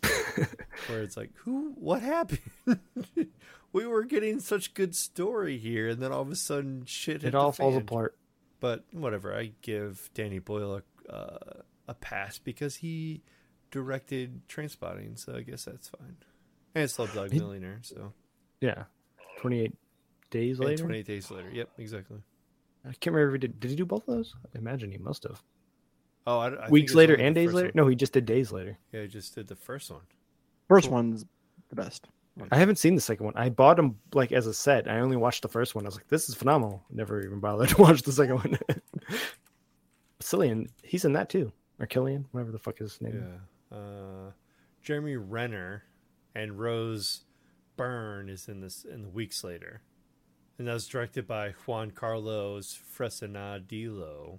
where 0.86 1.02
it's 1.02 1.16
like, 1.16 1.30
who? 1.36 1.72
What 1.76 2.02
happened? 2.02 2.40
we 3.72 3.86
were 3.86 4.04
getting 4.04 4.40
such 4.40 4.74
good 4.74 4.94
story 4.94 5.58
here, 5.58 5.88
and 5.88 6.00
then 6.02 6.12
all 6.12 6.22
of 6.22 6.30
a 6.30 6.36
sudden, 6.36 6.84
shit. 6.86 7.24
It 7.24 7.34
all 7.34 7.52
falls 7.52 7.76
apart. 7.76 8.16
But 8.60 8.84
whatever, 8.92 9.34
I 9.34 9.52
give 9.62 10.10
Danny 10.14 10.38
Boyle 10.38 10.82
a 11.08 11.12
uh, 11.12 11.62
a 11.88 11.94
pass 11.94 12.38
because 12.38 12.76
he 12.76 13.22
directed 13.70 14.46
Trainspotting, 14.48 15.18
so 15.18 15.34
I 15.36 15.42
guess 15.42 15.64
that's 15.64 15.88
fine. 15.88 16.16
And 16.74 16.88
Slumdog 16.88 17.14
Dog 17.14 17.32
Millionaire, 17.34 17.80
so 17.82 18.12
Yeah. 18.60 18.84
28 19.40 19.74
days 20.30 20.58
and 20.58 20.68
later. 20.68 20.82
28 20.84 21.06
days 21.06 21.30
later. 21.30 21.50
Yep, 21.52 21.70
exactly. 21.78 22.18
I 22.86 22.92
can't 23.00 23.14
remember 23.14 23.34
if 23.34 23.40
he 23.42 23.46
did. 23.48 23.60
Did 23.60 23.70
he 23.70 23.76
do 23.76 23.86
both 23.86 24.06
of 24.08 24.14
those? 24.16 24.34
I 24.54 24.58
imagine 24.58 24.90
he 24.92 24.98
must 24.98 25.22
have. 25.24 25.42
Oh, 26.26 26.38
I, 26.38 26.48
I 26.54 26.68
Weeks 26.70 26.92
it's 26.92 26.96
later 26.96 27.14
and 27.14 27.34
days 27.34 27.52
later? 27.52 27.68
one. 27.68 27.72
No, 27.74 27.86
he 27.86 27.96
just 27.96 28.12
did 28.12 28.24
days 28.26 28.50
later. 28.52 28.78
Yeah, 28.92 29.02
he 29.02 29.08
just 29.08 29.34
did 29.34 29.46
the 29.46 29.56
first 29.56 29.90
one. 29.90 30.00
First 30.68 30.86
Cool. 30.86 30.94
one's 30.94 31.24
the 31.68 31.76
best. 31.76 32.08
I 32.50 32.56
haven't 32.58 32.76
seen 32.76 32.94
the 32.96 33.00
second 33.00 33.26
one. 33.26 33.36
I 33.36 33.48
bought 33.48 33.76
them 33.76 33.98
like 34.12 34.32
as 34.32 34.46
a 34.46 34.54
set. 34.54 34.88
I 34.90 34.98
only 35.00 35.16
watched 35.16 35.42
the 35.42 35.48
first 35.48 35.74
one. 35.74 35.84
I 35.84 35.88
was 35.88 35.94
like, 35.96 36.08
this 36.08 36.28
is 36.28 36.34
phenomenal. 36.34 36.82
Never 36.90 37.22
even 37.24 37.38
bothered 37.40 37.68
to 37.70 37.76
watch 37.80 38.02
the 38.02 38.12
second 38.12 38.36
one. 38.36 38.58
Cillian, 40.20 40.68
he's 40.82 41.04
in 41.04 41.12
that 41.12 41.28
too. 41.28 41.52
Or 41.78 41.86
Killian, 41.86 42.26
whatever 42.32 42.52
the 42.52 42.58
fuck 42.58 42.78
his 42.78 43.00
name. 43.00 43.38
Yeah. 43.70 43.76
Uh, 43.76 44.30
Jeremy 44.82 45.16
Renner 45.16 45.84
and 46.34 46.58
Rose 46.58 47.22
Byrne 47.76 48.28
is 48.28 48.48
in 48.48 48.60
this 48.60 48.84
in 48.84 49.02
the 49.02 49.08
weeks 49.08 49.44
later. 49.44 49.82
And 50.58 50.68
that 50.68 50.74
was 50.74 50.86
directed 50.86 51.26
by 51.26 51.50
Juan 51.66 51.90
Carlos 51.90 52.78
Fresnadillo. 52.96 54.38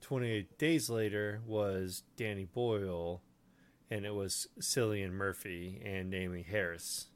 28 0.00 0.58
days 0.58 0.90
later 0.90 1.40
was 1.46 2.02
Danny 2.16 2.44
Boyle, 2.44 3.22
and 3.90 4.04
it 4.04 4.14
was 4.14 4.48
Cillian 4.60 5.12
Murphy 5.12 5.80
and 5.84 6.14
Amy 6.14 6.42
Harris. 6.42 7.06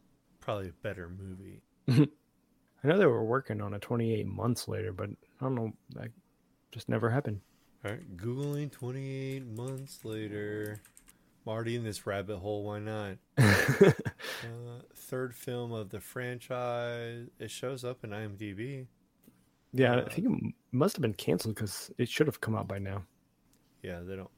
Probably 0.40 0.68
a 0.68 0.82
better 0.82 1.09
movie. 1.09 1.62
I 2.84 2.88
know 2.88 2.98
they 2.98 3.06
were 3.06 3.24
working 3.24 3.60
on 3.60 3.74
a 3.74 3.78
28 3.78 4.26
months 4.26 4.66
later, 4.66 4.92
but 4.92 5.10
I 5.10 5.44
don't 5.44 5.54
know. 5.54 5.72
That 5.90 6.09
just 6.72 6.88
never 6.88 7.10
happened. 7.10 7.40
All 7.84 7.92
right, 7.92 8.16
Googling 8.16 8.72
28 8.72 9.46
months 9.46 10.04
later. 10.04 10.80
Marty 11.44 11.74
in 11.77 11.85
this 11.85 12.06
rabbit 12.06 12.39
hole, 12.39 12.64
why 12.64 12.78
not? 12.78 13.16
Uh, 14.44 14.81
third 14.94 15.35
film 15.35 15.73
of 15.73 15.90
the 15.90 16.01
franchise. 16.01 17.28
It 17.39 17.51
shows 17.51 17.85
up 17.85 18.02
in 18.02 18.10
IMDb. 18.10 18.86
yeah, 19.73 19.97
Uh, 19.97 20.05
I 20.05 20.09
think 20.12 20.27
it 20.28 20.55
must 20.73 20.97
have 20.97 21.02
been 21.02 21.14
canceled 21.14 21.55
because 21.55 21.90
it 21.98 22.09
should 22.09 22.27
have 22.27 22.40
come 22.40 22.56
out 22.56 22.66
by 22.66 22.78
now. 22.78 23.05
Yeah, 23.82 24.01
they 24.01 24.16
don't. 24.16 24.31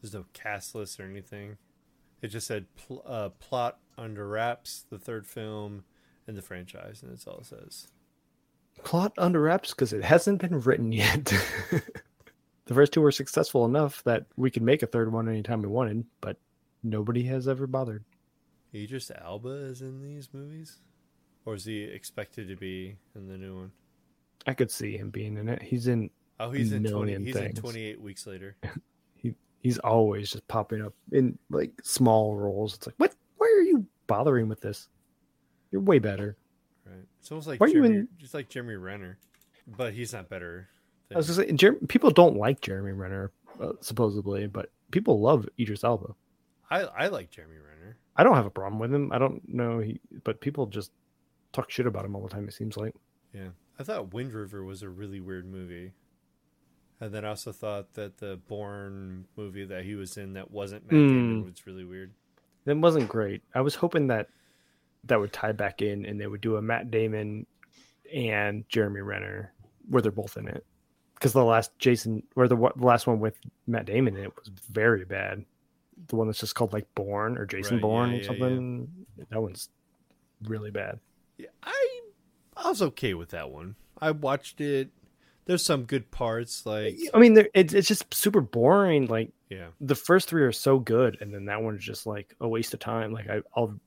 There's 0.00 0.14
no 0.14 0.24
cast 0.32 0.74
list 0.76 1.00
or 1.00 1.04
anything. 1.04 1.56
It 2.20 2.28
just 2.28 2.46
said 2.46 2.66
pl- 2.76 3.02
uh, 3.06 3.30
plot 3.30 3.78
under 3.98 4.26
wraps, 4.28 4.84
the 4.90 4.98
third 4.98 5.26
film 5.26 5.84
in 6.28 6.34
the 6.36 6.42
franchise, 6.42 7.02
and 7.02 7.10
that's 7.10 7.26
all 7.26 7.38
it 7.38 7.46
says. 7.46 7.88
Plot 8.84 9.12
under 9.18 9.40
wraps 9.40 9.70
because 9.70 9.92
it 9.92 10.04
hasn't 10.04 10.40
been 10.40 10.60
written 10.60 10.92
yet. 10.92 11.32
The 12.66 12.74
first 12.74 12.92
two 12.92 13.00
were 13.00 13.12
successful 13.12 13.64
enough 13.64 14.02
that 14.04 14.26
we 14.36 14.50
could 14.50 14.62
make 14.62 14.82
a 14.82 14.86
third 14.86 15.12
one 15.12 15.28
anytime 15.28 15.62
we 15.62 15.68
wanted, 15.68 16.04
but 16.20 16.36
nobody 16.82 17.24
has 17.24 17.48
ever 17.48 17.66
bothered. 17.66 18.04
Idris 18.74 19.10
Elba 19.22 19.48
is 19.50 19.82
in 19.82 20.00
these 20.00 20.28
movies, 20.32 20.78
or 21.44 21.54
is 21.54 21.64
he 21.64 21.82
expected 21.82 22.48
to 22.48 22.56
be 22.56 22.96
in 23.14 23.28
the 23.28 23.36
new 23.36 23.56
one? 23.56 23.72
I 24.46 24.54
could 24.54 24.70
see 24.70 24.96
him 24.96 25.10
being 25.10 25.36
in 25.36 25.48
it. 25.48 25.60
He's 25.62 25.88
in. 25.88 26.10
Oh, 26.40 26.50
he's 26.50 26.72
in 26.72 26.82
twenty. 26.82 26.94
Million 27.12 27.24
He's 27.24 27.36
in 27.36 27.42
things. 27.44 27.58
twenty-eight 27.60 28.00
weeks 28.00 28.26
later. 28.26 28.56
He 29.16 29.34
he's 29.60 29.78
always 29.78 30.32
just 30.32 30.48
popping 30.48 30.82
up 30.82 30.94
in 31.12 31.38
like 31.50 31.70
small 31.84 32.34
roles. 32.34 32.74
It's 32.74 32.86
like, 32.86 32.96
what? 32.96 33.14
Why 33.36 33.46
are 33.46 33.62
you 33.62 33.86
bothering 34.08 34.48
with 34.48 34.60
this? 34.60 34.88
You're 35.70 35.80
way 35.82 35.98
better. 36.00 36.36
Right. 36.84 37.04
It's 37.20 37.30
almost 37.30 37.46
like 37.46 37.60
Why 37.60 37.70
Jeremy, 37.70 37.88
in- 37.98 38.08
just 38.18 38.34
like 38.34 38.48
Jeremy 38.48 38.74
Renner, 38.74 39.18
but 39.76 39.92
he's 39.92 40.12
not 40.12 40.28
better. 40.28 40.68
I 41.14 41.18
was 41.18 41.26
than- 41.28 41.36
gonna 41.36 41.48
say, 41.48 41.54
Jer- 41.56 41.86
people 41.88 42.10
don't 42.10 42.36
like 42.36 42.60
Jeremy 42.60 42.92
Renner, 42.92 43.30
uh, 43.60 43.72
supposedly, 43.80 44.46
but 44.46 44.70
people 44.90 45.20
love 45.20 45.48
Idris 45.58 45.84
Elba. 45.84 46.14
I 46.70 46.80
I 46.82 47.06
like 47.08 47.30
Jeremy 47.30 47.56
Renner. 47.56 47.96
I 48.16 48.22
don't 48.24 48.34
have 48.36 48.46
a 48.46 48.50
problem 48.50 48.78
with 48.78 48.92
him. 48.94 49.10
I 49.12 49.18
don't 49.18 49.46
know 49.48 49.78
he, 49.80 50.00
but 50.24 50.40
people 50.40 50.66
just 50.66 50.90
talk 51.52 51.70
shit 51.70 51.86
about 51.86 52.04
him 52.04 52.14
all 52.16 52.22
the 52.22 52.28
time. 52.28 52.46
It 52.48 52.54
seems 52.54 52.76
like. 52.76 52.94
Yeah, 53.34 53.48
I 53.78 53.82
thought 53.84 54.12
Wind 54.12 54.32
River 54.32 54.62
was 54.64 54.82
a 54.82 54.88
really 54.88 55.20
weird 55.20 55.46
movie, 55.46 55.92
and 57.00 57.12
then 57.14 57.24
I 57.24 57.28
also 57.30 57.52
thought 57.52 57.94
that 57.94 58.18
the 58.18 58.38
Bourne 58.48 59.26
movie 59.36 59.64
that 59.64 59.84
he 59.84 59.94
was 59.94 60.16
in 60.16 60.34
that 60.34 60.50
wasn't 60.50 60.84
Matt 60.84 60.90
Damon 60.92 61.42
Mm. 61.42 61.44
was 61.44 61.66
really 61.66 61.84
weird. 61.84 62.12
That 62.64 62.76
wasn't 62.76 63.08
great. 63.08 63.42
I 63.54 63.60
was 63.62 63.74
hoping 63.74 64.06
that 64.08 64.28
that 65.04 65.18
would 65.18 65.32
tie 65.32 65.52
back 65.52 65.82
in 65.82 66.06
and 66.06 66.20
they 66.20 66.26
would 66.28 66.40
do 66.40 66.56
a 66.56 66.62
Matt 66.62 66.90
Damon 66.90 67.46
and 68.14 68.68
Jeremy 68.68 69.00
Renner 69.00 69.52
where 69.88 70.00
they're 70.02 70.12
both 70.12 70.36
in 70.36 70.46
it. 70.46 70.64
Because 71.22 71.34
the 71.34 71.44
last 71.44 71.70
Jason, 71.78 72.24
or 72.34 72.48
the, 72.48 72.56
the 72.56 72.84
last 72.84 73.06
one 73.06 73.20
with 73.20 73.36
Matt 73.68 73.86
Damon 73.86 74.16
in 74.16 74.24
it 74.24 74.36
was 74.36 74.48
very 74.72 75.04
bad. 75.04 75.44
The 76.08 76.16
one 76.16 76.26
that's 76.26 76.40
just 76.40 76.56
called 76.56 76.72
like 76.72 76.92
Bourne 76.96 77.38
or 77.38 77.46
Jason 77.46 77.76
Right, 77.76 77.82
Bourne 77.82 78.10
yeah, 78.10 78.16
or 78.16 78.20
yeah, 78.20 78.26
something. 78.26 78.88
That 79.30 79.40
one's 79.40 79.68
really 80.42 80.72
bad. 80.72 80.98
Yeah, 81.38 81.46
I 81.62 82.00
I 82.56 82.68
was 82.68 82.82
okay 82.82 83.14
with 83.14 83.28
that 83.28 83.52
one. 83.52 83.76
I 84.00 84.10
watched 84.10 84.60
it. 84.60 84.90
There's 85.44 85.64
some 85.64 85.84
good 85.84 86.10
parts, 86.10 86.66
like 86.66 86.98
I 87.14 87.20
mean, 87.20 87.34
there- 87.34 87.50
it's 87.54 87.72
it's 87.72 87.86
just 87.86 88.12
super 88.12 88.40
boring. 88.40 89.06
Like 89.06 89.30
yeah, 89.48 89.68
the 89.80 89.94
first 89.94 90.28
three 90.28 90.42
are 90.42 90.50
so 90.50 90.80
good, 90.80 91.18
and 91.20 91.32
then 91.32 91.44
that 91.44 91.62
one's 91.62 91.84
just 91.84 92.04
like 92.04 92.34
a 92.40 92.48
waste 92.48 92.74
of 92.74 92.80
time. 92.80 93.12
Like 93.12 93.30
I, 93.30 93.42
I'll 93.54 93.78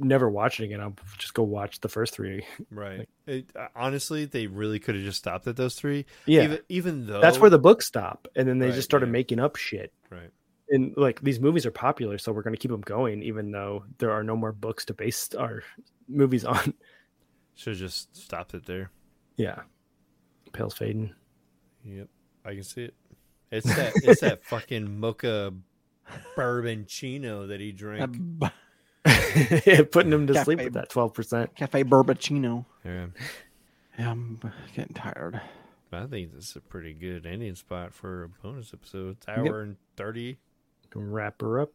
never 0.00 0.28
watch 0.30 0.60
it 0.60 0.64
again. 0.64 0.80
I'll 0.80 0.94
just 1.18 1.34
go 1.34 1.42
watch 1.42 1.80
the 1.80 1.88
first 1.88 2.14
three. 2.14 2.44
right. 2.70 3.08
It, 3.26 3.50
uh, 3.54 3.68
honestly, 3.76 4.24
they 4.24 4.46
really 4.46 4.78
could 4.78 4.94
have 4.94 5.04
just 5.04 5.18
stopped 5.18 5.46
at 5.46 5.56
those 5.56 5.74
three. 5.74 6.06
Yeah, 6.26 6.42
even, 6.44 6.58
even 6.68 7.06
though 7.06 7.20
that's 7.20 7.38
where 7.38 7.50
the 7.50 7.58
books 7.58 7.86
stop, 7.86 8.26
and 8.36 8.48
then 8.48 8.58
they 8.58 8.66
Right, 8.66 8.74
just 8.74 8.86
started 8.88 9.06
yeah. 9.06 9.12
making 9.12 9.38
up 9.40 9.56
shit. 9.56 9.92
right. 10.10 10.30
And 10.72 10.94
like 10.96 11.20
these 11.20 11.40
movies 11.40 11.66
are 11.66 11.72
popular, 11.72 12.16
so 12.16 12.30
we're 12.32 12.42
going 12.42 12.54
to 12.54 12.60
keep 12.60 12.70
them 12.70 12.80
going, 12.82 13.22
even 13.24 13.50
though 13.50 13.84
there 13.98 14.12
are 14.12 14.22
no 14.22 14.36
more 14.36 14.52
books 14.52 14.84
to 14.84 14.94
base 14.94 15.34
our 15.34 15.62
movies 16.08 16.44
on. 16.44 16.74
Should 17.56 17.72
have 17.72 17.78
just 17.80 18.16
stopped 18.16 18.54
it 18.54 18.64
there. 18.66 18.90
yeah, 19.36 19.62
pale's 20.52 20.74
fading. 20.74 21.12
Yep, 21.84 22.08
I 22.44 22.54
can 22.54 22.62
see 22.62 22.84
it. 22.84 22.94
It's 23.50 23.66
that 23.66 23.92
it's 23.96 24.20
that 24.20 24.44
fucking 24.46 25.00
mocha 25.00 25.52
bourbon 26.36 26.86
chino 26.86 27.48
that 27.48 27.58
he 27.60 27.72
drank. 27.72 28.16
Putting 29.92 30.10
them 30.10 30.26
to 30.26 30.44
sleep 30.44 30.58
with 30.60 30.74
that 30.74 30.88
twelve 30.90 31.14
percent. 31.14 31.54
Cafe 31.56 31.84
Bourbacino. 31.84 32.64
yeah. 32.84 33.06
Yeah, 33.98 34.10
I'm 34.12 34.40
getting 34.74 34.94
tired. 34.94 35.40
I 35.92 36.06
think 36.06 36.32
this 36.34 36.50
is 36.50 36.56
a 36.56 36.60
pretty 36.60 36.94
good 36.94 37.26
ending 37.26 37.54
spot 37.56 37.92
for 37.92 38.24
a 38.24 38.28
bonus 38.28 38.72
episode. 38.72 39.16
It's 39.18 39.28
hour 39.28 39.60
and 39.60 39.76
thirty. 39.96 40.38
Can 40.90 41.10
Wrap 41.10 41.40
her 41.40 41.60
up. 41.60 41.72